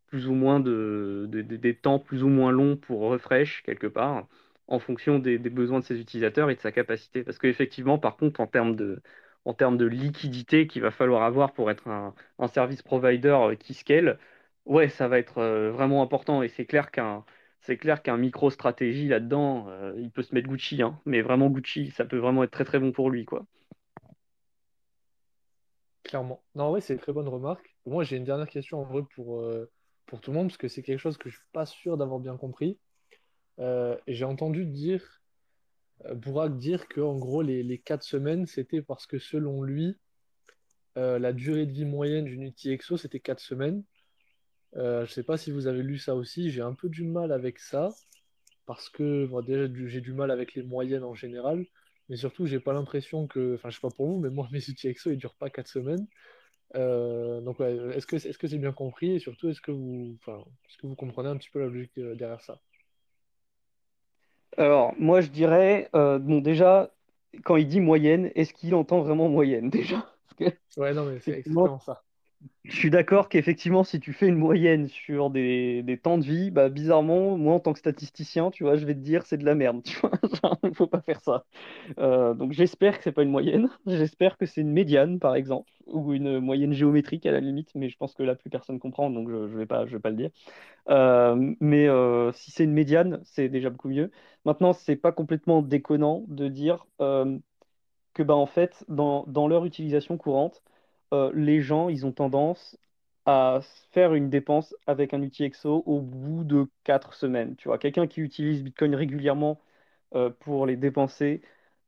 plus 0.06 0.28
ou 0.28 0.34
moins 0.34 0.60
de, 0.60 1.26
des 1.30 1.74
temps 1.76 1.98
plus 1.98 2.22
ou 2.22 2.28
moins 2.28 2.52
longs 2.52 2.76
pour 2.76 3.00
refresh 3.02 3.62
quelque 3.64 3.86
part, 3.86 4.28
en 4.68 4.78
fonction 4.78 5.18
des, 5.18 5.38
besoins 5.38 5.80
de 5.80 5.84
ses 5.84 6.00
utilisateurs 6.00 6.50
et 6.50 6.54
de 6.56 6.60
sa 6.60 6.72
capacité. 6.72 7.24
Parce 7.24 7.38
qu'effectivement, 7.38 7.98
par 7.98 8.16
contre, 8.16 8.40
en 8.40 8.46
termes 8.46 8.76
de, 8.76 9.02
en 9.44 9.54
termes 9.54 9.76
de 9.76 9.86
liquidité 9.86 10.66
qu'il 10.66 10.82
va 10.82 10.90
falloir 10.90 11.22
avoir 11.22 11.52
pour 11.52 11.70
être 11.70 11.88
un, 11.88 12.14
service 12.48 12.82
provider 12.82 13.28
euh, 13.28 13.54
qui 13.54 13.74
scale, 13.74 14.18
ouais, 14.64 14.88
ça 14.88 15.08
va 15.08 15.18
être 15.18 15.38
euh, 15.38 15.70
vraiment 15.70 16.02
important. 16.02 16.42
Et 16.42 16.48
c'est 16.48 16.66
clair 16.66 16.90
qu'un 16.90 17.24
c'est 17.60 17.78
clair 17.78 18.02
qu'un 18.02 18.18
micro-stratégie 18.18 19.08
là-dedans, 19.08 19.66
euh, 19.68 19.94
il 19.96 20.10
peut 20.10 20.22
se 20.22 20.34
mettre 20.34 20.48
Gucci, 20.48 20.82
hein, 20.82 21.00
mais 21.06 21.22
vraiment 21.22 21.48
Gucci, 21.48 21.90
ça 21.92 22.04
peut 22.04 22.18
vraiment 22.18 22.44
être 22.44 22.50
très 22.50 22.64
très 22.64 22.78
bon 22.78 22.92
pour 22.92 23.10
lui, 23.10 23.24
quoi. 23.24 23.46
Clairement. 26.02 26.42
Non, 26.54 26.70
ouais, 26.70 26.82
c'est 26.82 26.92
une 26.92 27.00
très 27.00 27.14
bonne 27.14 27.28
remarque. 27.28 27.74
Moi, 27.86 28.04
j'ai 28.04 28.18
une 28.18 28.24
dernière 28.24 28.48
question 28.48 28.80
en 28.80 28.84
vrai 28.84 29.00
pour, 29.14 29.42
pour 30.04 30.20
tout 30.20 30.30
le 30.30 30.36
monde, 30.36 30.48
parce 30.48 30.58
que 30.58 30.68
c'est 30.68 30.82
quelque 30.82 30.98
chose 30.98 31.16
que 31.16 31.30
je 31.30 31.36
suis 31.36 31.46
pas 31.54 31.64
sûr 31.64 31.96
d'avoir 31.96 32.20
bien 32.20 32.36
compris. 32.36 32.78
j'ai 33.58 34.24
entendu 34.24 34.66
dire 34.66 35.23
Bourak 36.12 36.58
dire 36.58 36.88
que 36.88 37.00
en 37.00 37.16
gros 37.16 37.42
les, 37.42 37.62
les 37.62 37.78
4 37.78 38.02
semaines 38.02 38.46
c'était 38.46 38.82
parce 38.82 39.06
que 39.06 39.18
selon 39.18 39.62
lui 39.62 39.96
euh, 40.96 41.18
la 41.18 41.32
durée 41.32 41.66
de 41.66 41.72
vie 41.72 41.84
moyenne 41.84 42.24
d'une 42.24 42.46
outil 42.46 42.70
EXO 42.70 42.96
c'était 42.96 43.20
4 43.20 43.40
semaines. 43.40 43.82
Euh, 44.76 45.04
je 45.04 45.10
ne 45.10 45.14
sais 45.14 45.22
pas 45.22 45.36
si 45.36 45.50
vous 45.50 45.66
avez 45.66 45.82
lu 45.82 45.98
ça 45.98 46.14
aussi, 46.14 46.50
j'ai 46.50 46.62
un 46.62 46.74
peu 46.74 46.88
du 46.88 47.04
mal 47.04 47.32
avec 47.32 47.58
ça 47.58 47.90
parce 48.66 48.88
que 48.90 49.28
déjà 49.42 49.68
j'ai 49.88 50.00
du 50.00 50.12
mal 50.12 50.30
avec 50.30 50.54
les 50.54 50.62
moyennes 50.62 51.04
en 51.04 51.14
général, 51.14 51.66
mais 52.08 52.16
surtout 52.16 52.46
j'ai 52.46 52.60
pas 52.60 52.72
l'impression 52.72 53.26
que, 53.26 53.54
enfin 53.54 53.70
je 53.70 53.76
sais 53.76 53.80
pas 53.80 53.90
pour 53.90 54.06
vous, 54.08 54.20
mais 54.20 54.30
moi 54.30 54.48
mes 54.52 54.60
EXO 54.84 55.10
ils 55.12 55.18
durent 55.18 55.36
pas 55.36 55.50
4 55.50 55.68
semaines. 55.68 56.06
donc 56.74 57.60
est-ce 57.60 58.06
que 58.06 58.16
est-ce 58.16 58.38
que 58.38 58.48
c'est 58.48 58.58
bien 58.58 58.72
compris? 58.72 59.12
Et 59.12 59.18
surtout 59.18 59.48
est-ce 59.48 59.60
que 59.60 59.72
vous, 59.72 60.18
est-ce 60.68 60.78
que 60.78 60.86
vous 60.86 60.96
comprenez 60.96 61.28
un 61.28 61.36
petit 61.36 61.50
peu 61.50 61.60
la 61.60 61.66
logique 61.66 61.92
derrière 61.98 62.40
ça? 62.40 62.60
Alors, 64.58 64.94
moi, 64.98 65.20
je 65.20 65.28
dirais, 65.30 65.88
euh, 65.94 66.18
bon, 66.18 66.40
déjà, 66.40 66.90
quand 67.44 67.56
il 67.56 67.66
dit 67.68 67.80
moyenne, 67.80 68.30
est-ce 68.34 68.52
qu'il 68.54 68.74
entend 68.74 69.00
vraiment 69.02 69.28
moyenne, 69.28 69.70
déjà? 69.70 70.06
Ouais, 70.76 70.94
non, 70.94 71.04
mais 71.06 71.18
c'est 71.20 71.34
exactement 71.36 71.78
ça. 71.80 72.03
Je 72.64 72.74
suis 72.76 72.90
d'accord 72.90 73.28
qu'effectivement, 73.28 73.84
si 73.84 74.00
tu 74.00 74.12
fais 74.14 74.26
une 74.26 74.36
moyenne 74.38 74.88
sur 74.88 75.28
des, 75.30 75.82
des 75.82 75.98
temps 75.98 76.16
de 76.16 76.24
vie, 76.24 76.50
bah, 76.50 76.70
bizarrement, 76.70 77.36
moi, 77.36 77.54
en 77.54 77.60
tant 77.60 77.74
que 77.74 77.78
statisticien, 77.78 78.50
tu 78.50 78.64
vois, 78.64 78.76
je 78.76 78.86
vais 78.86 78.94
te 78.94 79.00
dire, 79.00 79.26
c'est 79.26 79.36
de 79.36 79.44
la 79.44 79.54
merde, 79.54 79.82
tu 79.84 79.98
vois, 80.00 80.10
faut 80.74 80.86
pas 80.86 81.02
faire 81.02 81.20
ça. 81.20 81.44
Euh, 81.98 82.34
donc, 82.34 82.52
j'espère 82.52 82.98
que 82.98 83.04
c'est 83.04 83.12
pas 83.12 83.22
une 83.22 83.30
moyenne, 83.30 83.68
j'espère 83.86 84.38
que 84.38 84.46
c'est 84.46 84.62
une 84.62 84.72
médiane, 84.72 85.20
par 85.20 85.36
exemple, 85.36 85.72
ou 85.86 86.14
une 86.14 86.40
moyenne 86.40 86.72
géométrique 86.72 87.26
à 87.26 87.32
la 87.32 87.40
limite, 87.40 87.70
mais 87.74 87.88
je 87.90 87.96
pense 87.98 88.14
que 88.14 88.22
là, 88.22 88.34
plus 88.34 88.50
personne 88.50 88.78
comprend, 88.78 89.10
donc 89.10 89.30
je 89.30 89.36
ne 89.36 89.46
vais 89.58 89.66
pas, 89.66 89.86
je 89.86 89.92
vais 89.96 90.00
pas 90.02 90.10
le 90.10 90.16
dire. 90.16 90.30
Euh, 90.90 91.54
mais 91.60 91.88
euh, 91.88 92.32
si 92.32 92.50
c'est 92.52 92.64
une 92.64 92.74
médiane, 92.74 93.20
c'est 93.24 93.48
déjà 93.50 93.70
beaucoup 93.70 93.88
mieux. 93.90 94.10
Maintenant, 94.46 94.72
c'est 94.74 94.96
pas 94.96 95.12
complètement 95.12 95.62
déconnant 95.62 96.24
de 96.28 96.48
dire 96.48 96.86
que, 98.14 98.22
bah, 98.22 98.34
en 98.34 98.46
fait, 98.46 98.84
dans, 98.88 99.24
dans 99.26 99.48
leur 99.48 99.64
utilisation 99.64 100.16
courante, 100.16 100.62
euh, 101.12 101.30
les 101.34 101.60
gens, 101.62 101.88
ils 101.88 102.06
ont 102.06 102.12
tendance 102.12 102.78
à 103.26 103.60
faire 103.92 104.14
une 104.14 104.30
dépense 104.30 104.74
avec 104.86 105.14
un 105.14 105.22
outil 105.22 105.44
EXO 105.44 105.82
au 105.86 106.00
bout 106.00 106.44
de 106.44 106.66
4 106.84 107.14
semaines. 107.14 107.56
Tu 107.56 107.68
vois, 107.68 107.78
quelqu'un 107.78 108.06
qui 108.06 108.20
utilise 108.20 108.62
Bitcoin 108.62 108.94
régulièrement 108.94 109.60
euh, 110.14 110.30
pour 110.30 110.66
les 110.66 110.76
dépenser, 110.76 111.42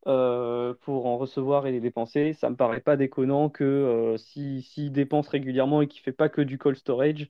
euh, 0.06 0.74
pour 0.82 1.06
en 1.06 1.18
recevoir 1.18 1.66
et 1.66 1.72
les 1.72 1.80
dépenser, 1.80 2.32
ça 2.34 2.50
me 2.50 2.56
paraît 2.56 2.80
pas 2.80 2.96
déconnant 2.96 3.50
que 3.50 4.14
s'il 4.18 4.62
si, 4.62 4.90
dépense 4.90 5.28
régulièrement 5.28 5.82
et 5.82 5.88
qu'il 5.88 6.02
fait 6.02 6.12
pas 6.12 6.28
que 6.28 6.40
du 6.40 6.58
cold 6.58 6.76
storage, 6.76 7.28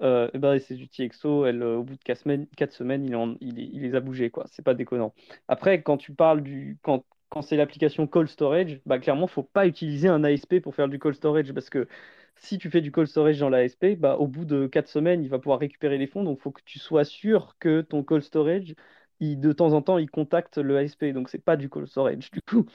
eh 0.00 0.38
ben, 0.38 0.58
ces 0.58 0.82
outils 0.82 1.04
EXO, 1.04 1.46
au 1.46 1.82
bout 1.84 1.96
de 1.96 2.02
4 2.04 2.18
semaines, 2.18 2.46
semaines 2.70 3.06
il, 3.40 3.58
il, 3.58 3.82
les 3.82 3.94
a 3.94 4.00
bougés, 4.00 4.30
quoi. 4.30 4.44
C'est 4.50 4.64
pas 4.64 4.74
déconnant. 4.74 5.14
Après, 5.48 5.82
quand 5.82 5.96
tu 5.96 6.14
parles 6.14 6.42
du, 6.42 6.78
quand, 6.82 7.04
quand 7.28 7.42
c'est 7.42 7.56
l'application 7.56 8.06
cold 8.06 8.28
storage, 8.28 8.80
bah, 8.86 8.98
clairement, 8.98 9.26
faut 9.26 9.42
pas 9.42 9.66
utiliser 9.66 10.08
un 10.08 10.24
ASP 10.24 10.60
pour 10.60 10.74
faire 10.74 10.88
du 10.88 10.98
cold 10.98 11.16
storage 11.16 11.52
parce 11.52 11.70
que 11.70 11.88
si 12.36 12.58
tu 12.58 12.70
fais 12.70 12.80
du 12.80 12.92
cold 12.92 13.08
storage 13.08 13.38
dans 13.40 13.48
l'ASP, 13.48 13.96
bah, 13.98 14.16
au 14.18 14.26
bout 14.26 14.44
de 14.44 14.66
4 14.66 14.88
semaines, 14.88 15.22
il 15.24 15.30
va 15.30 15.38
pouvoir 15.38 15.58
récupérer 15.58 15.98
les 15.98 16.06
fonds. 16.06 16.22
Donc, 16.24 16.38
il 16.38 16.42
faut 16.42 16.50
que 16.52 16.62
tu 16.64 16.78
sois 16.78 17.04
sûr 17.04 17.56
que 17.58 17.80
ton 17.80 18.02
cold 18.04 18.22
storage, 18.22 18.74
il, 19.20 19.40
de 19.40 19.52
temps 19.52 19.72
en 19.72 19.82
temps, 19.82 19.98
il 19.98 20.10
contacte 20.10 20.58
le 20.58 20.76
ASP. 20.78 21.06
Donc, 21.06 21.28
ce 21.30 21.36
n'est 21.36 21.42
pas 21.42 21.56
du 21.56 21.68
cold 21.68 21.86
storage 21.88 22.30
du 22.30 22.42
coup. 22.42 22.66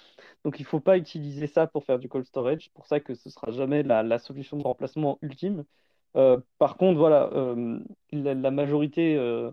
Donc, 0.44 0.60
il 0.60 0.64
ne 0.64 0.68
faut 0.68 0.80
pas 0.80 0.98
utiliser 0.98 1.48
ça 1.48 1.68
pour 1.68 1.86
faire 1.86 2.00
du 2.00 2.10
cold 2.10 2.26
storage. 2.26 2.66
C'est 2.66 2.74
pour 2.74 2.88
ça 2.88 3.00
que 3.00 3.14
ce 3.16 3.30
ne 3.30 3.32
sera 3.32 3.52
jamais 3.52 3.84
la, 3.84 4.20
solution 4.20 4.58
de 4.58 4.64
remplacement 4.64 5.20
ultime. 5.22 5.66
Euh, 6.16 6.40
par 6.58 6.78
contre, 6.78 6.98
voilà, 7.00 7.30
euh, 7.34 7.80
la, 8.12 8.52
majorité, 8.52 9.16
euh, 9.18 9.52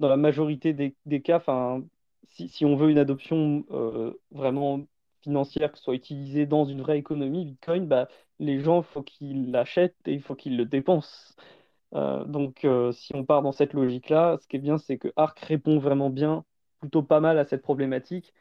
dans 0.00 0.08
la 0.08 0.16
majorité 0.16 0.72
des, 0.74 0.96
des 1.06 1.22
cas, 1.22 1.40
si, 2.28 2.64
on 2.64 2.76
veut 2.76 2.90
une 2.90 2.98
adoption 2.98 3.64
euh, 3.70 4.12
vraiment 4.30 4.80
financière, 5.22 5.76
ce 5.76 5.82
soit 5.82 5.94
utilisé 5.94 6.46
dans 6.46 6.64
une 6.64 6.80
vraie 6.82 6.98
économie, 6.98 7.44
Bitcoin, 7.44 7.86
bah, 7.86 8.08
les 8.38 8.60
gens, 8.60 8.80
il 8.82 8.84
faut 8.84 9.02
qu'ils 9.02 9.50
l'achètent 9.50 9.96
et 10.06 10.14
il 10.14 10.22
faut 10.22 10.34
qu'ils 10.34 10.56
le 10.56 10.64
dépensent. 10.64 11.34
Euh, 11.94 12.24
donc, 12.24 12.64
euh, 12.64 12.92
si 12.92 13.14
on 13.14 13.24
part 13.24 13.42
dans 13.42 13.52
cette 13.52 13.74
logique-là, 13.74 14.38
ce 14.40 14.48
qui 14.48 14.56
est 14.56 14.60
bien, 14.60 14.78
c'est 14.78 14.98
que 14.98 15.12
Arc 15.16 15.38
répond 15.40 15.78
vraiment 15.78 16.10
bien, 16.10 16.44
plutôt 16.80 17.02
pas 17.02 17.20
mal 17.20 17.38
à 17.38 17.44
cette 17.44 17.62
problématique, 17.62 18.34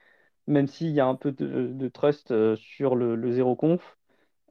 même 0.47 0.68
s'il 0.68 0.91
y 0.91 0.99
a 1.01 1.07
un 1.07 1.15
peu 1.15 1.31
de, 1.34 1.88
trust 1.89 2.56
sur 2.56 2.95
le, 2.95 3.15
le 3.15 3.31
zéro 3.31 3.56
conf, 3.56 3.98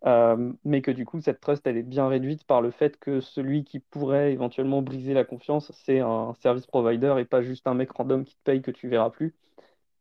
mais 0.04 0.82
que 0.82 0.90
du 0.90 1.04
coup, 1.04 1.20
cette 1.20 1.40
trust, 1.40 1.66
elle 1.66 1.76
est 1.76 1.82
bien 1.82 2.08
réduite 2.08 2.44
par 2.44 2.62
le 2.62 2.70
fait 2.70 2.98
que 2.98 3.20
celui 3.20 3.64
qui 3.64 3.80
pourrait 3.80 4.32
éventuellement 4.32 4.82
briser 4.82 5.14
la 5.14 5.24
confiance, 5.24 5.72
c'est 5.72 6.00
un 6.00 6.34
service 6.42 6.66
provider 6.66 7.16
et 7.18 7.24
pas 7.24 7.42
juste 7.42 7.66
un 7.66 7.74
mec 7.74 7.90
random 7.92 8.24
qui 8.24 8.36
te 8.36 8.42
paye 8.44 8.62
que 8.62 8.70
tu 8.70 8.88
verras 8.88 9.10
plus. 9.10 9.34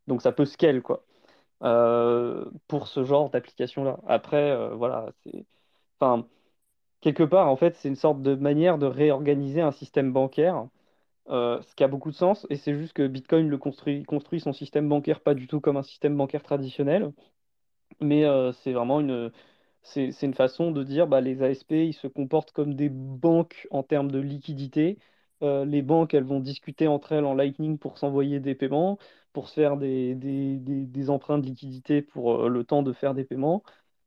Donc, 0.07 0.21
ça 0.21 0.31
peut 0.31 0.45
scale, 0.45 0.81
quoi. 0.81 1.03
pour 2.67 2.87
ce 2.87 3.03
genre 3.03 3.29
d'application-là. 3.29 3.99
Après, 4.07 4.75
voilà, 4.75 5.11
c'est. 5.25 5.45
Enfin, 5.99 6.27
quelque 7.01 7.23
part, 7.23 7.49
en 7.49 7.55
fait, 7.55 7.75
c'est 7.75 7.89
une 7.89 7.95
sorte 7.95 8.21
de 8.21 8.35
manière 8.35 8.77
de 8.77 8.85
réorganiser 8.85 9.61
un 9.61 9.71
système 9.71 10.11
bancaire, 10.13 10.67
euh, 11.29 11.61
ce 11.63 11.75
qui 11.75 11.83
a 11.83 11.87
beaucoup 11.87 12.11
de 12.11 12.15
sens, 12.15 12.47
et 12.49 12.57
c'est 12.57 12.75
juste 12.75 12.93
que 12.93 13.07
Bitcoin 13.07 13.49
le 13.49 13.57
construit, 13.57 14.03
construit 14.03 14.39
son 14.39 14.53
système 14.53 14.89
bancaire 14.89 15.21
pas 15.21 15.33
du 15.35 15.47
tout 15.47 15.61
comme 15.61 15.77
un 15.77 15.83
système 15.83 16.17
bancaire 16.17 16.43
traditionnel, 16.43 17.13
mais 18.01 18.25
euh, 18.25 18.51
c'est 18.53 18.73
vraiment 18.73 18.99
une, 19.01 19.31
c'est, 19.87 20.21
une 20.23 20.33
façon 20.33 20.71
de 20.71 20.83
dire 20.83 21.07
bah, 21.07 21.21
les 21.21 21.41
ASP, 21.41 21.71
ils 21.71 21.93
se 21.93 22.07
comportent 22.07 22.51
comme 22.51 22.75
des 22.75 22.89
banques 22.89 23.67
en 23.71 23.83
termes 23.83 24.11
de 24.11 24.19
liquidité. 24.19 24.99
Euh, 25.43 25.65
les 25.65 25.81
banques, 25.81 26.13
elles 26.13 26.23
vont 26.23 26.39
discuter 26.39 26.87
entre 26.87 27.11
elles 27.13 27.25
en 27.25 27.33
Lightning 27.35 27.77
pour 27.77 27.97
s'envoyer 27.97 28.39
des 28.39 28.55
paiements, 28.55 28.97
pour 29.33 29.49
se 29.49 29.53
faire 29.55 29.77
des, 29.77 30.15
des, 30.15 30.57
des, 30.57 31.09
emprunts 31.09 31.37
de 31.37 31.45
liquidité 31.45 32.01
pour 32.01 32.49
le 32.49 32.63
temps 32.63 32.83
de 32.83 32.93
faire 32.93 33.13
des 33.13 33.23
paiements. 33.23 33.63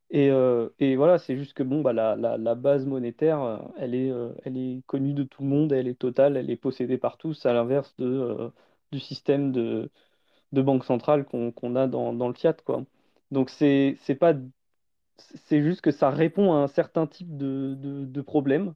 Et, 0.09 0.29
euh, 0.29 0.69
et, 0.79 0.95
voilà, 0.97 1.17
c'est 1.19 1.37
juste 1.37 1.53
que 1.53 1.63
bon, 1.63 1.81
bah, 1.81 1.93
la, 1.93 2.15
la, 2.17 2.37
la 2.37 2.55
base 2.55 2.85
monétaire, 2.85 3.41
euh, 3.41 3.57
elle 3.77 3.95
est, 3.95 4.11
euh, 4.11 4.33
elle 4.43 4.57
est 4.57 4.83
connue 4.85 5.13
de 5.13 5.23
tout 5.23 5.41
le 5.43 5.47
monde, 5.49 5.71
elle 5.71 5.87
est 5.87 5.97
totale, 5.97 6.35
elle 6.37 6.49
est 6.49 6.57
possédée 6.57 6.97
par 6.97 7.17
tous, 7.17 7.45
à 7.45 7.53
l'inverse 7.53 7.95
du 8.91 8.99
système 8.99 9.51
de, 9.51 9.89
de 10.51 10.61
banque 10.61 10.85
centrale 10.85 11.25
qu'on 11.25 11.75
a 11.75 11.87
dans, 11.87 12.13
dans, 12.13 12.27
le 12.27 12.33
fiat, 12.33 12.53
quoi. 12.53 12.85
Donc 13.31 13.49
c'est 13.49 13.97
pas 14.19 14.33
c'est 15.17 15.61
juste 15.61 15.81
que 15.81 15.91
ça 15.91 16.09
répond 16.09 16.53
à 16.53 16.57
un 16.57 16.67
certain 16.67 17.07
type 17.07 17.37
de, 17.37 17.75
de, 17.75 18.21
problème 18.21 18.73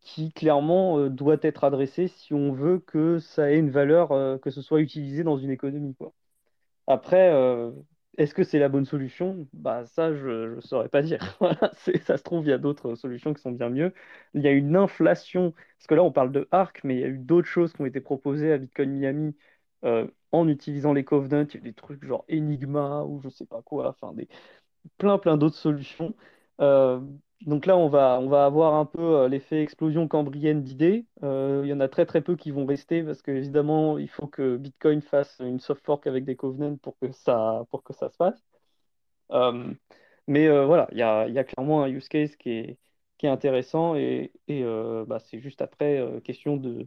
qui 0.00 0.32
clairement 0.32 1.08
doit 1.08 1.38
être 1.42 1.64
adressé 1.64 2.08
si 2.08 2.34
on 2.34 2.52
veut 2.52 2.78
que 2.78 3.18
ça 3.18 3.52
ait 3.52 3.58
une 3.58 3.70
valeur, 3.70 4.40
que 4.40 4.50
ce 4.50 4.62
soit 4.62 4.80
utilisé 4.80 5.24
dans 5.24 5.36
une 5.36 5.50
économie. 5.50 5.94
Après, 6.86 7.30
est-ce 8.18 8.34
que 8.34 8.44
c'est 8.44 8.58
la 8.58 8.68
bonne 8.68 8.84
solution? 8.84 9.48
Bah 9.54 9.86
ça, 9.86 10.14
je 10.14 10.56
ne 10.56 10.60
saurais 10.60 10.88
pas 10.90 11.02
dire. 11.02 11.38
Ça 12.04 12.16
se 12.18 12.22
trouve, 12.22 12.44
il 12.44 12.50
y 12.50 12.52
a 12.52 12.58
d'autres 12.58 12.94
solutions 12.94 13.32
qui 13.32 13.40
sont 13.40 13.52
bien 13.52 13.70
mieux. 13.70 13.94
Il 14.34 14.42
y 14.42 14.48
a 14.48 14.50
une 14.52 14.76
inflation, 14.76 15.52
parce 15.78 15.86
que 15.86 15.94
là, 15.94 16.02
on 16.02 16.12
parle 16.12 16.30
de 16.32 16.46
Arc, 16.50 16.82
mais 16.84 16.96
il 16.96 17.00
y 17.00 17.04
a 17.04 17.08
eu 17.08 17.18
d'autres 17.18 17.48
choses 17.48 17.72
qui 17.72 17.80
ont 17.80 17.86
été 17.86 18.00
proposées 18.00 18.52
à 18.52 18.58
Bitcoin 18.58 18.90
Miami 18.90 19.36
euh, 19.84 20.06
en 20.30 20.46
utilisant 20.48 20.92
les 20.92 21.04
Covenants. 21.04 21.46
Il 21.48 21.54
y 21.54 21.58
a 21.58 21.60
des 21.60 21.72
trucs 21.72 22.04
genre 22.04 22.24
Enigma 22.30 23.04
ou 23.04 23.20
je 23.22 23.30
sais 23.30 23.46
pas 23.46 23.62
quoi, 23.62 23.88
enfin 23.88 24.12
des, 24.14 24.28
plein 24.98 25.18
plein 25.18 25.36
d'autres 25.36 25.56
solutions. 25.56 26.14
Euh, 26.60 27.00
donc 27.46 27.66
là, 27.66 27.76
on 27.76 27.88
va, 27.88 28.20
on 28.20 28.28
va 28.28 28.44
avoir 28.46 28.74
un 28.74 28.86
peu 28.86 29.00
euh, 29.02 29.28
l'effet 29.28 29.62
explosion 29.62 30.08
cambrienne 30.08 30.62
d'idées. 30.62 31.06
Euh, 31.24 31.62
il 31.64 31.68
y 31.68 31.72
en 31.72 31.80
a 31.80 31.88
très 31.88 32.06
très 32.06 32.22
peu 32.22 32.36
qui 32.36 32.50
vont 32.52 32.66
rester 32.66 33.02
parce 33.02 33.22
que 33.22 33.32
évidemment, 33.32 33.98
il 33.98 34.08
faut 34.08 34.26
que 34.28 34.56
Bitcoin 34.56 35.02
fasse 35.02 35.36
une 35.40 35.60
soft 35.60 35.84
fork 35.84 36.06
avec 36.06 36.24
des 36.24 36.36
covenants 36.36 36.76
pour 36.76 36.98
que 36.98 37.10
ça, 37.12 37.64
pour 37.70 37.82
que 37.82 37.92
ça 37.94 38.10
se 38.10 38.16
fasse. 38.16 38.42
mais 40.26 40.48
voilà, 40.64 40.88
il 40.92 40.98
y 40.98 41.02
a, 41.02 41.28
y 41.28 41.38
a, 41.38 41.44
clairement 41.44 41.82
un 41.82 41.88
use 41.88 42.08
case 42.08 42.36
qui 42.36 42.50
est, 42.50 42.78
qui 43.18 43.26
est 43.26 43.28
intéressant 43.28 43.96
et, 43.96 44.32
et 44.48 44.64
bah, 45.06 45.18
c'est 45.20 45.40
juste 45.40 45.62
après 45.62 46.00
question 46.24 46.56
de, 46.56 46.86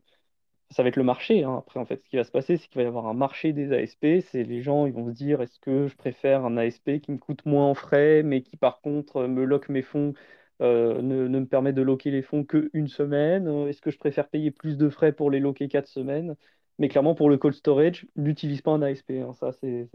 ça 0.71 0.83
va 0.83 0.89
être 0.89 0.95
le 0.95 1.03
marché. 1.03 1.43
Hein. 1.43 1.57
Après, 1.59 1.79
en 1.79 1.85
fait, 1.85 2.01
ce 2.03 2.09
qui 2.09 2.17
va 2.17 2.23
se 2.23 2.31
passer, 2.31 2.57
c'est 2.57 2.67
qu'il 2.67 2.77
va 2.77 2.83
y 2.83 2.87
avoir 2.87 3.07
un 3.07 3.13
marché 3.13 3.53
des 3.53 3.71
ASP. 3.73 4.21
C'est 4.21 4.43
les 4.43 4.61
gens, 4.61 4.85
ils 4.85 4.93
vont 4.93 5.07
se 5.07 5.13
dire, 5.13 5.41
est-ce 5.41 5.59
que 5.59 5.87
je 5.87 5.95
préfère 5.95 6.45
un 6.45 6.57
ASP 6.57 6.99
qui 7.01 7.11
me 7.11 7.17
coûte 7.17 7.45
moins 7.45 7.65
en 7.65 7.73
frais, 7.75 8.23
mais 8.23 8.41
qui 8.41 8.57
par 8.57 8.81
contre 8.81 9.27
me 9.27 9.45
lock 9.45 9.69
mes 9.69 9.81
fonds, 9.81 10.13
euh, 10.61 11.01
ne, 11.01 11.27
me 11.27 11.45
permet 11.45 11.73
de 11.73 11.81
locker 11.81 12.11
les 12.11 12.21
fonds 12.21 12.43
qu'une 12.43 12.87
semaine? 12.87 13.47
Est-ce 13.67 13.81
que 13.81 13.91
je 13.91 13.97
préfère 13.97 14.27
payer 14.29 14.51
plus 14.51 14.77
de 14.77 14.89
frais 14.89 15.11
pour 15.13 15.31
les 15.31 15.39
locker 15.39 15.67
quatre 15.67 15.87
semaines? 15.87 16.35
Mais 16.79 16.89
clairement, 16.89 17.15
pour 17.15 17.29
le 17.29 17.37
cold 17.37 17.55
storage, 17.55 18.07
n'utilise 18.15 18.61
pas 18.61 18.71
un 18.71 18.81
ASP. 18.81 19.11
Hein. 19.11 19.33
Ça, 19.33 19.51
c'est 19.53 19.87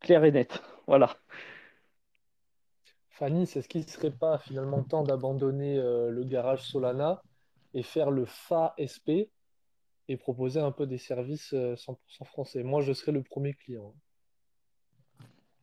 clair 0.00 0.24
et 0.24 0.32
net. 0.32 0.62
voilà. 0.86 1.16
Fanny, 3.10 3.46
c'est 3.46 3.62
ce 3.62 3.68
qui 3.68 3.78
ne 3.78 3.82
serait 3.84 4.10
pas 4.10 4.36
finalement 4.36 4.82
temps 4.82 5.02
d'abandonner 5.02 5.78
euh, 5.78 6.10
le 6.10 6.24
garage 6.24 6.62
Solana 6.62 7.22
et 7.72 7.82
faire 7.82 8.10
le 8.10 8.26
FA-SP 8.26 9.30
et 10.08 10.16
proposer 10.16 10.60
un 10.60 10.70
peu 10.70 10.86
des 10.86 10.98
services 10.98 11.52
100% 11.52 11.54
euh, 11.54 12.24
français. 12.24 12.62
Moi, 12.62 12.82
je 12.82 12.92
serais 12.92 13.12
le 13.12 13.22
premier 13.22 13.54
client. 13.54 13.94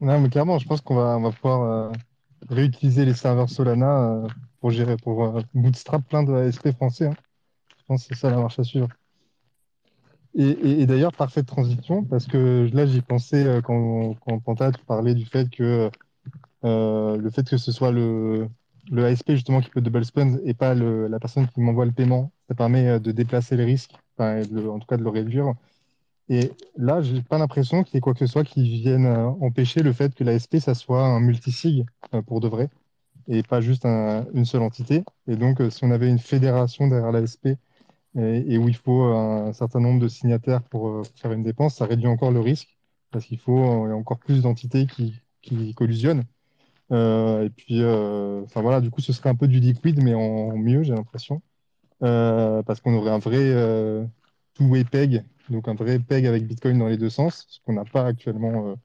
Non, 0.01 0.19
mais 0.19 0.29
clairement, 0.29 0.59
je 0.59 0.67
pense 0.67 0.81
qu'on 0.81 0.95
va, 0.95 1.31
pouvoir 1.31 1.61
euh, 1.61 1.91
réutiliser 2.49 3.05
les 3.05 3.13
serveurs 3.13 3.49
Solana 3.49 4.11
euh, 4.11 4.27
pour 4.59 4.71
gérer, 4.71 4.97
pour 4.97 5.41
bootstrap 5.53 6.05
plein 6.07 6.23
de 6.23 6.33
ASP 6.33 6.71
français. 6.71 7.07
Hein. 7.07 7.15
Je 7.77 7.83
pense 7.85 8.07
que 8.07 8.15
c'est 8.15 8.21
ça 8.21 8.29
la 8.29 8.37
marche 8.37 8.59
à 8.59 8.63
suivre. 8.63 8.89
Et, 10.35 10.87
d'ailleurs, 10.87 11.11
parfaite 11.11 11.45
transition, 11.45 12.03
parce 12.03 12.25
que 12.25 12.67
là, 12.73 12.87
j'y 12.87 13.01
pensais 13.01 13.61
quand, 13.63 14.15
quand 14.15 14.39
Panta, 14.39 14.71
tu 14.71 14.83
parlais 14.83 15.13
du 15.13 15.25
fait 15.25 15.47
que 15.47 15.91
le 16.63 17.29
fait 17.29 17.47
que 17.47 17.57
ce 17.57 17.71
soit 17.71 17.91
le, 17.91 18.49
le 18.89 19.05
ASP 19.05 19.33
justement 19.33 19.61
qui 19.61 19.69
peut 19.69 19.79
double 19.79 20.03
spend 20.03 20.39
et 20.43 20.55
pas 20.55 20.73
la 20.73 21.19
personne 21.19 21.47
qui 21.47 21.61
m'envoie 21.61 21.85
le 21.85 21.91
paiement, 21.91 22.31
ça 22.47 22.55
permet 22.55 22.99
de 22.99 23.11
déplacer 23.11 23.55
les 23.55 23.65
risques 23.65 23.93
en 24.19 24.79
tout 24.79 24.87
cas 24.87 24.97
de 24.97 25.03
le 25.03 25.09
réduire. 25.09 25.53
Et 26.29 26.51
là, 26.77 27.01
j'ai 27.01 27.21
pas 27.21 27.37
l'impression 27.37 27.83
qu'il 27.83 27.95
y 27.95 27.97
ait 27.97 28.01
quoi 28.01 28.13
que 28.13 28.19
ce 28.19 28.27
soit 28.27 28.43
qui 28.43 28.63
vienne 28.81 29.05
euh, 29.05 29.27
empêcher 29.41 29.83
le 29.83 29.91
fait 29.93 30.15
que 30.15 30.23
l'ASP, 30.23 30.57
ça 30.57 30.73
soit 30.73 31.03
un 31.03 31.19
multisig 31.19 31.85
euh, 32.13 32.21
pour 32.21 32.39
de 32.39 32.47
vrai 32.47 32.69
et 33.27 33.43
pas 33.43 33.61
juste 33.61 33.85
une 33.85 34.45
seule 34.45 34.63
entité. 34.63 35.03
Et 35.27 35.35
donc, 35.37 35.61
euh, 35.61 35.69
si 35.69 35.83
on 35.85 35.91
avait 35.91 36.09
une 36.09 36.19
fédération 36.19 36.87
derrière 36.87 37.11
l'ASP 37.11 37.49
et, 38.15 38.57
où 38.57 38.69
il 38.69 38.75
faut 38.75 39.03
un 39.05 39.53
certain 39.53 39.79
nombre 39.79 39.99
de 39.99 40.07
signataires 40.07 40.61
pour 40.63 41.03
faire 41.15 41.31
une 41.31 41.43
dépense, 41.43 41.75
ça 41.75 41.85
réduit 41.85 42.07
encore 42.07 42.31
le 42.31 42.41
risque 42.41 42.77
parce 43.11 43.25
qu'il 43.25 43.39
faut 43.39 43.59
encore 43.59 44.19
plus 44.19 44.43
d'entités 44.43 44.85
qui, 44.87 45.15
qui 45.41 45.73
collisionnent. 45.73 46.23
et 46.91 47.49
puis, 47.57 47.83
enfin 47.83 48.61
voilà, 48.61 48.81
du 48.81 48.91
coup, 48.91 49.01
ce 49.01 49.13
serait 49.13 49.29
un 49.29 49.35
peu 49.35 49.47
du 49.47 49.59
liquide, 49.59 50.03
mais 50.03 50.13
en 50.13 50.55
mieux, 50.57 50.83
j'ai 50.83 50.93
l'impression. 50.93 51.41
Euh, 52.03 52.61
parce 52.63 52.81
qu'on 52.81 52.93
aurait 52.95 53.11
un 53.11 53.19
vrai 53.19 53.37
euh, 53.39 54.05
two-way 54.55 54.83
peg, 54.83 55.23
donc 55.49 55.67
un 55.69 55.73
vrai 55.73 55.99
peg 55.99 56.25
avec 56.25 56.45
Bitcoin 56.45 56.77
dans 56.79 56.87
les 56.87 56.97
deux 56.97 57.09
sens, 57.09 57.45
ce 57.47 57.59
qu'on 57.65 57.73
n'a 57.73 57.85
pas 57.85 58.05
actuellement 58.05 58.67
euh, 58.67 58.75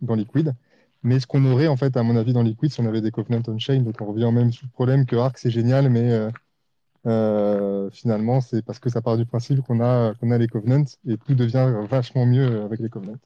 dans 0.00 0.14
Liquid. 0.14 0.54
Mais 1.02 1.20
ce 1.20 1.26
qu'on 1.26 1.44
aurait, 1.46 1.68
en 1.68 1.76
fait, 1.76 1.96
à 1.96 2.02
mon 2.02 2.16
avis, 2.16 2.32
dans 2.32 2.42
Liquid, 2.42 2.72
si 2.72 2.80
on 2.80 2.86
avait 2.86 3.00
des 3.00 3.10
covenants 3.10 3.42
on-chain, 3.48 3.80
donc 3.82 4.00
on 4.00 4.06
revient 4.06 4.30
même 4.32 4.52
sur 4.52 4.66
le 4.66 4.72
problème 4.72 5.06
que 5.06 5.16
Arc, 5.16 5.38
c'est 5.38 5.50
génial, 5.50 5.90
mais 5.90 6.30
finalement, 7.92 8.40
c'est 8.40 8.62
parce 8.64 8.78
que 8.78 8.90
ça 8.90 9.02
part 9.02 9.16
du 9.16 9.26
principe 9.26 9.62
qu'on 9.62 9.80
a, 9.80 10.14
qu'on 10.14 10.30
a 10.30 10.38
les 10.38 10.48
covenants 10.48 10.84
et 11.06 11.16
tout 11.18 11.34
devient 11.34 11.72
vachement 11.88 12.26
mieux 12.26 12.62
avec 12.62 12.80
les 12.80 12.90
covenants. 12.90 13.18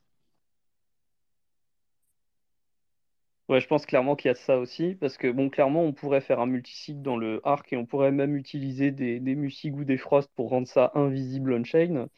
Ouais, 3.50 3.60
je 3.60 3.66
pense 3.68 3.84
clairement 3.84 4.16
qu'il 4.16 4.28
y 4.30 4.32
a 4.32 4.34
ça 4.34 4.58
aussi, 4.58 4.94
parce 4.94 5.18
que 5.18 5.30
bon, 5.30 5.50
clairement, 5.50 5.82
on 5.82 5.92
pourrait 5.92 6.22
faire 6.22 6.40
un 6.40 6.46
multisig 6.46 7.02
dans 7.02 7.16
le 7.18 7.40
arc 7.46 7.70
et 7.74 7.76
on 7.76 7.84
pourrait 7.84 8.10
même 8.10 8.36
utiliser 8.36 8.90
des, 8.90 9.20
des 9.20 9.34
musig 9.34 9.76
ou 9.76 9.84
des 9.84 9.98
frost 9.98 10.30
pour 10.34 10.48
rendre 10.48 10.66
ça 10.66 10.92
invisible 10.94 11.52
on-chain. 11.52 12.08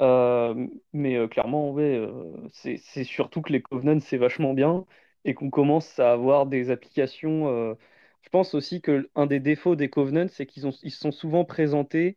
Euh, 0.00 0.68
mais 0.92 1.16
euh, 1.16 1.28
clairement, 1.28 1.72
ouais, 1.72 1.96
euh, 1.98 2.48
c'est 2.52 3.04
surtout 3.04 3.42
que 3.42 3.52
les 3.52 3.62
covenants, 3.62 4.00
c'est 4.00 4.18
vachement 4.18 4.54
bien 4.54 4.86
et 5.24 5.34
qu'on 5.34 5.50
commence 5.50 5.98
à 6.00 6.12
avoir 6.12 6.46
des 6.46 6.70
applications. 6.70 7.76
je 8.22 8.28
pense 8.30 8.54
aussi 8.54 8.80
que 8.82 9.10
un 9.16 9.26
des 9.26 9.40
défauts 9.40 9.76
des 9.76 9.90
covenants, 9.90 10.28
c'est 10.28 10.46
qu'ils 10.46 10.64
ils 10.84 10.90
sont 10.92 11.12
souvent 11.12 11.44
présentés 11.46 12.16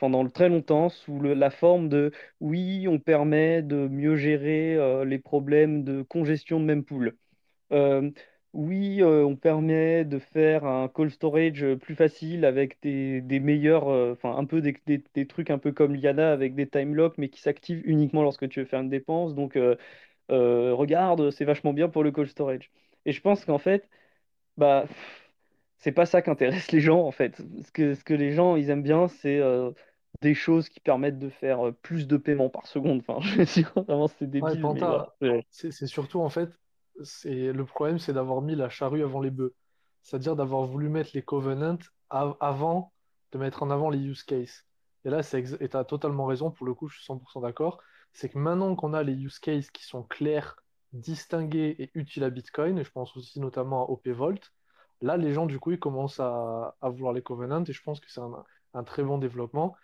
pendant 0.00 0.28
très 0.30 0.48
longtemps 0.50 0.88
sous 0.90 1.20
la 1.22 1.50
forme 1.50 1.88
de 1.90 2.12
oui, 2.40 2.88
on 2.88 2.98
permet 3.00 3.62
de 3.62 3.88
mieux 3.88 4.16
gérer 4.16 5.04
les 5.06 5.18
problèmes 5.18 5.84
de 5.84 6.02
congestion 6.02 6.60
de 6.60 6.66
mempool. 6.66 7.16
Euh, 7.72 8.10
oui, 8.52 9.02
euh, 9.02 9.24
on 9.24 9.36
permet 9.36 10.04
de 10.04 10.18
faire 10.18 10.64
un 10.64 10.88
call 10.88 11.10
storage 11.10 11.62
euh, 11.62 11.76
plus 11.76 11.94
facile 11.94 12.44
avec 12.44 12.78
des, 12.82 13.22
meilleurs, 13.40 13.88
enfin 14.12 14.36
un 14.36 14.44
peu 14.44 14.60
des, 14.62 15.26
trucs 15.26 15.50
un 15.50 15.58
peu 15.58 15.72
comme 15.72 15.94
Liana 15.94 16.32
avec 16.32 16.54
des 16.54 16.68
time 16.68 16.94
locks, 16.94 17.18
mais 17.18 17.28
qui 17.28 17.40
s'activent 17.40 17.82
uniquement 17.86 18.22
lorsque 18.22 18.48
tu 18.48 18.60
veux 18.60 18.66
faire 18.66 18.80
une 18.80 18.88
dépense. 18.88 19.34
Donc, 19.34 19.58
regarde, 20.28 21.30
c'est 21.30 21.44
vachement 21.44 21.72
bien 21.72 21.88
pour 21.88 22.04
le 22.04 22.12
call 22.12 22.28
storage. 22.28 22.70
Et 23.04 23.12
je 23.12 23.20
pense 23.20 23.44
qu'en 23.44 23.58
fait, 23.58 23.88
bah, 24.56 24.86
c'est 25.78 25.92
pas 25.92 26.06
ça 26.06 26.22
qui 26.22 26.30
intéresse 26.30 26.72
les 26.72 26.80
gens 26.80 27.02
en 27.02 27.12
fait. 27.12 27.42
Ce 27.62 27.72
que, 27.72 27.94
ce 27.94 28.04
que 28.04 28.14
les 28.14 28.32
gens 28.32 28.56
ils 28.56 28.70
aiment 28.70 28.82
bien, 28.82 29.08
c'est 29.08 29.40
des 30.22 30.34
choses 30.34 30.68
qui 30.68 30.80
permettent 30.80 31.18
de 31.18 31.28
faire 31.28 31.68
euh, 31.68 31.72
plus 31.72 32.06
de 32.06 32.16
paiements 32.16 32.48
par 32.48 32.66
seconde. 32.66 33.02
Enfin, 33.06 33.20
je 33.26 33.36
veux 33.36 33.44
dire, 33.44 33.72
vraiment, 33.74 34.08
c'est 34.08 34.24
Ouais, 34.24 34.30
débile, 34.30 34.54
mais 34.54 34.60
Panta, 34.60 34.86
voilà. 34.86 35.34
Ouais. 35.34 35.46
c'est 35.50 35.72
c'est 35.72 35.86
surtout 35.86 36.20
en 36.20 36.30
fait, 36.30 36.50
c'est 37.04 37.52
le 37.52 37.64
problème, 37.66 37.98
c'est 37.98 38.12
d'avoir 38.12 38.42
mis 38.42 38.54
la 38.54 38.68
charrue 38.68 39.02
avant 39.02 39.20
les 39.20 39.30
bœufs. 39.30 39.54
C'est-à-dire 40.02 40.36
d'avoir 40.36 40.62
voulu 40.64 40.88
mettre 40.88 41.10
les 41.14 41.22
covenants 41.22 41.78
av- 42.10 42.36
avant 42.40 42.92
de 43.32 43.38
mettre 43.38 43.62
en 43.62 43.70
avant 43.70 43.90
les 43.90 43.98
use 44.00 44.22
cases. 44.24 44.64
Et 45.04 45.10
là, 45.10 45.22
c'est 45.22 45.42
tu 45.68 45.76
as 45.76 45.84
totalement 45.84 46.26
raison, 46.26 46.50
pour 46.50 46.66
le 46.66 46.74
coup, 46.74 46.88
je 46.88 46.96
suis 46.96 47.04
100% 47.04 47.40
d'accord. 47.40 47.80
C'est 48.12 48.28
que 48.30 48.38
maintenant 48.38 48.74
qu'on 48.76 48.94
a 48.94 49.02
les 49.02 49.14
use 49.14 49.38
cases 49.38 49.70
qui 49.70 49.84
sont 49.84 50.02
clairs, 50.04 50.56
distingués 50.92 51.76
et 51.78 51.90
utiles 51.94 52.24
à 52.24 52.30
Bitcoin, 52.30 52.78
et 52.78 52.84
je 52.84 52.90
pense 52.90 53.16
aussi 53.16 53.40
notamment 53.40 53.82
à 53.86 53.90
OP 53.90 54.10
Vault, 54.12 54.34
là, 55.00 55.16
les 55.16 55.32
gens, 55.32 55.46
du 55.46 55.58
coup, 55.60 55.72
ils 55.72 55.78
commencent 55.78 56.20
à, 56.20 56.76
à 56.80 56.88
vouloir 56.88 57.12
les 57.12 57.22
covenants, 57.22 57.64
et 57.64 57.72
je 57.72 57.82
pense 57.82 58.00
que 58.00 58.10
c'est 58.10 58.20
un, 58.20 58.44
un 58.74 58.84
très 58.84 59.02
bon 59.02 59.18
développement. 59.18 59.76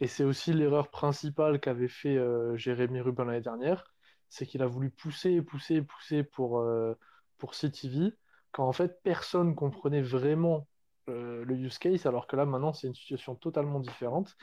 Et 0.00 0.08
c'est 0.08 0.24
aussi 0.24 0.52
l'erreur 0.52 0.90
principale 0.90 1.60
qu'avait 1.60 1.88
fait 1.88 2.16
euh, 2.16 2.56
Jérémy 2.56 3.00
Rubin 3.00 3.24
l'année 3.24 3.40
dernière, 3.40 3.84
c'est 4.32 4.46
qu'il 4.46 4.62
a 4.62 4.66
voulu 4.66 4.88
pousser 4.88 5.30
et 5.32 5.42
pousser 5.42 5.76
et 5.76 5.82
pousser 5.82 6.22
pour, 6.24 6.58
euh, 6.60 6.94
pour 7.36 7.54
CTV, 7.54 8.14
quand 8.50 8.66
en 8.66 8.72
fait 8.72 9.02
personne 9.02 9.54
comprenait 9.54 10.00
vraiment 10.00 10.66
euh, 11.10 11.44
le 11.44 11.54
use 11.54 11.78
case, 11.78 12.06
alors 12.06 12.26
que 12.26 12.36
là 12.36 12.46
maintenant 12.46 12.72
c'est 12.72 12.86
une 12.86 12.94
situation 12.94 13.34
totalement 13.34 13.78
différente. 13.78 14.34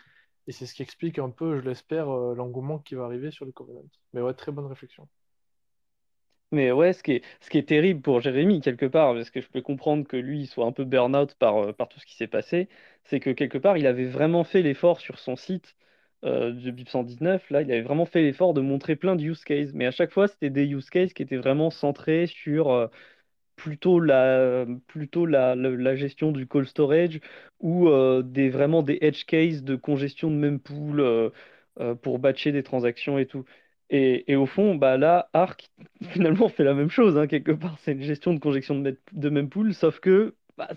Et 0.46 0.52
c'est 0.52 0.68
ce 0.68 0.76
qui 0.76 0.84
explique 0.84 1.18
un 1.18 1.32
peu, 1.32 1.60
je 1.60 1.68
l'espère, 1.68 2.08
euh, 2.10 2.36
l'engouement 2.36 2.78
qui 2.78 2.94
va 2.94 3.06
arriver 3.06 3.32
sur 3.32 3.46
le 3.46 3.52
Covenant. 3.52 3.84
Mais 4.14 4.22
ouais, 4.22 4.36
très 4.36 4.52
bonne 4.52 4.68
réflexion. 4.68 5.08
Mais 6.52 6.72
ouais, 6.72 6.94
ce 6.94 7.02
qui 7.02 7.14
est, 7.14 7.24
ce 7.42 7.50
qui 7.50 7.58
est 7.58 7.68
terrible 7.68 8.02
pour 8.02 8.22
Jérémy, 8.22 8.62
quelque 8.62 8.86
part, 8.86 9.16
parce 9.16 9.32
que 9.32 9.42
je 9.42 9.50
peux 9.50 9.62
comprendre 9.62 10.08
que 10.08 10.18
lui, 10.18 10.42
il 10.42 10.48
soit 10.48 10.66
un 10.66 10.72
peu 10.72 10.84
burn-out 10.86 11.34
par, 11.36 11.74
par 11.76 11.90
tout 11.90 12.00
ce 12.00 12.06
qui 12.06 12.16
s'est 12.16 12.28
passé, 12.28 12.70
c'est 13.06 13.20
que 13.20 13.32
quelque 13.32 13.58
part, 13.58 13.78
il 13.78 13.88
avait 13.88 14.06
vraiment 14.06 14.44
fait 14.44 14.62
l'effort 14.62 15.00
sur 15.00 15.18
son 15.18 15.36
site 15.36 15.76
euh, 16.26 16.52
de 16.52 16.72
BIP 16.72 16.90
119, 16.90 17.50
là, 17.50 17.62
il 17.62 17.72
avait 17.72 17.82
vraiment 17.82 18.06
fait 18.06 18.22
l'effort 18.22 18.54
de 18.54 18.62
montrer 18.62 18.96
plein 18.96 19.16
de 19.16 19.24
use 19.24 19.44
cases, 19.44 19.72
mais 19.74 19.86
à 19.86 19.92
chaque 19.92 20.12
fois, 20.12 20.28
c'était 20.28 20.50
des 20.50 20.66
use 20.66 20.90
cases 20.90 21.14
qui 21.14 21.24
étaient 21.24 21.38
vraiment 21.38 21.70
centrés 21.72 22.28
sur 22.28 22.72
euh, 22.72 22.88
plutôt 23.60 24.00
la, 24.00 24.66
plutôt 24.88 25.26
la, 25.26 25.56
la, 25.56 25.96
gestion 25.96 26.32
du 26.32 26.48
cold 26.48 26.68
storage 26.68 27.20
ou 27.60 27.90
euh, 27.90 28.22
des, 28.24 28.50
vraiment 28.50 28.84
des 28.84 28.98
edge 29.02 29.26
cases 29.26 29.64
de 29.64 29.76
congestion 29.76 30.32
de 30.32 30.62
euh, 31.00 31.30
euh, 31.80 31.96
pour 31.96 32.20
batcher 32.20 32.52
des 32.54 32.64
transactions 32.64 33.18
et 33.20 33.26
tout. 33.26 33.46
Et, 33.90 34.32
et 34.32 34.36
au 34.36 34.46
fond, 34.46 34.76
bah 34.76 34.98
là, 34.98 35.30
Arc 35.34 35.72
finalement 36.12 36.48
fait 36.50 36.64
la 36.64 36.74
même 36.74 36.90
chose, 36.90 37.18
hein, 37.18 37.28
quelque 37.28 37.52
part. 37.52 37.78
C'est 37.80 37.94
une 37.94 38.04
gestion 38.04 38.34
de 38.34 38.40
congestion 38.40 38.80
de, 38.80 38.98
de 39.12 39.30
mempool, 39.30 39.74
sauf 39.74 40.00
que 40.00 40.36
bah, 40.58 40.70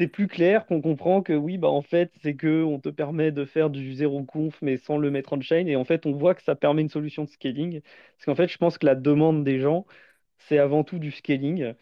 c'est 0.00 0.08
plus 0.08 0.28
clair 0.28 0.66
qu'on 0.66 0.80
comprend 0.82 1.22
que 1.22 1.32
oui, 1.34 1.58
bah 1.58 1.68
en 1.68 1.82
fait, 1.82 2.12
c'est 2.22 2.34
que 2.36 2.64
on 2.64 2.80
te 2.80 2.88
permet 2.88 3.32
de 3.32 3.44
faire 3.44 3.70
du 3.70 3.92
zéro 3.94 4.24
conf 4.24 4.60
mais 4.62 4.78
sans 4.78 4.98
le 4.98 5.10
mettre 5.10 5.34
on-chain. 5.34 5.66
Et 5.66 5.76
en 5.76 5.84
fait, 5.84 6.06
on 6.06 6.12
voit 6.12 6.34
que 6.34 6.42
ça 6.42 6.56
permet 6.56 6.82
une 6.82 6.88
solution 6.88 7.24
de 7.24 7.28
scaling. 7.30 7.82
Parce 8.16 8.24
qu'en 8.26 8.34
fait, 8.34 8.48
je 8.48 8.58
pense 8.58 8.78
que 8.78 8.86
la 8.86 8.94
demande 8.96 9.44
des 9.44 9.60
gens, 9.60 9.86
c'est 10.38 10.58
avant 10.58 10.84
tout 10.84 10.98
du 10.98 11.10
scaling. 11.12 11.74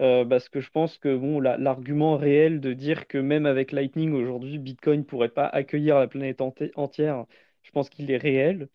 Euh, 0.00 0.24
parce 0.24 0.48
que 0.48 0.60
je 0.60 0.70
pense 0.70 0.98
que 0.98 1.16
bon, 1.16 1.40
la- 1.40 1.56
l'argument 1.58 2.16
réel 2.18 2.60
de 2.60 2.72
dire 2.74 3.06
que 3.08 3.18
même 3.18 3.46
avec 3.46 3.72
Lightning 3.72 4.12
aujourd'hui, 4.12 4.58
Bitcoin 4.58 5.04
pourrait 5.06 5.28
pas 5.30 5.46
accueillir 5.46 5.98
la 5.98 6.08
planète 6.08 6.40
enti- 6.40 6.70
entière, 6.76 7.24
je 7.62 7.70
pense 7.72 7.88
qu'il 7.90 8.10
est 8.10 8.16
réel. 8.18 8.68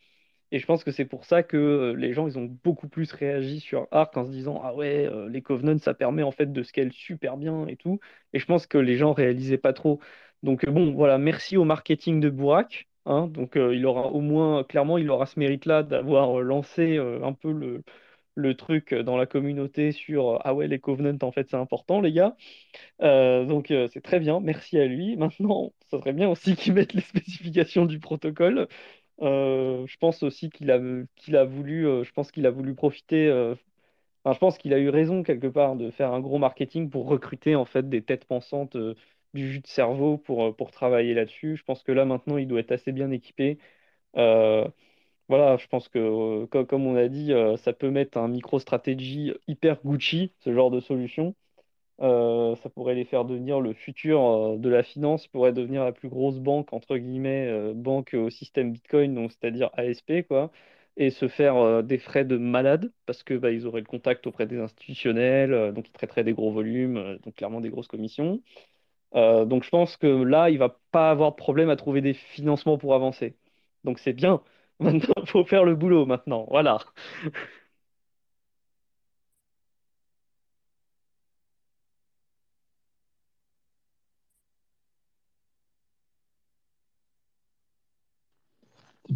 Et 0.52 0.60
je 0.60 0.66
pense 0.66 0.84
que 0.84 0.92
c'est 0.92 1.06
pour 1.06 1.26
ça 1.26 1.44
que 1.44 1.56
euh, 1.58 1.94
les 1.96 2.14
gens, 2.14 2.28
ils 2.28 2.38
ont 2.38 2.46
beaucoup 2.64 2.90
plus 2.90 3.12
réagi 3.14 3.60
sur 3.62 3.88
Arc 3.92 4.18
en 4.18 4.26
se 4.26 4.32
disant, 4.32 4.60
ah 4.64 4.74
ouais, 4.76 5.06
euh, 5.08 5.30
les 5.30 5.42
Covenants, 5.42 5.78
ça 5.80 5.94
permet 5.94 6.24
en 6.24 6.32
fait 6.32 6.52
de 6.52 6.64
scale 6.64 6.92
super 6.92 7.38
bien 7.38 7.68
et 7.68 7.78
tout. 7.78 8.00
Et 8.34 8.40
je 8.40 8.46
pense 8.46 8.68
que 8.68 8.78
les 8.78 8.98
gens 8.98 9.14
réalisaient 9.14 9.58
pas 9.58 9.72
trop. 9.74 10.00
Donc 10.44 10.66
euh, 10.66 10.72
bon, 10.72 10.92
voilà, 10.94 11.18
merci 11.18 11.56
au 11.58 11.64
marketing 11.64 12.20
de 12.20 12.30
Bourak. 12.30 12.90
hein. 13.06 13.28
donc 13.28 13.54
il 13.56 13.86
aura 13.86 14.08
au 14.08 14.20
moins, 14.22 14.64
clairement, 14.64 14.98
il 14.98 15.10
aura 15.10 15.26
ce 15.26 15.40
mérite-là 15.40 15.84
d'avoir 15.84 16.42
lancé 16.42 16.98
un 16.98 17.34
peu 17.34 17.52
le, 17.54 18.56
truc 18.56 18.94
dans 18.94 19.18
la 19.18 19.26
communauté 19.26 19.92
sur, 19.92 20.40
ah 20.44 20.54
ouais, 20.54 20.68
les 20.68 20.80
Covenants, 20.80 21.18
en 21.22 21.32
fait, 21.32 21.48
c'est 21.50 21.56
important, 21.58 22.02
les 22.02 22.12
gars. 22.12 22.36
Donc 23.00 23.68
c'est 23.70 24.02
très 24.02 24.20
bien, 24.20 24.40
merci 24.40 24.78
à 24.80 24.86
lui. 24.86 25.16
Maintenant, 25.18 25.74
ça 25.90 26.00
serait 26.00 26.14
bien 26.14 26.30
aussi 26.30 26.56
qu'il 26.56 26.74
mette 26.74 26.94
les 26.94 27.02
spécifications 27.02 27.86
du 27.86 28.00
protocole. 28.00 28.68
Euh, 29.22 29.86
je 29.88 29.98
pense 29.98 30.24
aussi 30.24 30.50
qu'il 30.50 30.72
a, 30.72 30.80
qu'il 31.16 31.36
a 31.38 31.46
voulu, 31.46 31.88
euh, 31.88 32.04
je 32.04 32.12
pense 32.12 32.32
qu'il 32.32 32.46
a 32.48 32.52
voulu 32.52 32.74
profiter. 32.76 33.28
euh, 33.28 33.54
enfin, 34.24 34.34
je 34.36 34.40
pense 34.40 34.58
qu'il 34.58 34.74
a 34.74 34.80
eu 34.80 34.90
raison 34.90 35.24
quelque 35.24 35.48
part 35.48 35.76
de 35.76 35.92
faire 35.92 36.14
un 36.14 36.20
gros 36.22 36.40
marketing 36.40 36.90
pour 36.90 37.08
recruter 37.08 37.56
en 37.56 37.66
fait 37.66 37.90
des 37.90 38.04
têtes 38.04 38.26
pensantes 38.26 38.78
du 39.34 39.52
jus 39.54 39.62
de 39.62 39.68
cerveau 39.68 40.18
pour, 40.20 40.56
pour 40.56 40.72
travailler 40.72 41.14
là-dessus. 41.16 41.58
Je 41.58 41.64
pense 41.64 41.84
que 41.84 41.92
là 41.94 42.06
maintenant 42.06 42.38
il 42.38 42.48
doit 42.48 42.60
être 42.62 42.72
assez 42.74 42.92
bien 42.94 43.12
équipé. 43.12 43.60
Voilà, 45.30 45.58
je 45.58 45.68
pense 45.68 45.88
que 45.90 46.46
co- 46.46 46.66
comme 46.66 46.86
on 46.86 46.96
a 46.96 47.08
dit, 47.08 47.32
ça 47.58 47.74
peut 47.74 47.90
mettre 47.90 48.18
un 48.18 48.28
micro-stratégie 48.28 49.34
hyper 49.48 49.82
Gucci, 49.84 50.34
ce 50.40 50.54
genre 50.54 50.72
de 50.72 50.80
solution. 50.82 51.36
Euh, 52.00 52.56
ça 52.58 52.70
pourrait 52.70 52.96
les 52.96 53.06
faire 53.06 53.26
devenir 53.26 53.60
le 53.60 53.74
futur 53.74 54.22
euh, 54.26 54.58
de 54.58 54.70
la 54.70 54.82
finance, 54.84 55.28
pourrait 55.28 55.54
devenir 55.54 55.84
la 55.84 55.92
plus 55.92 56.10
grosse 56.10 56.40
banque, 56.40 56.74
entre 56.74 56.98
guillemets, 56.98 57.48
euh, 57.48 57.74
banque 57.76 58.14
au 58.16 58.30
système 58.30 58.72
Bitcoin, 58.72 59.30
c'est-à-dire 59.30 59.70
ASP, 59.78 60.24
quoi, 60.28 60.52
et 60.98 61.12
se 61.12 61.28
faire 61.28 61.84
des 61.84 61.98
frais 62.00 62.26
de 62.26 62.38
malade, 62.38 62.92
parce 63.06 63.24
que 63.24 63.34
bah, 63.36 63.50
auraient 63.66 63.82
le 63.82 63.86
contact 63.86 64.26
auprès 64.28 64.48
des 64.48 64.58
institutionnels, 64.60 65.74
donc 65.74 65.88
ils 65.88 65.92
traiteraient 65.92 66.24
des 66.24 66.34
gros 66.34 66.52
volumes, 66.52 67.18
donc 67.24 67.36
clairement 67.36 67.62
des 67.62 67.70
grosses 67.70 67.88
commissions. 67.88 68.42
Donc 69.14 69.64
je 69.64 69.70
pense 69.70 69.98
que 69.98 70.08
là, 70.08 70.50
il 70.50 70.58
va 70.58 70.78
pas 70.92 71.12
avoir 71.12 71.32
de 71.32 71.36
problème 71.38 71.70
à 71.70 71.76
trouver 71.78 72.02
des 72.02 72.14
financements 72.14 72.78
pour 72.78 72.96
avancer. 72.96 73.36
Donc 73.84 74.00
c'est 74.00 74.14
bien. 74.14 74.42
Maintenant, 74.80 75.14
il 75.22 75.28
faut 75.30 75.46
faire 75.46 75.64
le 75.66 75.76
boulot 75.76 76.06
maintenant. 76.06 76.48
Voilà. 76.50 76.80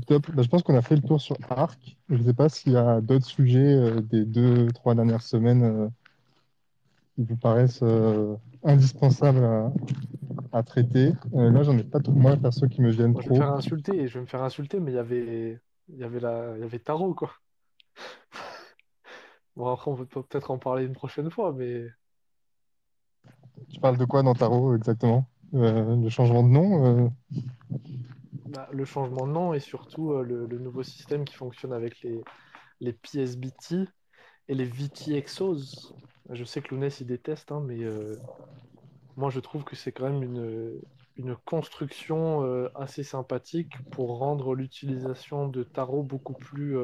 top. 0.02 0.30
Bah, 0.32 0.44
je 0.44 0.48
pense 0.50 0.64
qu'on 0.64 0.76
a 0.76 0.82
fait 0.82 0.96
le 0.96 1.02
tour 1.02 1.22
sur 1.22 1.38
Arc. 1.50 1.98
Je 2.10 2.16
ne 2.16 2.24
sais 2.24 2.34
pas 2.34 2.50
s'il 2.50 2.74
y 2.74 2.78
a 2.78 3.02
d'autres 3.02 3.26
sujets 3.26 3.74
euh, 3.74 4.02
des 4.02 4.26
deux, 4.26 4.68
trois 4.74 4.96
dernières 4.96 5.22
semaines 5.22 5.64
euh, 5.64 5.90
qui 7.16 7.24
vous 7.24 7.38
paraissent 7.38 7.80
euh, 7.84 8.36
indispensables 8.64 9.44
à, 9.44 9.72
à 10.54 10.64
traiter. 10.64 11.14
Là, 11.34 11.64
j'en 11.64 11.78
ai 11.78 11.84
pas 11.84 12.00
trop, 12.00 12.14
moi, 12.14 12.38
perso, 12.38 12.68
qui 12.68 12.82
me 12.82 12.92
viennent 12.92 13.16
Moi, 13.16 13.22
je 13.22 13.28
vais 13.28 13.32
me 13.32 13.34
trop. 13.34 13.38
faire 13.38 13.52
insulter, 13.52 14.08
je 14.08 14.16
vais 14.16 14.22
me 14.22 14.26
faire 14.28 14.44
insulter, 14.44 14.80
mais 14.80 14.92
il 14.92 14.96
y 14.96 14.98
avait, 14.98 15.60
il 15.88 15.98
y 15.98 16.04
avait 16.04 16.20
la, 16.20 16.54
il 16.58 16.62
y 16.62 16.64
avait 16.64 16.80
Taro, 16.80 17.14
quoi. 17.16 17.34
Bon, 19.56 19.68
après, 19.72 19.92
on 19.92 19.96
peut 19.96 20.06
peut-être 20.24 20.52
en 20.52 20.60
parler 20.60 20.86
une 20.86 20.94
prochaine 20.94 21.30
fois, 21.32 21.52
mais 21.54 21.88
Tu 23.70 23.80
parles 23.80 23.98
de 23.98 24.06
quoi 24.06 24.24
dans 24.24 24.34
Tarot 24.34 24.76
exactement? 24.76 25.26
Le 25.54 26.10
changement 26.10 26.44
de 26.44 26.50
nom? 26.50 27.12
Bah, 28.56 28.70
le 28.72 28.86
changement 28.86 29.28
de 29.28 29.34
nom 29.34 29.54
et 29.54 29.60
surtout 29.60 30.14
euh, 30.14 30.24
le, 30.24 30.58
nouveau 30.60 30.82
système 30.82 31.26
qui 31.26 31.36
fonctionne 31.36 31.74
avec 31.74 32.02
les, 32.04 32.24
les 32.80 32.94
PSBT 32.94 33.90
et 34.48 34.56
les 34.56 34.64
VTXOs. 34.64 35.94
Je 36.30 36.44
sais 36.46 36.62
que 36.62 36.74
Lounès 36.74 37.02
il 37.02 37.08
déteste, 37.08 37.52
hein, 37.52 37.62
mais 37.66 37.84
euh, 37.84 38.16
moi 39.18 39.30
je 39.30 39.42
trouve 39.42 39.66
que 39.66 39.76
c'est 39.76 39.92
quand 39.92 40.10
même 40.10 40.24
une, 40.24 40.80
une 41.18 41.36
construction 41.36 42.46
euh, 42.46 42.70
assez 42.76 43.04
sympathique 43.04 43.74
pour 43.92 44.20
rendre 44.20 44.56
l'utilisation 44.56 45.50
de 45.50 45.64
tarot 45.64 46.04
beaucoup 46.04 46.34
plus 46.34 46.78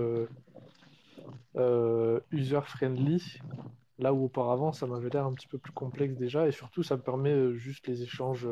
user-friendly. 1.56 3.40
Là 3.98 4.14
où 4.14 4.26
auparavant 4.26 4.74
ça 4.74 4.88
m'avait 4.88 5.10
l'air 5.10 5.26
un 5.26 5.34
petit 5.34 5.48
peu 5.48 5.58
plus 5.58 5.72
complexe 5.72 6.16
déjà, 6.18 6.50
et 6.50 6.52
surtout 6.52 6.84
ça 6.84 6.98
me 6.98 7.02
permet 7.02 7.54
juste 7.54 7.88
les 7.88 8.04
échanges 8.04 8.48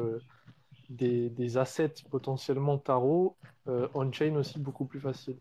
des, 0.89 1.29
des 1.29 1.57
assets 1.57 1.93
potentiellement 2.09 2.77
tarot 2.77 3.37
euh, 3.67 3.87
on-chain 3.93 4.35
aussi 4.35 4.59
beaucoup 4.59 4.85
plus 4.85 4.99
facile. 4.99 5.37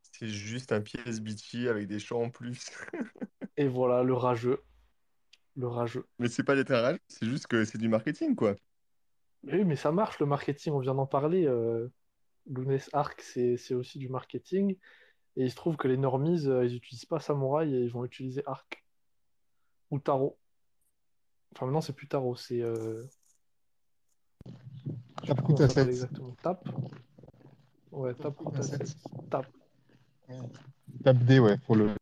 C'est 0.00 0.28
juste 0.28 0.72
un 0.72 0.80
PSBT 0.80 1.68
avec 1.68 1.86
des 1.86 1.98
champs 1.98 2.22
en 2.22 2.30
plus. 2.30 2.70
Et 3.56 3.68
voilà, 3.68 4.02
le 4.02 4.14
rageux. 4.14 4.62
Le 5.56 5.68
rageux. 5.68 6.06
Mais 6.18 6.28
c'est 6.28 6.44
pas 6.44 6.54
des 6.54 6.64
terrages, 6.64 6.98
c'est 7.08 7.26
juste 7.26 7.46
que 7.46 7.64
c'est 7.64 7.78
du 7.78 7.88
marketing, 7.88 8.34
quoi. 8.34 8.56
Oui, 9.44 9.64
mais 9.64 9.76
ça 9.76 9.92
marche 9.92 10.18
le 10.20 10.26
marketing, 10.26 10.72
on 10.72 10.78
vient 10.78 10.94
d'en 10.94 11.06
parler. 11.06 11.46
Euh, 11.46 11.88
Lunes 12.46 12.78
Arc, 12.92 13.20
c'est 13.20 13.56
c'est 13.56 13.74
aussi 13.74 13.98
du 13.98 14.08
marketing. 14.08 14.76
Et 15.36 15.44
il 15.44 15.50
se 15.50 15.56
trouve 15.56 15.76
que 15.76 15.88
les 15.88 15.96
normies, 15.96 16.46
euh, 16.46 16.64
ils 16.64 16.74
n'utilisent 16.74 17.06
pas 17.06 17.20
Samouraï 17.20 17.74
et 17.74 17.80
ils 17.80 17.90
vont 17.90 18.04
utiliser 18.04 18.42
Arc. 18.46 18.84
Ou 19.90 19.98
Tarot. 19.98 20.38
Enfin, 21.54 21.66
maintenant, 21.66 21.80
c'est 21.80 21.92
plus 21.92 22.08
Tarot, 22.08 22.36
c'est. 22.36 22.62
Euh... 22.62 23.04
Comment 25.44 25.56
ça 25.56 25.68
s'appelle 25.68 25.88
Assets. 25.88 25.90
exactement. 25.90 26.34
Tap. 26.42 26.68
Ouais, 27.92 28.14
Tap 28.14 28.38
Root 28.38 28.52
Assets. 28.58 28.82
Assets. 28.82 28.96
Tap. 29.30 29.46
Tap 31.04 31.16
D, 31.18 31.38
ouais, 31.38 31.58
pour 31.58 31.76
le. 31.76 31.94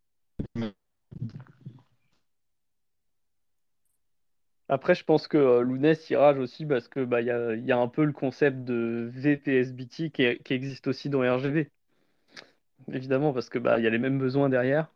Après, 4.68 4.94
je 4.94 5.05
pense 5.05 5.27
que 5.27 5.36
euh, 5.36 5.62
Lounès 5.62 6.09
y 6.10 6.16
rage 6.16 6.39
aussi 6.39 6.64
parce 6.64 6.86
que 6.89 7.05
bah, 7.05 7.20
il 7.20 7.27
y 7.27 7.31
a, 7.31 7.56
y 7.56 7.72
a 7.72 7.78
un 7.78 7.89
peu 7.89 8.05
le 8.05 8.12
concept 8.12 8.64
de 8.64 9.10
VPSBT 9.12 10.12
qui, 10.12 10.39
qui 10.44 10.55
existe 10.55 10.86
aussi 10.86 11.10
dans 11.10 11.20
RGB. 11.20 11.70
Évidemment, 12.93 13.32
parce 13.32 13.48
que 13.48 13.59
bah, 13.59 13.78
il 13.78 13.85
y 13.85 13.86
a 13.86 13.90
les 13.90 13.98
mêmes 13.98 14.18
besoins 14.18 14.48
derrière, 14.48 14.90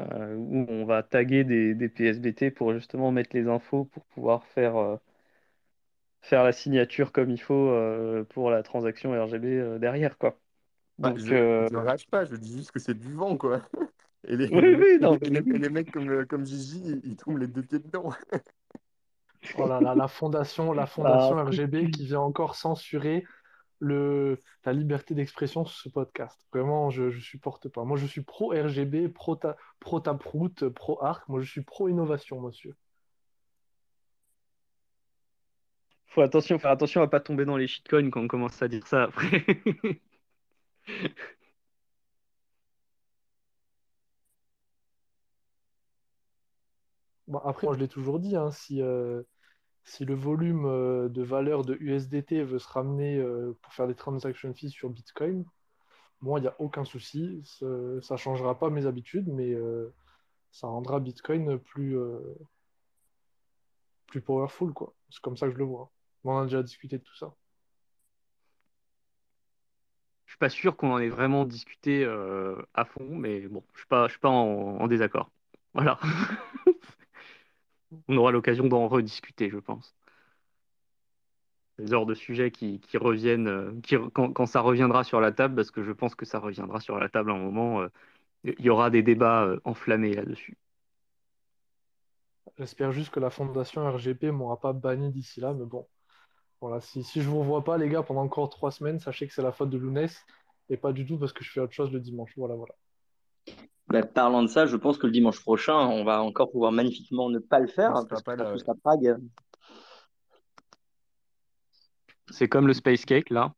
euh, 0.00 0.34
où 0.36 0.66
on 0.68 0.84
va 0.86 1.02
taguer 1.02 1.44
des, 1.44 1.74
des 1.74 1.88
PSBT 1.88 2.50
pour 2.50 2.72
justement 2.74 3.12
mettre 3.12 3.36
les 3.36 3.48
infos 3.48 3.84
pour 3.86 4.04
pouvoir 4.06 4.44
faire, 4.46 4.76
euh, 4.76 4.96
faire 6.22 6.42
la 6.44 6.52
signature 6.52 7.12
comme 7.12 7.30
il 7.30 7.40
faut 7.40 7.54
euh, 7.70 8.24
pour 8.24 8.50
la 8.50 8.62
transaction 8.62 9.12
RGB 9.12 9.46
euh, 9.58 9.78
derrière, 9.78 10.18
quoi. 10.18 10.40
Bah, 10.98 11.12
Donc, 11.12 11.18
je 11.18 11.32
euh, 11.32 11.68
ne 11.70 11.76
rage 11.76 12.06
pas, 12.08 12.24
je 12.24 12.36
dis 12.36 12.52
juste 12.56 12.70
que 12.70 12.78
c'est 12.78 12.94
du 12.94 13.12
vent, 13.12 13.36
quoi. 13.36 13.62
Et 14.26 14.36
les, 14.38 14.50
oui, 14.50 14.62
oui, 14.78 14.98
non, 15.00 15.18
et 15.20 15.28
les, 15.30 15.42
les 15.42 15.68
mecs 15.68 15.90
comme, 15.90 16.26
comme 16.26 16.46
Gigi, 16.46 16.80
ils- 16.82 17.00
ils 17.04 17.16
tombent 17.16 17.36
les 17.38 17.46
deux 17.48 17.62
pieds 17.62 17.78
dedans. 17.78 18.10
Oh 19.52 19.66
là 19.66 19.80
là, 19.80 19.94
la 19.94 20.08
fondation, 20.08 20.72
la 20.72 20.86
Ah, 21.02 21.36
fondation 21.36 21.36
RGB 21.42 21.90
qui 21.90 22.06
vient 22.06 22.20
encore 22.20 22.56
censurer 22.56 23.24
le, 23.80 24.38
la 24.64 24.72
liberté 24.72 25.14
d'expression 25.14 25.64
sur 25.64 25.76
ce 25.78 25.88
podcast. 25.88 26.46
Vraiment, 26.52 26.90
je, 26.90 27.10
je 27.10 27.20
supporte 27.20 27.68
pas. 27.68 27.84
Moi, 27.84 27.96
je 27.98 28.06
suis 28.06 28.22
pro 28.22 28.48
RGB, 28.50 29.08
pro, 29.08 29.36
ta, 29.36 29.56
pro 29.80 30.00
Taproot, 30.00 30.68
pro 30.70 31.02
Arc. 31.02 31.28
Moi, 31.28 31.40
je 31.42 31.50
suis 31.50 31.62
pro 31.62 31.88
innovation, 31.88 32.40
monsieur. 32.40 32.76
faut 36.14 36.22
attention, 36.22 36.58
faire 36.58 36.70
attention 36.70 37.02
à 37.02 37.08
pas 37.08 37.20
tomber 37.20 37.44
dans 37.44 37.56
les 37.56 37.66
shitcoins 37.66 38.10
quand 38.10 38.22
on 38.22 38.28
commence 38.28 38.62
à 38.62 38.68
dire 38.68 38.86
ça 38.86 39.04
après. 39.04 39.44
Bon, 47.26 47.38
après, 47.38 47.66
moi, 47.66 47.74
je 47.74 47.80
l'ai 47.80 47.88
toujours 47.88 48.18
dit, 48.20 48.36
hein, 48.36 48.50
si, 48.50 48.80
euh, 48.82 49.22
si 49.84 50.04
le 50.04 50.14
volume 50.14 50.64
euh, 50.66 51.08
de 51.08 51.22
valeur 51.22 51.64
de 51.64 51.76
USDT 51.78 52.42
veut 52.42 52.58
se 52.58 52.68
ramener 52.68 53.18
euh, 53.18 53.56
pour 53.62 53.72
faire 53.74 53.86
des 53.86 53.94
transaction 53.94 54.52
fees 54.54 54.70
sur 54.70 54.88
Bitcoin, 54.90 55.44
moi, 56.20 56.38
il 56.38 56.42
n'y 56.42 56.48
a 56.48 56.56
aucun 56.58 56.84
souci. 56.84 57.42
Ça 57.44 57.66
ne 57.66 58.16
changera 58.16 58.58
pas 58.58 58.70
mes 58.70 58.86
habitudes, 58.86 59.28
mais 59.28 59.52
euh, 59.52 59.92
ça 60.52 60.66
rendra 60.68 60.98
Bitcoin 61.00 61.58
plus, 61.58 61.98
plus 64.06 64.22
powerful, 64.22 64.72
quoi. 64.72 64.94
C'est 65.10 65.20
comme 65.20 65.36
ça 65.36 65.46
que 65.46 65.52
je 65.52 65.58
le 65.58 65.64
vois. 65.64 65.90
On 66.24 66.38
a 66.38 66.44
déjà 66.44 66.62
discuté 66.62 66.96
de 66.96 67.02
tout 67.02 67.16
ça. 67.16 67.34
Je 70.24 70.32
suis 70.32 70.38
pas 70.38 70.48
sûr 70.48 70.76
qu'on 70.76 70.92
en 70.92 70.98
ait 70.98 71.10
vraiment 71.10 71.44
discuté 71.44 72.06
à 72.72 72.84
fond, 72.86 73.06
mais 73.10 73.40
bon, 73.40 73.62
je 73.74 73.80
suis 73.80 73.88
pas, 73.88 74.06
je 74.06 74.12
suis 74.12 74.20
pas 74.20 74.30
en, 74.30 74.78
en 74.80 74.86
désaccord. 74.86 75.30
Voilà. 75.74 75.98
On 78.08 78.16
aura 78.16 78.32
l'occasion 78.32 78.66
d'en 78.66 78.88
rediscuter, 78.88 79.50
je 79.50 79.58
pense. 79.58 79.94
Les 81.78 81.88
genres 81.88 82.06
de 82.06 82.14
sujets 82.14 82.50
qui, 82.50 82.80
reviennent, 82.94 83.48
euh, 83.48 83.72
quand, 84.12 84.46
ça 84.46 84.60
reviendra 84.60 85.02
sur 85.02 85.20
la 85.20 85.32
table, 85.32 85.56
parce 85.56 85.70
que 85.70 85.82
je 85.82 85.92
pense 85.92 86.14
que 86.14 86.24
ça 86.24 86.38
reviendra 86.38 86.80
sur 86.80 86.98
la 86.98 87.08
table 87.08 87.32
à 87.32 87.34
un 87.34 87.38
moment, 87.38 87.82
euh, 87.82 87.88
il 88.44 88.60
y 88.60 88.70
aura 88.70 88.90
des 88.90 89.02
débats 89.02 89.44
euh, 89.44 89.60
enflammés 89.64 90.14
là-dessus. 90.14 90.56
J'espère 92.58 92.92
juste 92.92 93.10
que 93.10 93.18
la 93.18 93.30
fondation 93.30 93.90
RGP 93.90 94.24
m'aura 94.24 94.60
pas 94.60 94.72
banni 94.72 95.10
d'ici 95.10 95.40
là, 95.40 95.52
mais 95.52 95.64
bon. 95.64 95.88
Voilà, 96.60 96.80
si, 96.80 97.02
si 97.02 97.20
je 97.20 97.28
vous 97.28 97.40
revois 97.40 97.64
pas, 97.64 97.76
les 97.76 97.88
gars, 97.88 98.02
pendant 98.02 98.22
encore 98.22 98.48
trois 98.48 98.70
semaines, 98.70 99.00
sachez 99.00 99.26
que 99.26 99.34
c'est 99.34 99.42
la 99.42 99.52
faute 99.52 99.70
de 99.70 99.78
Lounès 99.78 100.24
et 100.68 100.76
pas 100.76 100.92
du 100.92 101.04
tout 101.04 101.18
parce 101.18 101.32
que 101.32 101.44
je 101.44 101.50
fais 101.50 101.60
autre 101.60 101.72
chose 101.72 101.92
le 101.92 102.00
dimanche. 102.00 102.32
Voilà, 102.36 102.54
voilà. 102.54 102.74
Bah, 103.88 104.02
parlant 104.02 104.42
de 104.42 104.48
ça, 104.48 104.66
je 104.66 104.76
pense 104.76 104.98
que 104.98 105.06
le 105.06 105.12
dimanche 105.12 105.40
prochain, 105.40 105.74
on 105.74 106.04
va 106.04 106.22
encore 106.22 106.50
pouvoir 106.50 106.72
magnifiquement 106.72 107.28
ne 107.28 107.38
pas 107.38 107.58
le 107.58 107.66
faire 107.66 107.92
parce 108.08 108.22
pas 108.22 108.32
à 108.32 108.74
Prague. 108.82 109.16
C'est 112.30 112.48
comme 112.48 112.66
le 112.66 112.74
Space 112.74 113.04
Cake, 113.04 113.30
là. 113.30 113.52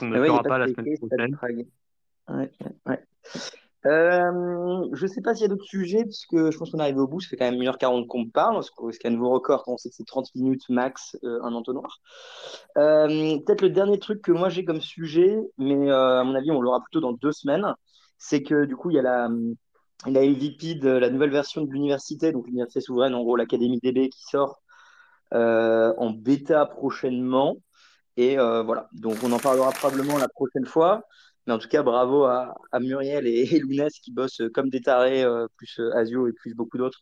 On 0.00 0.06
ne 0.06 0.20
a 0.20 0.24
fera 0.24 0.42
pas 0.42 0.58
la 0.58 0.68
semaine 0.68 0.96
prochaine. 0.96 1.66
Ouais, 2.28 2.52
ouais. 2.86 3.04
Euh, 3.86 4.88
je 4.92 5.06
sais 5.06 5.22
pas 5.22 5.34
s'il 5.34 5.42
y 5.42 5.44
a 5.46 5.48
d'autres 5.48 5.64
sujets, 5.64 6.04
puisque 6.04 6.50
je 6.50 6.58
pense 6.58 6.70
qu'on 6.70 6.78
est 6.78 6.82
arrivé 6.82 7.00
au 7.00 7.08
bout. 7.08 7.20
Ça 7.20 7.28
fait 7.28 7.36
quand 7.36 7.50
même 7.50 7.60
1h40 7.60 8.06
qu'on 8.06 8.28
parle. 8.28 8.62
Ce 8.62 8.70
qui 8.70 9.06
est 9.06 9.10
un 9.10 9.12
nouveau 9.12 9.30
record 9.30 9.64
quand 9.64 9.72
on 9.72 9.76
sait 9.78 9.88
que 9.88 9.94
c'est 9.94 10.06
30 10.06 10.34
minutes 10.34 10.68
max, 10.68 11.16
euh, 11.24 11.42
un 11.42 11.54
entonnoir. 11.54 12.00
Euh, 12.76 13.38
peut-être 13.44 13.62
le 13.62 13.70
dernier 13.70 13.98
truc 13.98 14.22
que 14.22 14.32
moi 14.32 14.48
j'ai 14.48 14.64
comme 14.64 14.80
sujet, 14.80 15.38
mais 15.58 15.90
euh, 15.90 16.20
à 16.20 16.24
mon 16.24 16.34
avis, 16.34 16.50
on 16.50 16.60
l'aura 16.60 16.80
plutôt 16.80 17.00
dans 17.00 17.12
deux 17.12 17.32
semaines, 17.32 17.74
c'est 18.20 18.42
que 18.42 18.66
du 18.66 18.76
coup, 18.76 18.90
il 18.90 18.96
y 18.96 18.98
a 19.00 19.02
la, 19.02 19.28
la 20.06 20.20
MVP 20.22 20.76
de 20.76 20.90
la 20.90 21.10
nouvelle 21.10 21.30
version 21.30 21.64
de 21.64 21.72
l'université, 21.72 22.32
donc 22.32 22.46
l'université 22.46 22.80
souveraine, 22.80 23.14
en 23.14 23.22
gros, 23.22 23.34
l'Académie 23.36 23.80
DB 23.82 24.08
qui 24.10 24.22
sort 24.24 24.62
euh, 25.34 25.94
en 25.98 26.10
bêta 26.10 26.66
prochainement. 26.66 27.56
Et 28.16 28.38
euh, 28.38 28.62
voilà, 28.62 28.88
donc 28.92 29.16
on 29.24 29.32
en 29.32 29.38
parlera 29.38 29.72
probablement 29.72 30.18
la 30.18 30.28
prochaine 30.28 30.66
fois. 30.66 31.02
Mais 31.46 31.54
en 31.54 31.58
tout 31.58 31.68
cas, 31.68 31.82
bravo 31.82 32.24
à, 32.24 32.54
Muriel 32.80 33.26
et, 33.26 33.54
et 33.54 33.58
Lounès 33.60 33.98
qui 34.00 34.12
bossent 34.12 34.42
comme 34.54 34.68
des 34.70 34.82
tarés, 34.82 35.24
euh, 35.24 35.46
plus 35.56 35.80
Asio 35.94 36.28
et 36.28 36.32
plus 36.32 36.54
beaucoup 36.54 36.78
d'autres, 36.78 37.00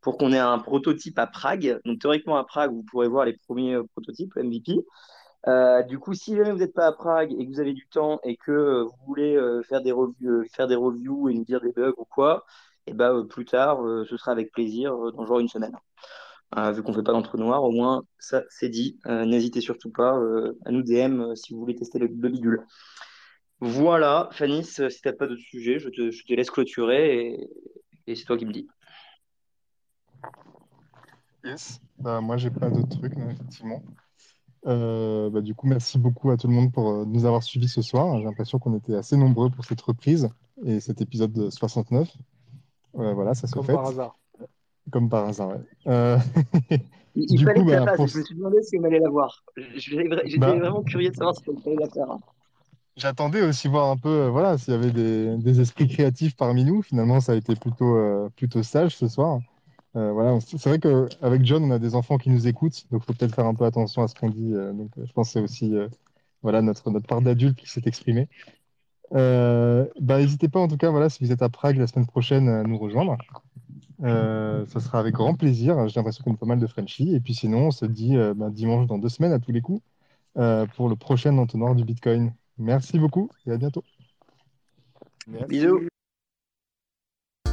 pour 0.00 0.18
qu'on 0.18 0.32
ait 0.32 0.38
un 0.38 0.58
prototype 0.60 1.18
à 1.18 1.26
Prague. 1.26 1.80
Donc 1.84 2.00
théoriquement 2.00 2.36
à 2.36 2.44
Prague, 2.44 2.72
vous 2.72 2.84
pourrez 2.84 3.08
voir 3.08 3.24
les 3.24 3.36
premiers 3.48 3.78
prototypes 3.94 4.36
MVP. 4.36 4.84
Euh, 5.46 5.82
du 5.82 5.98
coup, 5.98 6.14
si 6.14 6.36
jamais 6.36 6.52
vous 6.52 6.58
n'êtes 6.58 6.74
pas 6.74 6.86
à 6.86 6.92
Prague 6.92 7.32
et 7.32 7.46
que 7.46 7.50
vous 7.50 7.60
avez 7.60 7.72
du 7.72 7.86
temps 7.88 8.20
et 8.24 8.36
que 8.36 8.52
euh, 8.52 8.82
vous 8.84 9.06
voulez 9.06 9.36
euh, 9.36 9.62
faire 9.62 9.80
des 9.80 9.92
reviews, 9.92 10.44
faire 10.52 10.68
des 10.68 10.74
reviews 10.74 11.28
et 11.30 11.34
nous 11.34 11.44
dire 11.44 11.60
des 11.60 11.72
bugs 11.72 11.94
ou 11.96 12.04
quoi, 12.04 12.44
et 12.86 12.92
ben 12.92 13.14
euh, 13.14 13.24
plus 13.24 13.46
tard, 13.46 13.80
ce 14.08 14.16
sera 14.16 14.32
avec 14.32 14.52
plaisir 14.52 14.94
dans 15.12 15.24
genre 15.26 15.40
une 15.40 15.48
semaine. 15.48 15.76
Vu 16.74 16.82
qu'on 16.82 16.92
fait 16.92 17.04
pas 17.04 17.12
d'entre-noir, 17.12 17.62
au 17.62 17.70
moins 17.70 18.02
ça 18.18 18.42
c'est 18.48 18.68
dit. 18.68 18.98
N'hésitez 19.06 19.60
surtout 19.60 19.90
pas 19.90 20.18
à 20.64 20.70
nous 20.72 20.82
DM 20.82 21.36
si 21.36 21.54
vous 21.54 21.60
voulez 21.60 21.76
tester 21.76 22.00
le, 22.00 22.06
le 22.08 22.28
bidule. 22.28 22.66
Voilà, 23.60 24.28
Fanny, 24.32 24.64
si 24.64 24.82
t'as 25.02 25.12
pas 25.12 25.26
d'autres 25.26 25.42
sujets, 25.42 25.78
je 25.78 25.90
te, 25.90 26.34
laisse 26.34 26.50
clôturer 26.50 27.48
et, 28.06 28.16
c'est 28.16 28.24
toi 28.24 28.36
qui 28.36 28.46
me 28.46 28.52
dis. 28.52 28.66
Yes. 31.44 31.80
Bah, 31.98 32.20
moi, 32.20 32.36
j'ai 32.36 32.50
pas 32.50 32.70
d'autres 32.70 32.98
trucs, 32.98 33.16
effectivement. 33.16 33.82
Euh, 34.66 35.30
bah, 35.30 35.40
du 35.40 35.54
coup, 35.54 35.66
merci 35.66 35.98
beaucoup 35.98 36.30
à 36.30 36.36
tout 36.36 36.46
le 36.48 36.52
monde 36.54 36.72
pour 36.72 36.88
euh, 36.90 37.04
nous 37.06 37.24
avoir 37.24 37.42
suivis 37.42 37.68
ce 37.68 37.82
soir. 37.82 38.18
J'ai 38.18 38.24
l'impression 38.24 38.58
qu'on 38.58 38.76
était 38.76 38.94
assez 38.94 39.16
nombreux 39.16 39.50
pour 39.50 39.64
cette 39.64 39.80
reprise 39.80 40.28
et 40.64 40.80
cet 40.80 41.00
épisode 41.00 41.32
de 41.32 41.48
69. 41.50 42.08
Euh, 42.98 43.14
voilà, 43.14 43.34
ça 43.34 43.46
se 43.46 43.54
Comme 43.54 43.64
fait. 43.64 43.72
par 43.72 43.86
hasard. 43.86 44.16
Comme 44.90 45.08
par 45.08 45.28
hasard, 45.28 45.48
ouais. 45.50 45.60
Euh, 45.86 46.18
Il, 47.16 47.26
Du 47.38 47.44
fallait 47.44 47.60
coup, 47.60 47.66
que 47.66 47.72
ça 47.72 47.80
bah, 47.80 47.86
passe, 47.86 47.96
pour- 47.96 48.06
je 48.08 48.18
me 48.18 48.24
suis 48.24 48.34
demandé 48.36 48.62
si 48.62 48.78
on 48.78 48.84
allait 48.84 48.98
la 49.00 49.08
voir. 49.10 49.44
J'étais 49.76 50.38
Bah. 50.38 50.54
vraiment 50.54 50.82
curieux 50.82 51.10
de 51.10 51.14
savoir 51.16 51.34
si 51.36 51.42
on 51.48 51.56
allait 51.66 51.76
la 51.76 51.88
faire. 51.88 52.10
hein. 52.10 52.20
J'attendais 52.96 53.42
aussi 53.42 53.66
voir 53.68 53.88
un 53.90 53.96
peu, 53.96 54.26
voilà, 54.26 54.58
s'il 54.58 54.74
y 54.74 54.76
avait 54.76 54.90
des, 54.90 55.36
des 55.38 55.60
esprits 55.60 55.88
créatifs 55.88 56.36
parmi 56.36 56.64
nous. 56.64 56.82
Finalement, 56.82 57.20
ça 57.20 57.32
a 57.32 57.34
été 57.36 57.54
plutôt, 57.56 57.96
euh, 57.96 58.28
plutôt 58.36 58.62
sage 58.62 58.96
ce 58.96 59.08
soir. 59.08 59.40
Euh, 59.96 60.12
voilà, 60.12 60.38
c'est 60.40 60.68
vrai 60.68 60.78
qu'avec 60.78 61.44
John, 61.44 61.64
on 61.64 61.70
a 61.70 61.78
des 61.78 61.94
enfants 61.94 62.16
qui 62.16 62.30
nous 62.30 62.46
écoutent, 62.46 62.86
donc 62.90 63.02
il 63.02 63.06
faut 63.06 63.12
peut-être 63.12 63.34
faire 63.34 63.46
un 63.46 63.54
peu 63.54 63.64
attention 63.64 64.02
à 64.02 64.08
ce 64.08 64.14
qu'on 64.14 64.30
dit. 64.30 64.54
euh, 64.54 64.72
donc, 64.72 64.90
euh, 64.96 65.04
je 65.04 65.12
pense 65.12 65.28
que 65.28 65.32
c'est 65.32 65.40
aussi 65.40 65.74
voilà, 66.42 66.62
notre, 66.62 66.90
notre 66.90 67.06
part 67.06 67.20
d'adulte 67.20 67.56
qui 67.58 67.68
s'est 67.68 67.82
exprimée. 67.86 68.28
Bah, 69.10 70.18
n'hésitez 70.18 70.48
pas, 70.48 70.60
en 70.60 70.68
tout 70.68 70.76
cas, 70.76 70.90
voilà, 70.90 71.10
si 71.10 71.24
vous 71.24 71.32
êtes 71.32 71.42
à 71.42 71.48
Prague 71.48 71.76
la 71.76 71.86
semaine 71.86 72.06
prochaine, 72.06 72.48
à 72.48 72.62
nous 72.62 72.78
rejoindre. 72.78 73.16
Ça 74.02 74.80
sera 74.80 75.00
avec 75.00 75.14
grand 75.14 75.34
plaisir. 75.34 75.88
J'ai 75.88 75.96
l'impression 75.96 76.22
qu'on 76.24 76.34
a 76.34 76.36
pas 76.36 76.46
mal 76.46 76.60
de 76.60 76.66
Frenchies. 76.66 77.14
Et 77.14 77.20
puis 77.20 77.34
sinon, 77.34 77.66
on 77.66 77.70
se 77.70 77.84
dit 77.84 78.16
bah, 78.36 78.50
dimanche 78.50 78.86
dans 78.86 78.98
deux 78.98 79.08
semaines 79.08 79.32
à 79.32 79.40
tous 79.40 79.52
les 79.52 79.60
coups 79.60 79.82
pour 80.76 80.88
le 80.88 80.94
prochain 80.94 81.36
entonnoir 81.36 81.74
du 81.74 81.84
Bitcoin. 81.84 82.32
Merci 82.58 82.98
beaucoup 82.98 83.28
et 83.46 83.52
à 83.52 83.56
bientôt. 83.56 83.82
Bisous. 85.48 85.90